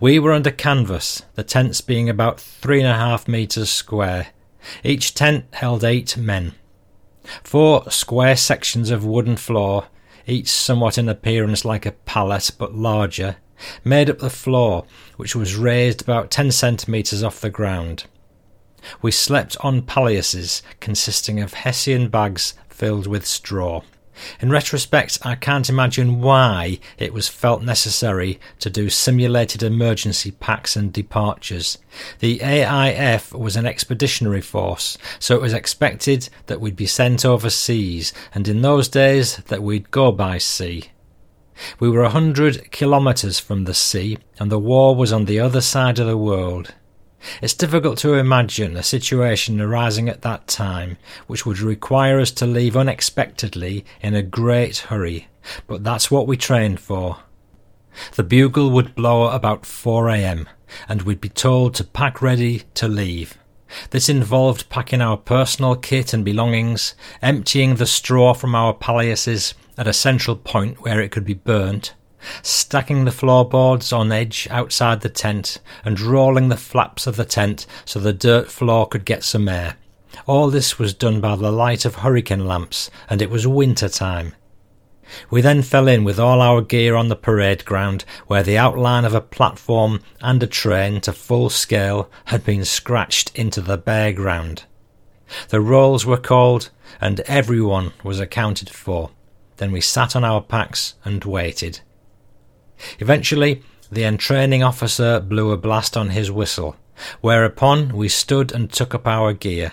We 0.00 0.18
were 0.18 0.32
under 0.32 0.50
canvas, 0.50 1.22
the 1.34 1.44
tents 1.44 1.80
being 1.80 2.08
about 2.08 2.40
three 2.40 2.80
and 2.80 2.88
a 2.88 2.94
half 2.94 3.28
metres 3.28 3.70
square. 3.70 4.28
Each 4.82 5.14
tent 5.14 5.46
held 5.52 5.84
eight 5.84 6.16
men. 6.16 6.54
Four 7.42 7.90
square 7.90 8.36
sections 8.36 8.90
of 8.90 9.04
wooden 9.04 9.36
floor, 9.36 9.86
each 10.26 10.48
somewhat 10.48 10.98
in 10.98 11.08
appearance 11.08 11.64
like 11.64 11.86
a 11.86 11.92
pallet 11.92 12.50
but 12.58 12.74
larger, 12.74 13.36
made 13.84 14.10
up 14.10 14.18
the 14.18 14.30
floor, 14.30 14.84
which 15.16 15.34
was 15.34 15.56
raised 15.56 16.02
about 16.02 16.30
10 16.30 16.50
centimetres 16.50 17.22
off 17.22 17.40
the 17.40 17.50
ground. 17.50 18.04
We 19.00 19.10
slept 19.10 19.56
on 19.60 19.82
palliasses 19.82 20.62
consisting 20.80 21.40
of 21.40 21.54
hessian 21.54 22.08
bags 22.08 22.54
filled 22.68 23.06
with 23.06 23.26
straw. 23.26 23.82
In 24.40 24.50
retrospect, 24.50 25.18
I 25.22 25.34
can't 25.34 25.68
imagine 25.68 26.20
why 26.20 26.78
it 26.98 27.12
was 27.12 27.28
felt 27.28 27.62
necessary 27.62 28.38
to 28.60 28.70
do 28.70 28.88
simulated 28.88 29.62
emergency 29.62 30.30
packs 30.30 30.76
and 30.76 30.92
departures. 30.92 31.78
The 32.20 32.38
AIF 32.40 33.32
was 33.32 33.56
an 33.56 33.66
expeditionary 33.66 34.40
force, 34.40 34.96
so 35.18 35.34
it 35.34 35.42
was 35.42 35.52
expected 35.52 36.28
that 36.46 36.60
we'd 36.60 36.76
be 36.76 36.86
sent 36.86 37.24
overseas, 37.24 38.12
and 38.34 38.46
in 38.48 38.62
those 38.62 38.88
days 38.88 39.36
that 39.48 39.62
we'd 39.62 39.90
go 39.90 40.12
by 40.12 40.38
sea. 40.38 40.90
We 41.78 41.88
were 41.88 42.02
a 42.02 42.10
hundred 42.10 42.70
kilometres 42.72 43.38
from 43.38 43.64
the 43.64 43.74
sea, 43.74 44.18
and 44.38 44.50
the 44.50 44.58
war 44.58 44.94
was 44.96 45.12
on 45.12 45.26
the 45.26 45.40
other 45.40 45.60
side 45.60 45.98
of 45.98 46.06
the 46.06 46.18
world. 46.18 46.74
It's 47.40 47.54
difficult 47.54 47.98
to 47.98 48.14
imagine 48.14 48.76
a 48.76 48.82
situation 48.82 49.60
arising 49.60 50.08
at 50.08 50.22
that 50.22 50.46
time 50.46 50.96
which 51.26 51.46
would 51.46 51.60
require 51.60 52.20
us 52.20 52.30
to 52.32 52.46
leave 52.46 52.76
unexpectedly 52.76 53.84
in 54.00 54.14
a 54.14 54.22
great 54.22 54.78
hurry, 54.78 55.28
but 55.66 55.84
that's 55.84 56.10
what 56.10 56.26
we 56.26 56.36
trained 56.36 56.80
for. 56.80 57.18
The 58.16 58.24
bugle 58.24 58.70
would 58.70 58.94
blow 58.94 59.28
about 59.28 59.64
4 59.66 60.08
a.m., 60.08 60.48
and 60.88 61.02
we'd 61.02 61.20
be 61.20 61.28
told 61.28 61.74
to 61.74 61.84
pack 61.84 62.20
ready 62.20 62.62
to 62.74 62.88
leave. 62.88 63.38
This 63.90 64.08
involved 64.08 64.68
packing 64.68 65.00
our 65.00 65.16
personal 65.16 65.76
kit 65.76 66.12
and 66.12 66.24
belongings, 66.24 66.94
emptying 67.22 67.76
the 67.76 67.86
straw 67.86 68.34
from 68.34 68.54
our 68.54 68.74
palliasses 68.74 69.54
at 69.76 69.86
a 69.86 69.92
central 69.92 70.36
point 70.36 70.82
where 70.82 71.00
it 71.00 71.10
could 71.10 71.24
be 71.24 71.34
burnt, 71.34 71.94
stacking 72.42 73.04
the 73.04 73.10
floorboards 73.10 73.92
on 73.92 74.12
edge 74.12 74.48
outside 74.50 75.00
the 75.00 75.08
tent, 75.08 75.60
and 75.84 76.00
rolling 76.00 76.48
the 76.48 76.56
flaps 76.56 77.06
of 77.06 77.16
the 77.16 77.24
tent 77.24 77.66
so 77.84 77.98
the 77.98 78.12
dirt 78.12 78.50
floor 78.50 78.86
could 78.86 79.04
get 79.04 79.24
some 79.24 79.48
air. 79.48 79.76
All 80.26 80.50
this 80.50 80.78
was 80.78 80.94
done 80.94 81.20
by 81.20 81.36
the 81.36 81.50
light 81.50 81.84
of 81.84 81.96
hurricane 81.96 82.46
lamps, 82.46 82.90
and 83.10 83.20
it 83.20 83.30
was 83.30 83.46
winter 83.46 83.88
time. 83.88 84.34
We 85.30 85.40
then 85.42 85.62
fell 85.62 85.86
in 85.86 86.04
with 86.04 86.18
all 86.18 86.40
our 86.40 86.62
gear 86.62 86.94
on 86.94 87.08
the 87.08 87.16
parade 87.16 87.64
ground, 87.64 88.04
where 88.26 88.42
the 88.42 88.56
outline 88.58 89.04
of 89.04 89.14
a 89.14 89.20
platform 89.20 90.00
and 90.20 90.42
a 90.42 90.46
train 90.46 91.00
to 91.02 91.12
full 91.12 91.50
scale 91.50 92.10
had 92.26 92.44
been 92.44 92.64
scratched 92.64 93.30
into 93.34 93.60
the 93.60 93.76
bare 93.76 94.12
ground. 94.12 94.64
The 95.48 95.60
rolls 95.60 96.06
were 96.06 96.16
called, 96.16 96.70
and 97.00 97.20
everyone 97.20 97.92
was 98.02 98.20
accounted 98.20 98.70
for. 98.70 99.10
Then 99.56 99.72
we 99.72 99.80
sat 99.80 100.16
on 100.16 100.24
our 100.24 100.40
packs 100.40 100.94
and 101.04 101.24
waited. 101.24 101.80
Eventually, 102.98 103.62
the 103.90 104.04
entraining 104.04 104.62
officer 104.62 105.20
blew 105.20 105.50
a 105.50 105.56
blast 105.56 105.96
on 105.96 106.10
his 106.10 106.30
whistle, 106.30 106.76
whereupon 107.20 107.96
we 107.96 108.08
stood 108.08 108.52
and 108.52 108.72
took 108.72 108.94
up 108.94 109.06
our 109.06 109.32
gear. 109.32 109.72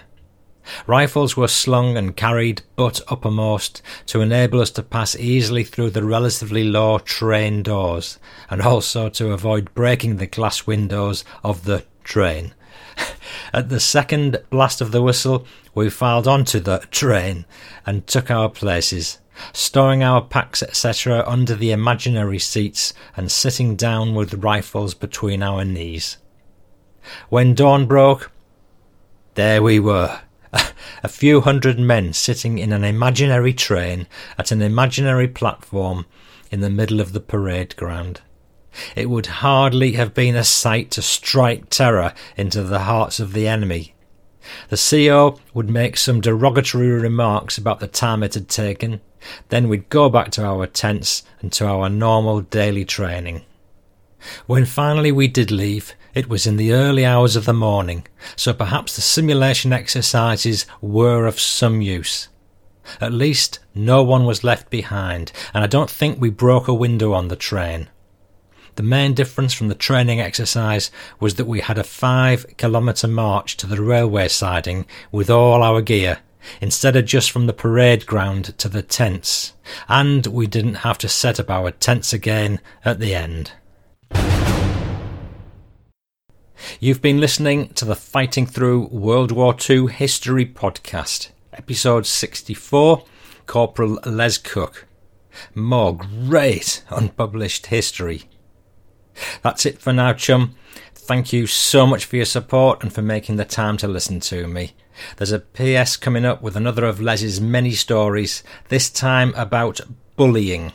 Rifles 0.85 1.35
were 1.35 1.47
slung 1.47 1.97
and 1.97 2.15
carried 2.15 2.61
butt 2.75 3.01
uppermost 3.07 3.81
to 4.05 4.21
enable 4.21 4.61
us 4.61 4.69
to 4.71 4.83
pass 4.83 5.15
easily 5.15 5.63
through 5.63 5.89
the 5.89 6.03
relatively 6.03 6.63
low 6.63 6.99
train 6.99 7.63
doors, 7.63 8.19
and 8.49 8.61
also 8.61 9.09
to 9.09 9.31
avoid 9.31 9.73
breaking 9.73 10.17
the 10.17 10.27
glass 10.27 10.67
windows 10.67 11.25
of 11.43 11.65
the 11.65 11.83
train. 12.03 12.53
At 13.53 13.69
the 13.69 13.79
second 13.79 14.41
blast 14.49 14.81
of 14.81 14.91
the 14.91 15.01
whistle, 15.01 15.45
we 15.73 15.89
filed 15.89 16.27
onto 16.27 16.59
the 16.59 16.79
train 16.91 17.45
and 17.85 18.05
took 18.05 18.29
our 18.29 18.49
places, 18.49 19.19
stowing 19.53 20.03
our 20.03 20.21
packs, 20.21 20.61
etc., 20.61 21.23
under 21.27 21.55
the 21.55 21.71
imaginary 21.71 22.39
seats 22.39 22.93
and 23.15 23.31
sitting 23.31 23.75
down 23.75 24.15
with 24.15 24.43
rifles 24.43 24.93
between 24.93 25.41
our 25.43 25.65
knees. 25.65 26.17
When 27.29 27.55
dawn 27.55 27.85
broke, 27.87 28.31
there 29.35 29.63
we 29.63 29.79
were, 29.79 30.21
a 31.03 31.07
few 31.07 31.41
hundred 31.41 31.79
men 31.79 32.13
sitting 32.13 32.59
in 32.59 32.71
an 32.73 32.83
imaginary 32.83 33.53
train 33.53 34.07
at 34.37 34.51
an 34.51 34.61
imaginary 34.61 35.27
platform 35.27 36.05
in 36.51 36.59
the 36.59 36.69
middle 36.69 36.99
of 36.99 37.13
the 37.13 37.19
parade 37.19 37.75
ground. 37.75 38.21
It 38.95 39.09
would 39.09 39.27
hardly 39.27 39.93
have 39.93 40.13
been 40.13 40.35
a 40.35 40.43
sight 40.43 40.91
to 40.91 41.01
strike 41.01 41.69
terror 41.69 42.13
into 42.37 42.63
the 42.63 42.79
hearts 42.79 43.19
of 43.19 43.33
the 43.33 43.47
enemy. 43.47 43.95
The 44.69 44.77
CO 44.77 45.39
would 45.53 45.69
make 45.69 45.97
some 45.97 46.21
derogatory 46.21 46.89
remarks 46.89 47.57
about 47.57 47.79
the 47.79 47.87
time 47.87 48.23
it 48.23 48.33
had 48.33 48.47
taken, 48.47 49.01
then 49.49 49.67
we'd 49.67 49.89
go 49.89 50.09
back 50.09 50.31
to 50.31 50.43
our 50.43 50.67
tents 50.67 51.23
and 51.41 51.51
to 51.53 51.65
our 51.65 51.89
normal 51.89 52.41
daily 52.41 52.85
training. 52.85 53.43
When 54.45 54.65
finally 54.65 55.11
we 55.11 55.27
did 55.27 55.51
leave, 55.51 55.93
it 56.13 56.29
was 56.29 56.45
in 56.45 56.57
the 56.57 56.73
early 56.73 57.05
hours 57.05 57.35
of 57.35 57.45
the 57.45 57.53
morning, 57.53 58.05
so 58.35 58.53
perhaps 58.53 58.95
the 58.95 59.01
simulation 59.01 59.71
exercises 59.71 60.65
were 60.81 61.25
of 61.25 61.39
some 61.39 61.81
use. 61.81 62.27
At 62.99 63.13
least 63.13 63.59
no 63.73 64.03
one 64.03 64.25
was 64.25 64.43
left 64.43 64.69
behind, 64.69 65.31
and 65.53 65.63
I 65.63 65.67
don't 65.67 65.89
think 65.89 66.19
we 66.19 66.29
broke 66.29 66.67
a 66.67 66.73
window 66.73 67.13
on 67.13 67.29
the 67.29 67.35
train. 67.35 67.89
The 68.75 68.83
main 68.83 69.13
difference 69.13 69.53
from 69.53 69.67
the 69.67 69.75
training 69.75 70.19
exercise 70.19 70.91
was 71.19 71.35
that 71.35 71.45
we 71.45 71.59
had 71.59 71.77
a 71.77 71.83
five 71.83 72.45
kilometre 72.57 73.07
march 73.07 73.57
to 73.57 73.67
the 73.67 73.81
railway 73.81 74.27
siding 74.27 74.85
with 75.11 75.29
all 75.29 75.61
our 75.61 75.81
gear 75.81 76.19
instead 76.59 76.95
of 76.95 77.05
just 77.05 77.31
from 77.31 77.45
the 77.45 77.53
parade 77.53 78.05
ground 78.05 78.57
to 78.57 78.69
the 78.69 78.81
tents, 78.81 79.53
and 79.87 80.27
we 80.27 80.47
didn't 80.47 80.75
have 80.75 80.97
to 80.99 81.09
set 81.09 81.39
up 81.39 81.49
our 81.49 81.71
tents 81.71 82.13
again 82.13 82.59
at 82.83 82.99
the 82.99 83.15
end. 83.15 83.51
You've 86.79 87.01
been 87.01 87.19
listening 87.19 87.69
to 87.73 87.85
the 87.85 87.95
Fighting 87.95 88.45
Through 88.45 88.87
World 88.87 89.31
War 89.31 89.55
II 89.69 89.87
History 89.87 90.45
podcast, 90.45 91.29
episode 91.53 92.05
64, 92.05 93.03
Corporal 93.47 93.99
Les 94.05 94.37
Cook. 94.37 94.87
More 95.55 95.97
great 95.97 96.83
unpublished 96.89 97.67
history. 97.67 98.23
That's 99.41 99.65
it 99.65 99.79
for 99.79 99.93
now, 99.93 100.13
chum. 100.13 100.55
Thank 101.03 101.33
you 101.33 101.47
so 101.47 101.87
much 101.87 102.05
for 102.05 102.15
your 102.15 102.25
support 102.25 102.83
and 102.83 102.93
for 102.93 103.01
making 103.01 103.37
the 103.37 103.43
time 103.43 103.75
to 103.77 103.87
listen 103.87 104.19
to 104.21 104.47
me. 104.47 104.73
There's 105.17 105.31
a 105.31 105.39
PS 105.39 105.97
coming 105.97 106.25
up 106.25 106.43
with 106.43 106.55
another 106.55 106.85
of 106.85 107.01
Les's 107.01 107.41
many 107.41 107.71
stories, 107.71 108.43
this 108.69 108.89
time 108.89 109.33
about 109.35 109.81
bullying. 110.15 110.71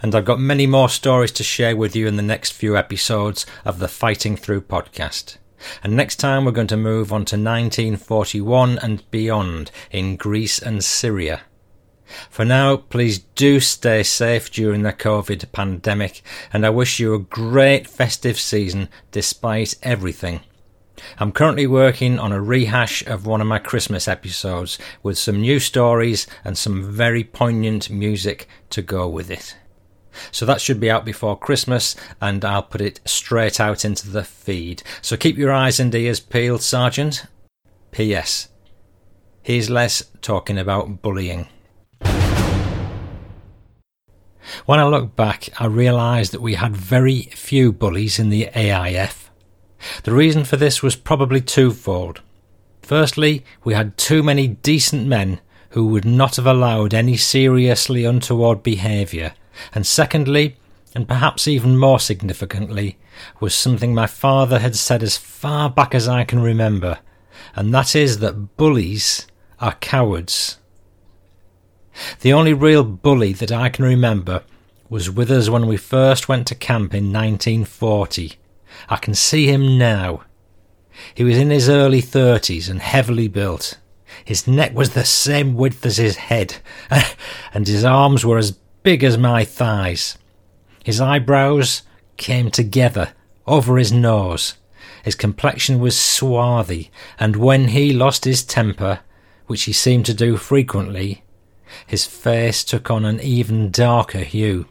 And 0.00 0.14
I've 0.14 0.24
got 0.24 0.40
many 0.40 0.66
more 0.66 0.88
stories 0.88 1.32
to 1.32 1.44
share 1.44 1.76
with 1.76 1.94
you 1.94 2.06
in 2.06 2.16
the 2.16 2.22
next 2.22 2.52
few 2.52 2.78
episodes 2.78 3.44
of 3.64 3.78
the 3.78 3.88
Fighting 3.88 4.36
Through 4.36 4.62
podcast. 4.62 5.36
And 5.84 5.94
next 5.94 6.16
time 6.16 6.44
we're 6.46 6.52
going 6.52 6.66
to 6.68 6.76
move 6.78 7.12
on 7.12 7.26
to 7.26 7.36
1941 7.36 8.78
and 8.78 9.08
beyond 9.10 9.70
in 9.90 10.16
Greece 10.16 10.60
and 10.60 10.82
Syria. 10.82 11.42
For 12.30 12.44
now, 12.44 12.76
please 12.76 13.18
do 13.18 13.60
stay 13.60 14.02
safe 14.02 14.50
during 14.50 14.82
the 14.82 14.92
COVID 14.92 15.52
pandemic, 15.52 16.22
and 16.52 16.66
I 16.66 16.70
wish 16.70 16.98
you 17.00 17.14
a 17.14 17.18
great 17.18 17.88
festive 17.88 18.38
season 18.38 18.88
despite 19.10 19.74
everything. 19.82 20.40
I'm 21.18 21.32
currently 21.32 21.66
working 21.66 22.18
on 22.18 22.32
a 22.32 22.40
rehash 22.40 23.04
of 23.06 23.26
one 23.26 23.40
of 23.40 23.46
my 23.46 23.58
Christmas 23.58 24.06
episodes 24.06 24.78
with 25.02 25.18
some 25.18 25.40
new 25.40 25.58
stories 25.58 26.26
and 26.44 26.56
some 26.56 26.82
very 26.92 27.24
poignant 27.24 27.90
music 27.90 28.46
to 28.70 28.82
go 28.82 29.08
with 29.08 29.30
it. 29.30 29.56
So 30.30 30.44
that 30.46 30.60
should 30.60 30.78
be 30.78 30.90
out 30.90 31.04
before 31.04 31.38
Christmas, 31.38 31.96
and 32.20 32.44
I'll 32.44 32.62
put 32.62 32.80
it 32.80 33.00
straight 33.04 33.58
out 33.60 33.84
into 33.84 34.10
the 34.10 34.24
feed. 34.24 34.82
So 35.00 35.16
keep 35.16 35.38
your 35.38 35.52
eyes 35.52 35.80
and 35.80 35.94
ears 35.94 36.20
peeled, 36.20 36.62
Sergeant. 36.62 37.24
P.S. 37.90 38.48
Here's 39.42 39.70
Les 39.70 40.04
talking 40.20 40.58
about 40.58 41.02
bullying. 41.02 41.48
When 44.66 44.80
I 44.80 44.86
look 44.86 45.14
back, 45.16 45.48
I 45.60 45.66
realise 45.66 46.30
that 46.30 46.42
we 46.42 46.54
had 46.54 46.76
very 46.76 47.22
few 47.34 47.72
bullies 47.72 48.18
in 48.18 48.30
the 48.30 48.48
AIF. 48.54 49.30
The 50.04 50.12
reason 50.12 50.44
for 50.44 50.56
this 50.56 50.82
was 50.82 50.96
probably 50.96 51.40
twofold. 51.40 52.20
Firstly, 52.82 53.44
we 53.64 53.74
had 53.74 53.96
too 53.96 54.22
many 54.22 54.48
decent 54.48 55.06
men 55.06 55.40
who 55.70 55.86
would 55.86 56.04
not 56.04 56.36
have 56.36 56.46
allowed 56.46 56.92
any 56.92 57.16
seriously 57.16 58.04
untoward 58.04 58.62
behaviour, 58.62 59.34
and 59.74 59.86
secondly, 59.86 60.56
and 60.94 61.08
perhaps 61.08 61.48
even 61.48 61.78
more 61.78 61.98
significantly, 61.98 62.98
was 63.40 63.54
something 63.54 63.94
my 63.94 64.06
father 64.06 64.58
had 64.58 64.76
said 64.76 65.02
as 65.02 65.16
far 65.16 65.70
back 65.70 65.94
as 65.94 66.06
I 66.08 66.24
can 66.24 66.42
remember, 66.42 66.98
and 67.54 67.72
that 67.72 67.96
is 67.96 68.18
that 68.18 68.56
bullies 68.56 69.26
are 69.60 69.74
cowards. 69.74 70.58
The 72.20 72.32
only 72.32 72.54
real 72.54 72.84
bully 72.84 73.32
that 73.34 73.52
I 73.52 73.68
can 73.68 73.84
remember 73.84 74.42
was 74.88 75.10
with 75.10 75.30
us 75.30 75.48
when 75.48 75.66
we 75.66 75.76
first 75.76 76.28
went 76.28 76.46
to 76.48 76.54
camp 76.54 76.94
in 76.94 77.12
1940. 77.12 78.34
I 78.88 78.96
can 78.96 79.14
see 79.14 79.46
him 79.46 79.78
now. 79.78 80.22
He 81.14 81.24
was 81.24 81.36
in 81.36 81.50
his 81.50 81.68
early 81.68 82.00
thirties 82.00 82.68
and 82.68 82.80
heavily 82.80 83.28
built. 83.28 83.78
His 84.24 84.46
neck 84.46 84.74
was 84.74 84.90
the 84.90 85.04
same 85.04 85.54
width 85.54 85.84
as 85.86 85.96
his 85.96 86.16
head, 86.16 86.56
and 87.54 87.66
his 87.66 87.84
arms 87.84 88.24
were 88.24 88.38
as 88.38 88.52
big 88.82 89.02
as 89.02 89.16
my 89.16 89.44
thighs. 89.44 90.18
His 90.84 91.00
eyebrows 91.00 91.82
came 92.16 92.50
together 92.50 93.12
over 93.46 93.78
his 93.78 93.92
nose. 93.92 94.54
His 95.04 95.14
complexion 95.14 95.80
was 95.80 95.98
swarthy, 95.98 96.90
and 97.18 97.36
when 97.36 97.68
he 97.68 97.92
lost 97.92 98.24
his 98.24 98.44
temper, 98.44 99.00
which 99.46 99.64
he 99.64 99.72
seemed 99.72 100.06
to 100.06 100.14
do 100.14 100.36
frequently, 100.36 101.24
his 101.86 102.04
face 102.04 102.64
took 102.64 102.90
on 102.90 103.04
an 103.04 103.20
even 103.20 103.70
darker 103.70 104.20
hue. 104.20 104.66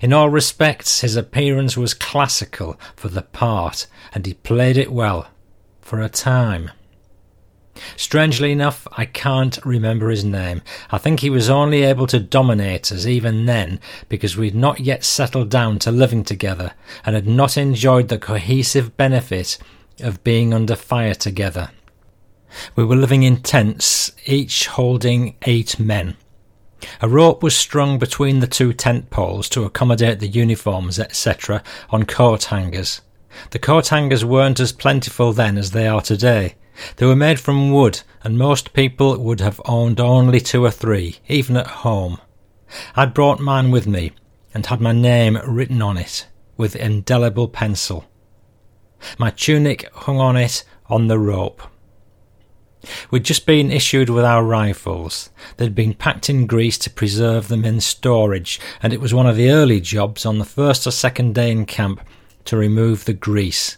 In 0.00 0.12
all 0.12 0.30
respects, 0.30 1.00
his 1.00 1.16
appearance 1.16 1.76
was 1.76 1.94
classical 1.94 2.78
for 2.94 3.08
the 3.08 3.22
part, 3.22 3.86
and 4.12 4.24
he 4.24 4.34
played 4.34 4.76
it 4.76 4.92
well 4.92 5.28
for 5.80 6.00
a 6.00 6.08
time. 6.08 6.70
Strangely 7.96 8.52
enough, 8.52 8.86
I 8.96 9.04
can't 9.04 9.58
remember 9.64 10.08
his 10.08 10.24
name. 10.24 10.62
I 10.90 10.98
think 10.98 11.20
he 11.20 11.30
was 11.30 11.50
only 11.50 11.82
able 11.82 12.06
to 12.06 12.20
dominate 12.20 12.92
us 12.92 13.04
even 13.04 13.46
then 13.46 13.80
because 14.08 14.36
we'd 14.36 14.54
not 14.54 14.80
yet 14.80 15.02
settled 15.02 15.50
down 15.50 15.80
to 15.80 15.90
living 15.90 16.22
together 16.22 16.72
and 17.04 17.16
had 17.16 17.26
not 17.26 17.56
enjoyed 17.56 18.08
the 18.08 18.18
cohesive 18.18 18.96
benefit 18.96 19.58
of 20.00 20.22
being 20.22 20.54
under 20.54 20.76
fire 20.76 21.14
together. 21.14 21.70
We 22.76 22.84
were 22.84 22.96
living 22.96 23.22
in 23.22 23.38
tents, 23.38 24.12
each 24.26 24.66
holding 24.66 25.36
eight 25.42 25.78
men. 25.78 26.16
A 27.00 27.08
rope 27.08 27.42
was 27.42 27.56
strung 27.56 27.98
between 27.98 28.40
the 28.40 28.46
two 28.46 28.72
tent 28.72 29.10
poles 29.10 29.48
to 29.50 29.64
accommodate 29.64 30.20
the 30.20 30.28
uniforms, 30.28 30.98
etc., 30.98 31.62
on 31.90 32.04
coat 32.04 32.44
hangers. 32.44 33.00
The 33.50 33.58
coat 33.58 33.88
hangers 33.88 34.24
weren't 34.24 34.60
as 34.60 34.72
plentiful 34.72 35.32
then 35.32 35.56
as 35.56 35.70
they 35.70 35.88
are 35.88 36.02
today. 36.02 36.54
They 36.96 37.06
were 37.06 37.16
made 37.16 37.40
from 37.40 37.72
wood, 37.72 38.02
and 38.22 38.36
most 38.36 38.72
people 38.72 39.18
would 39.18 39.40
have 39.40 39.60
owned 39.64 40.00
only 40.00 40.40
two 40.40 40.64
or 40.64 40.70
three, 40.70 41.18
even 41.28 41.56
at 41.56 41.66
home. 41.66 42.18
I'd 42.96 43.14
brought 43.14 43.40
mine 43.40 43.70
with 43.70 43.86
me, 43.86 44.12
and 44.52 44.66
had 44.66 44.80
my 44.80 44.92
name 44.92 45.38
written 45.46 45.82
on 45.82 45.96
it, 45.96 46.26
with 46.56 46.76
indelible 46.76 47.48
pencil. 47.48 48.04
My 49.18 49.30
tunic 49.30 49.88
hung 49.94 50.18
on 50.18 50.36
it 50.36 50.64
on 50.86 51.08
the 51.08 51.18
rope. 51.18 51.62
We'd 53.10 53.24
just 53.24 53.46
been 53.46 53.70
issued 53.70 54.10
with 54.10 54.24
our 54.24 54.44
rifles. 54.44 55.30
They'd 55.56 55.74
been 55.74 55.94
packed 55.94 56.28
in 56.28 56.46
grease 56.46 56.78
to 56.78 56.90
preserve 56.90 57.48
them 57.48 57.64
in 57.64 57.80
storage, 57.80 58.60
and 58.82 58.92
it 58.92 59.00
was 59.00 59.14
one 59.14 59.26
of 59.26 59.36
the 59.36 59.50
early 59.50 59.80
jobs 59.80 60.26
on 60.26 60.38
the 60.38 60.44
first 60.44 60.86
or 60.86 60.90
second 60.90 61.34
day 61.34 61.50
in 61.50 61.66
camp 61.66 62.00
to 62.46 62.56
remove 62.56 63.04
the 63.04 63.12
grease. 63.12 63.76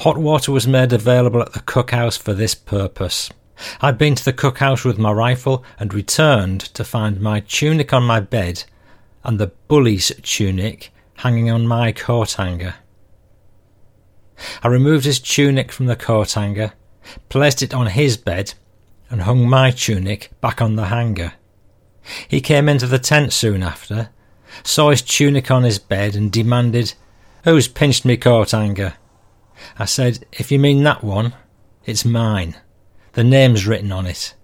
Hot 0.00 0.18
water 0.18 0.52
was 0.52 0.66
made 0.66 0.92
available 0.92 1.40
at 1.40 1.52
the 1.52 1.60
cookhouse 1.60 2.18
for 2.18 2.34
this 2.34 2.54
purpose. 2.54 3.30
I'd 3.80 3.98
been 3.98 4.14
to 4.14 4.24
the 4.24 4.32
cookhouse 4.32 4.84
with 4.84 4.98
my 4.98 5.12
rifle 5.12 5.64
and 5.78 5.92
returned 5.92 6.60
to 6.60 6.84
find 6.84 7.20
my 7.20 7.40
tunic 7.40 7.92
on 7.92 8.02
my 8.02 8.20
bed 8.20 8.64
and 9.24 9.38
the 9.38 9.52
bully's 9.68 10.12
tunic 10.22 10.92
hanging 11.16 11.50
on 11.50 11.66
my 11.66 11.92
coat 11.92 12.32
hanger. 12.32 12.76
I 14.62 14.68
removed 14.68 15.04
his 15.04 15.20
tunic 15.20 15.70
from 15.70 15.86
the 15.86 15.96
coat 15.96 16.32
hanger 16.32 16.72
placed 17.28 17.62
it 17.62 17.74
on 17.74 17.86
his 17.86 18.16
bed, 18.16 18.54
and 19.08 19.22
hung 19.22 19.48
my 19.48 19.70
tunic 19.70 20.30
back 20.40 20.62
on 20.62 20.76
the 20.76 20.86
hanger. 20.86 21.34
He 22.28 22.40
came 22.40 22.68
into 22.68 22.86
the 22.86 22.98
tent 22.98 23.32
soon 23.32 23.62
after, 23.62 24.10
saw 24.62 24.90
his 24.90 25.02
tunic 25.02 25.50
on 25.50 25.64
his 25.64 25.78
bed, 25.78 26.14
and 26.14 26.30
demanded, 26.30 26.94
Who's 27.44 27.68
pinched 27.68 28.04
me 28.04 28.16
coat 28.16 28.50
hanger? 28.50 28.94
I 29.78 29.84
said, 29.84 30.26
If 30.32 30.50
you 30.50 30.58
mean 30.58 30.82
that 30.84 31.02
one, 31.02 31.34
it's 31.84 32.04
mine. 32.04 32.56
The 33.12 33.24
name's 33.24 33.66
written 33.66 33.92
on 33.92 34.06
it. 34.06 34.34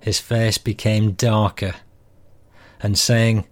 His 0.00 0.20
face 0.20 0.58
became 0.58 1.12
darker, 1.12 1.74
and 2.80 2.98
saying, 2.98 3.46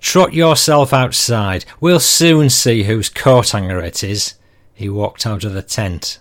Trot 0.00 0.32
yourself 0.32 0.92
outside. 0.92 1.66
We'll 1.78 2.00
soon 2.00 2.48
see 2.48 2.84
whose 2.84 3.10
coat 3.10 3.50
hanger 3.50 3.80
it 3.80 4.02
is. 4.02 4.34
He 4.72 4.88
walked 4.88 5.26
out 5.26 5.44
of 5.44 5.52
the 5.52 5.62
tent. 5.62 6.18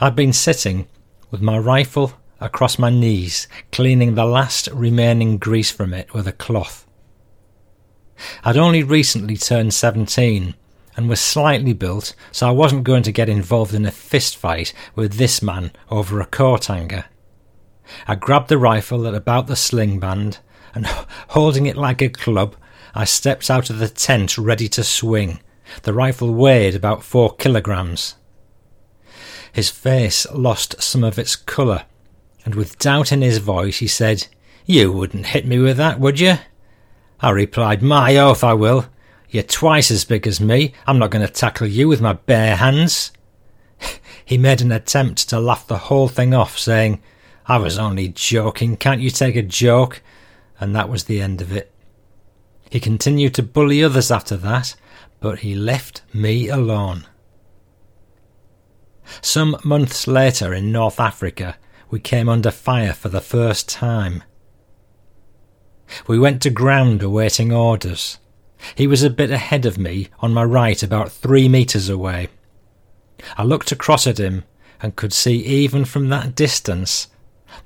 I'd 0.00 0.16
been 0.16 0.32
sitting 0.32 0.88
with 1.30 1.40
my 1.40 1.58
rifle 1.58 2.12
across 2.40 2.78
my 2.78 2.90
knees, 2.90 3.46
cleaning 3.70 4.14
the 4.14 4.24
last 4.24 4.68
remaining 4.72 5.38
grease 5.38 5.70
from 5.70 5.92
it 5.92 6.12
with 6.14 6.26
a 6.26 6.32
cloth. 6.32 6.86
I'd 8.44 8.56
only 8.56 8.82
recently 8.82 9.36
turned 9.36 9.74
17 9.74 10.54
and 10.96 11.08
was 11.08 11.20
slightly 11.20 11.72
built, 11.72 12.14
so 12.32 12.48
I 12.48 12.52
wasn't 12.52 12.84
going 12.84 13.02
to 13.04 13.12
get 13.12 13.28
involved 13.28 13.74
in 13.74 13.86
a 13.86 13.90
fist 13.90 14.36
fight 14.36 14.72
with 14.94 15.14
this 15.14 15.42
man 15.42 15.72
over 15.90 16.20
a 16.20 16.26
coat 16.26 16.66
hanger. 16.66 17.06
I 18.06 18.14
grabbed 18.14 18.48
the 18.48 18.58
rifle 18.58 19.06
at 19.06 19.14
about 19.14 19.46
the 19.46 19.56
sling 19.56 19.98
band 20.00 20.38
and, 20.74 20.86
holding 21.28 21.66
it 21.66 21.76
like 21.76 22.02
a 22.02 22.08
club, 22.08 22.56
I 22.94 23.04
stepped 23.04 23.50
out 23.50 23.70
of 23.70 23.78
the 23.78 23.88
tent 23.88 24.36
ready 24.36 24.68
to 24.68 24.82
swing. 24.82 25.40
The 25.82 25.92
rifle 25.92 26.34
weighed 26.34 26.74
about 26.74 27.04
four 27.04 27.34
kilograms. 27.36 28.16
His 29.52 29.70
face 29.70 30.26
lost 30.32 30.80
some 30.82 31.04
of 31.04 31.18
its 31.18 31.36
colour, 31.36 31.84
and 32.44 32.54
with 32.54 32.78
doubt 32.78 33.12
in 33.12 33.22
his 33.22 33.38
voice 33.38 33.78
he 33.78 33.86
said, 33.86 34.26
You 34.66 34.92
wouldn't 34.92 35.26
hit 35.26 35.46
me 35.46 35.58
with 35.58 35.76
that, 35.78 36.00
would 36.00 36.20
you? 36.20 36.36
I 37.20 37.30
replied, 37.30 37.82
My 37.82 38.16
oath 38.16 38.42
I 38.44 38.54
will. 38.54 38.86
You're 39.28 39.42
twice 39.42 39.90
as 39.90 40.04
big 40.04 40.26
as 40.26 40.40
me. 40.40 40.72
I'm 40.86 40.98
not 40.98 41.10
going 41.10 41.26
to 41.26 41.32
tackle 41.32 41.66
you 41.66 41.88
with 41.88 42.00
my 42.00 42.14
bare 42.14 42.56
hands. 42.56 43.12
he 44.24 44.38
made 44.38 44.60
an 44.60 44.72
attempt 44.72 45.28
to 45.28 45.38
laugh 45.38 45.66
the 45.66 45.78
whole 45.78 46.08
thing 46.08 46.34
off, 46.34 46.58
saying, 46.58 47.00
I 47.46 47.58
was 47.58 47.78
only 47.78 48.08
joking. 48.08 48.76
Can't 48.76 49.00
you 49.00 49.10
take 49.10 49.36
a 49.36 49.42
joke? 49.42 50.02
And 50.58 50.74
that 50.74 50.88
was 50.88 51.04
the 51.04 51.20
end 51.20 51.40
of 51.40 51.52
it. 51.52 51.72
He 52.70 52.80
continued 52.80 53.34
to 53.34 53.42
bully 53.42 53.82
others 53.82 54.10
after 54.10 54.36
that, 54.38 54.76
but 55.20 55.40
he 55.40 55.54
left 55.54 56.02
me 56.12 56.48
alone. 56.48 57.06
Some 59.22 59.56
months 59.64 60.06
later 60.06 60.52
in 60.54 60.72
North 60.72 61.00
Africa, 61.00 61.56
we 61.90 62.00
came 62.00 62.28
under 62.28 62.50
fire 62.50 62.92
for 62.92 63.08
the 63.08 63.20
first 63.20 63.68
time. 63.68 64.22
We 66.06 66.18
went 66.18 66.40
to 66.42 66.50
ground 66.50 67.02
awaiting 67.02 67.52
orders. 67.52 68.18
He 68.74 68.86
was 68.86 69.02
a 69.02 69.10
bit 69.10 69.30
ahead 69.30 69.66
of 69.66 69.78
me, 69.78 70.08
on 70.20 70.32
my 70.32 70.44
right, 70.44 70.82
about 70.82 71.10
three 71.10 71.48
metres 71.48 71.88
away. 71.88 72.28
I 73.36 73.42
looked 73.42 73.72
across 73.72 74.06
at 74.06 74.18
him 74.18 74.44
and 74.80 74.96
could 74.96 75.12
see 75.12 75.36
even 75.44 75.84
from 75.84 76.08
that 76.08 76.34
distance 76.34 77.08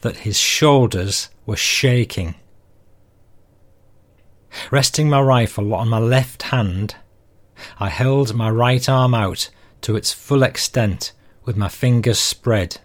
that 0.01 0.19
his 0.19 0.39
shoulders 0.39 1.29
were 1.47 1.57
shaking. 1.57 2.35
Resting 4.71 5.11
my 5.11 5.21
rifle 5.21 5.75
on 5.75 5.89
my 5.89 5.99
left 5.99 6.45
hand, 6.45 6.97
I 7.79 7.89
held 7.89 8.35
my 8.35 8.51
right 8.51 8.89
arm 8.89 9.15
out 9.15 9.51
to 9.83 9.97
its 9.97 10.13
full 10.13 10.43
extent 10.43 11.13
with 11.45 11.57
my 11.57 11.69
fingers 11.69 12.19
spread, 12.19 12.79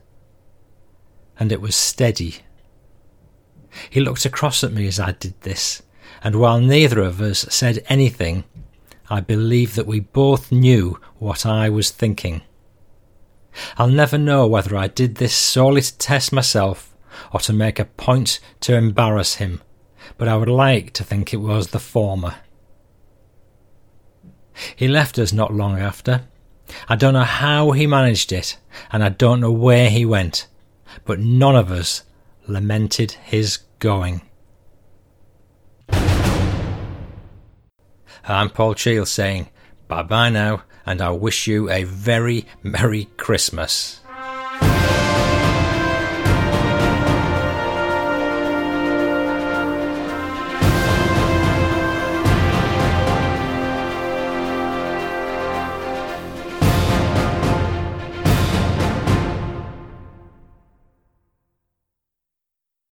and 1.40 1.52
it 1.52 1.61
was 1.61 1.76
steady. 1.76 2.38
He 3.90 3.99
looked 3.99 4.26
across 4.26 4.64
at 4.64 4.73
me 4.73 4.88
as 4.88 4.99
I 4.99 5.11
did 5.14 5.40
this, 5.41 5.81
and 6.23 6.36
while 6.36 6.60
neither 6.60 7.02
of 7.02 7.22
us 7.22 7.45
said 7.49 7.84
anything, 7.88 8.44
I 9.10 9.22
believe 9.22 9.76
that 9.76 9.88
we 9.88 9.99
both 9.99 10.52
knew 10.52 10.99
what 11.18 11.45
I 11.45 11.69
was 11.69 11.90
thinking. 11.90 12.41
I'll 13.77 13.90
never 13.90 14.18
know 14.18 14.45
whether 14.45 14.76
I 14.76 14.88
did 14.88 15.15
this 15.15 15.34
solely 15.34 15.81
to 15.81 15.98
test 15.98 16.31
myself 16.31 16.95
or 17.34 17.40
to 17.41 17.53
make 17.53 17.80
a 17.80 17.86
point 17.86 18.40
to 18.61 18.76
embarrass 18.76 19.36
him, 19.36 19.61
but 20.18 20.27
I 20.27 20.38
would 20.38 20.49
like 20.49 20.94
to 20.94 21.03
think 21.03 21.34
it 21.34 21.38
was 21.38 21.69
the 21.69 21.80
former. 21.80 22.36
He 24.76 24.88
left 24.88 25.18
us 25.18 25.31
not 25.31 25.53
long 25.53 25.80
after, 25.80 26.26
I 26.88 26.96
don't 26.96 27.14
know 27.14 27.24
how 27.24 27.72
he 27.72 27.88
managed 27.88 28.32
it, 28.32 28.58
and 28.91 29.04
I 29.04 29.10
don't 29.10 29.41
know 29.41 29.52
where 29.52 29.90
he 29.90 30.06
went, 30.06 30.48
but 31.06 31.20
none 31.20 31.56
of 31.56 31.72
us 31.72 32.04
lamented 32.48 33.12
his 33.12 33.58
going. 33.80 34.22
I'm 38.24 38.50
Paul 38.52 38.76
Cheall 38.76 39.06
saying 39.06 39.50
bye 39.88 40.04
bye 40.04 40.30
now, 40.30 40.64
and 40.86 41.02
I 41.02 41.10
wish 41.10 41.48
you 41.48 41.70
a 41.70 41.84
very 41.84 42.46
Merry 42.62 43.06
Christmas. 43.18 43.99